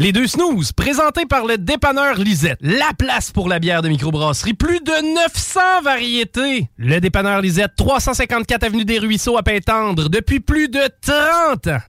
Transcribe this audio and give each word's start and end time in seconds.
Les 0.00 0.12
deux 0.12 0.28
snooze, 0.28 0.70
présentés 0.70 1.26
par 1.26 1.44
le 1.44 1.58
dépanneur 1.58 2.18
Lisette. 2.18 2.58
La 2.60 2.92
place 2.96 3.32
pour 3.32 3.48
la 3.48 3.58
bière 3.58 3.82
de 3.82 3.88
microbrasserie. 3.88 4.54
Plus 4.54 4.78
de 4.78 4.92
900 5.14 5.82
variétés. 5.82 6.70
Le 6.76 7.00
dépanneur 7.00 7.40
Lisette, 7.40 7.72
354 7.76 8.62
Avenue 8.62 8.84
des 8.84 9.00
Ruisseaux 9.00 9.36
à 9.36 9.42
Pintendre, 9.42 10.08
depuis 10.08 10.38
plus 10.38 10.68
de 10.68 10.88
30 11.02 11.66
ans. 11.66 11.80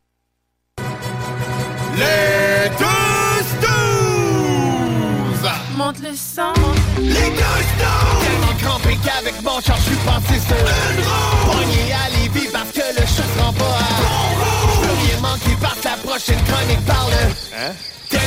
Les 1.97 2.69
deux 2.79 3.43
snooze! 3.59 5.51
Monte 5.77 5.99
le 5.99 6.15
sang. 6.15 6.53
Les 6.97 7.13
deux 7.13 7.13
snooze! 7.13 8.23
Tellement 8.23 8.55
crampé 8.59 8.97
qu'avec 9.05 9.39
mon 9.43 9.61
char, 9.61 9.77
je 9.77 9.83
suis 9.83 9.97
passé 9.97 10.39
sur 10.47 10.57
une 10.57 11.03
roue. 11.05 11.51
Pogné 11.51 11.93
à 11.93 12.09
Lévis 12.09 12.49
parce 12.51 12.71
que 12.71 12.79
le 12.79 13.05
chat 13.05 13.21
se 13.21 13.39
rend 13.39 13.53
pas 13.53 13.65
à 13.65 14.01
bon 14.01 14.33
Je 14.73 14.87
veux 14.87 14.95
rien 14.95 15.19
manquer 15.21 15.53
que 15.53 15.85
la 15.87 15.97
prochaine 15.97 16.43
chronique 16.43 16.83
parle. 16.87 17.13
Hein? 17.55 17.73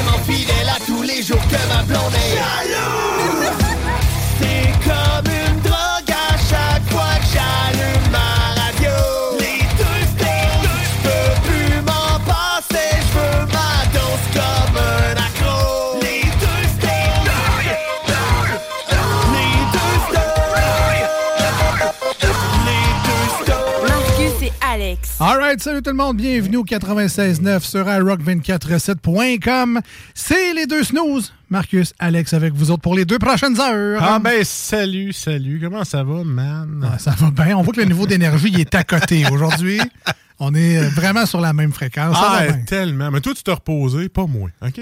Tellement 0.03 0.19
fidèle 0.25 0.69
à 0.69 0.84
tous 0.84 1.03
les 1.03 1.22
jours 1.22 1.41
que 1.48 1.69
ma 1.69 1.83
blonde 1.84 2.14
est 2.14 2.34
jaloux. 2.36 3.53
C'est 4.41 4.72
comme 4.83 5.28
une 5.33 5.61
drogue 5.61 6.11
à 6.11 6.36
chaque 6.39 6.91
fois 6.91 7.14
que 7.20 7.27
j'allume 7.33 8.02
Alex. 24.92 25.16
Alright, 25.20 25.62
salut 25.62 25.80
tout 25.80 25.88
le 25.90 25.96
monde, 25.96 26.18
bienvenue 26.18 26.58
au 26.58 26.64
96.9 26.64 27.60
sur 27.60 27.86
iRock247.com. 27.86 29.80
C'est 30.14 30.52
les 30.52 30.66
deux 30.66 30.84
snooze. 30.84 31.32
Marcus, 31.48 31.94
Alex 31.98 32.34
avec 32.34 32.52
vous 32.52 32.70
autres 32.70 32.82
pour 32.82 32.94
les 32.94 33.06
deux 33.06 33.18
prochaines 33.18 33.58
heures. 33.58 34.02
Ah 34.02 34.18
ben 34.18 34.44
salut, 34.44 35.14
salut. 35.14 35.60
Comment 35.62 35.84
ça 35.84 36.02
va, 36.04 36.25
man? 36.25 36.86
Ah, 36.92 36.98
ça 36.98 37.12
va 37.12 37.31
bien. 37.31 37.56
On 37.56 37.62
voit 37.62 37.72
que 37.72 37.81
le 37.81 37.86
niveau 37.86 38.06
d'énergie 38.06 38.54
est 38.60 38.75
à 38.75 38.84
côté 38.84 39.25
aujourd'hui. 39.32 39.81
On 40.38 40.52
est 40.54 40.78
vraiment 40.91 41.25
sur 41.25 41.41
la 41.41 41.54
même 41.54 41.72
fréquence. 41.72 42.14
Ça 42.16 42.28
Ah, 42.31 42.44
va 42.47 42.52
bien. 42.52 42.64
tellement. 42.66 43.10
Mais 43.10 43.20
toi, 43.22 43.32
tu 43.34 43.42
t'es 43.42 43.52
reposé, 43.52 44.10
pas 44.10 44.26
moi, 44.26 44.50
OK? 44.60 44.78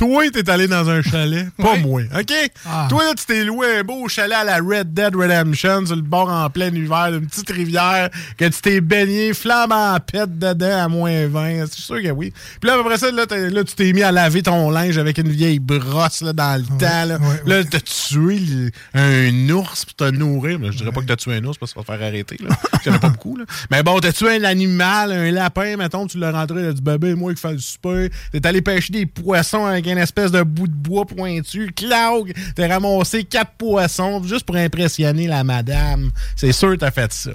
Toi, 0.00 0.30
t'es 0.30 0.48
allé 0.48 0.66
dans 0.66 0.88
un 0.88 1.02
chalet, 1.02 1.48
pas 1.58 1.76
moi, 1.76 2.00
OK? 2.18 2.32
Ah. 2.64 2.86
Toi, 2.88 3.04
là, 3.04 3.10
tu 3.14 3.26
t'es 3.26 3.44
loué 3.44 3.66
un 3.80 3.84
beau 3.84 4.08
chalet 4.08 4.34
à 4.34 4.44
la 4.44 4.56
Red 4.56 4.94
Dead 4.94 5.14
Redemption 5.14 5.84
sur 5.84 5.94
le 5.94 6.00
bord 6.00 6.30
en 6.30 6.48
plein 6.48 6.68
hiver 6.68 7.12
d'une 7.12 7.26
petite 7.26 7.50
rivière 7.50 8.08
que 8.38 8.46
tu 8.46 8.62
t'es 8.62 8.80
baigné 8.80 9.34
flamme 9.34 9.72
en 9.72 10.00
pète 10.00 10.38
dedans 10.38 10.84
à 10.84 10.88
moins 10.88 11.26
20. 11.26 11.66
C'est 11.66 11.80
sûr 11.80 12.02
que 12.02 12.08
oui. 12.12 12.32
Puis 12.62 12.70
là, 12.70 12.78
après 12.80 12.96
ça, 12.96 13.10
là, 13.10 13.26
là, 13.28 13.64
tu 13.64 13.74
t'es 13.74 13.92
mis 13.92 14.02
à 14.02 14.10
laver 14.10 14.42
ton 14.42 14.70
linge 14.70 14.96
avec 14.96 15.18
une 15.18 15.28
vieille 15.28 15.58
brosse 15.58 16.22
là, 16.22 16.32
dans 16.32 16.58
le 16.58 16.66
temps. 16.78 17.04
Là, 17.04 17.18
là 17.44 17.64
t'as 17.64 17.80
tué 17.80 18.70
un 18.94 19.50
ours 19.50 19.84
pour 19.84 19.96
te 19.96 20.10
nourrir. 20.10 20.58
Je 20.62 20.78
dirais 20.78 20.92
pas 20.92 21.02
que 21.02 21.08
t'as 21.08 21.16
tué 21.16 21.34
un 21.34 21.44
ours 21.44 21.58
parce 21.58 21.74
que 21.74 21.78
ça 21.78 21.86
va 21.86 21.94
te 21.94 22.00
faire 22.00 22.08
arrêter. 22.08 22.38
Là. 22.40 22.56
Il 22.86 22.88
y 22.88 22.90
en 22.90 22.96
a 22.96 23.00
pas 23.00 23.10
beaucoup. 23.10 23.36
Là. 23.36 23.44
Mais 23.70 23.82
bon, 23.82 24.00
t'as 24.00 24.12
tué 24.12 24.36
un 24.36 24.44
animal, 24.44 25.12
un 25.12 25.30
lapin, 25.30 25.76
mettons, 25.76 26.06
tu 26.06 26.16
l'as 26.16 26.32
rentré, 26.32 26.68
a 26.68 26.72
dit 26.72 26.80
bébé, 26.80 27.14
moi 27.14 27.34
qui 27.34 27.40
fais 27.42 27.52
le 27.52 27.58
super. 27.58 28.08
T'es 28.32 28.46
allé 28.46 28.62
pêcher 28.62 28.94
des 28.94 29.04
poissons 29.04 29.66
avec 29.66 29.89
une 29.92 29.98
espèce 29.98 30.30
de 30.30 30.42
bout 30.42 30.68
de 30.68 30.72
bois 30.72 31.06
pointu. 31.06 31.72
Claude, 31.74 32.32
t'as 32.54 32.68
ramassé 32.68 33.24
quatre 33.24 33.52
poissons 33.52 34.22
juste 34.22 34.44
pour 34.44 34.56
impressionner 34.56 35.26
la 35.26 35.44
madame. 35.44 36.10
C'est 36.36 36.52
sûr 36.52 36.70
que 36.70 36.76
t'as 36.76 36.90
fait 36.90 37.12
ça. 37.12 37.32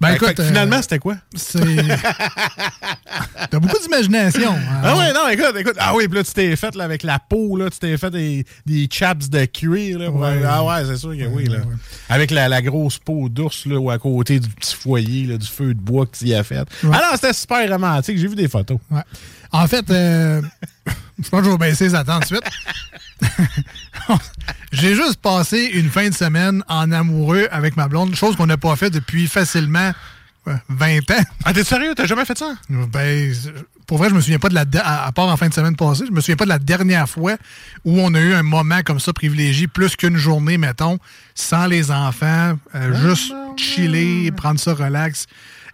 Ben, 0.00 0.08
Fait- 0.08 0.16
écoute, 0.16 0.36
fait 0.36 0.46
finalement, 0.46 0.76
euh, 0.76 0.82
c'était 0.82 0.98
quoi? 0.98 1.16
C'est. 1.36 1.58
T'as 3.50 3.58
beaucoup 3.58 3.78
d'imagination. 3.82 4.52
hein. 4.54 4.80
Ah 4.82 4.96
ouais, 4.96 5.12
non, 5.12 5.28
écoute, 5.28 5.54
écoute. 5.58 5.76
Ah 5.78 5.94
oui, 5.94 6.08
puis 6.08 6.16
là, 6.18 6.24
tu 6.24 6.32
t'es 6.32 6.56
fait 6.56 6.74
là, 6.74 6.84
avec 6.84 7.02
la 7.02 7.18
peau, 7.18 7.56
là, 7.56 7.68
tu 7.68 7.78
t'es 7.80 7.96
fait 7.98 8.10
des, 8.10 8.46
des 8.64 8.88
chaps 8.90 9.28
de 9.28 9.44
cuir. 9.44 9.98
Là, 9.98 10.10
Ouais. 10.10 10.42
ah 10.48 10.64
ouais, 10.64 10.84
c'est 10.86 10.96
sûr 10.96 11.10
que 11.10 11.26
oui. 11.26 11.44
Là. 11.46 11.58
ouais. 11.58 11.64
Avec 12.08 12.30
la, 12.30 12.48
la 12.48 12.62
grosse 12.62 12.96
peau 12.98 13.28
d'ours 13.28 13.66
là, 13.66 13.76
ou 13.78 13.90
à 13.90 13.98
côté 13.98 14.40
du 14.40 14.48
petit 14.48 14.74
foyer, 14.74 15.26
là, 15.26 15.36
du 15.36 15.46
feu 15.46 15.74
de 15.74 15.80
bois 15.80 16.06
que 16.06 16.16
tu 16.16 16.26
y 16.26 16.34
as 16.34 16.44
fait. 16.44 16.56
Ah 16.84 16.86
non, 16.86 17.00
c'était 17.14 17.32
super 17.34 17.68
romantique. 17.68 18.16
J'ai 18.16 18.28
vu 18.28 18.36
des 18.36 18.48
photos. 18.48 18.78
En 19.52 19.66
fait, 19.66 19.90
euh, 19.90 20.40
je 21.22 21.28
pense 21.28 21.40
que 21.40 21.46
je 21.46 21.50
vais 21.50 21.58
baisser 21.58 21.84
les 21.84 21.94
attentes 21.94 22.22
de 22.22 22.26
suite. 22.26 22.44
J'ai 24.72 24.94
juste 24.94 25.16
passé 25.16 25.70
une 25.74 25.88
fin 25.90 26.08
de 26.08 26.14
semaine 26.14 26.62
en 26.68 26.92
amoureux 26.92 27.48
avec 27.50 27.76
ma 27.76 27.88
blonde, 27.88 28.14
chose 28.14 28.36
qu'on 28.36 28.46
n'a 28.46 28.56
pas 28.56 28.76
fait 28.76 28.90
depuis 28.90 29.26
facilement 29.26 29.92
ouais, 30.46 30.54
20 30.68 31.10
ans. 31.10 31.24
Ah, 31.44 31.52
t'es 31.52 31.64
sérieux? 31.64 31.92
T'as 31.96 32.06
jamais 32.06 32.24
fait 32.24 32.38
ça? 32.38 32.54
Ben, 32.68 33.34
pour 33.86 33.98
vrai, 33.98 34.10
je 34.10 34.14
me 34.14 34.20
souviens 34.20 34.38
pas 34.38 34.48
de 34.48 34.54
la. 34.54 34.64
À, 34.82 35.06
à 35.06 35.12
part 35.12 35.26
en 35.26 35.36
fin 35.36 35.48
de 35.48 35.54
semaine 35.54 35.74
passée, 35.74 36.04
je 36.06 36.12
me 36.12 36.20
souviens 36.20 36.36
pas 36.36 36.44
de 36.44 36.50
la 36.50 36.60
dernière 36.60 37.08
fois 37.08 37.36
où 37.84 38.00
on 38.00 38.14
a 38.14 38.20
eu 38.20 38.32
un 38.32 38.44
moment 38.44 38.80
comme 38.84 39.00
ça 39.00 39.12
privilégié, 39.12 39.66
plus 39.66 39.96
qu'une 39.96 40.16
journée, 40.16 40.58
mettons, 40.58 40.98
sans 41.34 41.66
les 41.66 41.90
enfants, 41.90 42.56
euh, 42.76 42.94
juste 43.02 43.32
chiller, 43.56 44.30
prendre 44.30 44.60
ça 44.60 44.74
relax. 44.74 45.26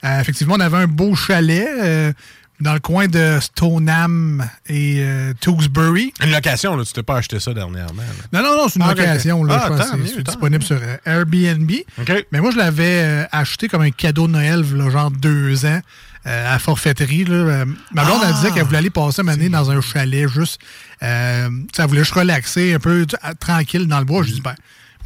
Euh, 0.05 0.21
effectivement, 0.21 0.55
on 0.55 0.61
avait 0.61 0.79
un 0.79 0.87
beau 0.87 1.15
chalet 1.15 1.69
euh, 1.79 2.13
dans 2.61 2.73
le 2.73 2.81
coin 2.81 3.07
de 3.07 3.39
Stoneham 3.41 4.49
et 4.69 4.97
euh, 5.01 5.33
Tewksbury. 5.41 6.13
Une 6.25 6.31
location, 6.31 6.77
là, 6.77 6.85
tu 6.85 6.93
t'es 6.93 7.03
pas 7.03 7.17
acheté 7.19 7.39
ça 7.39 7.53
dernièrement. 7.53 8.03
là. 8.03 8.41
Non, 8.43 8.49
non, 8.49 8.57
non, 8.63 8.69
c'est 8.69 8.77
une 8.79 8.87
Ah, 8.87 8.95
location. 8.95 9.45
Là, 9.45 9.61
Ah, 9.61 9.69
je 9.71 9.77
pense 9.83 10.11
c'est- 10.15 10.23
disponible 10.23 10.63
sur 10.65 10.79
euh, 10.81 10.97
Airbnb. 11.05 11.71
OK. 12.01 12.27
Mais 12.33 12.41
moi, 12.41 12.51
je 12.53 12.57
l'avais 12.59 13.03
euh, 13.03 13.25
acheté 13.33 13.69
comme 13.69 13.83
un 13.83 13.91
cadeau 13.91 14.27
de 14.27 14.33
Noël, 14.33 14.65
là, 14.75 14.89
genre 14.91 15.11
deux 15.11 15.67
ans, 15.67 15.81
euh, 16.27 16.55
à 16.55 16.59
forfaiterie. 16.59 17.25
Là. 17.25 17.65
Ma 17.93 18.05
blonde, 18.05 18.21
elle 18.25 18.31
Ah! 18.31 18.33
disait 18.33 18.51
qu'elle 18.53 18.65
voulait 18.65 18.79
aller 18.79 18.91
passer 18.91 19.23
une 19.23 19.29
année 19.29 19.49
dans 19.51 19.71
un 19.71 19.81
chalet, 19.81 20.27
juste. 20.29 20.59
Elle 21.01 21.51
voulait 21.87 22.01
juste 22.05 22.15
relaxer, 22.15 22.73
un 22.75 22.79
peu 22.79 23.07
tranquille 23.39 23.87
dans 23.87 23.99
le 23.99 24.07
bois. 24.07 24.23
Je 24.23 24.33
dis, 24.33 24.41
ben, 24.41 24.55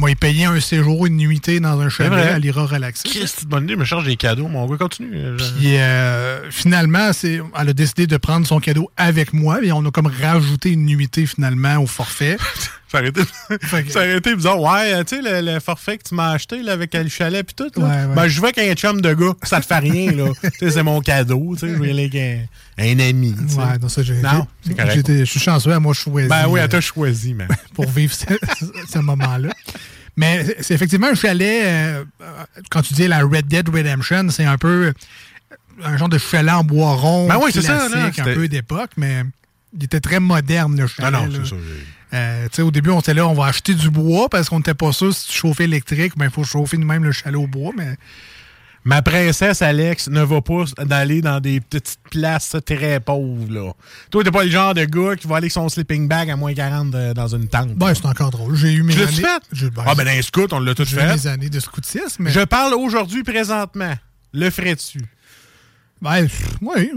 moi, 0.00 0.10
il 0.10 0.16
payait 0.16 0.46
un 0.46 0.58
séjour, 0.60 1.06
une 1.06 1.16
nuitée 1.18 1.60
dans 1.60 1.78
un 1.80 1.88
chalet, 1.88 2.10
vrai. 2.10 2.32
elle 2.36 2.44
ira 2.44 2.64
relaxer. 2.66 3.08
Qu'est-ce 3.08 3.42
que 3.42 3.46
bonne 3.46 3.64
idée? 3.64 3.76
me 3.76 3.84
charge 3.84 4.06
des 4.06 4.16
cadeaux, 4.16 4.48
mon 4.48 4.66
gars. 4.66 4.78
Continue. 4.78 5.12
Je- 5.38 5.44
Puis 5.58 5.76
euh, 5.76 6.50
finalement, 6.50 7.12
c'est, 7.12 7.40
elle 7.58 7.68
a 7.68 7.72
décidé 7.72 8.06
de 8.06 8.16
prendre 8.16 8.46
son 8.46 8.58
cadeau 8.60 8.90
avec 8.96 9.32
moi 9.32 9.62
et 9.62 9.70
on 9.72 9.84
a 9.84 9.90
comme 9.90 10.06
rajouté 10.20 10.70
une 10.70 10.86
nuitée 10.86 11.26
finalement 11.26 11.76
au 11.78 11.86
forfait. 11.86 12.36
Ça 12.90 12.98
aurait 12.98 13.08
été, 13.10 13.20
ça 13.88 13.98
aurait 14.00 14.16
été 14.16 14.34
bizarre. 14.34 14.60
Ouais, 14.60 14.94
euh, 14.94 15.04
tu 15.04 15.22
sais, 15.22 15.22
le, 15.42 15.52
le 15.54 15.60
forfait 15.60 15.96
que 15.98 16.08
tu 16.08 16.14
m'as 16.16 16.32
acheté 16.32 16.60
là, 16.62 16.72
avec 16.72 16.92
le 16.94 17.08
chalet 17.08 17.46
puis 17.46 17.54
tout. 17.54 17.80
Là, 17.80 17.86
Ouais, 17.86 18.06
ouais. 18.06 18.14
Ben, 18.16 18.26
je 18.28 18.40
vais 18.40 18.50
qu'un 18.52 18.74
chum 18.74 19.00
de 19.00 19.14
gars. 19.14 19.32
Ça 19.44 19.60
te 19.60 19.66
fait 19.66 19.78
rien, 19.78 20.10
là. 20.10 20.24
tu 20.42 20.50
sais, 20.58 20.70
c'est 20.72 20.82
mon 20.82 21.00
cadeau. 21.00 21.54
Tu 21.54 21.60
sais, 21.60 21.68
je 21.68 21.80
vais 21.80 21.88
y 21.88 21.90
aller 21.92 22.10
avec 22.12 22.48
un, 22.78 22.84
un 22.92 23.08
ami. 23.08 23.34
Ouais, 23.56 23.78
non, 23.80 23.88
ça, 23.88 24.02
j'ai, 24.02 24.14
Non, 24.14 24.46
c'est 24.66 24.74
correct. 24.74 24.92
j'étais- 24.94 25.20
je 25.20 25.30
suis 25.30 25.38
chanceux, 25.38 25.72
à 25.72 25.78
moi, 25.78 25.92
je 25.94 26.00
choisis. 26.00 26.28
Ben 26.28 26.46
oui, 26.48 26.58
elle 26.60 26.68
t'a 26.68 26.80
choisi, 26.80 27.32
man. 27.34 27.46
pour 27.74 27.88
vivre 27.88 28.12
ce, 28.12 28.24
ce 28.92 28.98
moment-là. 28.98 29.50
Mais 30.16 30.44
c'est- 30.60 30.74
effectivement 30.74 31.06
un 31.08 31.14
chalet, 31.14 31.62
euh, 31.64 32.04
euh, 32.22 32.24
quand 32.70 32.82
tu 32.82 32.94
dis 32.94 33.06
la 33.06 33.20
Red 33.20 33.46
Dead 33.46 33.68
Redemption, 33.68 34.28
c'est 34.30 34.44
un 34.44 34.58
peu 34.58 34.92
un 35.84 35.96
genre 35.96 36.08
de 36.08 36.18
chalet 36.18 36.52
en 36.52 36.64
bois 36.64 36.94
rond, 36.94 37.28
Ben 37.28 37.38
oui, 37.40 37.50
c'est 37.54 37.62
ça, 37.62 37.88
là, 37.88 38.06
un 38.18 38.22
peu 38.34 38.48
d'époque, 38.48 38.90
mais 38.96 39.22
il 39.78 39.84
était 39.84 40.00
très 40.00 40.18
moderne, 40.18 40.76
le 40.76 40.84
Ah 40.84 40.88
chalet. 40.88 41.12
non, 41.12 41.26
là. 41.26 41.38
c'est 41.44 41.50
ça. 41.50 41.56
Euh, 42.12 42.48
au 42.58 42.70
début, 42.70 42.90
on 42.90 43.00
était 43.00 43.14
là, 43.14 43.26
on 43.28 43.34
va 43.34 43.46
acheter 43.46 43.74
du 43.74 43.88
bois 43.90 44.28
parce 44.28 44.48
qu'on 44.48 44.58
n'était 44.58 44.74
pas 44.74 44.92
sûr 44.92 45.14
si 45.14 45.28
tu 45.28 45.32
chauffais 45.34 45.64
électrique, 45.64 46.14
ben 46.16 46.24
il 46.26 46.30
faut 46.30 46.44
chauffer 46.44 46.76
nous-mêmes 46.76 47.04
le 47.04 47.12
chalet 47.12 47.36
au 47.36 47.46
bois, 47.46 47.72
mais 47.76 47.96
Ma 48.82 49.02
princesse 49.02 49.60
Alex 49.60 50.08
ne 50.08 50.22
va 50.22 50.40
pas 50.40 50.64
d'aller 50.86 51.20
dans 51.20 51.38
des 51.38 51.60
petites 51.60 51.98
places 52.10 52.56
très 52.64 52.98
pauvres. 52.98 53.52
Là. 53.52 53.72
Toi, 54.10 54.24
t'es 54.24 54.30
pas 54.30 54.42
le 54.44 54.50
genre 54.50 54.72
de 54.72 54.86
gars 54.86 55.16
qui 55.16 55.26
va 55.26 55.36
aller 55.36 55.44
avec 55.44 55.52
son 55.52 55.68
sleeping 55.68 56.08
bag 56.08 56.30
à 56.30 56.36
moins 56.36 56.54
40 56.54 56.90
de- 56.90 57.12
dans 57.12 57.28
une 57.28 57.46
tente. 57.46 57.74
Ben, 57.74 57.92
c'est 57.94 58.06
encore 58.06 58.30
drôle. 58.30 58.56
J'ai 58.56 58.72
eu 58.72 58.82
mes 58.82 58.94
Tu 58.94 59.02
années. 59.02 59.10
l'as-tu 59.10 59.22
fait? 59.22 59.42
J'ai- 59.52 59.70
ben, 59.70 59.84
ah, 59.86 59.94
ben 59.94 60.04
dans 60.06 60.10
les 60.12 60.22
scouts, 60.22 60.46
on 60.52 60.60
l'a 60.60 60.74
tout 60.74 60.86
j'ai 60.86 60.96
eu 60.96 61.00
fait. 61.00 61.12
mes 61.14 61.26
années 61.26 61.50
de 61.50 61.60
scoutisme. 61.60 62.22
Mais... 62.24 62.30
Je 62.30 62.40
parle 62.40 62.72
aujourd'hui, 62.72 63.22
présentement. 63.22 63.92
Le 64.32 64.48
ferais-tu? 64.48 65.00
Ben, 66.00 66.26
oui. 66.62 66.90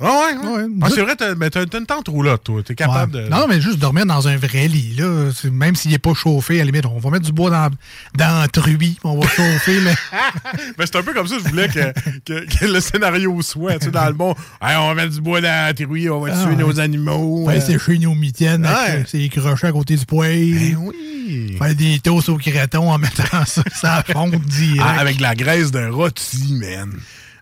Ah 0.00 0.04
ouais, 0.06 0.48
ouais. 0.48 0.54
Ouais. 0.64 0.68
Ah, 0.82 0.88
c'est 0.92 1.02
vrai, 1.02 1.14
t'as, 1.16 1.34
mais 1.36 1.50
t'as, 1.50 1.66
t'as 1.66 1.78
une 1.78 1.86
tente 1.86 2.08
roulotte, 2.08 2.42
toi. 2.44 2.62
T'es 2.64 2.74
capable 2.74 3.14
Ouais. 3.14 3.24
de. 3.24 3.28
Non, 3.28 3.46
mais 3.48 3.60
juste 3.60 3.78
dormir 3.78 4.06
dans 4.06 4.26
un 4.26 4.36
vrai 4.36 4.66
lit, 4.66 4.94
là. 4.98 5.30
C'est- 5.34 5.50
Même 5.50 5.76
s'il 5.76 5.92
n'est 5.92 5.98
pas 5.98 6.14
chauffé, 6.14 6.56
à 6.56 6.64
la 6.64 6.70
limite, 6.70 6.86
on 6.86 6.98
va 6.98 7.10
mettre 7.10 7.26
du 7.26 7.32
bois 7.32 7.50
dans, 7.50 7.70
dans 8.16 8.42
le 8.42 8.48
truie, 8.48 8.98
on 9.04 9.18
va 9.20 9.28
chauffer, 9.28 9.80
mais. 9.82 9.94
Ben, 10.78 10.84
c'est 10.86 10.96
un 10.96 11.02
peu 11.02 11.12
comme 11.14 11.28
ça, 11.28 11.36
je 11.42 11.48
voulais 11.48 11.68
que, 11.68 11.92
que, 12.24 12.44
que 12.58 12.64
le 12.66 12.80
scénario 12.80 13.40
soit, 13.42 13.78
tu 13.78 13.86
sais, 13.86 13.90
dans 13.92 14.06
le 14.06 14.12
bon. 14.14 14.34
Hey, 14.60 14.76
on 14.76 14.88
va 14.88 14.94
mettre 14.94 15.12
du 15.14 15.20
bois 15.20 15.40
dans 15.40 15.66
la 15.66 15.74
théorie, 15.74 16.10
on 16.10 16.20
va 16.20 16.32
Ah, 16.34 16.42
tuer 16.44 16.50
ouais. 16.54 16.56
nos 16.56 16.80
animaux. 16.80 17.48
Faire 17.48 17.62
euh. 17.62 17.66
sécher 17.66 17.98
nos 17.98 18.14
mitaines, 18.14 18.64
avec, 18.66 18.94
euh, 18.94 19.04
ses 19.06 19.28
crochets 19.28 19.68
à 19.68 19.72
côté 19.72 19.96
du 19.96 20.04
poêle. 20.06 20.54
Ben 20.58 20.76
oui. 20.78 21.56
Faire 21.58 21.74
des 21.74 21.98
toasts 22.00 22.28
au 22.28 22.36
créton 22.36 22.90
en 22.90 22.98
mettant 22.98 23.44
ça, 23.46 23.62
ça 23.74 24.04
fonde 24.12 24.36
direct. 24.44 24.82
Ah, 24.84 25.00
avec 25.00 25.18
de 25.18 25.22
la 25.22 25.34
graisse 25.34 25.70
de 25.70 25.86
rôti, 25.86 26.54
man. 26.60 26.90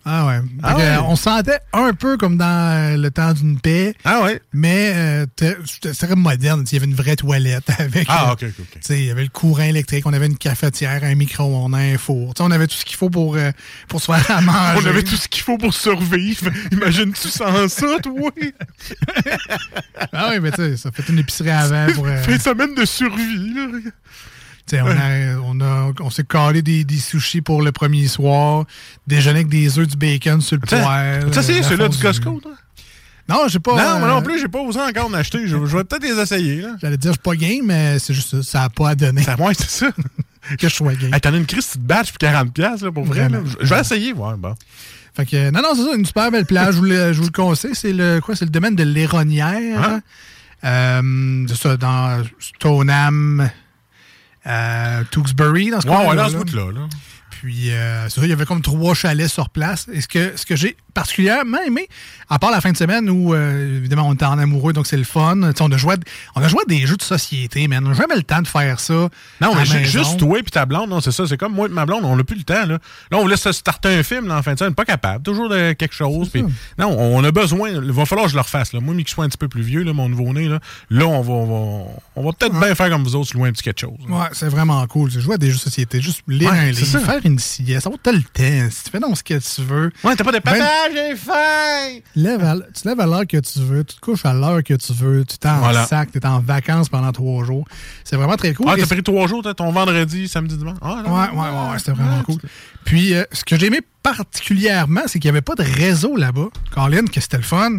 Ah 0.04 0.26
ouais. 0.26 0.40
Ah 0.62 0.74
Fait 0.74 0.80
ouais. 0.82 0.88
euh, 0.88 1.02
on 1.02 1.14
se 1.16 1.22
sentait 1.22 1.60
un 1.72 1.92
peu 1.94 2.16
comme 2.16 2.36
dans 2.36 2.44
euh, 2.46 2.96
le 2.96 3.10
temps 3.10 3.32
d'une 3.32 3.60
paix, 3.60 3.94
Ah 4.04 4.22
ouais? 4.22 4.40
mais 4.52 4.92
euh, 4.94 5.26
c'était 5.64 5.92
très 5.94 6.16
moderne. 6.16 6.64
Il 6.66 6.72
y 6.74 6.76
avait 6.76 6.86
une 6.86 6.94
vraie 6.94 7.14
toilette 7.16 7.70
avec. 7.78 8.06
Ah, 8.08 8.30
euh, 8.30 8.32
ok, 8.32 8.44
ok, 8.58 8.80
Il 8.90 9.04
y 9.04 9.10
avait 9.10 9.22
le 9.22 9.28
courant 9.28 9.62
électrique, 9.62 10.04
on 10.06 10.12
avait 10.12 10.26
une 10.26 10.36
cafetière, 10.38 11.04
un 11.04 11.14
micro-ondes, 11.14 11.74
un 11.74 11.96
four. 11.98 12.34
Tu 12.34 12.42
sais, 12.42 12.48
on 12.48 12.50
avait 12.50 12.66
tout 12.66 12.74
ce 12.76 12.84
qu'il 12.84 12.96
faut 12.96 13.10
pour, 13.10 13.36
euh, 13.36 13.52
pour 13.88 14.00
se 14.00 14.06
faire 14.12 14.28
à 14.36 14.40
manger. 14.42 14.80
On 14.82 14.86
avait 14.86 15.02
tout 15.04 15.16
ce 15.16 15.28
qu'il 15.28 15.42
faut 15.42 15.56
pour 15.58 15.72
survivre. 15.72 16.50
Imagine-tu 16.72 17.28
sans 17.28 17.68
ça, 17.68 17.86
toi? 18.02 18.30
Ah 20.12 20.30
oui, 20.32 20.40
mais 20.40 20.50
tu 20.50 20.56
sais, 20.56 20.76
ça 20.76 20.90
fait 20.90 21.08
une 21.08 21.18
épicerie 21.20 21.50
avant 21.50 21.86
pour. 21.94 22.06
Fin 22.08 22.36
de 22.36 22.40
semaine 22.42 22.74
de 22.74 22.84
survie, 22.84 23.54
là. 23.54 23.66
Tu 24.66 24.76
sais, 24.76 24.82
on, 24.82 24.86
a, 24.86 25.36
on, 25.44 25.60
a, 25.60 25.92
on 26.00 26.10
s'est 26.10 26.24
collé 26.24 26.62
des, 26.62 26.84
des 26.84 26.98
sushis 26.98 27.40
pour 27.40 27.62
le 27.62 27.72
premier 27.72 28.06
soir, 28.06 28.64
déjeuner 29.06 29.40
avec 29.40 29.48
des 29.48 29.78
œufs 29.78 29.88
du 29.88 29.96
bacon 29.96 30.40
sur 30.40 30.56
le 30.56 30.66
poêle. 30.66 31.26
Tu 31.30 31.42
sais, 31.42 31.58
euh, 31.58 31.62
c'est 31.62 31.76
la 31.76 31.84
là 31.84 31.88
du. 31.88 31.98
Costco, 31.98 32.40
toi? 32.40 32.52
Non, 33.28 33.48
j'ai 33.48 33.58
pas. 33.60 33.72
Non, 33.72 33.98
moi 34.00 34.08
euh, 34.08 34.14
non 34.14 34.22
plus, 34.22 34.40
j'ai 34.40 34.48
pas 34.48 34.60
osé 34.60 34.80
encore 34.80 35.06
en 35.06 35.14
acheter. 35.14 35.46
Je, 35.46 35.56
je 35.64 35.76
vais 35.76 35.84
peut-être 35.84 36.02
les 36.02 36.20
essayer, 36.20 36.62
là. 36.62 36.76
J'allais 36.80 36.96
dire, 36.96 37.12
je 37.12 37.16
suis 37.16 37.22
pas 37.22 37.36
game, 37.36 37.64
mais 37.64 37.98
c'est 37.98 38.14
juste 38.14 38.30
ça. 38.30 38.42
Ça 38.42 38.58
n'a 38.60 38.68
pas 38.68 38.90
à 38.90 38.94
donner 38.94 39.22
Ça, 39.22 39.36
ouais, 39.36 39.54
c'est 39.54 39.70
ça. 39.70 39.90
que 40.58 40.68
je 40.68 40.74
sois 40.74 40.94
game. 40.94 41.14
Hey, 41.14 41.20
T'en 41.20 41.32
as 41.32 41.36
une 41.36 41.46
crise 41.46 41.66
petite 41.66 41.82
batch 41.82 42.12
pour 42.12 42.28
40$, 42.28 42.50
piastres, 42.50 42.84
là, 42.84 42.92
pour 42.92 43.04
vrai. 43.04 43.28
Là. 43.28 43.38
Je, 43.60 43.66
vais 43.66 43.80
essayer, 43.80 44.12
voir. 44.12 44.36
Bon. 44.36 44.54
Fait 45.14 45.26
que, 45.26 45.50
non, 45.50 45.60
non, 45.62 45.74
c'est 45.74 45.84
ça, 45.84 45.94
une 45.94 46.06
super 46.06 46.30
belle 46.30 46.46
plage. 46.46 46.74
je, 46.74 46.78
vous 46.78 46.84
le, 46.84 47.12
je 47.12 47.18
vous 47.18 47.26
le 47.26 47.32
conseille. 47.32 47.74
C'est 47.74 47.92
le, 47.92 48.20
quoi, 48.20 48.34
c'est 48.34 48.44
le 48.44 48.50
domaine 48.50 48.74
de 48.74 48.82
l'Héronnière. 48.82 49.82
Hein? 49.82 50.02
Euh, 50.64 51.46
c'est 51.48 51.56
ça, 51.56 51.76
dans 51.76 52.22
Stoneham, 52.38 53.50
euh, 54.46 55.04
Tewksbury, 55.10 55.70
dans 55.70 55.80
ce 55.80 55.86
Ouais, 55.88 55.94
coin 55.94 56.08
ouais, 56.10 56.16
dans 56.16 56.28
ce 56.28 56.36
bout-là, 56.36 56.72
là. 56.72 56.80
Puis, 57.42 57.72
euh, 57.72 58.08
c'est 58.08 58.20
ça, 58.20 58.26
il 58.26 58.30
y 58.30 58.32
avait 58.32 58.44
comme 58.44 58.62
trois 58.62 58.94
chalets 58.94 59.26
sur 59.28 59.50
place. 59.50 59.88
Et 59.92 60.00
ce 60.00 60.06
que, 60.06 60.34
ce 60.36 60.46
que 60.46 60.54
j'ai 60.54 60.76
particulièrement 60.94 61.58
aimé, 61.66 61.88
à 62.30 62.38
part 62.38 62.52
la 62.52 62.60
fin 62.60 62.70
de 62.70 62.76
semaine 62.76 63.10
où, 63.10 63.34
euh, 63.34 63.78
évidemment, 63.78 64.06
on 64.06 64.14
était 64.14 64.26
en 64.26 64.38
amoureux, 64.38 64.72
donc 64.72 64.86
c'est 64.86 64.96
le 64.96 65.02
fun. 65.02 65.40
On 65.60 65.72
a, 65.72 65.76
joué, 65.76 65.94
à- 65.94 65.98
on 66.36 66.40
a 66.40 66.46
joué 66.46 66.60
à 66.62 66.68
des 66.68 66.86
jeux 66.86 66.96
de 66.96 67.02
société, 67.02 67.66
man. 67.66 67.84
On 67.84 67.88
n'a 67.88 67.94
jamais 67.94 68.14
le 68.14 68.22
temps 68.22 68.42
de 68.42 68.46
faire 68.46 68.78
ça. 68.78 69.08
Non, 69.40 69.56
mais 69.56 69.64
juste 69.84 70.18
toi 70.20 70.38
et 70.38 70.42
ta 70.44 70.66
blonde, 70.66 70.90
non, 70.90 71.00
c'est 71.00 71.10
ça. 71.10 71.26
C'est 71.26 71.36
comme 71.36 71.52
moi 71.52 71.66
et 71.66 71.70
ma 71.70 71.84
blonde, 71.84 72.04
on 72.04 72.14
n'a 72.14 72.22
plus 72.22 72.36
le 72.36 72.44
temps. 72.44 72.64
Là, 72.64 72.78
là 73.10 73.18
on 73.18 73.22
voulait 73.22 73.36
se 73.36 73.50
starter 73.50 73.88
un 73.88 74.04
film 74.04 74.28
là, 74.28 74.36
en 74.38 74.42
fin 74.44 74.54
de 74.54 74.58
semaine, 74.60 74.74
pas 74.76 74.84
capable. 74.84 75.24
Toujours 75.24 75.48
de 75.48 75.72
quelque 75.72 75.96
chose. 75.96 76.30
non, 76.78 76.96
on 76.96 77.24
a 77.24 77.32
besoin. 77.32 77.70
Il 77.70 77.90
va 77.90 78.04
falloir 78.04 78.26
que 78.26 78.30
je 78.30 78.36
le 78.36 78.42
refasse. 78.42 78.72
Là. 78.72 78.78
Moi, 78.78 78.94
mais 78.94 79.02
qu'il 79.02 79.12
soit 79.12 79.24
un 79.24 79.28
petit 79.28 79.38
peu 79.38 79.48
plus 79.48 79.62
vieux, 79.62 79.82
là, 79.82 79.92
mon 79.92 80.08
nouveau-né, 80.08 80.46
là, 80.48 80.60
là, 80.90 81.06
on 81.06 81.22
va, 81.22 81.32
on 81.32 81.46
va, 81.46 81.90
on 82.14 82.24
va 82.24 82.30
peut-être 82.38 82.56
bien 82.60 82.72
faire 82.76 82.90
comme 82.90 83.02
vous 83.02 83.16
autres, 83.16 83.36
louer 83.36 83.48
un 83.48 83.52
petit 83.52 83.64
quelque 83.64 83.80
chose. 83.80 83.98
là. 84.08 84.14
Ouais, 84.16 84.28
c'est 84.32 84.48
vraiment 84.48 84.86
cool. 84.86 85.10
Tu 85.10 85.20
joues 85.20 85.32
à 85.32 85.38
des 85.38 85.48
jeux 85.48 85.56
de 85.56 85.60
société, 85.60 86.00
juste 86.00 86.22
lire 86.28 86.52
Ouais, 86.52 86.58
un 86.58 86.70
livre, 86.70 86.98
faire 87.00 87.20
une 87.24 87.31
sieste, 87.38 87.86
avoir 87.86 88.00
t'as 88.02 88.12
le 88.12 88.22
temps. 88.22 88.70
Si 88.70 88.84
tu 88.84 88.90
fais 88.90 89.00
donc 89.00 89.16
ce 89.18 89.22
que 89.24 89.34
tu 89.38 89.62
veux. 89.62 89.90
Ouais, 90.04 90.14
t'as 90.16 90.24
pas 90.24 90.32
de 90.32 90.38
papa, 90.38 90.64
j'ai 90.92 91.16
faim! 91.16 92.00
Lève 92.16 92.44
à 92.44 92.52
l- 92.52 92.66
tu 92.74 92.86
lèves 92.88 93.00
à 93.00 93.06
l'heure 93.06 93.26
que 93.26 93.36
tu 93.38 93.58
veux, 93.60 93.84
tu 93.84 93.96
te 93.96 94.00
couches 94.00 94.24
à 94.24 94.32
l'heure 94.34 94.62
que 94.62 94.74
tu 94.74 94.92
veux, 94.92 95.24
tu 95.24 95.38
t'es 95.38 95.48
en 95.48 95.58
Voilà. 95.58 95.86
sac, 95.86 96.10
tu 96.12 96.18
es 96.18 96.26
en 96.26 96.40
vacances 96.40 96.88
pendant 96.88 97.12
trois 97.12 97.44
jours. 97.44 97.64
C'est 98.04 98.16
vraiment 98.16 98.36
très 98.36 98.54
cool. 98.54 98.66
Ah, 98.68 98.74
t'as 98.78 98.86
pris 98.86 99.02
trois 99.02 99.26
jours, 99.26 99.42
t'as 99.42 99.54
ton 99.54 99.70
vendredi, 99.72 100.28
samedi, 100.28 100.56
dimanche? 100.56 100.78
Ah, 100.82 101.02
non, 101.04 101.12
Ouais, 101.14 101.28
ouais, 101.30 101.50
ouais, 101.50 101.70
ouais, 101.72 101.78
c'était 101.78 101.92
vraiment 101.92 102.22
cool. 102.22 102.38
Puis, 102.84 103.14
euh, 103.14 103.24
ce 103.32 103.44
que 103.44 103.56
j'ai 103.58 103.66
aimé 103.66 103.80
particulièrement, 104.02 105.02
c'est 105.06 105.18
qu'il 105.18 105.30
n'y 105.30 105.36
avait 105.36 105.42
pas 105.42 105.54
de 105.54 105.62
réseau 105.62 106.16
là-bas. 106.16 106.48
Colin, 106.74 107.04
que 107.06 107.20
c'était 107.20 107.36
le 107.36 107.42
fun. 107.42 107.76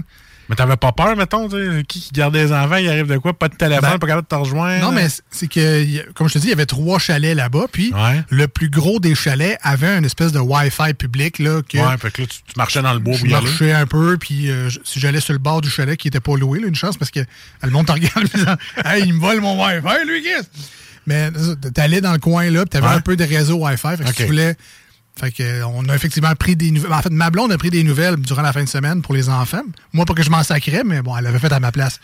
Mais 0.53 0.55
t'avais 0.55 0.77
pas 0.77 0.91
peur, 0.91 1.15
mettons, 1.15 1.49
qui 1.49 1.99
qui 2.01 2.09
gardait 2.13 2.43
les 2.45 2.51
enfants, 2.51 2.75
il 2.75 2.87
arrive 2.87 3.07
de 3.07 3.17
quoi? 3.17 3.33
Pas 3.33 3.47
de 3.49 3.55
téléphone, 3.55 3.89
Ben, 3.93 3.97
pas 3.97 4.05
capable 4.07 4.23
de 4.23 4.27
te 4.27 4.35
rejoindre. 4.35 4.83
Non, 4.85 4.91
mais 4.91 5.07
c'est- 5.31 5.47
que, 5.47 6.11
comme 6.11 6.27
je 6.29 6.33
te 6.33 6.37
dis, 6.39 6.47
il 6.47 6.49
y 6.51 6.53
avait 6.53 6.67
trois 6.67 6.99
chalets 6.99 7.35
là-bas. 7.35 7.65
Puis, 7.71 7.91
Ouais. 7.93 8.21
le 8.29 8.47
plus 8.47 8.69
gros 8.69 8.99
des 8.99 9.15
chalets 9.15 9.57
avait 9.63 9.97
une 9.97 10.05
espèce 10.05 10.31
de 10.31 10.39
Wi-Fi 10.39 10.93
public. 10.93 11.39
Là, 11.39 11.61
que 11.67 11.77
Ouais, 11.79 11.97
fait 11.97 12.11
que 12.11 12.21
là, 12.21 12.27
tu, 12.27 12.37
tu 12.45 12.53
marchais 12.55 12.81
dans 12.83 12.93
le 12.93 12.99
bois 12.99 13.15
je 13.15 13.23
aller. 13.23 13.31
marchais 13.33 13.71
un 13.73 13.87
peu, 13.87 14.17
puis 14.19 14.51
euh, 14.51 14.69
si 14.83 14.99
j'allais 14.99 15.19
sur 15.21 15.33
le 15.33 15.39
bord 15.39 15.61
du 15.61 15.69
chalet 15.71 15.97
qui 15.97 16.07
était 16.09 16.19
pas 16.19 16.37
loué, 16.37 16.59
là, 16.59 16.67
une 16.67 16.75
chance, 16.75 16.97
parce 16.97 17.09
que 17.11 17.21
le 17.63 17.69
monde 17.71 17.87
te 17.87 17.91
regarde 17.93 18.17
en 18.17 18.37
disant 18.37 18.55
Hey, 18.85 19.03
il 19.07 19.13
me 19.15 19.19
vole 19.19 19.41
mon 19.41 19.59
Wi-Fi, 19.59 20.05
lui, 20.07 20.21
qu'est-ce? 20.21 20.47
Mais 21.07 21.29
t'allais 21.73 21.99
dans 21.99 22.13
le 22.13 22.19
coin 22.19 22.49
là, 22.49 22.61
puis 22.61 22.69
t'avais 22.69 22.87
Ouais. 22.87 22.93
un 22.93 23.01
peu 23.01 23.15
de 23.17 23.23
réseau 23.23 23.55
Wi-Fi. 23.55 23.97
Fait 23.97 24.03
que 24.05 24.11
tu 24.13 24.25
voulais. 24.25 24.55
Fait 25.19 25.31
que, 25.31 25.63
on 25.63 25.87
a 25.89 25.95
effectivement 25.95 26.33
pris 26.35 26.55
des 26.55 26.71
nouvelles. 26.71 26.91
En 26.91 27.01
fait, 27.01 27.11
ma 27.11 27.29
blonde 27.29 27.51
a 27.51 27.57
pris 27.57 27.69
des 27.69 27.83
nouvelles 27.83 28.15
durant 28.15 28.41
la 28.41 28.51
fin 28.51 28.63
de 28.63 28.69
semaine 28.69 29.01
pour 29.03 29.13
les 29.13 29.29
enfants. 29.29 29.61
Moi, 29.93 30.05
pas 30.05 30.13
que 30.15 30.23
je 30.23 30.31
m'en 30.31 30.43
sacrais, 30.43 30.83
mais 30.83 31.01
bon, 31.03 31.15
elle 31.15 31.23
l'avait 31.25 31.39
fait 31.39 31.51
à 31.53 31.59
ma 31.59 31.71
place. 31.71 31.99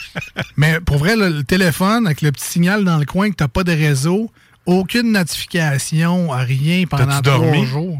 mais 0.56 0.80
pour 0.80 0.98
vrai, 0.98 1.14
le, 1.14 1.28
le 1.28 1.44
téléphone, 1.44 2.06
avec 2.06 2.20
le 2.20 2.32
petit 2.32 2.44
signal 2.46 2.84
dans 2.84 2.98
le 2.98 3.06
coin 3.06 3.30
que 3.30 3.36
t'as 3.36 3.48
pas 3.48 3.62
de 3.62 3.72
réseau, 3.72 4.30
aucune 4.66 5.12
notification, 5.12 6.30
rien 6.30 6.84
pendant 6.86 7.22
trois 7.22 7.38
dormi? 7.38 7.64
jours. 7.66 7.98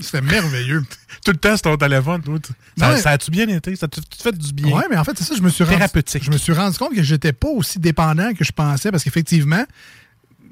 C'était 0.00 0.20
merveilleux. 0.20 0.82
Tout 1.24 1.30
le 1.30 1.36
temps 1.38 1.56
sur 1.56 1.62
ton 1.62 1.76
téléphone, 1.76 2.20
toi. 2.22 2.38
Ça, 2.76 2.96
ça 2.98 3.10
a-tu 3.10 3.30
bien 3.30 3.48
été? 3.48 3.76
Ça 3.76 3.88
t'a 3.88 4.00
fait 4.22 4.36
du 4.36 4.52
bien? 4.52 4.76
Ouais, 4.76 4.84
mais 4.90 4.96
en 4.96 5.04
fait, 5.04 5.16
c'est 5.16 5.24
ça, 5.24 5.34
je 5.36 5.40
me 5.40 5.48
suis 5.48 5.64
rendu, 5.64 5.76
Thérapeutique. 5.76 6.24
je 6.24 6.30
me 6.30 6.36
suis 6.36 6.52
rendu 6.52 6.76
compte 6.76 6.94
que 6.94 7.02
j'étais 7.02 7.32
pas 7.32 7.48
aussi 7.48 7.78
dépendant 7.78 8.34
que 8.34 8.44
je 8.44 8.52
pensais 8.52 8.90
parce 8.90 9.04
qu'effectivement, 9.04 9.64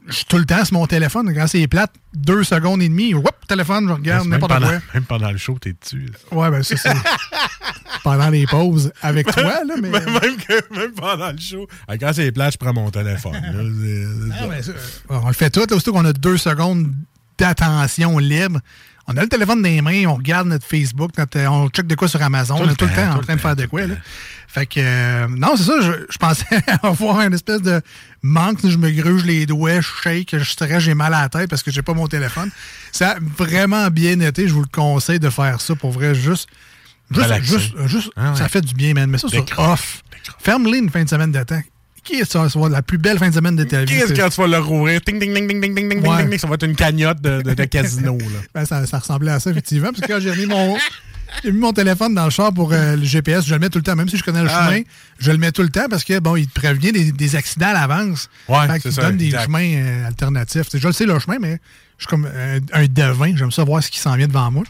je 0.08 0.12
suis 0.14 0.24
tout 0.24 0.38
le 0.38 0.44
temps 0.44 0.64
sur 0.64 0.74
mon 0.74 0.86
téléphone. 0.86 1.32
Quand 1.34 1.46
c'est 1.46 1.66
plate, 1.68 1.92
deux 2.14 2.42
secondes 2.44 2.82
et 2.82 2.88
demie, 2.88 3.14
whoop, 3.14 3.28
téléphone, 3.48 3.86
je 3.88 3.92
regarde 3.92 4.22
même, 4.26 4.30
n'importe 4.40 4.52
pendant, 4.52 4.66
quoi. 4.68 4.78
même 4.94 5.04
pendant 5.04 5.30
le 5.30 5.38
show, 5.38 5.58
t'es 5.60 5.74
dessus. 5.80 6.06
là. 6.30 6.36
Ouais, 6.36 6.50
ben 6.50 6.62
ça, 6.62 6.76
c'est 6.76 6.92
pendant 8.02 8.28
les 8.30 8.46
pauses 8.46 8.92
avec 9.02 9.26
toi, 9.32 9.42
là, 9.64 9.74
mais. 9.80 9.88
Même, 9.90 10.04
même 10.04 10.36
que- 10.36 10.74
même 10.74 10.92
pendant 10.92 11.30
le 11.30 11.38
show. 11.38 11.66
Ah, 11.88 11.96
Quand 11.98 12.12
c'est 12.12 12.32
plat, 12.32 12.50
je 12.50 12.56
prends 12.56 12.72
mon 12.72 12.90
téléphone. 12.90 13.32
là. 13.32 13.40
Ah, 14.40 14.46
ben, 14.48 14.62
ça, 14.62 14.72
on 15.08 15.26
le 15.28 15.32
fait 15.34 15.50
tout, 15.50 15.60
là, 15.68 15.76
aussitôt 15.76 15.92
qu'on 15.92 16.04
a 16.04 16.12
deux 16.12 16.36
secondes 16.38 16.92
d'attention 17.38 18.18
libre. 18.18 18.60
On 19.08 19.16
a 19.16 19.22
le 19.22 19.28
téléphone 19.28 19.62
dans 19.62 19.68
les 19.68 19.82
mains, 19.82 20.06
on 20.06 20.14
regarde 20.14 20.46
notre 20.48 20.66
Facebook, 20.66 21.10
notre- 21.18 21.40
on 21.48 21.68
check 21.68 21.86
de 21.86 21.94
quoi 21.96 22.06
sur 22.08 22.22
Amazon, 22.22 22.56
Tout 22.56 22.62
on 22.64 22.70
est 22.70 22.74
tout 22.76 22.84
le 22.86 22.94
temps, 22.94 23.16
en 23.16 23.20
train 23.20 23.34
de 23.34 23.40
faire 23.40 23.56
de 23.56 23.66
quoi. 23.66 23.86
Là. 23.86 23.94
Fait 24.46 24.66
que, 24.66 24.78
euh, 24.78 25.26
non, 25.28 25.56
c'est 25.56 25.64
ça, 25.64 25.80
je, 25.80 25.92
je 26.08 26.18
pensais 26.18 26.44
avoir 26.82 27.20
une 27.22 27.32
espèce 27.34 27.62
de 27.62 27.80
manque, 28.22 28.58
je 28.66 28.76
me 28.76 28.90
gruge 28.90 29.24
les 29.24 29.44
doigts, 29.46 29.80
je 29.80 29.88
shake, 30.02 30.36
je 30.38 30.44
stresse, 30.44 30.82
j'ai 30.84 30.94
mal 30.94 31.12
à 31.14 31.22
la 31.22 31.28
tête 31.28 31.50
parce 31.50 31.62
que 31.62 31.70
j'ai 31.70 31.82
pas 31.82 31.94
mon 31.94 32.06
téléphone. 32.06 32.50
Ça 32.92 33.12
a 33.12 33.16
vraiment 33.38 33.88
bien 33.88 34.20
été, 34.20 34.46
je 34.46 34.52
vous 34.54 34.60
le 34.62 34.68
conseille 34.70 35.18
de 35.20 35.30
faire 35.30 35.60
ça 35.60 35.74
pour 35.74 35.90
vrai, 35.90 36.14
juste. 36.14 36.48
Juste, 37.10 37.42
juste, 37.42 37.74
juste 37.88 38.10
Ah 38.16 38.30
ouais. 38.30 38.36
ça 38.38 38.48
fait 38.48 38.60
du 38.62 38.72
bien, 38.74 38.94
man. 38.94 39.10
Mais 39.10 39.18
ça 39.18 39.28
sur 39.28 39.44
off. 39.58 40.02
Ferme-les 40.38 40.78
une 40.78 40.88
fin 40.90 41.02
de 41.04 41.08
semaine 41.08 41.32
de 41.32 41.42
temps. 41.42 41.60
Qui 42.04 42.14
est 42.14 42.24
ça? 42.30 42.48
Ça 42.48 42.58
va 42.58 42.66
être 42.66 42.72
la 42.72 42.82
plus 42.82 42.98
belle 42.98 43.18
fin 43.18 43.28
de 43.28 43.34
semaine 43.34 43.54
de 43.56 43.64
ta 43.64 43.84
vie? 43.84 43.86
Qu'est-ce 43.94 44.12
que 44.12 44.28
tu 44.34 44.40
vas 44.40 44.46
le 44.48 44.58
rouvrir? 44.58 45.00
Ting, 45.02 45.20
ting, 45.20 45.32
ting, 45.32 45.46
ting, 45.48 45.60
ting, 45.60 45.74
ting, 45.74 45.88
ting, 45.88 46.06
Ouais. 46.06 46.16
ting, 46.22 46.30
ting, 46.30 46.38
ça 46.38 46.48
va 46.48 46.54
être 46.54 46.64
une 46.66 46.74
cagnotte 46.74 47.20
de, 47.20 47.42
de- 47.42 47.54
de 47.54 47.64
casino. 47.64 48.18
Là. 48.18 48.26
Ben, 48.54 48.64
ça, 48.64 48.84
ça 48.86 48.98
ressemblait 48.98 49.30
à 49.30 49.38
ça, 49.40 49.50
effectivement. 49.50 49.90
Parce 49.90 50.00
que 50.00 50.06
quand 50.12 50.20
j'ai 50.20 50.34
mis 50.34 50.46
mon. 50.46 50.76
J'ai 51.42 51.50
mis 51.50 51.60
mon 51.60 51.72
téléphone 51.72 52.14
dans 52.14 52.24
le 52.26 52.30
char 52.30 52.52
pour 52.52 52.74
euh, 52.74 52.94
le 52.94 53.04
GPS, 53.04 53.46
je 53.46 53.54
le 53.54 53.58
mets 53.60 53.70
tout 53.70 53.78
le 53.78 53.84
temps, 53.84 53.96
même 53.96 54.08
si 54.08 54.18
je 54.18 54.22
connais 54.22 54.42
le 54.42 54.48
Ah. 54.50 54.68
chemin, 54.68 54.82
je 55.18 55.30
le 55.32 55.38
mets 55.38 55.50
tout 55.50 55.62
le 55.62 55.70
temps 55.70 55.86
parce 55.88 56.04
que 56.04 56.18
bon, 56.18 56.36
il 56.36 56.46
te 56.46 56.60
prévient 56.60 56.92
des, 56.92 57.10
des 57.10 57.36
accidents 57.36 57.68
à 57.68 57.72
l'avance. 57.72 58.28
Ouais, 58.48 58.66
Fait 58.66 58.80
te 58.80 58.90
ça, 58.90 59.02
donne 59.02 59.16
des 59.16 59.30
chemins 59.30 59.64
euh, 59.64 60.06
alternatifs. 60.08 60.66
Je 60.74 60.86
le 60.86 60.92
sais 60.92 61.06
le 61.06 61.18
chemin, 61.18 61.38
mais 61.40 61.58
je 61.96 62.02
suis 62.04 62.08
comme 62.08 62.28
euh, 62.30 62.60
un 62.74 62.84
devin, 62.86 63.34
j'aime 63.34 63.50
ça 63.50 63.64
voir 63.64 63.82
ce 63.82 63.90
qui 63.90 63.98
s'en 63.98 64.14
vient 64.16 64.26
devant 64.28 64.50
moi. 64.50 64.64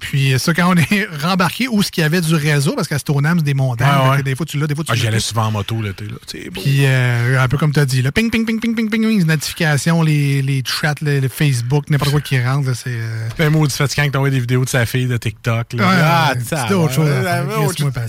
Puis 0.00 0.34
ça, 0.38 0.52
quand 0.54 0.72
on 0.72 0.76
est 0.76 1.08
rembarqué 1.22 1.68
où 1.68 1.82
ce 1.82 1.90
qu'il 1.90 2.02
y 2.02 2.04
avait 2.04 2.20
du 2.20 2.34
réseau, 2.34 2.74
parce 2.74 2.88
qu'à 2.88 2.98
Stoneham, 2.98 3.38
c'est 3.38 3.44
des 3.44 3.54
montagnes. 3.54 4.10
Ouais. 4.10 4.22
Des 4.22 4.34
fois, 4.34 4.46
tu 4.46 4.58
l'as, 4.58 4.66
des 4.66 4.74
fois, 4.74 4.82
tu 4.84 4.90
Ah, 4.90 4.94
l'as 4.94 5.00
J'y 5.00 5.06
allais 5.06 5.20
souvent 5.20 5.44
en 5.46 5.50
moto 5.52 5.80
l'été. 5.82 6.06
Puis, 6.52 6.84
euh, 6.86 7.40
un 7.42 7.48
peu 7.48 7.56
comme 7.58 7.72
tu 7.72 7.80
as 7.80 7.86
dit, 7.86 8.02
là, 8.02 8.10
ping, 8.12 8.30
ping, 8.30 8.44
ping, 8.44 8.58
ping, 8.60 8.74
ping, 8.74 8.88
ping, 8.90 9.02
ping, 9.02 9.18
les 9.18 9.24
notifications, 9.24 10.02
les, 10.02 10.42
les 10.42 10.62
chats, 10.66 10.94
le, 11.02 11.28
Facebook, 11.28 11.88
n'importe 11.90 12.10
quoi 12.10 12.20
qui 12.20 12.40
rentre, 12.42 12.74
c'est. 12.74 12.90
euh, 12.90 13.28
un 13.38 13.50
maudit 13.50 13.74
fatigant 13.76 14.06
que 14.06 14.10
t'envoies 14.12 14.30
des 14.30 14.40
vidéos 14.40 14.64
de 14.64 14.68
sa 14.70 14.86
fille 14.86 15.06
de 15.06 15.16
TikTok. 15.16 15.74
Là. 15.74 15.84
Ah, 15.88 16.32
ça 16.44 16.76
autre 16.76 16.94
chose. 16.94 17.08
Laisse-moi. 17.08 17.90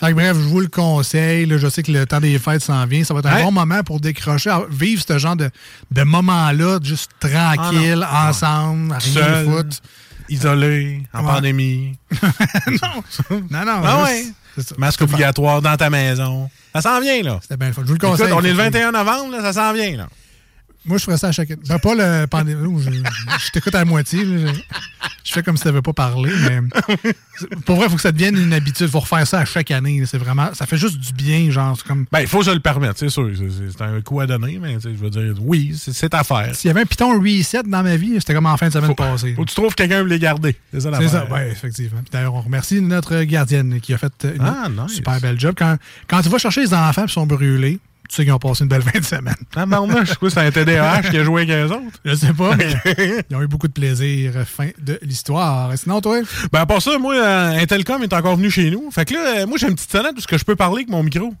Fait 0.00 0.08
que 0.08 0.12
bref, 0.14 0.36
je 0.36 0.48
vous 0.48 0.60
le 0.60 0.66
conseille. 0.68 1.46
là, 1.46 1.58
je 1.58 1.68
sais 1.68 1.82
que 1.82 1.92
le 1.92 2.06
temps 2.06 2.20
des 2.20 2.38
fêtes 2.38 2.62
s'en 2.62 2.86
vient. 2.86 3.04
Ça 3.04 3.14
va 3.14 3.20
être 3.20 3.26
un 3.26 3.44
bon 3.44 3.52
moment 3.52 3.82
pour 3.82 4.00
décrocher, 4.00 4.50
vivre 4.70 5.02
ce 5.06 5.18
genre 5.18 5.36
de, 5.36 5.50
de 5.90 6.02
moment-là, 6.02 6.78
juste 6.82 7.10
tranquille, 7.20 8.04
Ah, 8.08 8.30
ensemble, 8.30 8.92
à 8.94 8.98
rien 8.98 9.12
Seul, 9.14 9.44
foutre. 9.46 9.76
Isolé, 10.32 11.02
en 11.12 11.20
Ouais. 11.24 11.32
pandémie. 11.32 11.98
Non, 13.30 13.64
non. 13.64 13.82
Ah 13.84 14.06
juste- 14.14 14.34
ouais. 14.56 14.62
ça. 14.64 14.74
Masque 14.78 15.02
obligatoire 15.02 15.62
dans 15.62 15.76
ta 15.76 15.90
maison. 15.90 16.50
Ça 16.74 16.80
s'en 16.82 17.00
vient, 17.00 17.22
là. 17.22 17.38
C'était 17.42 17.56
bien 17.56 17.68
le 17.68 17.74
fun. 17.74 17.82
Je 17.82 17.86
vous 17.88 17.92
le 17.94 17.96
Écoute, 17.96 18.10
conseille. 18.10 18.32
on 18.32 18.40
est 18.40 18.42
le 18.52 18.60
effectivement. 18.60 18.90
21 18.90 19.04
novembre, 19.04 19.32
là, 19.36 19.42
ça 19.42 19.52
s'en 19.52 19.72
vient, 19.72 19.96
là. 19.96 20.08
Moi, 20.84 20.98
je 20.98 21.04
ferais 21.04 21.16
ça 21.18 21.28
à 21.28 21.32
chaque 21.32 21.50
année. 21.50 21.62
Ben, 21.68 21.78
pas 21.78 21.94
le 21.94 22.26
pandémie. 22.26 22.82
Je, 22.82 22.90
je 23.46 23.50
t'écoute 23.52 23.74
à 23.74 23.84
moitié. 23.84 24.24
Je, 24.24 24.48
je 25.24 25.32
fais 25.32 25.42
comme 25.42 25.56
si 25.56 25.62
tu 25.62 25.68
n'avais 25.68 25.80
pas 25.82 25.92
parlé, 25.92 26.30
mais 26.48 26.60
pour 27.64 27.76
vrai, 27.76 27.86
il 27.86 27.90
faut 27.90 27.96
que 27.96 28.02
ça 28.02 28.10
devienne 28.10 28.36
une 28.36 28.52
habitude. 28.52 28.86
Il 28.86 28.90
faut 28.90 28.98
refaire 29.00 29.24
ça 29.26 29.38
à 29.40 29.44
chaque 29.44 29.70
année. 29.70 30.02
C'est 30.06 30.18
vraiment. 30.18 30.52
Ça 30.54 30.66
fait 30.66 30.76
juste 30.76 30.98
du 30.98 31.12
bien, 31.12 31.50
genre. 31.50 31.78
Comme. 31.84 32.06
Ben, 32.10 32.20
il 32.20 32.26
faut 32.26 32.42
se 32.42 32.50
le 32.50 32.58
permettre, 32.60 32.94
c'est 32.98 33.08
sûr. 33.10 33.30
C'est- 33.36 33.82
un 33.82 34.00
coup 34.00 34.20
à 34.20 34.26
donner, 34.26 34.58
mais 34.60 34.78
je 34.80 34.88
veux 34.90 35.10
dire, 35.10 35.34
oui, 35.40 35.74
c'est- 35.78 36.12
à 36.14 36.24
faire. 36.24 36.54
S'il 36.54 36.68
y 36.68 36.70
avait 36.70 36.82
un 36.82 36.86
piton 36.86 37.18
reset 37.20 37.62
dans 37.64 37.82
ma 37.82 37.96
vie, 37.96 38.14
c'était 38.18 38.34
comme 38.34 38.46
en 38.46 38.56
fin 38.56 38.66
de 38.68 38.72
semaine 38.72 38.94
passée. 38.94 39.34
Faut 39.34 39.44
que 39.44 39.48
tu 39.50 39.54
trouves 39.54 39.74
quelqu'un 39.74 40.00
pour 40.00 40.08
les 40.08 40.18
garder. 40.18 40.56
C'est 40.72 40.80
ça 40.80 40.90
C'est 40.98 41.08
ça, 41.08 41.26
effectivement. 41.48 42.00
D'ailleurs, 42.10 42.34
on 42.34 42.40
remercie 42.40 42.80
notre 42.80 43.22
gardienne 43.22 43.80
qui 43.80 43.94
a 43.94 43.98
fait 43.98 44.12
une 44.34 44.42
Ah, 44.42 44.68
nice. 44.68 44.96
super 44.96 45.20
belle 45.20 45.38
job. 45.38 45.54
Quand, 45.56 45.76
quand 46.08 46.22
tu 46.22 46.28
vas 46.28 46.38
chercher 46.38 46.62
les 46.62 46.74
enfants 46.74 47.06
qui 47.06 47.12
sont 47.12 47.26
brûlés, 47.26 47.78
tu 48.12 48.16
sais 48.16 48.24
qu'ils 48.24 48.32
ont 48.34 48.38
passé 48.38 48.62
une 48.64 48.68
belle 48.68 48.82
fin 48.82 48.98
de 48.98 49.04
semaine. 49.04 49.34
Ah, 49.56 49.64
ben, 49.64 49.86
moi, 49.86 50.04
je 50.04 50.12
crois 50.14 50.28
que 50.28 50.34
c'est 50.34 50.40
un 50.40 50.50
TDAH 50.50 51.02
qui 51.10 51.16
a 51.16 51.24
joué 51.24 51.42
avec 51.42 51.54
eux 51.56 51.72
autres. 51.74 51.98
Je 52.04 52.14
sais 52.14 52.34
pas, 52.34 52.54
mais 52.56 52.74
ils 53.30 53.34
ont 53.36 53.40
eu 53.40 53.46
beaucoup 53.46 53.68
de 53.68 53.72
plaisir. 53.72 54.34
Fin 54.46 54.68
de 54.78 54.98
l'histoire. 55.00 55.72
Et 55.72 55.78
Sinon, 55.78 56.02
toi? 56.02 56.20
Ben, 56.52 56.60
à 56.60 56.66
part 56.66 56.82
ça, 56.82 56.98
moi, 56.98 57.14
euh, 57.14 57.58
Intelcom 57.58 58.02
est 58.02 58.12
encore 58.12 58.36
venu 58.36 58.50
chez 58.50 58.70
nous. 58.70 58.90
Fait 58.90 59.06
que 59.06 59.14
là, 59.14 59.20
euh, 59.38 59.46
moi, 59.46 59.56
j'ai 59.56 59.68
une 59.68 59.74
petite 59.74 59.90
sonnette 59.90 60.12
où 60.18 60.20
ce 60.20 60.26
que 60.26 60.36
je 60.36 60.44
peux 60.44 60.56
parler 60.56 60.76
avec 60.82 60.90
mon 60.90 61.02
micro. 61.02 61.32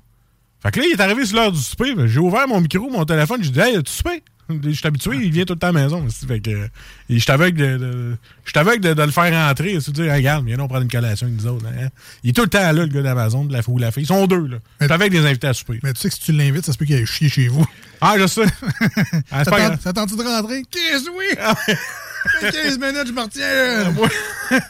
Fait 0.62 0.70
que 0.70 0.80
là, 0.80 0.86
il 0.88 0.92
est 0.92 1.00
arrivé 1.02 1.26
sur 1.26 1.36
l'heure 1.36 1.52
du 1.52 1.60
souper. 1.60 1.94
ben, 1.94 2.06
J'ai 2.06 2.20
ouvert 2.20 2.48
mon 2.48 2.60
micro, 2.62 2.88
mon 2.88 3.04
téléphone. 3.04 3.42
J'ai 3.42 3.50
dit, 3.50 3.60
hey, 3.60 3.82
tu 3.82 3.92
souper? 3.92 4.22
Je 4.64 4.70
suis 4.70 4.86
habitué, 4.86 5.16
il 5.22 5.30
vient 5.32 5.44
tout 5.44 5.54
le 5.54 5.58
temps 5.58 5.68
à 5.68 5.72
la 5.72 5.82
maison. 5.84 6.06
Fait 6.26 6.40
que, 6.40 6.68
je 7.08 7.18
suis 7.18 7.30
aveugle 7.32 7.58
de, 7.58 7.76
de, 7.78 8.16
je 8.44 8.50
suis 8.50 8.58
aveugle 8.58 8.80
de, 8.80 8.92
de 8.94 9.02
le 9.02 9.10
faire 9.10 9.32
rentrer. 9.32 9.80
Se 9.80 9.90
dire, 9.90 10.12
regarde, 10.12 10.44
viens, 10.46 10.58
on 10.58 10.68
prendre 10.68 10.82
une 10.82 10.90
collation 10.90 11.26
avec 11.26 11.40
nous 11.40 11.46
autres. 11.46 11.64
hein. 11.66 11.88
Il 12.22 12.30
est 12.30 12.32
tout 12.32 12.42
le 12.42 12.48
temps 12.48 12.60
là, 12.60 12.72
le 12.72 12.86
gars 12.86 13.02
d'Amazon, 13.02 13.44
de 13.44 13.52
la 13.52 13.62
fille 13.62 13.72
ou 13.74 13.78
la 13.78 13.90
fille. 13.92 14.02
Ils 14.02 14.06
sont 14.06 14.26
deux, 14.26 14.46
là. 14.46 14.56
Je 14.80 14.84
suis 14.86 14.92
avec 14.92 15.12
des 15.12 15.24
invités 15.24 15.46
à 15.46 15.54
souper. 15.54 15.80
Mais 15.82 15.92
tu 15.94 16.00
sais 16.00 16.08
que 16.08 16.14
si 16.14 16.20
tu 16.20 16.32
l'invites, 16.32 16.66
ça 16.66 16.72
se 16.72 16.78
peut 16.78 16.84
qu'il 16.84 16.96
aille 16.96 17.06
chier 17.06 17.28
chez 17.28 17.48
vous. 17.48 17.66
Ah, 18.00 18.16
je 18.18 18.26
sais. 18.26 18.42
Ah. 19.30 19.44
Ça 19.80 19.92
tente-tu 19.92 20.16
de 20.16 20.22
rentrer? 20.22 20.62
Qu'est-ce 20.70 21.08
oui? 21.10 21.24
Ah, 21.40 21.54
15 22.40 22.78
minutes, 22.78 23.06
je 23.06 23.12
me 23.12 23.20
retiens. 23.22 24.60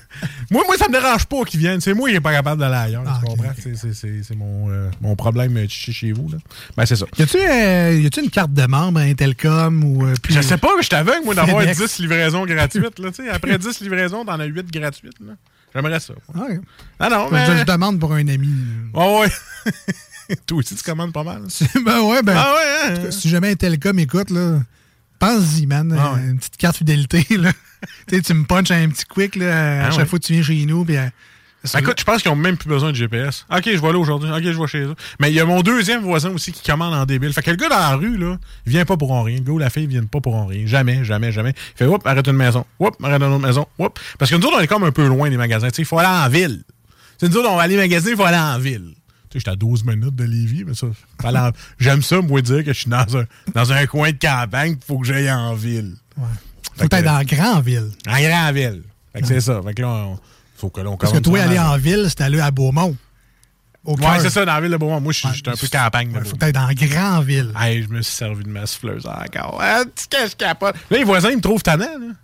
Moi, 0.53 0.63
moi, 0.67 0.77
ça 0.77 0.87
me 0.89 0.93
dérange 0.93 1.27
pas 1.27 1.43
qu'ils 1.45 1.59
viennent. 1.61 1.81
C'est 1.81 1.95
moi 1.95 2.09
qui 2.09 2.15
n'est 2.15 2.21
pas 2.21 2.33
capable 2.33 2.61
d'aller 2.61 2.77
ailleurs. 2.77 3.03
Ah, 3.07 3.19
tu 3.21 3.27
comprends? 3.27 3.53
C'est- 3.57 4.35
mon, 4.37 4.71
euh, 4.71 4.89
mon 5.01 5.17
problème 5.17 5.57
euh, 5.57 5.67
chez 5.69 5.93
chez 5.93 6.13
vous. 6.13 6.29
Là. 6.29 6.39
Ben, 6.77 6.87
c'est 6.87 6.97
ça. 6.97 7.07
Y 7.19 7.23
a-tu 7.23 7.39
euh, 7.39 8.23
une 8.23 8.31
carte 8.31 8.53
de 8.53 8.67
membre 8.67 9.01
à 9.01 9.03
Intelcom 9.05 9.83
ou. 9.85 10.07
euh, 10.07 10.15
puis- 10.23 10.35
Je 10.35 10.41
sais 10.41 10.57
pas, 10.59 10.69
mais 10.77 10.83
je 10.83 10.87
suis 10.87 10.95
aveugle, 10.97 11.25
moi, 11.25 11.35
d'avoir 11.35 11.63
FedEx. 11.63 11.79
10 11.79 11.99
livraisons 11.99 12.45
gratuites. 12.47 12.99
Là. 12.99 13.11
Après 13.33 13.59
10 13.59 13.81
livraisons, 13.81 14.25
t'en 14.25 14.39
as 14.39 14.45
8 14.45 14.71
gratuites. 14.73 15.19
là. 15.21 15.33
J'aimerais 15.75 16.01
ça. 16.01 16.13
Ah, 16.35 16.41
ouais. 16.49 16.61
Ah 17.01 17.09
non, 17.09 17.29
Je- 17.29 17.35
mais... 17.35 17.59
Je, 17.59 17.65
demande 17.65 17.99
pour 17.99 18.13
un 18.13 18.29
ami. 18.29 18.49
Ouais, 18.95 19.21
ouais. 19.21 19.73
Toi 20.47 20.59
aussi, 20.59 20.75
tu 20.77 20.83
commandes 20.83 21.13
pas 21.13 21.25
mal. 21.25 21.43
ben 21.85 22.01
ouais, 22.03 22.23
ben. 22.23 22.35
Ah 22.37 22.55
ouais, 22.55 22.95
hein? 23.07 23.11
Si 23.11 23.29
jamais 23.29 23.51
Intelcom 23.53 23.99
écoute, 23.99 24.31
là, 24.31 24.61
pense-y, 25.19 25.67
man. 25.67 25.97
Ah 25.99 26.13
ouais. 26.15 26.21
Une 26.31 26.39
petite 26.39 26.57
carte 26.59 26.77
fidélité, 26.77 27.27
là. 27.37 27.53
tu 28.09 28.35
me 28.35 28.45
punches 28.45 28.71
un 28.71 28.89
petit 28.89 29.05
quick, 29.05 29.37
là, 29.37 29.85
à 29.85 29.87
Ah 29.87 29.91
chaque 29.91 30.01
ouais. 30.01 30.07
fois 30.07 30.19
que 30.19 30.25
tu 30.25 30.33
viens 30.35 30.43
chez 30.43 30.65
nous, 30.67 30.85
puis. 30.85 30.95
Ben, 30.95 31.79
écoute, 31.79 32.01
je 32.01 32.05
pense 32.05 32.23
qu'ils 32.23 32.31
ont 32.33 32.37
même 32.37 32.57
plus 32.57 32.69
besoin 32.69 32.91
de 32.91 32.97
GPS. 32.97 33.47
OK, 33.49 33.63
je 33.65 33.81
vais 33.81 33.93
là 33.93 33.99
aujourd'hui. 33.99 34.29
OK, 34.31 34.43
je 34.43 34.61
vais 34.61 34.67
chez 34.67 34.81
eux. 34.81 34.97
Mais 35.21 35.31
il 35.31 35.35
y 35.35 35.41
a 35.41 35.45
mon 35.45 35.63
deuxième 35.63 36.03
voisin 36.03 36.31
aussi 36.31 36.51
qui 36.51 36.63
commande 36.69 36.93
en 36.93 37.07
débile. 37.07 37.33
Fait 37.33 37.43
que 37.43 37.51
le 37.51 37.57
gars 37.57 37.69
dans 37.69 37.79
la 37.79 37.95
rue, 37.95 38.17
là, 38.17 38.37
il 38.67 38.73
vient 38.73 38.85
pas 38.85 38.97
pour 38.97 39.13
en 39.13 39.23
rien. 39.23 39.37
Le 39.37 39.45
gars 39.45 39.53
ou 39.53 39.59
la 39.59 39.71
fille, 39.71 39.85
ils 39.85 39.89
viennent 39.89 40.09
pas 40.09 40.21
pour 40.21 40.35
en 40.35 40.47
rien. 40.47 40.67
Jamais, 40.67 41.05
jamais, 41.05 41.31
jamais. 41.31 41.51
Il 41.51 41.79
fait, 41.79 41.87
oups, 41.87 42.05
arrête 42.05 42.27
une 42.27 42.33
maison. 42.33 42.67
Oups, 42.81 42.97
arrête 43.01 43.23
une 43.23 43.33
autre 43.33 43.47
maison. 43.47 43.67
Oups. 43.79 44.01
Parce 44.19 44.29
que 44.31 44.37
nous 44.37 44.45
autres, 44.45 44.57
on 44.59 44.61
est 44.61 44.67
comme 44.67 44.83
un 44.83 44.91
peu 44.91 45.07
loin 45.07 45.31
des 45.31 45.37
magasins. 45.37 45.69
Tu 45.69 45.77
sais, 45.77 45.83
il 45.83 45.85
faut 45.85 45.99
aller 46.01 46.09
en 46.09 46.29
ville. 46.29 46.65
C'est 47.19 47.29
nous 47.29 47.37
autres, 47.37 47.49
on 47.49 47.57
va 47.57 47.63
aller 47.63 47.77
magasiner, 47.77 48.11
il 48.11 48.17
faut 48.17 48.25
aller 48.25 48.37
en 48.37 48.59
ville. 48.59 48.95
Tu 49.31 49.35
sais, 49.35 49.39
j'étais 49.39 49.51
à 49.51 49.57
12 49.57 49.85
minutes 49.85 50.17
de 50.17 50.25
Lévis, 50.25 50.65
mais 50.67 50.75
ça, 50.75 50.89
aller 51.23 51.39
j'aime 51.79 52.03
ça, 52.03 52.21
moi, 52.21 52.43
dire 52.43 52.65
que 52.65 52.73
je 52.73 52.81
suis 52.81 52.91
dans 52.91 53.17
un, 53.17 53.25
dans 53.55 53.73
un 53.73 53.87
coin 53.87 54.11
de 54.11 54.19
campagne, 54.19 54.77
il 54.81 54.85
faut 54.85 54.99
que 54.99 55.07
j'aille 55.07 55.31
en 55.31 55.55
ville. 55.55 55.95
Faut 56.77 56.85
être 56.85 57.05
dans 57.05 57.19
la 57.19 57.25
grande 57.25 57.65
ville. 57.65 57.91
En 58.09 58.21
grande 58.21 58.55
ville. 58.55 58.83
Fait 59.13 59.21
que 59.21 59.27
c'est 59.27 59.41
ça. 59.41 59.61
Fait 59.63 59.75
que 59.75 59.83
là, 59.83 59.89
on, 59.89 60.19
faut 60.57 60.71
que 60.71 60.81
là, 60.81 60.91
on 60.91 60.97
Parce 60.97 61.13
que 61.13 61.19
toi, 61.19 61.41
aller 61.43 61.59
en 61.59 61.77
ville, 61.77 62.07
c'est 62.09 62.21
aller 62.23 62.41
à 62.41 62.51
Beaumont. 62.51 62.97
Cœur. 63.85 64.21
c'est 64.21 64.31
ça, 64.31 64.45
dans 64.45 64.55
la 64.55 64.61
ville 64.61 64.71
de 64.71 64.77
Beaumont. 64.77 65.01
Moi, 65.01 65.13
je 65.13 65.19
suis 65.19 65.29
Ouais, 65.29 65.49
un 65.49 65.57
peu 65.57 65.67
campagne 65.67 66.13
Ouais, 66.13 66.25
faut 66.25 66.37
être 66.41 66.55
dans 66.55 66.67
la 66.67 66.75
grande 66.75 67.25
ville. 67.25 67.53
Hey, 67.59 67.83
je 67.83 67.89
me 67.89 68.01
suis 68.01 68.15
servi 68.15 68.45
de 68.45 68.49
ma 68.49 68.65
souffleuse 68.65 69.07
encore. 69.07 69.59
Ah, 69.61 69.83
tu 69.85 70.07
que 70.09 70.29
je 70.31 70.37
capote. 70.37 70.77
Là, 70.89 70.99
les 70.99 71.05
voisins, 71.05 71.31
ils 71.31 71.37
me 71.37 71.43
trouvent 71.43 71.63
tannant, 71.63 71.85
là. 71.85 72.15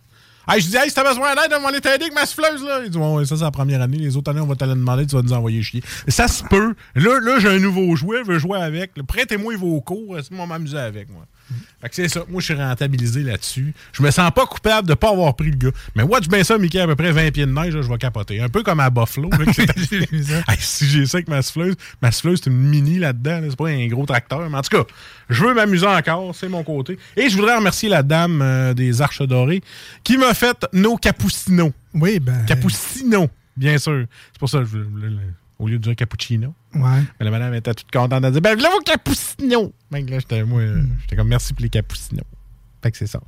Hey, 0.51 0.63
je 0.63 0.69
dis, 0.69 0.77
hey, 0.77 0.89
si 0.89 0.95
t'as 0.95 1.03
besoin 1.03 1.35
d'aide, 1.35 1.53
on 1.59 1.63
va 1.63 1.69
aller 1.69 1.81
t'aider 1.81 2.05
avec 2.05 2.15
ma 2.15 2.25
souffleuse, 2.25 2.63
là. 2.63 2.81
Ils 2.85 2.91
disent, 2.91 2.97
ouais, 2.97 3.25
ça, 3.27 3.37
c'est 3.37 3.43
la 3.43 3.51
première 3.51 3.83
année. 3.83 3.99
Les 3.99 4.17
autres 4.17 4.31
années, 4.31 4.41
on 4.41 4.47
va 4.47 4.55
te 4.55 4.65
le 4.65 4.71
demander, 4.71 5.05
tu 5.05 5.17
vas 5.17 5.23
nous 5.23 5.33
envoyer 5.33 5.61
chier. 5.63 5.83
Ça 6.07 6.29
se 6.29 6.45
peut. 6.45 6.75
Là, 6.95 7.21
là 7.21 7.39
j'ai 7.41 7.49
un 7.49 7.59
nouveau 7.59 7.95
jouet, 7.97 8.19
je 8.25 8.33
veux 8.33 8.39
jouer 8.39 8.61
avec. 8.61 8.93
Prêtez-moi 9.07 9.57
vos 9.57 9.81
cours, 9.81 10.17
moi 10.31 10.47
m'amuser 10.47 10.79
avec, 10.79 11.11
moi. 11.11 11.25
Fait 11.81 11.89
que 11.89 11.95
c'est 11.95 12.09
ça. 12.09 12.25
Moi, 12.29 12.41
je 12.41 12.47
suis 12.47 12.55
rentabilisé 12.55 13.23
là-dessus. 13.23 13.73
Je 13.93 14.03
me 14.03 14.11
sens 14.11 14.31
pas 14.35 14.47
coupable 14.47 14.89
de 14.89 14.95
pas 14.95 15.11
avoir 15.11 15.35
pris 15.37 15.51
le 15.51 15.57
gars. 15.57 15.71
Mais 15.95 16.03
watch 16.03 16.29
bien 16.29 16.45
ça, 16.45 16.59
Mickey, 16.59 16.81
à 16.81 16.87
peu 16.87 16.97
près 16.97 17.13
20 17.13 17.31
pieds 17.31 17.47
de 17.47 17.53
neige, 17.53 17.75
là, 17.75 17.83
je 17.83 17.89
vais 17.89 17.99
capoter. 17.99 18.41
Un 18.41 18.49
peu 18.49 18.63
comme 18.63 18.81
à 18.81 18.91
Buffalo. 18.91 19.31
là. 19.31 19.39
Hey, 20.49 20.57
si 20.59 20.87
j'ai 20.89 21.07
ça 21.07 21.19
avec 21.19 21.29
ma 21.29 21.43
souffleuse, 21.43 21.75
ma 22.03 22.11
souffleuse, 22.13 22.41
c'est 22.43 22.51
une 22.51 22.57
mini 22.57 22.99
là-dedans. 22.99 23.41
là, 23.41 23.47
c'est 23.51 23.57
pas 23.57 23.69
un 23.69 23.87
gros 23.87 24.07
tracteur. 24.07 24.49
Mais 24.51 24.57
en 24.57 24.63
tout 24.63 24.77
cas, 24.77 24.85
je 25.29 25.45
veux 25.45 25.55
m'amuser 25.55 25.87
encore. 25.87 26.35
C'est 26.35 26.49
mon 26.49 26.63
côté. 26.65 26.99
Et 27.17 27.29
je 27.29 27.37
voudrais 27.37 27.57
remercier 27.57 27.89
la 27.89 28.03
dame 28.03 28.41
euh, 28.43 28.75
des 28.75 29.01
Arches 29.01 29.23
Dorées 29.23 29.63
qui 30.05 30.17
m'a 30.19 30.35
fait 30.35 30.67
nos 30.73 30.97
cappuccinos. 30.97 31.73
Oui, 31.95 32.19
ben. 32.21 32.45
Cappuccino, 32.47 33.29
bien 33.57 33.79
sûr. 33.79 34.05
C'est 34.33 34.39
pour 34.39 34.49
ça 34.49 34.59
que 34.59 34.65
je 34.67 34.79
voulais, 34.79 35.09
au 35.59 35.69
lieu 35.69 35.79
de 35.79 35.83
dire 35.83 35.97
cappuccino. 35.97 36.55
Ouais. 36.75 37.03
Mais 37.19 37.25
la 37.25 37.31
madame 37.31 37.55
était 37.55 37.75
toute 37.75 37.91
contente 37.91 38.23
de 38.23 38.31
dire 38.31 38.41
Ben 38.41 38.59
là, 38.59 38.71
vos 38.71 38.81
cappuccino? 38.81 39.73
Mec, 39.91 40.09
là, 40.09 40.19
j'étais, 40.19 40.45
moi, 40.45 40.63
mm. 40.63 40.99
j'étais 41.01 41.17
comme 41.17 41.29
merci 41.29 41.53
pour 41.53 41.63
les 41.63 41.71
cappuccinos. 41.71 42.25
Fait 42.83 42.91
que 42.91 42.97
c'est 42.97 43.07
ça. 43.07 43.21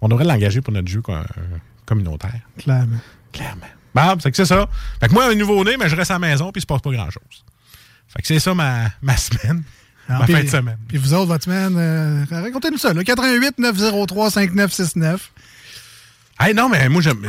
On 0.00 0.08
devrait 0.08 0.24
l'engager 0.24 0.60
pour 0.60 0.72
notre 0.72 0.88
jeu 0.88 1.02
euh, 1.08 1.22
communautaire. 1.84 2.40
Clairement. 2.58 2.98
Clairement. 3.32 3.66
Bah, 3.94 4.16
c'est 4.20 4.30
que 4.30 4.36
c'est 4.36 4.46
ça. 4.46 4.68
Fait 5.00 5.08
que 5.08 5.14
moi, 5.14 5.30
un 5.30 5.34
nouveau-né, 5.34 5.76
mais 5.78 5.88
je 5.88 5.96
reste 5.96 6.10
à 6.10 6.14
la 6.14 6.20
maison 6.20 6.52
puis 6.52 6.60
il 6.60 6.62
se 6.62 6.66
passe 6.66 6.82
pas 6.82 6.90
grand-chose. 6.90 7.44
Fait 8.08 8.20
que 8.20 8.28
c'est 8.28 8.38
ça 8.38 8.54
ma, 8.54 8.90
ma 9.02 9.16
semaine. 9.16 9.62
Ah, 10.08 10.20
ma 10.20 10.26
fin 10.26 10.42
de 10.42 10.48
semaine. 10.48 10.78
Puis 10.86 10.98
vous 10.98 11.14
autres, 11.14 11.26
votre 11.26 11.44
semaine, 11.44 11.74
euh, 11.76 12.24
racontez-nous 12.30 12.78
ça. 12.78 12.92
88-903-5969. 12.92 15.18
Hey, 16.38 16.52
non, 16.52 16.68
mais 16.68 16.88
moi, 16.88 17.00
j'aime. 17.00 17.22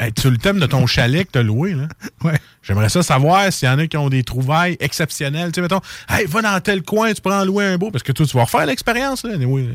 être 0.00 0.20
sur 0.20 0.30
le 0.30 0.36
thème 0.36 0.58
de 0.58 0.66
ton 0.66 0.86
chalet 0.86 1.26
que 1.26 1.32
t'as 1.32 1.42
loué, 1.42 1.72
là. 1.72 1.88
Ouais. 2.24 2.38
J'aimerais 2.62 2.88
ça 2.88 3.02
savoir 3.02 3.52
s'il 3.52 3.68
y 3.68 3.70
en 3.70 3.78
a 3.78 3.86
qui 3.86 3.96
ont 3.96 4.08
des 4.08 4.22
trouvailles 4.22 4.76
exceptionnelles. 4.80 5.52
Tu 5.52 5.56
sais, 5.56 5.60
mettons, 5.62 5.80
hey, 6.08 6.26
va 6.26 6.42
dans 6.42 6.60
tel 6.60 6.82
coin, 6.82 7.12
tu 7.12 7.20
prends 7.20 7.40
en 7.40 7.44
louer 7.44 7.66
un 7.66 7.78
beau. 7.78 7.90
Parce 7.90 8.02
que 8.02 8.12
toi, 8.12 8.26
tu 8.26 8.36
vas 8.36 8.44
refaire 8.44 8.66
l'expérience, 8.66 9.24
là. 9.24 9.34
Oui, 9.46 9.70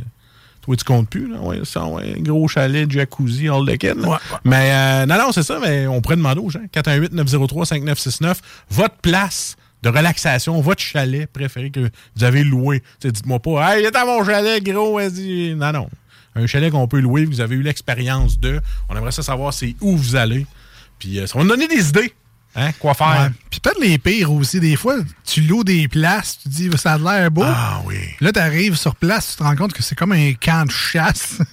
toi, 0.62 0.76
tu 0.76 0.84
comptes 0.84 1.10
plus, 1.10 1.32
là. 1.32 1.40
Ouais, 1.40 1.60
ça, 1.64 1.86
ouais, 1.86 2.16
gros 2.20 2.48
chalet, 2.48 2.90
jacuzzi, 2.90 3.50
all 3.50 3.66
the 3.66 3.78
kit. 3.78 3.92
Ouais, 3.92 4.08
ouais. 4.08 4.18
Mais, 4.44 4.72
euh, 4.72 5.06
non, 5.06 5.18
non, 5.18 5.32
c'est 5.32 5.44
ça, 5.44 5.60
mais 5.60 5.88
on 5.88 6.02
pourrait 6.02 6.18
demander 6.18 6.42
aux 6.42 6.50
gens. 6.50 6.62
418-903-5969, 6.74 8.36
votre 8.70 8.96
place 8.96 9.56
de 9.82 9.90
relaxation, 9.90 10.60
votre 10.62 10.82
chalet 10.82 11.28
préféré 11.32 11.70
que 11.72 11.90
vous 12.16 12.24
avez 12.24 12.44
loué. 12.44 12.82
Tu 13.00 13.08
sais, 13.08 13.12
dites-moi 13.12 13.40
pas, 13.40 13.76
hey, 13.78 13.84
il 13.84 13.86
est 13.86 13.96
à 13.96 14.06
mon 14.06 14.24
chalet, 14.24 14.64
gros, 14.64 14.96
vas-y. 14.96 15.56
Non, 15.56 15.72
non. 15.72 15.90
Un 16.36 16.46
chalet 16.48 16.72
qu'on 16.72 16.88
peut 16.88 17.00
louer, 17.00 17.26
vous 17.26 17.42
avez 17.42 17.56
eu 17.56 17.62
l'expérience 17.62 18.40
de. 18.40 18.62
On 18.90 18.96
aimerait 18.96 19.12
ça 19.12 19.24
savoir 19.24 19.54
c'est 19.54 19.76
où 19.82 19.98
vous 19.98 20.16
allez. 20.16 20.46
Puis 21.00 21.20
euh, 21.20 21.28
ça 21.28 21.38
va 21.38 21.44
nous 21.44 21.50
donner 21.50 21.68
des 21.68 21.90
idées. 21.90 22.14
Hein, 22.56 22.72
quoi 22.80 22.96
faire. 22.96 23.08
Ouais. 23.08 23.30
Puis 23.52 23.60
peut-être 23.60 23.80
les 23.80 23.98
pires 24.00 24.32
aussi. 24.32 24.60
Des 24.60 24.76
fois, 24.76 24.96
tu 25.24 25.42
loues 25.42 25.64
des 25.64 25.88
places, 25.88 26.40
tu 26.42 26.50
dis, 26.50 26.70
ça 26.78 26.94
a 26.94 26.98
l'air 26.98 27.30
beau. 27.30 27.44
Ah 27.46 27.82
oui. 27.86 27.96
Là, 28.22 28.32
tu 28.32 28.40
arrives 28.40 28.76
sur 28.76 28.96
place, 28.96 29.32
tu 29.32 29.36
te 29.38 29.44
rends 29.44 29.56
compte 29.56 29.72
que 29.74 29.84
c'est 29.84 29.94
comme 29.96 30.14
un 30.14 30.34
camp 30.34 30.66
de 30.66 30.72
chasse. 30.72 31.38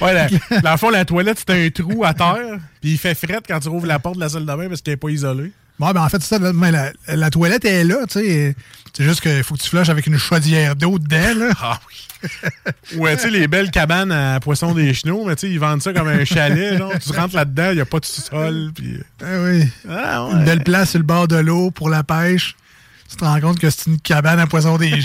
Ouais, 0.00 0.14
la- 0.14 0.60
dans 0.62 0.70
le 0.72 0.76
fond, 0.78 0.88
la 0.90 1.04
toilette, 1.04 1.38
c'est 1.46 1.66
un 1.66 1.68
trou 1.70 2.04
à 2.04 2.14
terre. 2.14 2.58
Puis 2.80 2.92
il 2.92 2.98
fait 2.98 3.14
frette 3.14 3.44
quand 3.46 3.60
tu 3.60 3.68
rouvres 3.68 3.86
la 3.86 3.98
porte 3.98 4.14
de 4.16 4.20
la 4.20 4.28
salle 4.28 4.46
de 4.46 4.54
bain 4.54 4.68
parce 4.68 4.80
qu'elle 4.80 4.92
n'est 4.94 4.96
pas 4.98 5.10
isolée. 5.10 5.52
Bon, 5.78 5.90
ben 5.92 6.02
en 6.02 6.08
fait, 6.08 6.20
ça, 6.22 6.38
mais 6.38 6.72
la, 6.72 6.92
la 7.06 7.30
toilette 7.30 7.64
est 7.64 7.84
là, 7.84 8.06
tu 8.08 8.20
sais. 8.20 8.56
C'est 8.92 9.04
juste 9.04 9.20
qu'il 9.20 9.44
faut 9.44 9.54
que 9.54 9.60
tu 9.60 9.68
flushes 9.68 9.90
avec 9.90 10.06
une 10.06 10.18
chaudière 10.18 10.74
d'eau 10.74 10.98
dedans, 10.98 11.34
là. 11.38 11.50
Ah 11.62 11.78
oui. 11.88 12.98
ouais, 12.98 13.16
tu 13.16 13.22
sais, 13.22 13.30
les 13.30 13.46
belles 13.46 13.70
cabanes 13.70 14.10
à 14.10 14.40
poissons 14.40 14.74
des 14.74 14.92
chenaux, 14.92 15.24
mais 15.24 15.36
tu 15.36 15.46
sais, 15.46 15.52
ils 15.52 15.60
vendent 15.60 15.80
ça 15.80 15.92
comme 15.92 16.08
un 16.08 16.24
chalet. 16.24 16.80
Tu 17.00 17.12
rentres 17.12 17.36
là-dedans, 17.36 17.68
il 17.70 17.76
n'y 17.76 17.80
a 17.80 17.84
pas 17.84 18.00
de 18.00 18.06
sol, 18.06 18.72
puis... 18.74 18.98
Ah 19.22 19.24
oui. 19.44 19.68
Ah, 19.88 20.24
ouais. 20.24 20.32
Une 20.32 20.44
belle 20.44 20.64
place 20.64 20.90
sur 20.90 20.98
le 20.98 21.04
bord 21.04 21.28
de 21.28 21.36
l'eau 21.36 21.70
pour 21.70 21.90
la 21.90 22.02
pêche. 22.02 22.56
Tu 23.08 23.16
te 23.16 23.24
rends 23.24 23.40
compte 23.40 23.58
que 23.58 23.70
c'est 23.70 23.86
une 23.86 23.98
cabane 24.00 24.38
à 24.38 24.46
poissons 24.46 24.76
des 24.76 24.90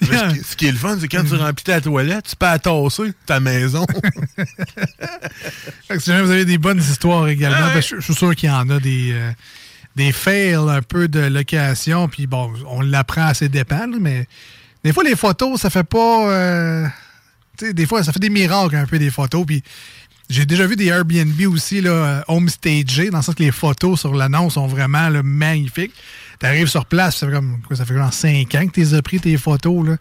ce, 0.00 0.32
qui, 0.34 0.40
ce 0.44 0.56
qui 0.56 0.66
est 0.66 0.70
le 0.72 0.78
fun, 0.78 0.96
c'est 1.00 1.08
quand 1.08 1.24
tu 1.24 1.34
remplis 1.34 1.64
ta 1.64 1.80
toilette, 1.80 2.26
tu 2.28 2.36
peux 2.36 2.46
attasser 2.46 3.12
ta 3.26 3.40
maison. 3.40 3.84
Fait 5.88 5.96
que 5.96 5.98
si 5.98 6.10
jamais 6.10 6.22
vous 6.22 6.30
avez 6.30 6.44
des 6.44 6.58
bonnes 6.58 6.78
histoires 6.78 7.26
également, 7.28 7.56
Ah 7.60 7.66
ouais. 7.68 7.74
ben, 7.74 7.82
je, 7.82 7.96
je 7.96 8.00
suis 8.00 8.14
sûr 8.14 8.34
qu'il 8.36 8.48
y 8.48 8.52
en 8.52 8.68
a 8.70 8.78
des, 8.78 9.12
euh, 9.12 9.32
des 9.96 10.12
fails 10.12 10.54
un 10.54 10.82
peu 10.82 11.08
de 11.08 11.20
location. 11.20 12.08
Puis 12.08 12.26
bon, 12.26 12.52
on 12.68 12.80
l'apprend 12.82 13.26
assez 13.26 13.48
dépend, 13.48 13.86
là, 13.86 13.96
mais 14.00 14.26
des 14.84 14.92
fois, 14.92 15.02
les 15.04 15.16
photos, 15.16 15.60
ça 15.60 15.70
fait 15.70 15.84
pas. 15.84 16.30
euh, 16.30 16.86
tu 17.58 17.66
sais, 17.66 17.72
des 17.74 17.86
fois, 17.86 18.04
ça 18.04 18.12
fait 18.12 18.20
des 18.20 18.30
miracles 18.30 18.76
un 18.76 18.86
peu 18.86 18.98
des 18.98 19.10
photos. 19.10 19.44
Puis 19.46 19.62
j'ai 20.28 20.44
déjà 20.44 20.66
vu 20.66 20.76
des 20.76 20.86
Airbnb 20.86 21.40
aussi, 21.52 21.80
là, 21.80 21.90
euh, 21.90 22.22
homestagés, 22.28 23.10
dans 23.10 23.18
le 23.18 23.22
sens 23.22 23.34
que 23.34 23.42
les 23.42 23.52
photos 23.52 24.00
sur 24.00 24.14
l'annonce 24.14 24.54
sont 24.54 24.66
vraiment 24.66 25.08
là, 25.08 25.22
magnifiques. 25.22 25.94
Tu 26.40 26.46
arrives 26.46 26.66
sur 26.66 26.84
place, 26.84 27.16
ça 27.16 27.26
fait 27.26 27.32
comme 27.32 27.60
quoi, 27.62 27.76
ça 27.76 27.84
fait 27.84 27.94
genre 27.94 28.12
5 28.12 28.54
ans 28.54 28.66
que 28.66 28.80
tu 28.80 28.94
as 28.94 29.02
pris 29.02 29.20
tes 29.20 29.36
photos. 29.36 29.86
Là. 29.86 29.96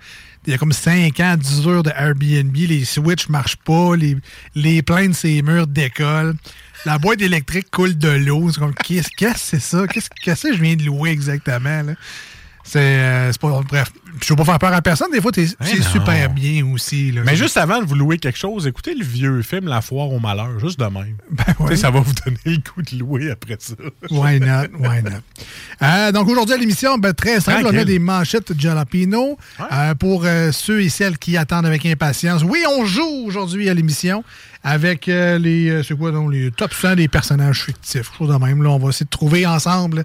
Il 0.46 0.51
y 0.51 0.53
a 0.53 0.58
comme 0.58 0.74
5 0.74 1.20
ans 1.20 1.38
d'usure 1.38 1.84
de 1.84 1.91
Airbnb, 1.91 2.55
les 2.55 2.86
switches 2.86 3.29
marchent 3.29 3.55
pas, 3.58 3.96
les, 3.96 4.17
les 4.55 4.82
plaintes 4.82 5.12
de 5.12 5.15
ces 5.15 5.41
murs 5.41 5.67
décollent. 5.67 6.36
La 6.86 6.98
boîte 6.98 7.22
électrique 7.22 7.67
coule 7.72 7.98
de 7.98 8.10
l'eau. 8.10 8.51
C'est 8.51 8.60
comme, 8.60 8.74
qu'est-ce 8.74 9.10
que 9.17 9.32
c'est 9.36 9.60
ça? 9.60 9.88
Qu'est-ce 9.88 10.48
que 10.48 10.53
je 10.53 10.62
viens 10.62 10.75
de 10.75 10.84
louer 10.84 11.10
exactement? 11.10 11.82
Là? 11.82 11.94
C'est 12.66 12.80
euh, 12.82 13.32
pas. 13.40 13.62
Bref, 13.68 13.92
je 14.24 14.30
veux 14.30 14.36
pas 14.36 14.44
faire 14.44 14.60
peur 14.60 14.74
à 14.74 14.82
personne. 14.82 15.12
Des 15.12 15.22
fois, 15.22 15.32
t'es- 15.32 15.48
c'est 15.62 15.84
super 15.84 16.30
bien 16.32 16.66
aussi. 16.66 17.12
Là. 17.12 17.22
Mais 17.24 17.36
juste 17.36 17.58
avant 17.58 17.80
de 17.80 17.86
vous 17.86 17.94
louer 17.96 18.18
quelque 18.18 18.40
chose, 18.40 18.66
écoutez 18.66 18.96
le 18.96 19.06
vieux 19.06 19.42
film 19.44 19.68
La 19.68 19.82
foire 19.82 20.12
au 20.12 20.20
malheur, 20.20 20.60
juste 20.60 20.80
de 20.80 20.86
même. 20.86 21.16
Ben 21.32 21.44
ouais. 21.60 21.76
Ça 21.76 21.92
va 21.92 22.00
vous 22.00 22.14
donner 22.26 22.38
le 22.46 22.58
goût 22.58 22.82
de 22.82 22.98
louer 22.98 23.32
après 23.32 23.58
ça. 23.60 23.76
Why 24.10 24.40
not? 24.40 24.78
Why 24.80 25.04
not? 25.04 25.22
Euh, 25.84 26.12
donc 26.12 26.28
aujourd'hui 26.28 26.56
à 26.56 26.58
l'émission, 26.58 26.98
ben, 26.98 27.14
très 27.14 27.40
simple, 27.40 27.68
on 27.68 27.78
a 27.78 27.84
des 27.86 28.00
manchettes 28.00 28.52
de 28.52 28.60
jalapeno 28.60 29.38
euh, 29.72 29.94
pour 29.96 30.24
euh, 30.26 30.52
ceux 30.52 30.82
et 30.82 30.90
celles 30.90 31.18
qui 31.20 31.38
attendent 31.38 31.66
avec 31.68 31.86
impatience. 31.86 32.44
Oui, 32.44 32.64
on 32.78 32.86
joue 32.86 33.26
aujourd'hui 33.26 33.70
à 33.70 33.74
l'émission 33.74 34.24
avec 34.64 35.08
euh, 35.08 35.38
les, 35.38 35.84
c'est 35.84 35.96
quoi, 35.96 36.12
donc, 36.12 36.32
les 36.32 36.50
top 36.50 36.74
100 36.74 36.96
des 36.96 37.08
personnages 37.08 37.64
fictifs. 37.66 38.12
Chose 38.18 38.30
de 38.30 38.44
même, 38.44 38.64
là, 38.64 38.70
on 38.72 38.80
va 38.80 38.90
essayer 38.90 39.06
de 39.06 39.10
trouver 39.12 39.46
ensemble 39.46 40.04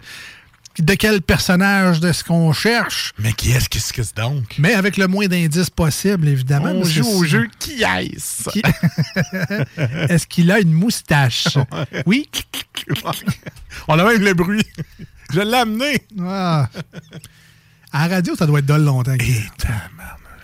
de 0.78 0.94
quel 0.94 1.20
personnage 1.20 2.00
de 2.00 2.12
ce 2.12 2.24
qu'on 2.24 2.52
cherche, 2.52 3.12
Mais 3.18 3.32
qui 3.32 3.50
est-ce 3.50 3.68
qu'est-ce 3.68 3.92
que 3.92 4.02
c'est 4.02 4.16
donc? 4.16 4.54
mais 4.58 4.72
avec 4.74 4.96
le 4.96 5.08
moins 5.08 5.26
d'indices 5.26 5.68
possible, 5.70 6.28
évidemment. 6.28 6.70
On 6.72 6.84
joue 6.84 7.06
au 7.06 7.24
jeu 7.24 7.48
Qui 7.58 7.82
est-ce? 7.82 8.48
Qui- 8.50 8.62
Est-ce 10.08 10.26
qu'il 10.26 10.50
a 10.50 10.60
une 10.60 10.72
moustache? 10.72 11.48
Oui. 12.06 12.28
On 13.88 13.98
a 13.98 14.04
même 14.04 14.22
le 14.22 14.32
bruit. 14.34 14.62
Je 15.32 15.40
l'ai 15.40 15.56
amené. 15.56 16.02
Ah. 16.20 16.68
À 17.92 18.08
la 18.08 18.14
radio, 18.16 18.34
ça 18.36 18.46
doit 18.46 18.60
être 18.60 18.66
dole 18.66 18.84
longtemps. 18.84 19.16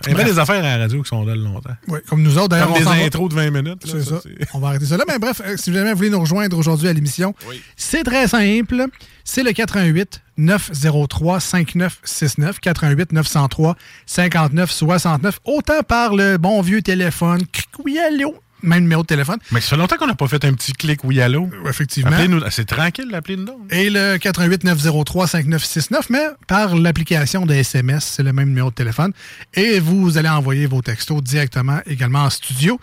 Il 0.09 0.17
y 0.17 0.21
a 0.21 0.23
des 0.23 0.39
affaires 0.39 0.63
à 0.63 0.77
la 0.77 0.77
radio 0.77 1.01
qui 1.01 1.09
sont 1.09 1.23
là 1.25 1.35
longtemps. 1.35 1.69
Ouais, 1.87 2.01
comme 2.09 2.21
nous 2.23 2.37
autres, 2.37 2.49
d'ailleurs, 2.49 2.67
Comme 2.67 2.75
on 2.75 2.79
des 2.79 2.85
s'en 2.85 2.95
va- 2.95 3.03
intros 3.05 3.29
de 3.29 3.35
20 3.35 3.51
minutes. 3.51 3.85
là, 3.85 3.91
C'est 3.91 4.03
ça. 4.09 4.19
c'est- 4.23 4.47
On 4.53 4.59
va 4.59 4.69
arrêter 4.69 4.85
ça 4.85 4.97
là. 4.97 5.03
Mais 5.07 5.19
bref, 5.19 5.41
euh, 5.45 5.55
si 5.57 5.73
jamais 5.73 5.91
vous 5.91 5.97
voulez 5.97 6.09
nous 6.09 6.19
rejoindre 6.19 6.57
aujourd'hui 6.57 6.87
à 6.87 6.93
l'émission, 6.93 7.33
c'est 7.75 8.03
très 8.03 8.27
simple. 8.27 8.85
C'est 9.23 9.43
le 9.43 9.51
88 9.51 10.21
903 10.37 11.39
5969 11.39 12.59
88 12.59 13.11
903 13.11 13.75
59 14.05 14.71
69. 14.71 15.39
Autant 15.45 15.83
par 15.83 16.15
le 16.15 16.37
bon 16.37 16.61
vieux 16.61 16.81
téléphone. 16.81 17.41
Cric, 17.51 17.67
Oui, 17.83 17.97
allô? 17.99 18.35
Même 18.63 18.83
numéro 18.83 19.03
de 19.03 19.07
téléphone. 19.07 19.37
Mais 19.51 19.61
ça 19.61 19.69
fait 19.69 19.77
longtemps 19.77 19.97
qu'on 19.97 20.07
n'a 20.07 20.15
pas 20.15 20.27
fait 20.27 20.43
un 20.45 20.53
petit 20.53 20.73
clic 20.73 21.03
oui 21.03 21.21
allô. 21.21 21.49
Effectivement. 21.67 22.11
Appelez-nous. 22.11 22.41
C'est 22.49 22.65
tranquille 22.65 23.09
d'appeler 23.11 23.37
nous 23.37 23.45
donc. 23.45 23.57
Et 23.71 23.89
le 23.89 24.17
88 24.17 24.63
903 24.63 25.27
5969, 25.27 26.09
mais 26.09 26.25
par 26.47 26.75
l'application 26.75 27.45
de 27.45 27.53
SMS, 27.53 28.05
c'est 28.05 28.23
le 28.23 28.33
même 28.33 28.49
numéro 28.49 28.69
de 28.69 28.75
téléphone. 28.75 29.13
Et 29.53 29.79
vous 29.79 30.17
allez 30.17 30.29
envoyer 30.29 30.65
vos 30.65 30.81
textos 30.81 31.21
directement 31.21 31.79
également 31.85 32.23
en 32.23 32.29
studio 32.29 32.79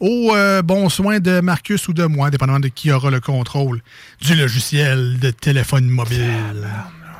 au 0.00 0.32
euh, 0.34 0.62
bon 0.62 0.88
soin 0.88 1.18
de 1.18 1.40
Marcus 1.40 1.88
ou 1.88 1.92
de 1.92 2.04
moi, 2.04 2.30
dépendamment 2.30 2.60
de 2.60 2.68
qui 2.68 2.92
aura 2.92 3.10
le 3.10 3.20
contrôle 3.20 3.82
du 4.20 4.34
logiciel 4.34 5.18
de 5.18 5.30
téléphone 5.30 5.88
mobile. 5.88 6.68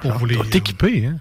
Pour 0.01 0.13
vous 0.13 0.27
les... 0.27 0.39
Équipé, 0.53 1.07
hein? 1.07 1.17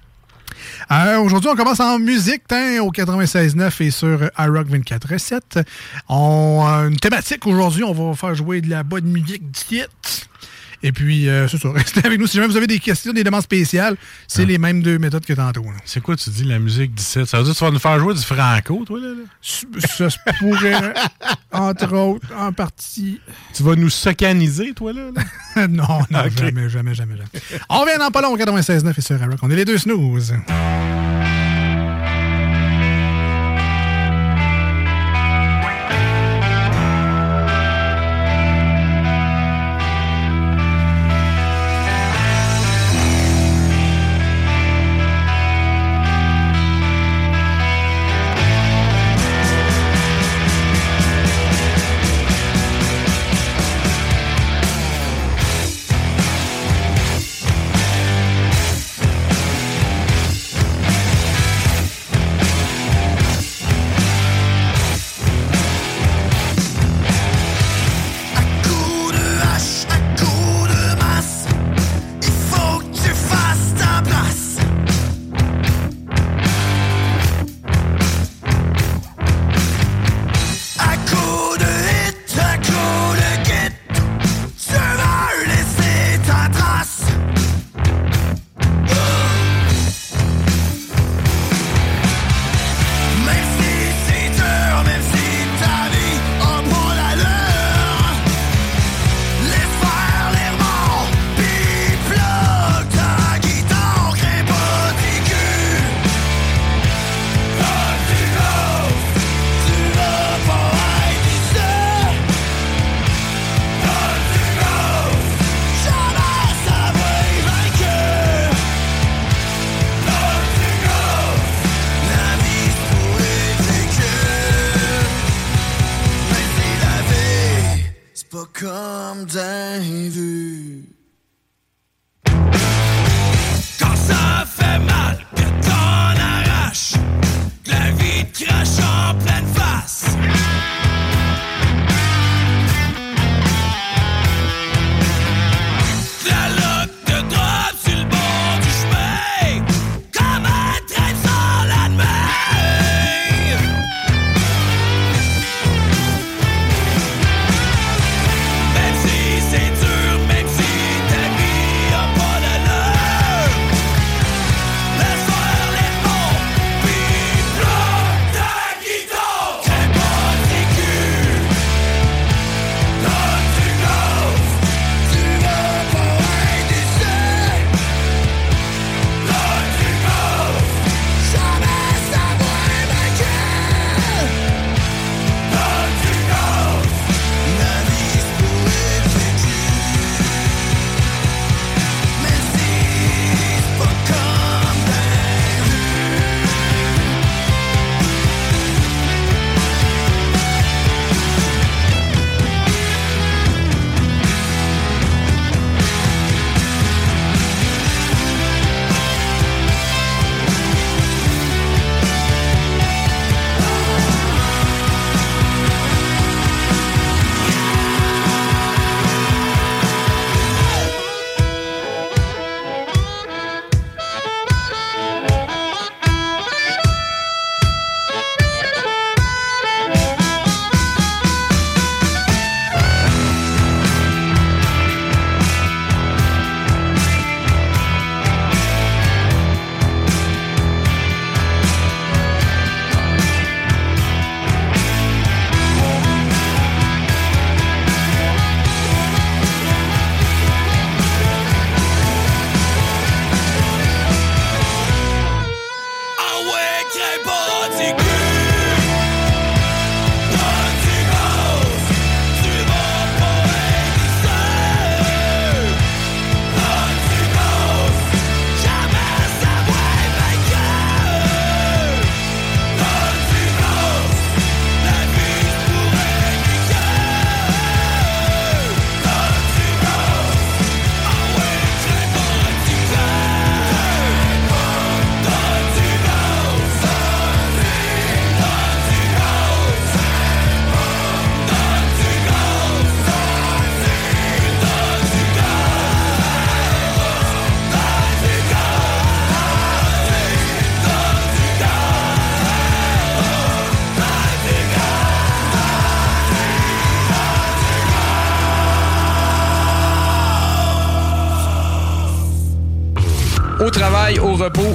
Euh, 0.91 1.17
Aujourd'hui, 1.19 1.49
on 1.51 1.55
commence 1.55 1.79
en 1.79 1.99
musique 1.99 2.43
hein, 2.51 2.79
au 2.81 2.91
96.9 2.91 3.83
et 3.83 3.91
sur 3.91 4.29
iRock 4.37 4.67
24.7. 4.69 5.63
On 6.09 6.63
a 6.65 6.87
une 6.87 6.97
thématique 6.97 7.45
aujourd'hui. 7.47 7.83
On 7.83 7.93
va 7.93 8.15
faire 8.15 8.35
jouer 8.35 8.61
de 8.61 8.69
la 8.69 8.83
bonne 8.83 9.05
musique 9.05 9.49
dite. 9.51 10.27
Et 10.83 10.91
puis, 10.91 11.27
euh, 11.27 11.47
c'est 11.47 11.57
ça. 11.57 11.71
Restez 11.75 12.05
avec 12.05 12.19
nous. 12.19 12.27
Si 12.27 12.37
jamais 12.37 12.47
vous 12.47 12.57
avez 12.57 12.67
des 12.67 12.79
questions, 12.79 13.13
des 13.13 13.23
demandes 13.23 13.41
spéciales, 13.41 13.95
c'est 14.27 14.45
les 14.45 14.57
mêmes 14.57 14.81
deux 14.81 14.99
méthodes 14.99 15.25
que 15.25 15.33
tantôt. 15.33 15.65
C'est 15.85 16.01
quoi, 16.01 16.15
tu 16.15 16.29
dis, 16.29 16.43
la 16.43 16.59
musique 16.59 16.93
17? 16.93 17.25
Ça 17.25 17.37
veut 17.37 17.43
dire 17.43 17.53
que 17.53 17.57
tu 17.57 17.63
vas 17.63 17.71
nous 17.71 17.79
faire 17.79 17.99
jouer 17.99 18.13
du 18.13 18.21
franco, 18.21 18.83
toi, 18.85 18.99
là? 18.99 19.07
là? 19.07 19.23
Ça 19.41 20.09
se 20.09 20.17
pourrait, 20.39 20.93
entre 21.51 21.95
autres, 21.95 22.27
en 22.37 22.51
partie. 22.53 23.19
Tu 23.53 23.63
vas 23.63 23.75
nous 23.75 23.89
socaniser, 23.89 24.73
toi, 24.73 24.93
là? 24.93 25.09
là? 25.15 25.67
non, 25.67 25.99
non, 26.11 26.23
jamais, 26.37 26.69
jamais, 26.69 26.93
jamais, 26.93 27.17
jamais. 27.17 27.29
On 27.69 27.81
revient 27.81 27.97
dans 27.99 28.11
pas 28.11 28.21
long 28.21 28.33
au 28.33 28.37
96.9 28.37 28.93
et 28.97 29.01
sur 29.01 29.21
iRock. 29.21 29.39
On 29.41 29.49
est 29.49 29.55
les 29.55 29.65
deux 29.65 29.77
snooze. 29.77 30.33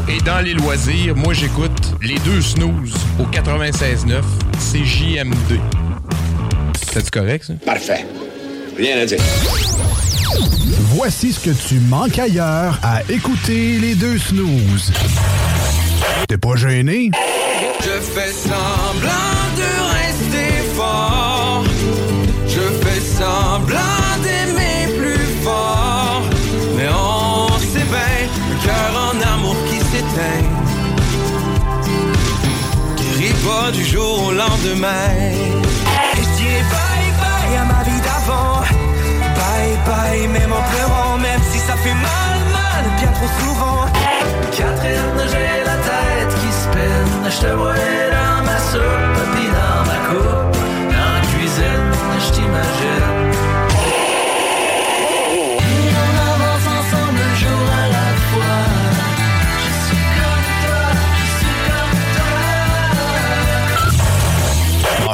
Et 0.08 0.20
dans 0.20 0.40
les 0.40 0.54
loisirs, 0.54 1.16
moi 1.16 1.32
j'écoute 1.32 1.94
les 2.02 2.18
deux 2.20 2.40
snooze 2.40 2.94
au 3.18 3.24
96.9 3.24 4.22
CJMD. 4.58 5.60
C'est 6.92 7.10
correct 7.10 7.44
ça? 7.44 7.54
Parfait. 7.64 8.06
Rien 8.76 8.98
à 9.00 9.06
dire. 9.06 9.18
Voici 10.94 11.32
ce 11.32 11.40
que 11.40 11.68
tu 11.68 11.78
manques 11.80 12.18
ailleurs 12.18 12.78
à 12.82 13.02
écouter 13.08 13.78
les 13.78 13.94
deux 13.94 14.18
snooze. 14.18 14.92
T'es 16.28 16.38
pas 16.38 16.56
gêné? 16.56 17.10
Je 17.80 18.00
fais 18.00 18.32
semblant 18.32 19.41
qui 30.12 30.20
s'éteint. 30.20 30.48
Guérit 32.96 33.34
pas 33.44 33.70
du 33.72 33.84
jour 33.84 34.26
au 34.26 34.32
lendemain. 34.32 35.08
Et 35.18 36.16
je 36.16 36.28
dis 36.36 36.62
bye 36.70 37.12
bye 37.20 37.56
à 37.56 37.64
ma 37.64 37.82
vie 37.84 38.00
d'avant. 38.00 38.60
Bye 39.36 39.78
bye, 39.86 40.28
même 40.28 40.52
en 40.52 40.62
pleurant, 40.70 41.18
même 41.18 41.42
si 41.50 41.58
ça 41.58 41.74
fait 41.76 41.94
mal, 41.94 42.38
mal, 42.52 42.84
bien 42.98 43.12
trop 43.12 43.30
souvent. 43.40 43.86
Catherine, 44.50 45.18
j'ai 45.30 45.64
la 45.64 45.76
tête 45.88 46.34
qui 46.40 46.52
spinne. 46.52 47.30
Je 47.30 47.46
te 47.46 47.52
vois 47.54 47.74
dans 47.74 48.44
ma 48.44 48.58
soupe, 48.58 49.20
puis 49.34 49.46
dans 49.46 49.82
ma 49.90 49.98
coupe. 50.08 50.56
Dans 50.90 51.12
la 51.14 51.20
cuisine, 51.32 51.92
je 52.18 52.32
t'imagine. 52.32 53.21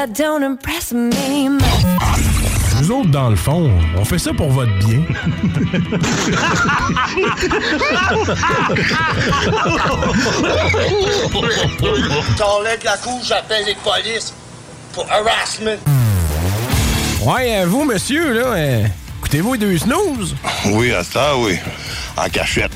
That 0.00 0.14
don't 0.14 0.42
impress 0.42 0.94
me 0.94 1.10
much. 1.50 1.62
Nous 2.80 2.90
autres, 2.90 3.10
dans 3.10 3.28
le 3.28 3.36
fond, 3.36 3.70
on 3.98 4.02
fait 4.02 4.18
ça 4.18 4.32
pour 4.32 4.48
votre 4.48 4.72
bien. 4.78 5.02
T'enlèves 12.38 12.82
la 12.82 12.96
couche, 12.96 13.26
j'appelle 13.28 13.66
les 13.66 13.74
polices 13.74 14.32
pour 14.94 15.04
harassment. 15.10 15.76
Ouais, 17.20 17.58
euh, 17.58 17.66
vous, 17.66 17.84
monsieur, 17.84 18.32
là, 18.32 18.46
euh, 18.54 18.86
écoutez-vous 19.18 19.52
les 19.52 19.58
deux 19.58 19.76
snooze? 19.76 20.34
Oui, 20.64 20.92
à 20.92 21.04
ça, 21.04 21.36
oui. 21.36 21.58
En 22.16 22.26
cachette. 22.30 22.72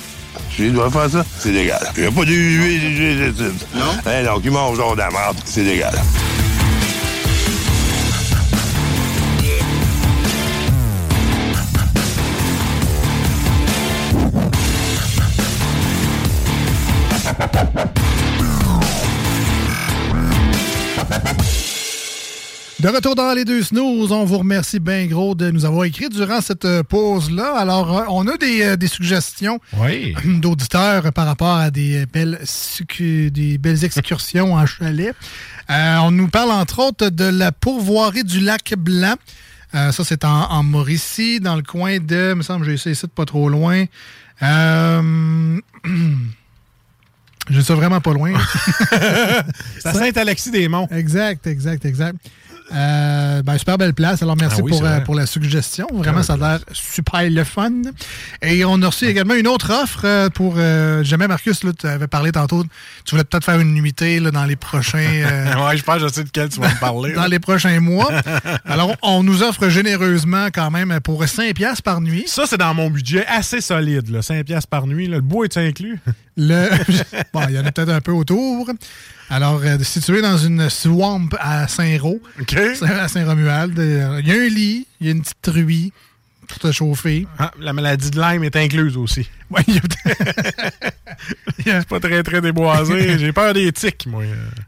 Si 0.54 0.66
je 0.66 0.72
dois 0.72 0.90
faire 0.90 1.08
ça, 1.08 1.24
c'est 1.38 1.52
légal. 1.52 1.90
Il 1.96 2.02
n'y 2.02 2.08
a 2.08 2.12
pas 2.12 2.24
d'huile. 2.26 3.32
Non? 3.74 3.82
Hein, 4.04 4.24
donc, 4.24 4.42
il 4.44 4.50
mange 4.50 4.76
genre 4.76 4.92
de 4.92 4.98
la 5.00 5.10
merde, 5.10 5.38
c'est 5.46 5.62
légal. 5.62 5.94
De 22.85 22.90
retour 22.90 23.14
dans 23.14 23.33
les 23.33 23.47
deux 23.47 23.62
snooze, 23.62 24.12
on 24.12 24.27
vous 24.27 24.37
remercie 24.37 24.79
bien 24.79 25.07
gros 25.07 25.35
de 25.35 25.51
nous 25.51 25.64
avoir 25.64 25.85
écrit 25.87 26.11
durant 26.11 26.42
cette 26.42 26.66
euh, 26.66 26.83
pause-là. 26.83 27.57
Alors, 27.57 27.99
euh, 27.99 28.05
on 28.11 28.29
a 28.29 28.37
des, 28.37 28.61
euh, 28.61 28.77
des 28.77 28.88
suggestions 28.88 29.59
d'auditeurs 30.23 31.11
par 31.14 31.25
rapport 31.25 31.57
à 31.57 31.70
des 31.70 32.05
belles, 32.05 32.38
suc- 32.44 33.01
des 33.01 33.57
belles 33.57 33.83
excursions 33.87 34.53
en 34.53 34.66
chalet. 34.66 35.14
Euh, 35.70 35.97
on 36.03 36.11
nous 36.11 36.29
parle 36.29 36.51
entre 36.51 36.81
autres 36.81 37.09
de 37.09 37.25
la 37.25 37.53
pourvoirie 37.53 38.23
du 38.23 38.40
lac 38.40 38.75
Blanc. 38.77 39.14
Euh, 39.75 39.90
ça, 39.90 40.05
c'est 40.05 40.23
en, 40.27 40.51
en 40.51 40.62
Mauricie, 40.62 41.40
dans 41.40 41.57
le 41.57 41.62
coin 41.62 41.97
de, 42.01 42.33
il 42.33 42.37
me 42.37 42.42
semble, 42.42 42.66
j'ai 42.66 42.75
essayé 42.75 42.94
ça 42.94 43.07
de 43.07 43.12
pas 43.12 43.25
trop 43.25 43.49
loin. 43.49 43.87
Euh, 44.42 45.59
Je 47.51 47.61
suis 47.61 47.75
vraiment 47.75 48.03
pas 48.03 48.12
loin. 48.12 48.33
Saint-Alexis-des-Monts. 49.81 50.88
Exact, 50.90 51.47
exact, 51.47 51.85
exact. 51.87 52.16
Euh, 52.72 53.42
ben, 53.42 53.59
super 53.59 53.77
belle 53.79 53.92
place. 53.94 54.22
Alors, 54.22 54.37
merci 54.40 54.57
Ah 54.61 54.62
oui, 54.62 54.70
pour, 54.72 54.85
euh, 54.85 55.00
pour 55.00 55.14
la 55.14 55.27
suggestion. 55.27 55.87
Vraiment, 55.92 56.22
ça 56.22 56.35
a 56.35 56.37
l'air 56.37 56.59
super 56.72 57.29
le 57.29 57.44
fun. 57.44 57.70
Et 58.42 58.64
on 58.64 58.81
a 58.83 58.87
reçu 58.87 59.07
également 59.07 59.35
une 59.35 59.46
autre 59.48 59.70
offre 59.72 60.03
euh, 60.05 60.31
pour. 60.31 60.55
euh, 60.57 61.05
jamais, 61.05 61.29
Marcus, 61.29 61.61
tu 61.79 61.87
avais 61.87 62.07
parlé 62.07 62.33
tantôt. 62.33 62.64
Tu 63.05 63.11
voulais 63.11 63.24
peut-être 63.24 63.44
faire 63.44 63.61
une 63.61 63.74
nuitée 63.74 64.18
là, 64.18 64.31
dans 64.31 64.44
les 64.44 64.57
prochains. 64.57 64.98
ouais, 65.68 65.77
je 65.77 65.83
pense 65.83 65.96
que 65.96 66.09
je 66.09 66.12
sais 66.12 66.24
de 66.24 66.31
quel 66.33 66.48
tu 66.48 66.61
vas 66.61 66.68
me 66.68 66.81
parler. 66.81 67.12
dans 67.14 67.27
les 67.27 67.38
prochains 67.38 67.81
mois. 67.81 68.11
Alors, 68.64 68.94
on 69.03 69.22
nous 69.22 69.42
offre 69.42 69.68
généreusement 69.68 70.46
quand 70.53 70.70
même 70.70 70.98
pour 71.00 71.27
5 71.27 71.55
piastres 71.55 71.83
par 71.83 72.00
nuit. 72.00 72.24
Ça, 72.27 72.44
c'est 72.46 72.59
dans 72.59 72.74
mon 72.74 72.90
budget 72.90 73.27
assez 73.27 73.61
solide, 73.61 74.09
là. 74.11 74.22
5 74.22 74.44
piastres 74.44 74.68
par 74.68 74.87
nuit. 74.87 75.07
là. 75.07 75.16
Le 75.16 75.22
bois 75.22 75.44
est 75.44 75.57
inclus? 75.59 75.98
Le... 76.37 76.68
bon, 77.33 77.42
il 77.48 77.55
y 77.55 77.59
en 77.59 77.64
a 77.66 77.70
peut-être 77.72 77.90
un 77.92 78.00
peu 78.00 78.12
autour. 78.12 78.68
Alors, 79.30 79.60
euh, 79.64 79.78
situé 79.82 80.22
dans 80.22 80.37
une 80.38 80.68
swamp 80.70 81.28
à 81.40 81.66
Saint-Ro, 81.68 82.20
à 82.82 83.08
Saint-Romuald, 83.08 83.78
euh, 83.78 84.20
il 84.22 84.28
y 84.28 84.32
a 84.32 84.34
un 84.34 84.48
lit, 84.48 84.87
il 85.00 85.06
y 85.06 85.10
a 85.10 85.12
une 85.12 85.22
petite 85.22 85.42
truie 85.42 85.92
pour 86.46 86.58
te 86.58 86.70
chauffer. 86.72 87.26
Ah, 87.38 87.50
la 87.58 87.72
maladie 87.72 88.10
de 88.10 88.20
Lyme 88.20 88.44
est 88.44 88.54
incluse 88.56 88.96
aussi. 88.98 89.28
Oui, 89.50 89.62
il 89.68 89.74
y 91.66 91.70
a- 91.70 91.80
C'est 91.80 91.88
pas 91.88 92.00
très, 92.00 92.22
très 92.22 92.40
déboisé. 92.42 93.18
J'ai 93.18 93.32
peur 93.32 93.54
des 93.54 93.72
tiques, 93.72 94.06
moi. 94.06 94.22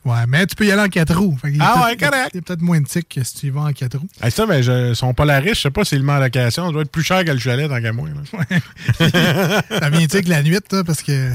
Ouais, 0.04 0.24
mais 0.26 0.46
tu 0.46 0.54
peux 0.56 0.64
y 0.66 0.72
aller 0.72 0.82
en 0.82 0.88
quatre 0.88 1.14
roues. 1.14 1.36
Ah 1.60 1.84
ouais, 1.84 1.96
correct. 1.96 2.30
Il 2.32 2.36
y 2.36 2.38
a 2.38 2.42
peut-être 2.42 2.62
moins 2.62 2.80
de 2.80 2.86
tiques 2.86 3.08
que 3.14 3.22
si 3.24 3.34
tu 3.34 3.46
y 3.48 3.50
vas 3.50 3.60
en 3.62 3.72
quatre 3.72 3.98
roues. 3.98 4.08
Hey, 4.22 4.30
ça, 4.30 4.46
ben, 4.46 4.62
je, 4.62 4.94
sont 4.94 5.12
pas 5.12 5.26
la 5.26 5.38
riche. 5.38 5.58
Je 5.58 5.62
sais 5.62 5.70
pas 5.70 5.84
s'ils 5.84 5.98
le 5.98 6.04
met 6.04 6.12
en 6.14 6.18
location. 6.18 6.66
Ça 6.66 6.72
doit 6.72 6.82
être 6.82 6.90
plus 6.90 7.02
cher 7.04 7.24
que 7.24 7.30
le 7.30 7.38
chalet, 7.38 7.68
tant 7.68 7.80
qu'à 7.80 7.92
moi. 7.92 8.08
là. 8.08 9.60
Ça 9.80 9.90
vient 9.90 10.06
tique 10.06 10.28
la 10.28 10.42
nuit, 10.42 10.58
parce 10.86 11.02
que 11.02 11.30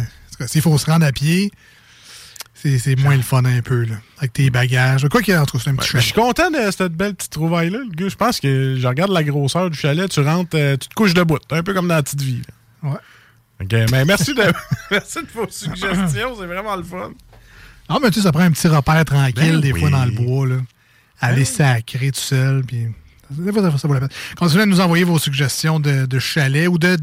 s'il 0.47 0.62
faut 0.62 0.75
se 0.79 0.88
rendre 0.89 1.05
à 1.05 1.12
pied, 1.12 1.51
c'est 2.80 2.95
moins 2.97 3.15
le 3.15 3.21
fun 3.21 3.43
un 3.45 3.62
peu, 3.62 3.84
là, 3.84 3.95
avec 4.19 4.34
tes 4.34 4.50
bagages. 4.50 5.08
Quoi 5.10 5.21
qu'il 5.21 5.34
y 5.34 5.38
entre 5.38 5.56
un 5.67 5.76
petit 5.76 5.88
Je 5.88 5.91
chalet. 5.91 6.04
suis 6.04 6.13
content 6.13 6.52
de 6.52 6.71
cette 6.71 6.93
belle 6.93 7.15
petite 7.15 7.32
trouvaille-là, 7.32 7.80
le 7.80 7.89
gars. 7.95 8.10
Je 8.10 8.15
pense 8.15 8.39
que 8.39 8.76
je 8.78 8.88
regarde 8.88 9.12
la 9.12 9.24
grosseur 9.24 9.69
du 9.69 9.78
chalet, 9.78 10.10
tu 10.10 10.19
rentres, 10.21 10.56
euh, 10.56 10.78
tu 10.78 10.88
te 10.89 10.93
couches 10.93 11.13
debout. 11.13 11.38
Un 11.52 11.63
peu 11.63 11.74
comme 11.74 11.88
dans 11.88 11.95
la 11.95 12.04
petite 12.04 12.21
vie. 12.21 12.41
là. 12.84 12.89
Ouais. 12.91 12.97
Ok, 13.62 13.91
mais 13.91 14.06
merci 14.06 14.34
de, 14.34 14.43
merci 14.91 15.19
de 15.21 15.28
vos 15.34 15.47
suggestions, 15.50 16.36
c'est 16.39 16.47
vraiment 16.47 16.76
le 16.76 16.84
fun. 16.84 17.12
Ah, 17.89 17.97
mais 18.02 18.10
tu 18.10 18.15
sais, 18.15 18.21
ça 18.21 18.32
prend 18.32 18.41
un 18.43 18.52
petit 18.52 18.67
repère 18.67 19.04
tranquille, 19.06 19.34
Ben 19.36 19.62
des 19.62 19.74
fois, 19.74 19.89
dans 19.89 20.06
le 20.06 20.12
bois, 20.12 20.47
là. 20.47 20.56
Aller 21.19 21.45
sacrer 21.45 22.12
tout 22.12 22.19
seul, 22.19 22.63
puis... 22.63 22.88
Des 23.38 23.52
fois, 23.52 23.78
ça 23.78 23.88
vaut 23.88 23.94
la 23.94 24.02
peine. 24.02 24.10
Continuez 24.36 24.63
à 24.63 24.65
nous 24.65 24.82
envoyer 24.82 25.04
vos 25.04 25.20
suggestions 25.20 25.80
de, 25.80 26.06
de 26.06 26.20
chalets 26.20 26.67
ou 26.67 26.78
de, 26.78 26.98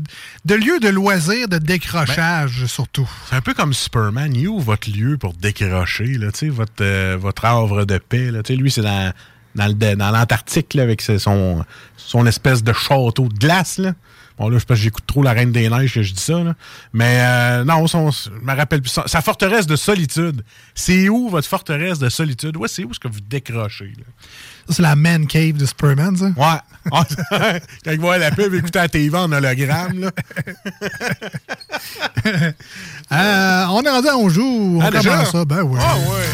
de 0.45 0.55
lieux 0.55 0.81
de 0.81 0.89
loisirs, 0.89 1.49
de 1.49 1.59
décrochage, 1.59 2.67
surtout. 2.67 3.09
C'est 3.29 3.37
un 3.37 3.41
peu 3.41 3.55
comme 3.55 3.73
Superman. 3.73 4.35
Il 4.35 4.49
où 4.49 4.61
votre 4.61 4.91
lieu 4.91 5.17
pour 5.17 5.35
décrocher, 5.35 6.19
là, 6.19 6.29
votre, 6.51 6.73
euh, 6.81 7.17
votre 7.19 7.45
havre 7.45 7.85
de 7.85 7.99
paix, 7.99 8.31
là? 8.31 8.41
Lui, 8.49 8.71
c'est 8.71 8.83
dans, 8.83 9.13
dans, 9.55 10.11
l'Antarctique, 10.11 10.77
avec 10.77 11.03
son, 11.03 11.65
son 11.97 12.27
espèce 12.27 12.63
de 12.63 12.73
château 12.73 13.29
de 13.29 13.39
glace, 13.39 13.79
là. 13.79 13.95
Bon, 14.39 14.49
là, 14.49 14.59
je 14.59 14.65
pense 14.65 14.77
que 14.79 14.83
j'écoute 14.85 15.05
trop 15.07 15.23
La 15.23 15.33
Reine 15.33 15.51
des 15.51 15.69
Neiges 15.69 15.95
que 15.95 16.03
je 16.03 16.15
dis 16.15 16.23
ça, 16.23 16.39
là. 16.39 16.55
Mais 16.93 17.19
euh, 17.21 17.65
non, 17.65 17.87
je 17.87 18.31
me 18.31 18.55
rappelle 18.57 18.81
plus. 18.83 18.91
Sa, 18.91 19.07
sa 19.09 19.21
forteresse 19.21 19.67
de 19.67 19.75
solitude. 19.77 20.43
C'est 20.75 21.09
où 21.09 21.29
votre 21.29 21.49
forteresse 21.49 21.99
de 21.99 22.09
solitude? 22.09 22.57
Ouais, 22.57 22.69
c'est 22.69 22.85
où 22.85 22.91
est-ce 22.93 23.01
que 23.01 23.09
vous 23.09 23.21
décrochez, 23.21 23.93
là? 23.97 24.05
Ça, 24.69 24.75
c'est 24.75 24.83
la 24.83 24.95
man 24.97 25.27
cave 25.27 25.57
de 25.57 25.67
Superman, 25.67 26.17
ça? 26.17 26.27
Ouais. 26.27 26.91
Quand 27.85 27.91
il 27.91 28.01
voit 28.01 28.19
la 28.19 28.31
pub, 28.31 28.55
écoutez 28.55 28.79
la 28.79 28.89
TV 28.89 29.17
en 29.17 29.31
hologramme, 29.33 30.01
là. 30.01 30.11
Euh, 33.11 33.65
on 33.71 33.83
est 33.83 33.89
rendu 33.91 34.09
à 34.09 34.17
On 34.19 34.29
joue. 34.29 34.77
On 34.79 34.81
Ah, 34.83 34.91
déjà? 34.91 35.25
ça. 35.25 35.43
Ben 35.47 35.63
oui. 35.63 35.79
Ah, 35.83 35.97
ouais. 35.97 36.27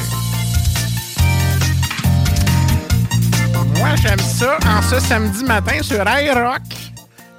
Moi, 3.79 3.91
j'aime 4.03 4.19
ça 4.19 4.59
en 4.67 4.83
ce 4.83 4.99
samedi 5.01 5.45
matin 5.45 5.81
sur 5.83 6.03
iRock. 6.05 6.63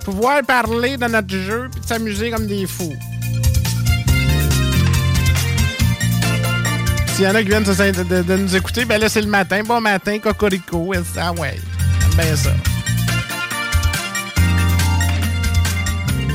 Pouvoir 0.06 0.44
parler 0.44 0.98
de 0.98 1.06
notre 1.08 1.36
jeu 1.36 1.68
puis 1.72 1.82
de 1.82 1.86
s'amuser 1.86 2.30
comme 2.32 2.46
des 2.48 2.68
fous. 2.68 2.94
S'il 7.16 7.24
y 7.24 7.28
en 7.28 7.34
a 7.36 7.42
qui 7.42 7.48
viennent 7.50 7.64
de, 7.64 8.04
de- 8.04 8.22
de 8.24 8.36
nous 8.38 8.56
écouter, 8.56 8.86
ben 8.86 9.00
là, 9.02 9.10
c'est 9.10 9.22
le 9.22 9.28
matin. 9.28 9.62
Bon 9.66 9.82
matin, 9.82 10.20
cocorico. 10.20 10.94
Ah 11.18 11.32
ouais, 11.34 11.58
j'aime 12.02 12.26
bien 12.26 12.36
ça. 12.36 12.52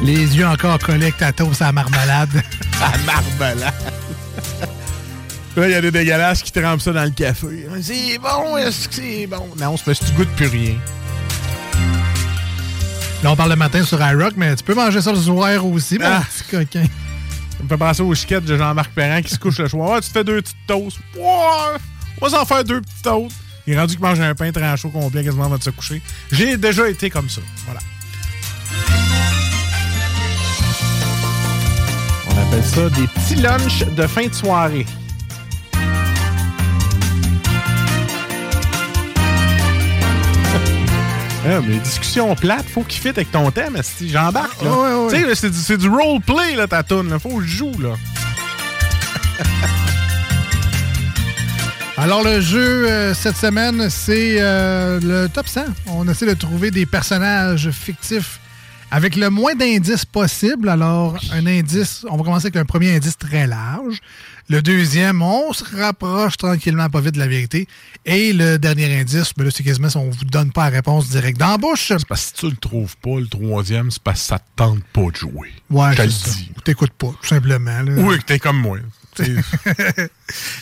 Les 0.03 0.37
yeux 0.37 0.47
encore 0.47 0.79
collés 0.79 1.13
ta 1.13 1.33
toast 1.33 1.61
à 1.63 1.67
la 1.67 1.73
marmelade. 1.73 2.31
À 2.83 2.97
marmelade. 3.05 3.75
Là, 5.57 5.69
il 5.69 5.73
y 5.73 5.75
a 5.75 5.83
des 5.83 5.91
dégueulasses 5.91 6.43
qui 6.43 6.51
trempent 6.51 6.81
ça 6.81 6.93
dans 6.95 7.05
le 7.05 7.11
café. 7.11 7.69
C'est 7.83 8.17
bon, 8.19 8.57
est-ce 8.57 8.89
que 8.89 8.95
c'est 8.95 9.27
bon? 9.27 9.49
Non, 9.61 9.77
c'est 9.77 9.85
parce 9.85 9.99
que 9.99 10.05
tu 10.07 10.13
goûtes 10.13 10.31
plus 10.37 10.47
rien. 10.47 10.75
Là, 13.23 13.33
on 13.33 13.37
parle 13.37 13.51
le 13.51 13.57
matin 13.57 13.85
sur 13.85 14.01
iRock, 14.01 14.33
mais 14.37 14.57
tu 14.57 14.65
peux 14.65 14.75
manger 14.75 15.01
ça 15.03 15.13
le 15.13 15.19
soir 15.19 15.65
aussi, 15.67 15.99
mon 15.99 16.07
Ah. 16.07 16.23
petit 16.23 16.51
coquin. 16.51 16.85
Ça 17.57 17.63
me 17.63 17.69
fait 17.69 17.77
penser 17.77 18.03
au 18.03 18.15
sketch 18.15 18.45
de 18.45 18.57
Jean-Marc 18.57 18.93
Perrin 18.93 19.21
qui 19.21 19.35
se 19.35 19.39
couche 19.39 19.59
le 19.59 19.69
soir. 19.69 19.93
Ah, 19.97 20.01
tu 20.01 20.09
te 20.09 20.13
fais 20.15 20.25
deux 20.25 20.41
petites 20.41 20.57
toasts. 20.67 20.99
Ouais, 21.15 21.79
on 22.21 22.27
va 22.27 22.31
s'en 22.39 22.47
faire 22.47 22.65
deux 22.65 22.81
petites 22.81 23.03
toasts. 23.03 23.37
Il 23.67 23.75
est 23.75 23.79
rendu 23.79 23.95
qu'il 23.97 24.03
mange 24.03 24.19
un 24.21 24.35
pain 24.35 24.51
très 24.51 24.75
chaud 24.79 24.89
complet 24.89 25.23
quasiment 25.23 25.45
avant 25.45 25.59
de 25.59 25.63
se 25.63 25.69
coucher. 25.71 26.01
J'ai 26.33 26.57
déjà 26.57 26.89
été 26.89 27.11
comme 27.11 27.29
ça. 27.29 27.43
Voilà. 27.67 27.81
On 32.29 32.41
appelle 32.41 32.65
ça 32.65 32.89
des 32.89 33.07
petits 33.07 33.35
lunchs 33.37 33.85
de 33.95 34.07
fin 34.07 34.27
de 34.27 34.33
soirée. 34.35 34.87
Ah, 41.47 41.61
mais 41.67 41.79
discussion 41.79 42.35
plate, 42.37 42.67
faut 42.69 42.83
qu'il 42.83 43.01
fitte 43.01 43.17
avec 43.17 43.31
ton 43.31 43.51
thème, 43.51 43.79
si 43.83 44.11
j'embarque. 44.11 44.61
là. 44.63 44.71
Ouais, 44.71 45.23
ouais, 45.25 45.35
c'est 45.35 45.51
du, 45.51 45.79
du 45.79 45.89
roleplay, 45.89 46.55
là, 46.55 46.67
ta 46.67 46.83
toune. 46.83 47.09
Là. 47.09 47.19
Faut 47.19 47.39
que 47.39 47.43
je 47.45 47.57
joue, 47.57 47.73
là. 47.81 47.95
Alors, 51.97 52.23
le 52.25 52.41
jeu 52.41 52.89
euh, 52.89 53.15
cette 53.15 53.37
semaine, 53.37 53.89
c'est 53.91 54.37
euh, 54.39 55.01
le 55.03 55.29
top 55.29 55.47
100. 55.49 55.61
On 55.89 56.09
essaie 56.09 56.27
de 56.27 56.35
trouver 56.35 56.71
des 56.71 56.87
personnages 56.87 57.71
fictifs 57.71 58.41
avec 58.91 59.17
le 59.17 59.29
moins 59.31 59.55
d'indices 59.55 60.05
possible. 60.07 60.69
Alors, 60.69 61.19
un 61.33 61.47
indice, 61.47 62.05
on 62.11 62.17
va 62.17 62.25
commencer 62.25 62.47
avec 62.47 62.57
un 62.57 62.65
premier 62.65 62.95
indice 62.97 63.19
très 63.19 63.47
large. 63.47 63.99
Le 64.51 64.63
deuxième, 64.63 65.23
on 65.23 65.53
se 65.53 65.63
rapproche 65.77 66.37
tranquillement, 66.37 66.89
pas 66.91 67.01
vite 67.01 67.15
de 67.15 67.21
la 67.21 67.29
vérité. 67.29 67.69
Et 68.05 68.33
le 68.33 68.59
dernier 68.59 68.99
indice, 69.01 69.33
ben 69.37 69.45
là, 69.45 69.51
c'est 69.55 69.63
quasiment 69.63 69.89
si 69.89 69.97
on 69.97 70.11
vous 70.11 70.25
donne 70.25 70.51
pas 70.51 70.65
la 70.69 70.77
réponse 70.77 71.09
directe 71.09 71.39
dans 71.39 71.53
la 71.53 71.57
bouche. 71.57 71.87
C'est 71.87 72.05
parce 72.05 72.23
que 72.23 72.27
si 72.29 72.33
tu 72.35 72.51
le 72.51 72.57
trouves 72.57 72.97
pas, 72.97 73.21
le 73.21 73.29
troisième, 73.29 73.93
c'est 73.93 74.03
parce 74.03 74.21
que 74.23 74.27
ça 74.27 74.39
te 74.41 74.45
tente 74.57 74.83
pas 74.93 75.09
de 75.13 75.15
jouer. 75.17 75.53
Ouais, 75.71 75.95
je 75.97 76.03
le 76.03 76.09
dis. 76.09 76.51
Ou 76.57 76.61
T'écoutes 76.63 76.93
pas, 76.95 77.15
tout 77.23 77.29
simplement. 77.29 77.81
là. 77.81 77.93
Oui, 77.97 78.19
que 78.19 78.25
t'es 78.25 78.41
comme 78.41 78.59
moi. 78.61 78.79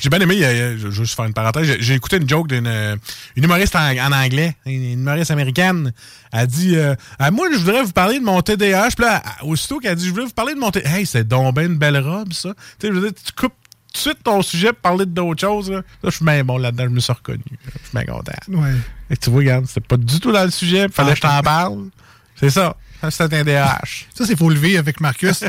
J'ai 0.00 0.08
bien 0.08 0.20
aimé, 0.20 0.34
il 0.34 0.40
y 0.40 0.44
a- 0.44 0.52
il 0.52 0.58
y 0.58 0.62
a- 0.62 0.76
je 0.76 0.88
vais 0.88 0.94
juste 0.94 1.14
faire 1.14 1.26
une 1.26 1.34
parenthèse, 1.34 1.76
j'ai- 1.80 1.94
écouté 1.94 2.16
une 2.16 2.28
joke 2.28 2.48
d'une 2.48 2.66
euh, 2.66 2.96
une 3.36 3.44
humoriste 3.44 3.76
en, 3.76 3.90
en 3.96 4.10
anglais, 4.12 4.56
une 4.66 4.92
humoriste 4.94 5.30
américaine. 5.30 5.92
Elle 6.32 6.46
dit 6.46 6.74
euh, 6.76 6.94
Ah, 7.18 7.30
Moi, 7.30 7.48
je 7.52 7.58
voudrais 7.58 7.82
vous 7.84 7.92
parler 7.92 8.18
de 8.18 8.24
mon 8.24 8.40
TDAH. 8.40 8.90
Puis 8.96 9.04
là, 9.04 9.22
aussitôt 9.42 9.78
qu'elle 9.80 9.94
dit 9.96 10.06
Je 10.06 10.10
voudrais 10.10 10.24
vous 10.26 10.32
parler 10.32 10.54
de 10.54 10.58
mon 10.60 10.70
TDAH. 10.70 10.88
Hey, 10.98 11.06
c'est 11.06 11.28
donc 11.28 11.54
ben 11.54 11.70
une 11.70 11.78
belle 11.78 11.98
robe, 11.98 12.32
ça. 12.32 12.54
Tu 12.80 12.86
sais, 12.86 12.92
je 12.92 12.98
veux 12.98 13.10
dire, 13.10 13.20
tu 13.24 13.32
coupes 13.32 13.52
de 13.98 14.14
suite 14.14 14.22
ton 14.22 14.42
sujet 14.42 14.68
pour 14.72 14.80
parler 14.80 15.06
d'autres 15.06 15.40
choses. 15.40 15.70
Là, 15.70 15.78
Là, 15.78 15.82
je 16.04 16.10
suis 16.10 16.24
bien 16.24 16.44
bon 16.44 16.58
là-dedans, 16.58 16.84
je 16.84 16.90
me 16.90 17.00
suis 17.00 17.12
reconnu. 17.12 17.42
Je 17.48 17.88
suis 17.88 17.92
bien 17.92 18.04
content. 18.04 18.32
Ouais. 18.48 18.74
Et 19.10 19.16
tu 19.16 19.30
vois, 19.30 19.40
regarde, 19.40 19.66
c'est 19.68 19.86
pas 19.86 19.96
du 19.96 20.20
tout 20.20 20.32
dans 20.32 20.44
le 20.44 20.50
sujet, 20.50 20.88
fallait 20.88 21.10
que 21.12 21.16
je 21.16 21.22
t'en 21.22 21.40
parle. 21.42 21.88
C'est 22.36 22.50
ça. 22.50 22.76
C'est 23.10 23.22
un 23.22 23.28
TDAH. 23.28 23.80
Ça, 24.14 24.26
c'est 24.26 24.36
faut 24.36 24.50
lever 24.50 24.76
avec 24.76 25.00
Marcus. 25.00 25.44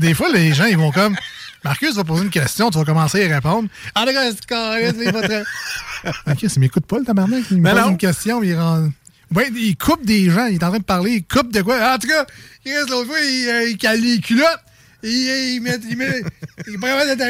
Des 0.00 0.14
fois, 0.14 0.28
les 0.32 0.54
gens, 0.54 0.64
ils 0.64 0.78
vont 0.78 0.90
comme. 0.90 1.16
Marcus 1.62 1.94
va 1.94 2.04
poser 2.04 2.24
une 2.24 2.30
question, 2.30 2.70
tu 2.70 2.78
vas 2.78 2.84
commencer 2.84 3.22
à 3.22 3.24
y 3.26 3.32
répondre. 3.32 3.68
Tout 3.94 4.04
cas, 4.04 4.92
c'est 4.92 5.12
très. 5.12 5.42
Ok, 6.26 6.36
c'est 6.40 6.58
m'écoute 6.58 6.84
pas 6.84 6.98
le 6.98 7.04
tabarnak. 7.04 7.44
Il 7.50 7.62
me 7.62 7.70
pose 7.70 7.80
non. 7.80 7.90
une 7.90 7.96
question, 7.96 8.42
il 8.42 8.54
rend. 8.54 8.90
Ouais, 9.34 9.50
il 9.56 9.74
coupe 9.76 10.04
des 10.04 10.30
gens, 10.30 10.46
il 10.46 10.56
est 10.56 10.64
en 10.64 10.68
train 10.68 10.78
de 10.78 10.84
parler, 10.84 11.12
il 11.12 11.24
coupe 11.24 11.50
de 11.50 11.62
quoi? 11.62 11.94
En 11.94 11.98
tout 11.98 12.06
cas, 12.06 12.26
il 12.66 12.72
reste 12.72 12.90
l'autre 12.90 13.06
fois, 13.06 13.18
il, 13.20 13.48
euh, 13.48 13.70
il 13.70 13.78
cale 13.78 14.00
les 14.00 14.20
culottes. 14.20 14.60
Il, 15.04 15.54
il 15.56 15.60
met. 15.60 15.78
Il 15.88 15.96
met. 15.96 16.22
Il 16.66 16.74
est 16.74 16.78
pas 16.78 16.88
capable 16.88 17.16
d'être 17.16 17.22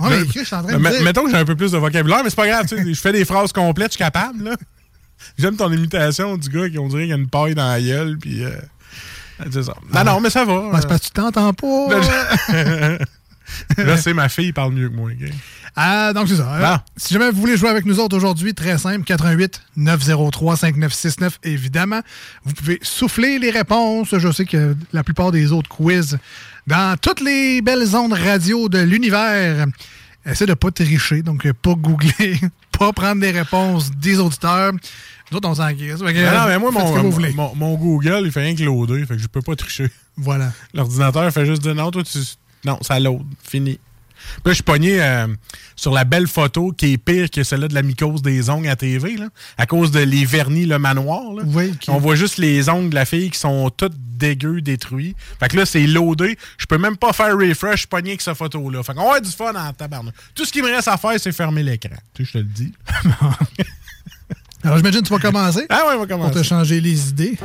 un- 0.00 0.04
Ouais, 0.04 0.10
mais 0.10 0.24
je 0.26 0.44
suis 0.44 0.54
en 0.56 0.62
train 0.62 0.78
de 0.78 0.88
dire. 0.90 1.02
Mettons 1.02 1.24
que 1.24 1.30
j'ai 1.30 1.36
un 1.36 1.44
peu 1.44 1.54
plus 1.56 1.72
de 1.72 1.78
vocabulaire, 1.78 2.22
mais 2.24 2.30
c'est 2.30 2.36
pas 2.36 2.46
grave, 2.48 2.66
tu 2.66 2.76
sais, 2.76 2.94
je 2.94 3.00
fais 3.00 3.12
des 3.12 3.24
phrases 3.24 3.52
complètes, 3.52 3.88
je 3.88 3.96
suis 3.96 4.04
capable, 4.04 4.44
là. 4.44 4.56
J'aime 5.38 5.56
ton 5.56 5.70
imitation 5.70 6.36
du 6.36 6.48
gars 6.48 6.68
qui 6.68 6.78
on 6.78 6.88
dirait 6.88 7.02
qu'il 7.02 7.10
y 7.10 7.12
a 7.12 7.16
une 7.16 7.28
paille 7.28 7.54
dans 7.54 7.68
la 7.68 7.80
gueule, 7.80 8.18
puis 8.18 8.42
euh, 8.44 8.50
c'est 9.52 9.62
ça. 9.62 9.74
Non, 9.94 10.04
non, 10.04 10.20
mais 10.20 10.30
ça 10.30 10.44
va. 10.44 10.68
Ouais, 10.68 10.78
c'est 10.80 10.88
parce 10.88 11.00
que 11.02 11.06
tu 11.06 11.12
t'entends 11.12 11.52
pas. 11.52 11.88
Là, 11.90 12.00
je- 12.48 13.04
Là, 13.84 13.96
c'est 13.98 14.14
ma 14.14 14.28
fille 14.28 14.52
parle 14.52 14.72
mieux 14.72 14.88
que 14.88 14.94
moi, 14.94 15.10
ok? 15.10 15.30
Ah, 15.74 16.12
donc 16.12 16.28
c'est 16.28 16.36
ça. 16.36 16.74
Euh, 16.74 16.76
Si 16.96 17.14
jamais 17.14 17.30
vous 17.30 17.40
voulez 17.40 17.56
jouer 17.56 17.70
avec 17.70 17.86
nous 17.86 17.98
autres 17.98 18.16
aujourd'hui, 18.16 18.52
très 18.54 18.76
simple, 18.78 19.04
88 19.04 19.60
903 19.76 20.56
5969, 20.56 21.38
évidemment. 21.44 22.00
Vous 22.44 22.52
pouvez 22.52 22.78
souffler 22.82 23.38
les 23.38 23.50
réponses. 23.50 24.16
Je 24.16 24.30
sais 24.32 24.44
que 24.44 24.76
la 24.92 25.02
plupart 25.02 25.32
des 25.32 25.52
autres 25.52 25.68
quiz 25.70 26.18
dans 26.66 26.96
toutes 27.00 27.20
les 27.20 27.62
belles 27.62 27.96
ondes 27.96 28.12
radio 28.12 28.68
de 28.68 28.78
l'univers, 28.78 29.66
essayez 30.26 30.46
de 30.46 30.54
pas 30.54 30.70
tricher, 30.70 31.22
donc 31.22 31.46
euh, 31.46 31.52
pas 31.52 31.74
googler, 31.74 32.38
pas 32.78 32.92
prendre 32.92 33.20
des 33.20 33.30
réponses 33.30 33.90
des 33.90 34.18
auditeurs. 34.18 34.72
Nous 35.30 35.38
autres, 35.38 35.48
on 35.48 35.54
s'en 35.54 35.70
non, 35.70 36.46
mais 36.46 36.58
moi, 36.58 37.52
mon, 37.56 37.74
Google, 37.76 38.22
il 38.24 38.32
fait 38.32 38.42
rien 38.42 38.54
que 38.54 39.06
fait 39.06 39.14
que 39.14 39.18
je 39.18 39.26
peux 39.28 39.40
pas 39.40 39.56
tricher. 39.56 39.90
Voilà. 40.16 40.52
L'ordinateur 40.74 41.32
fait 41.32 41.46
juste 41.46 41.62
dire 41.62 41.74
non, 41.74 41.90
toi, 41.90 42.02
tu. 42.02 42.18
Non, 42.64 42.78
ça 42.82 43.00
load. 43.00 43.22
Fini. 43.42 43.78
Puis 44.36 44.42
là, 44.46 44.50
je 44.50 44.54
suis 44.54 44.62
pogné 44.62 45.02
euh, 45.02 45.26
sur 45.76 45.92
la 45.92 46.04
belle 46.04 46.26
photo 46.26 46.72
qui 46.72 46.92
est 46.94 46.98
pire 46.98 47.30
que 47.30 47.42
celle-là 47.42 47.68
de 47.68 47.74
la 47.74 47.82
mycose 47.82 48.22
des 48.22 48.50
ongles 48.50 48.68
à 48.68 48.76
TV, 48.76 49.16
là, 49.16 49.26
à 49.58 49.66
cause 49.66 49.90
de 49.90 50.00
les 50.00 50.24
vernis 50.24 50.66
le 50.66 50.78
manoir. 50.78 51.32
Là. 51.34 51.42
Oui, 51.46 51.72
On 51.88 51.98
voit 51.98 52.14
juste 52.14 52.38
les 52.38 52.68
ongles 52.68 52.90
de 52.90 52.94
la 52.94 53.04
fille 53.04 53.30
qui 53.30 53.38
sont 53.38 53.70
toutes 53.70 53.94
dégueux, 53.96 54.60
détruits. 54.60 55.14
Fait 55.40 55.48
que 55.48 55.56
là, 55.56 55.66
c'est 55.66 55.86
loadé. 55.86 56.38
Je 56.58 56.66
peux 56.66 56.78
même 56.78 56.96
pas 56.96 57.12
faire 57.12 57.36
refresh, 57.36 57.72
je 57.72 57.78
suis 57.78 57.86
pogné 57.88 58.10
avec 58.10 58.20
cette 58.20 58.36
photo-là. 58.36 58.82
Fait 58.82 58.94
qu'on 58.94 59.10
va 59.10 59.20
du 59.20 59.30
fun 59.30 59.52
en 59.54 59.72
tabarnak. 59.72 60.14
Tout 60.34 60.44
ce 60.44 60.52
qui 60.52 60.62
me 60.62 60.68
reste 60.68 60.88
à 60.88 60.96
faire, 60.96 61.14
c'est 61.18 61.32
fermer 61.32 61.62
l'écran. 61.62 61.96
Tu 62.14 62.24
sais, 62.24 62.28
je 62.28 62.32
te 62.32 62.38
le 62.38 62.44
dis. 62.44 62.72
Alors, 64.64 64.76
j'imagine 64.76 65.00
que 65.02 65.06
tu 65.08 65.12
vas 65.12 65.18
commencer. 65.18 65.66
Ah 65.68 65.82
ouais, 65.88 65.94
on 65.96 66.00
va 66.00 66.06
Pour 66.06 66.08
commencer. 66.08 66.34
te 66.34 66.42
changer 66.44 66.80
les 66.80 67.08
idées. 67.08 67.36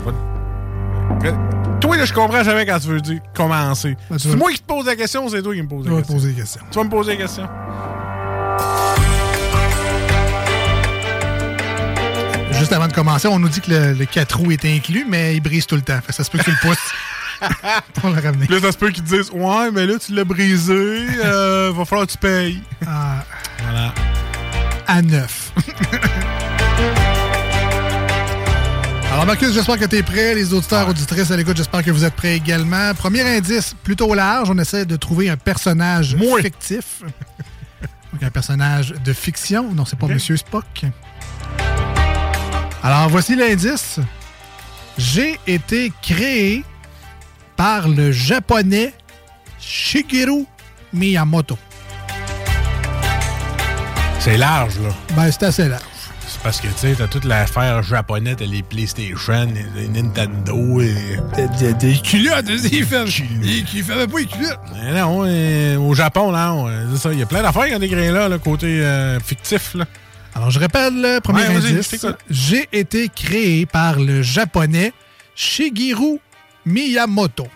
Toi, 1.87 1.95
là, 1.97 2.03
je 2.05 2.13
comprends 2.13 2.43
jamais 2.43 2.65
quand 2.65 2.79
tu 2.79 2.87
veux 2.87 2.99
dire 2.99 3.19
commencer. 3.33 3.95
Ben, 4.09 4.19
c'est 4.19 4.35
moi 4.35 4.51
qui 4.51 4.59
te 4.59 4.65
pose 4.65 4.85
la 4.85 4.95
question 4.97 5.25
ou 5.25 5.29
c'est 5.29 5.41
toi 5.41 5.53
qui 5.55 5.61
me 5.61 5.67
pose 5.69 5.87
la 5.87 5.95
question? 5.95 6.15
poser 6.15 6.27
des 6.33 6.41
questions. 6.41 6.61
Tu 6.69 6.77
vas 6.77 6.83
me 6.83 6.89
poser 6.89 7.11
la 7.13 7.17
question. 7.21 7.47
Juste 12.51 12.73
avant 12.73 12.87
de 12.87 12.93
commencer, 12.93 13.27
on 13.27 13.39
nous 13.39 13.49
dit 13.49 13.61
que 13.61 13.69
le, 13.71 13.93
le 13.93 14.05
4 14.05 14.37
roues 14.39 14.51
est 14.51 14.65
inclus, 14.65 15.05
mais 15.07 15.35
il 15.35 15.41
brise 15.41 15.65
tout 15.67 15.75
le 15.75 15.81
temps. 15.81 15.99
Fait 16.01 16.07
que 16.07 16.13
ça 16.13 16.23
se 16.23 16.31
peut 16.31 16.39
que 16.39 16.43
tu 16.43 16.51
le 16.51 16.57
pousses 16.61 16.91
pour 17.93 18.09
le 18.09 18.19
ramener. 18.19 18.47
Là, 18.47 18.59
ça 18.59 18.71
se 18.71 18.77
peut 18.77 18.89
qu'ils 18.89 19.03
te 19.03 19.15
disent 19.15 19.29
Ouais, 19.31 19.71
mais 19.71 19.85
là, 19.85 19.93
tu 19.99 20.13
l'as 20.13 20.23
brisé, 20.25 20.73
euh, 21.23 21.71
va 21.73 21.85
falloir 21.85 22.07
que 22.07 22.11
tu 22.11 22.17
payes. 22.17 22.61
Ah, 22.85 23.23
Voilà. 23.63 23.93
à 24.87 25.01
9. 25.01 25.53
Alors, 29.17 29.25
Marcus, 29.25 29.51
j'espère 29.51 29.79
que 29.79 29.85
tu 29.85 29.95
es 29.95 30.03
prêt. 30.03 30.35
Les 30.35 30.53
auditeurs, 30.53 30.87
auditrices 30.87 31.31
à 31.31 31.37
l'écoute, 31.37 31.57
j'espère 31.57 31.83
que 31.83 31.89
vous 31.89 32.05
êtes 32.05 32.13
prêts 32.13 32.35
également. 32.35 32.93
Premier 32.93 33.21
indice, 33.21 33.73
plutôt 33.81 34.13
large. 34.13 34.51
On 34.51 34.57
essaie 34.59 34.85
de 34.85 34.95
trouver 34.95 35.27
un 35.27 35.37
personnage 35.37 36.15
Moi. 36.15 36.39
fictif. 36.39 37.01
Donc, 38.13 38.21
un 38.21 38.29
personnage 38.29 38.93
de 39.03 39.13
fiction. 39.13 39.73
Non, 39.73 39.85
c'est 39.85 39.97
pas 39.97 40.05
Monsieur 40.05 40.37
Spock. 40.37 40.85
Alors, 42.83 43.09
voici 43.09 43.35
l'indice. 43.35 43.99
J'ai 44.99 45.39
été 45.47 45.91
créé 46.03 46.63
par 47.55 47.87
le 47.87 48.11
japonais 48.11 48.93
Shigeru 49.59 50.45
Miyamoto. 50.93 51.57
C'est 54.19 54.37
large, 54.37 54.77
là. 54.79 54.89
Ben, 55.15 55.31
c'est 55.31 55.41
assez 55.41 55.67
large. 55.67 55.96
Parce 56.47 56.61
que, 56.61 56.67
tu 56.67 56.73
sais, 56.77 56.95
t'as 56.97 57.07
toute 57.07 57.25
l'affaire 57.25 57.83
japonaise, 57.83 58.37
t'as 58.39 58.45
les 58.45 58.63
PlayStation, 58.63 59.49
les 59.75 59.89
Nintendo 59.89 60.79
et. 60.79 61.17
Des, 61.59 61.73
des 61.73 61.97
culottes, 61.99 62.45
il 62.47 62.85
fait, 62.85 63.03
il, 63.43 63.65
il 63.73 63.83
fait 63.83 64.07
pas 64.07 64.17
les 64.17 64.25
culottes. 64.25 64.57
Mais 64.73 64.97
non, 64.97 65.23
euh, 65.25 65.75
au 65.75 65.93
Japon, 65.93 66.31
là, 66.31 66.53
on- 66.53 66.69
euh. 66.69 66.85
Il 67.11 67.19
y 67.19 67.21
a 67.21 67.25
plein 67.25 67.41
d'affaires 67.43 67.65
qui 67.65 67.75
ont 67.75 67.79
des 67.79 67.89
grains 67.89 68.13
là, 68.13 68.29
le 68.29 68.37
côté 68.37 68.79
euh, 68.79 69.19
fictif, 69.19 69.73
là. 69.75 69.83
Alors, 70.35 70.49
je 70.49 70.59
répète 70.59 70.93
le 70.93 71.19
premier 71.19 71.41
Ouais, 71.49 71.55
indice. 71.57 72.05
J'ai 72.29 72.69
été 72.71 73.09
créé 73.13 73.65
par 73.65 73.99
le 73.99 74.21
japonais 74.21 74.93
Shigeru 75.35 76.19
Miyamoto. 76.65 77.49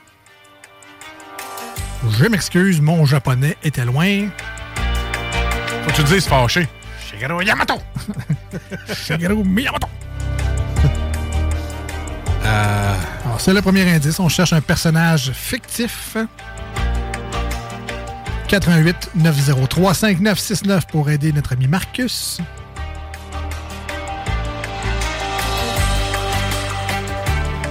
Je 2.19 2.25
m'excuse, 2.25 2.81
mon 2.81 3.05
japonais 3.05 3.55
était 3.63 3.85
loin. 3.85 4.27
Faut 5.85 5.91
que 5.91 5.95
tu 5.95 6.03
te 6.03 6.13
dises 6.13 6.25
fâché. 6.27 6.67
Shigeru 7.21 7.43
Yamato! 7.43 7.75
Shigeru 8.95 9.43
Miyamoto. 9.43 9.87
Euh, 12.43 12.95
Alors, 13.25 13.39
c'est 13.39 13.53
le 13.53 13.61
premier 13.61 13.87
indice. 13.93 14.19
On 14.19 14.27
cherche 14.27 14.53
un 14.53 14.61
personnage 14.61 15.31
fictif. 15.31 16.17
88 18.47 19.11
903 19.13 19.93
5969 19.93 20.87
pour 20.87 21.11
aider 21.11 21.31
notre 21.31 21.53
ami 21.53 21.67
Marcus. 21.67 22.39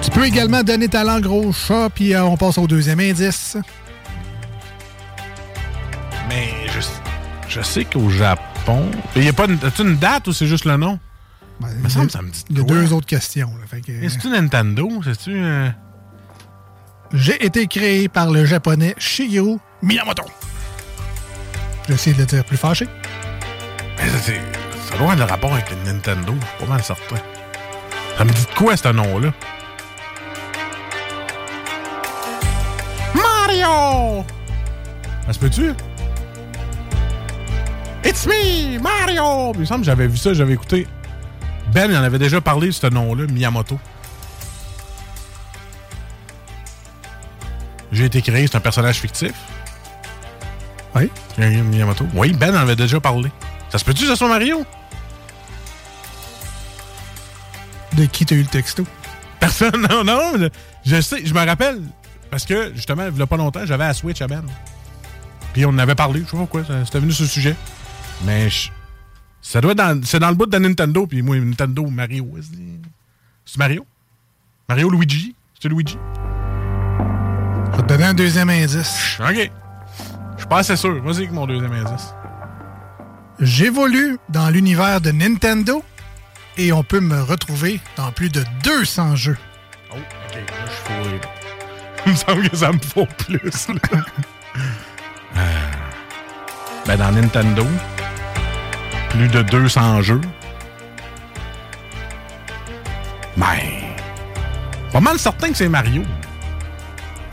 Tu 0.00 0.10
peux 0.12 0.26
également 0.26 0.62
donner 0.62 0.86
ta 0.86 1.02
langue 1.02 1.26
au 1.26 1.52
chat, 1.52 1.90
puis 1.92 2.14
euh, 2.14 2.22
on 2.22 2.36
passe 2.36 2.56
au 2.56 2.68
deuxième 2.68 3.00
indice. 3.00 3.56
Mais 6.28 6.52
je, 6.72 7.09
je 7.50 7.60
sais 7.62 7.84
qu'au 7.84 8.08
Japon. 8.08 8.88
Il 9.16 9.24
y 9.24 9.28
a 9.28 9.32
pas 9.32 9.44
une, 9.46 9.58
as-tu 9.64 9.82
une 9.82 9.96
date 9.96 10.28
ou 10.28 10.32
c'est 10.32 10.46
juste 10.46 10.64
le 10.64 10.76
nom? 10.76 10.98
Il 11.62 11.82
me 11.82 11.88
semble 11.90 12.06
que 12.06 12.12
ça 12.12 12.22
me 12.22 12.30
dit 12.30 12.42
Il 12.48 12.56
y 12.56 12.60
a 12.60 12.64
deux 12.64 12.92
autres 12.94 13.06
questions. 13.06 13.52
que, 13.70 13.92
euh, 13.92 14.02
Est-ce 14.02 14.18
que 14.18 14.28
Nintendo? 14.28 14.88
C'est-tu. 15.04 15.32
euh, 15.36 15.68
J'ai 17.12 17.44
été 17.44 17.66
créé 17.66 18.08
par 18.08 18.30
le 18.30 18.44
japonais 18.46 18.94
Shigeru 18.98 19.58
Miyamoto. 19.82 20.22
J'ai 21.88 21.94
essayé 21.94 22.14
de 22.16 22.20
le 22.20 22.26
dire 22.26 22.44
plus 22.44 22.56
fâché. 22.56 22.86
Mais 23.98 24.08
ça, 24.08 24.18
c'est- 24.24 24.40
ça 24.88 24.96
doit 24.96 25.10
avoir 25.12 25.16
le 25.16 25.24
rapport 25.24 25.52
avec 25.52 25.68
le 25.70 25.76
Nintendo, 25.92 26.32
je 26.40 26.46
suis 26.46 26.56
pas 26.66 26.72
mal 26.72 26.82
certain. 26.82 27.16
Ça 28.16 28.24
me 28.24 28.30
dit 28.32 28.42
de 28.46 28.54
quoi, 28.56 28.76
ce 28.76 28.88
nom-là? 28.88 29.32
Mario! 33.14 34.24
Ça 35.26 35.32
se 35.32 35.38
peut-tu? 35.38 35.72
It's 38.04 38.26
me, 38.26 38.78
Mario! 38.80 39.52
Il 39.54 39.60
me 39.60 39.64
semble 39.64 39.80
que 39.80 39.86
j'avais 39.86 40.06
vu 40.06 40.16
ça, 40.16 40.32
j'avais 40.32 40.54
écouté. 40.54 40.86
Ben, 41.72 41.90
il 41.90 41.96
en 41.96 42.02
avait 42.02 42.18
déjà 42.18 42.40
parlé 42.40 42.68
de 42.68 42.72
ce 42.72 42.86
nom-là, 42.86 43.26
Miyamoto. 43.26 43.78
J'ai 47.92 48.04
été 48.06 48.22
créé, 48.22 48.46
c'est 48.46 48.56
un 48.56 48.60
personnage 48.60 48.96
fictif. 49.00 49.32
Oui. 50.94 51.10
Miyamoto. 51.38 52.06
Oui, 52.14 52.32
Ben 52.32 52.54
en 52.54 52.60
avait 52.60 52.76
déjà 52.76 53.00
parlé. 53.00 53.30
Ça 53.70 53.78
se 53.78 53.84
peut-tu 53.84 54.02
que 54.04 54.10
ce 54.10 54.16
soit 54.16 54.28
Mario? 54.28 54.64
De 57.92 58.04
qui 58.06 58.24
t'as 58.24 58.36
eu 58.36 58.42
le 58.42 58.46
texto? 58.46 58.84
Personne, 59.38 59.86
non, 59.90 60.04
non. 60.04 60.48
Je 60.84 61.00
sais, 61.00 61.24
je 61.24 61.34
me 61.34 61.44
rappelle. 61.44 61.80
Parce 62.30 62.44
que, 62.44 62.72
justement, 62.74 63.06
il 63.12 63.18
y 63.18 63.22
a 63.22 63.26
pas 63.26 63.36
longtemps, 63.36 63.66
j'avais 63.66 63.84
à 63.84 63.94
Switch 63.94 64.22
à 64.22 64.26
Ben. 64.28 64.44
Puis 65.52 65.66
on 65.66 65.70
en 65.70 65.78
avait 65.78 65.96
parlé, 65.96 66.20
je 66.20 66.26
sais 66.26 66.30
pas 66.32 66.38
pourquoi, 66.38 66.62
c'était 66.84 67.00
venu 67.00 67.12
sur 67.12 67.24
le 67.24 67.28
sujet. 67.28 67.56
Mais 68.24 68.50
je- 68.50 68.70
ça 69.42 69.60
doit 69.60 69.72
être 69.72 69.78
dans, 69.78 70.00
c'est 70.04 70.18
dans 70.18 70.28
le 70.28 70.34
bout 70.34 70.46
de 70.46 70.58
Nintendo, 70.58 71.06
puis 71.06 71.22
moi, 71.22 71.36
Nintendo, 71.38 71.86
Mario. 71.86 72.28
C'est 73.44 73.58
Mario? 73.58 73.86
Mario 74.68 74.90
Luigi? 74.90 75.34
C'est 75.60 75.68
Luigi? 75.68 75.98
Je 77.72 77.76
vais 77.76 77.82
te 77.82 77.88
donner 77.88 78.04
un 78.04 78.14
deuxième 78.14 78.50
indice. 78.50 79.18
Ok. 79.20 79.34
Je 79.34 80.38
suis 80.38 80.48
pas 80.48 80.58
assez 80.58 80.76
sûr. 80.76 81.02
Vas-y 81.02 81.16
avec 81.18 81.32
mon 81.32 81.46
deuxième 81.46 81.72
indice. 81.72 82.14
J'évolue 83.40 84.18
dans 84.28 84.50
l'univers 84.50 85.00
de 85.00 85.10
Nintendo 85.12 85.82
et 86.58 86.72
on 86.72 86.82
peut 86.82 87.00
me 87.00 87.20
retrouver 87.22 87.80
dans 87.96 88.12
plus 88.12 88.28
de 88.28 88.44
200 88.64 89.16
jeux. 89.16 89.38
Oh, 89.92 89.96
ok, 89.96 90.34
là, 90.34 90.40
je 90.66 91.08
suis. 91.10 91.20
Il 92.06 92.12
me 92.12 92.16
semble 92.16 92.48
que 92.48 92.56
ça 92.56 92.72
me 92.72 92.78
faut 92.78 93.06
plus. 93.26 93.68
là. 93.68 94.00
Euh, 95.36 95.70
ben, 96.86 96.96
dans 96.96 97.12
Nintendo, 97.12 97.64
plus 99.10 99.28
de 99.28 99.42
200 99.42 100.02
jeux. 100.02 100.20
Mais. 103.36 103.82
Pas 104.92 105.00
mal 105.00 105.18
certain 105.18 105.50
que 105.50 105.56
c'est 105.56 105.68
Mario. 105.68 106.02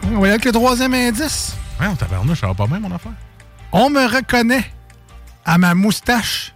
On 0.04 0.08
va 0.08 0.14
y 0.14 0.18
aller 0.18 0.30
avec 0.32 0.46
le 0.46 0.52
troisième 0.52 0.94
indice. 0.94 1.56
Ouais, 1.80 1.88
on 1.88 1.96
tabarnouche, 1.96 2.42
ça 2.42 2.48
va 2.48 2.54
pas 2.54 2.68
bien, 2.68 2.80
mon 2.80 2.94
affaire. 2.94 3.14
On 3.72 3.90
me 3.90 4.06
reconnaît 4.06 4.72
à 5.46 5.58
ma 5.58 5.74
moustache, 5.76 6.54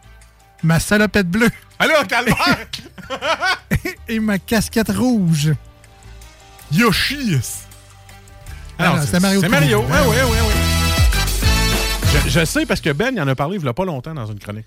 ma 0.63 0.79
salopette 0.79 1.29
bleue 1.29 1.49
Allô, 1.79 1.93
calvaire! 2.07 2.67
et 4.07 4.19
ma 4.19 4.37
casquette 4.37 4.91
rouge. 4.91 5.51
Yoshi! 6.71 7.39
Ah 8.77 8.89
non, 8.89 9.01
c'est 9.05 9.19
Mario 9.19 9.41
C'est. 9.41 9.49
Mario, 9.49 9.79
ouais, 9.79 9.85
oui. 9.87 10.15
ouais, 10.15 10.23
ouais, 10.23 10.41
ouais. 10.41 10.71
Je, 12.27 12.45
sais 12.45 12.65
parce 12.65 12.81
que 12.81 12.91
Ben, 12.91 13.13
il 13.13 13.21
en 13.21 13.27
a 13.27 13.35
parlé 13.35 13.57
il 13.57 13.63
y 13.63 13.67
a 13.67 13.73
pas 13.73 13.85
longtemps 13.85 14.13
dans 14.13 14.25
une 14.25 14.39
chronique. 14.39 14.65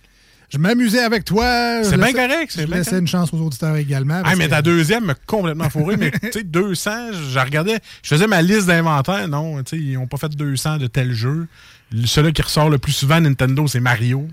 Je 0.50 0.58
m'amusais 0.58 1.00
avec 1.00 1.24
toi. 1.24 1.82
C'est 1.82 1.96
bien 1.96 2.12
correct, 2.12 2.52
Je 2.56 2.64
bien 2.64 2.76
laissais 2.76 2.90
correct. 2.90 3.00
une 3.02 3.08
chance 3.08 3.32
aux 3.32 3.38
auditeurs 3.38 3.76
également. 3.76 4.22
Ah, 4.24 4.36
mais 4.36 4.44
que- 4.46 4.50
ta 4.50 4.62
deuxième 4.62 5.04
m'a 5.06 5.14
complètement 5.26 5.68
fourré. 5.70 5.96
mais 5.96 6.10
tu 6.22 6.30
sais, 6.32 6.42
200, 6.44 6.90
je 7.32 7.38
regardais, 7.38 7.78
je 8.02 8.08
faisais 8.08 8.26
ma 8.26 8.40
liste 8.42 8.66
d'inventaire. 8.66 9.26
Non, 9.28 9.62
tu 9.62 9.76
sais, 9.76 9.82
ils 9.82 9.94
n'ont 9.94 10.06
pas 10.06 10.16
fait 10.18 10.28
200 10.34 10.76
de 10.78 10.86
tel 10.86 11.12
jeu. 11.12 11.46
Celui 12.06 12.32
qui 12.32 12.42
ressort 12.42 12.70
le 12.70 12.78
plus 12.78 12.92
souvent 12.92 13.16
à 13.16 13.20
Nintendo, 13.20 13.66
c'est 13.66 13.80
Mario. 13.80 14.28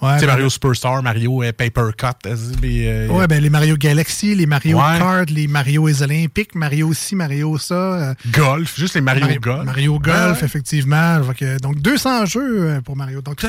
Ouais, 0.00 0.18
ben- 0.18 0.26
Mario 0.26 0.48
Superstar, 0.50 1.00
Mario 1.00 1.44
euh, 1.44 1.52
Paper 1.52 1.90
Cut. 1.96 2.06
euh, 2.26 2.34
les, 2.60 2.86
euh, 2.88 3.06
Ouais, 3.08 3.28
ben 3.28 3.40
les 3.40 3.50
Mario 3.50 3.76
Galaxy, 3.76 4.34
les 4.34 4.46
Mario 4.46 4.78
Ouais. 4.78 4.98
Kart, 4.98 5.30
les 5.30 5.46
Mario 5.46 5.86
les 5.86 6.02
Olympiques, 6.02 6.56
Mario 6.56 6.92
ci, 6.92 7.14
Mario 7.14 7.56
ça. 7.56 7.74
euh, 7.74 8.14
Golf, 8.32 8.76
juste 8.76 8.94
les 8.96 9.00
Mario, 9.00 9.20
Mario 9.26 9.40
Golf. 9.40 9.64
Mario 9.64 9.98
Golf, 10.00 10.40
Ouais. 10.40 10.44
effectivement. 10.44 11.20
Donc 11.62 11.80
200 11.80 12.26
jeux 12.26 12.80
pour 12.84 12.96
Mario. 12.96 13.20
Donc 13.22 13.44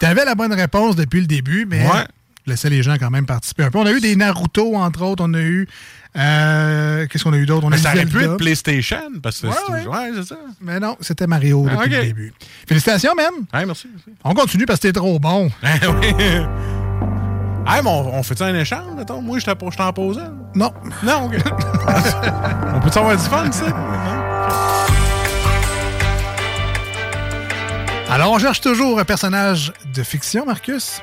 tu 0.00 0.06
avais 0.06 0.24
la 0.24 0.34
bonne 0.34 0.52
réponse 0.52 0.96
depuis 0.96 1.20
le 1.20 1.26
début, 1.26 1.66
mais 1.68 1.82
Ouais. 1.86 2.04
laissez 2.46 2.68
les 2.70 2.82
gens 2.82 2.96
quand 2.98 3.10
même 3.10 3.26
participer 3.26 3.64
un 3.64 3.70
peu. 3.70 3.78
On 3.78 3.86
a 3.86 3.92
eu 3.92 4.00
des 4.00 4.14
Naruto, 4.16 4.76
entre 4.76 5.02
autres. 5.02 5.24
On 5.26 5.34
a 5.34 5.40
eu... 5.40 5.66
euh, 6.16 7.06
Qu'est-ce 7.08 7.24
qu'on 7.24 7.32
a 7.32 7.36
eu 7.38 7.46
d'autre? 7.46 7.64
On 7.64 7.68
a 7.68 7.70
Mais 7.70 7.76
eu 7.78 7.80
ça 7.80 7.92
aurait 7.92 8.06
pu 8.06 8.22
être 8.22 8.36
PlayStation, 8.36 8.98
parce 9.22 9.40
que 9.40 9.46
Ouais, 9.48 9.54
c'est 9.66 9.72
ouais. 9.72 9.86
ouais, 9.86 10.10
c'est 10.16 10.24
ça. 10.28 10.36
Mais 10.60 10.78
non, 10.80 10.96
c'était 11.00 11.26
Mario 11.26 11.66
Ah, 11.70 11.76
depuis 11.84 11.90
le 11.96 12.02
début. 12.04 12.32
Félicitations, 12.68 13.14
même. 13.14 13.46
Merci. 13.52 13.66
merci. 13.66 13.88
On 14.24 14.34
continue 14.34 14.66
parce 14.66 14.80
que 14.80 14.88
t'es 14.88 14.92
trop 14.92 15.18
bon. 15.18 15.50
Oui. 15.62 16.12
Hey, 17.68 17.82
mais 17.82 17.90
on, 17.90 18.14
on 18.14 18.22
fait-tu 18.22 18.44
un 18.44 18.54
échange, 18.54 18.94
mettons? 18.96 19.20
Moi, 19.20 19.40
je 19.40 19.44
t'en 19.46 19.70
je 19.72 19.76
t'en 19.76 19.92
pose 19.92 20.18
un. 20.20 20.32
Non. 20.54 20.72
Non, 21.02 21.24
OK. 21.26 21.34
on 22.74 22.80
peut-tu 22.80 22.98
avoir 22.98 23.16
du 23.16 23.22
fun, 23.24 23.50
ça? 23.50 23.66
Non? 23.66 24.85
Alors, 28.08 28.32
on 28.32 28.38
cherche 28.38 28.60
toujours 28.60 28.98
un 29.00 29.04
personnage 29.04 29.72
de 29.94 30.02
fiction, 30.02 30.46
Marcus? 30.46 31.00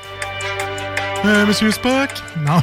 Euh, 1.26 1.45
Monsieur 1.45 1.70
Spock? 1.72 2.10
Non. 2.39 2.62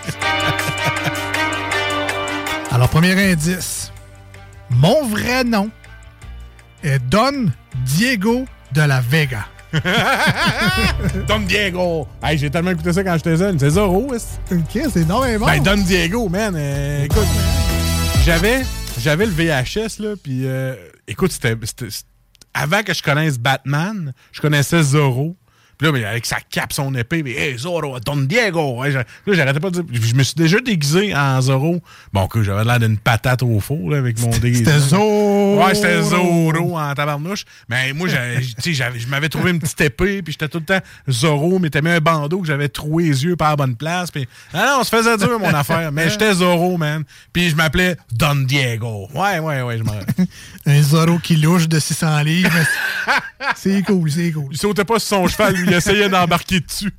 Alors, 2.70 2.88
premier 2.88 3.32
indice. 3.32 3.93
Mon 4.70 5.05
vrai 5.07 5.45
nom 5.45 5.70
est 6.82 6.99
Don 7.01 7.47
Diego 7.84 8.45
de 8.72 8.82
la 8.82 9.01
Vega. 9.01 9.47
Don 11.28 11.41
Diego! 11.41 12.09
Hey, 12.22 12.38
j'ai 12.38 12.51
tellement 12.51 12.70
écouté 12.72 12.93
ça 12.93 13.05
quand 13.05 13.14
j'étais 13.16 13.36
jeune. 13.36 13.59
C'est 13.59 13.70
Zorro, 13.70 14.12
est 14.14 14.38
OK, 14.53 14.78
c'est 14.93 15.05
bon. 15.38 15.47
Ben, 15.47 15.62
Don 15.62 15.76
Diego, 15.76 16.28
man. 16.28 16.55
euh, 16.57 17.05
écoute, 17.05 17.26
j'avais, 18.24 18.62
j'avais 18.99 19.26
le 19.26 19.32
VHS, 19.32 20.01
là, 20.01 20.14
puis 20.20 20.43
euh, 20.47 20.74
écoute, 21.07 21.30
c'était- 21.32 21.57
Avant 22.55 22.82
que 22.82 22.92
je 22.92 23.03
connaisse 23.03 23.38
Batman, 23.38 24.12
je 24.32 24.40
connaissais 24.40 24.82
Zorro. 24.82 25.36
Puis 25.78 25.86
là, 25.86 25.92
mais 25.92 26.05
avec 26.05 26.26
sa 26.26 26.36
cape, 26.40 26.74
son 26.74 26.94
épée, 26.94 27.22
mais 27.22 27.32
hey, 27.32 27.57
Zorro, 27.57 27.98
Don 28.01 28.16
Diego! 28.18 28.84
Là, 28.84 29.03
j'arrêtais 29.28 29.61
pas 29.61 29.70
de 29.70 29.80
dire. 29.80 30.03
Je 30.03 30.14
me 30.14 30.22
suis 30.22 30.34
déjà 30.34 30.61
déguisé 30.61 31.14
en 31.14 31.40
Zorro. 31.40 31.80
Bon, 32.12 32.26
que 32.26 32.42
j'avais 32.42 32.64
l'air 32.64 32.78
d'une 32.78 32.98
patate 32.98 33.42
au 33.42 33.61
four, 33.61 33.88
là, 33.90 33.96
avec 33.96 34.20
mon 34.20 34.28
déguisement. 34.28 34.72
C'était 34.72 34.78
Zorro. 34.78 35.19
Ouais, 35.59 35.74
c'était 35.74 36.03
Zorro 36.03 36.78
en 36.78 36.94
tabarnouche. 36.94 37.44
Mais 37.68 37.92
moi, 37.92 38.09
je 38.64 39.09
m'avais 39.09 39.28
trouvé 39.28 39.51
une 39.51 39.59
petite 39.59 39.80
épée, 39.80 40.22
puis 40.22 40.32
j'étais 40.32 40.48
tout 40.48 40.59
le 40.59 40.64
temps 40.64 40.80
Zorro, 41.09 41.59
mais 41.59 41.70
t'as 41.70 41.80
mis 41.80 41.90
un 41.90 42.01
bandeau 42.01 42.40
que 42.40 42.46
j'avais 42.46 42.68
troué 42.68 43.05
les 43.05 43.24
yeux 43.24 43.36
par 43.36 43.51
la 43.51 43.57
bonne 43.57 43.76
place. 43.76 44.11
Puis, 44.11 44.26
ah 44.53 44.66
non, 44.66 44.76
on 44.80 44.84
se 44.84 44.90
faisait 44.94 45.16
dur, 45.16 45.38
mon 45.38 45.48
affaire. 45.55 45.92
Mais 45.92 46.09
j'étais 46.11 46.34
Zorro, 46.34 46.76
man. 46.76 47.05
Puis 47.32 47.51
je 47.51 47.57
m'appelais 47.57 47.96
Don 48.12 48.36
Diego. 48.36 49.09
Ouais, 49.14 49.38
ouais, 49.38 49.62
ouais, 49.62 49.78
je 49.78 49.82
m'en. 49.82 49.92
Un 50.66 50.82
Zorro 50.82 51.18
qui 51.18 51.36
louche 51.36 51.68
de 51.68 51.78
600 51.78 52.22
livres. 52.22 52.51
c'est 53.57 53.82
cool, 53.82 54.11
c'est 54.11 54.32
cool. 54.32 54.48
Il 54.53 54.59
sautait 54.59 54.84
pas 54.84 54.98
sur 54.98 55.09
son 55.16 55.28
cheval, 55.28 55.55
lui, 55.55 55.66
il 55.66 55.72
essayait 55.72 56.09
d'embarquer 56.09 56.61
dessus. 56.61 56.92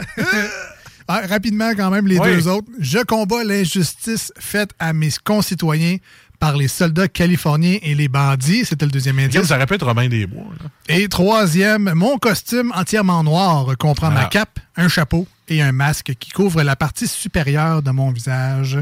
Ah, 1.07 1.23
rapidement, 1.27 1.71
quand 1.75 1.89
même, 1.89 2.07
les 2.07 2.17
Oui. 2.19 2.35
deux 2.35 2.47
autres. 2.47 2.67
Je 2.79 2.99
combats 2.99 3.43
l'injustice 3.43 4.31
faite 4.39 4.69
à 4.79 4.93
mes 4.93 5.09
concitoyens 5.23 5.97
par 6.41 6.57
les 6.57 6.67
soldats 6.67 7.07
californiens 7.07 7.77
et 7.83 7.93
les 7.93 8.07
bandits. 8.09 8.65
C'était 8.65 8.85
le 8.85 8.91
deuxième 8.91 9.17
indice. 9.19 9.43
Ça 9.43 9.57
être 9.59 9.85
Robin 9.85 10.09
des 10.09 10.25
Bois. 10.25 10.43
là. 10.61 10.69
Et 10.93 11.07
troisième, 11.07 11.93
mon 11.93 12.17
costume 12.17 12.73
entièrement 12.75 13.23
noir 13.23 13.67
comprend 13.77 14.09
ma 14.09 14.21
Ah. 14.23 14.29
cape, 14.29 14.59
un 14.75 14.87
chapeau 14.87 15.27
et 15.47 15.61
un 15.61 15.71
masque 15.71 16.13
qui 16.19 16.31
couvre 16.31 16.63
la 16.63 16.75
partie 16.75 17.07
supérieure 17.07 17.83
de 17.83 17.91
mon 17.91 18.11
visage. 18.11 18.79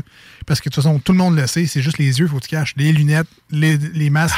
Parce 0.48 0.62
que 0.62 0.70
de 0.70 0.74
toute 0.74 0.84
façon, 0.84 1.00
tout 1.00 1.12
le 1.12 1.18
monde 1.18 1.36
le 1.36 1.46
sait, 1.48 1.66
c'est 1.68 1.82
juste 1.82 1.98
les 1.98 2.20
yeux, 2.20 2.28
faut 2.28 2.38
que 2.38 2.44
tu 2.44 2.50
caches. 2.50 2.74
Les 2.78 2.94
lunettes, 2.94 3.28
les, 3.52 3.78
les 3.78 4.10
masques, 4.10 4.38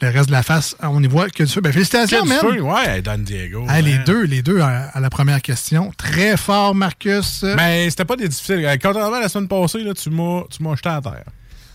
le 0.00 0.08
reste 0.08 0.28
de 0.28 0.32
la 0.32 0.42
face, 0.42 0.76
on 0.82 1.02
y 1.02 1.06
voit 1.08 1.28
que 1.28 1.42
du 1.44 1.52
feu. 1.52 1.60
Ben, 1.60 1.72
félicitations, 1.74 2.24
man! 2.24 2.38
feu, 2.40 2.62
Ouais, 2.62 3.02
Don 3.02 3.18
Diego. 3.18 3.66
Ah, 3.68 3.82
les 3.82 3.98
deux, 3.98 4.22
les 4.24 4.40
deux 4.40 4.60
à, 4.60 4.88
à 4.94 5.00
la 5.00 5.10
première 5.10 5.42
question. 5.42 5.92
Très 5.98 6.38
fort, 6.38 6.74
Marcus. 6.74 7.44
Mais 7.56 7.90
c'était 7.90 8.06
pas 8.06 8.16
des 8.16 8.28
difficiles. 8.28 8.66
Contrairement 8.82 9.16
à 9.16 9.20
la 9.20 9.28
semaine 9.28 9.48
passée, 9.48 9.80
là, 9.82 9.92
tu 9.92 10.08
m'as 10.08 10.74
jeté 10.74 10.88
à 10.88 11.02
terre. 11.02 11.24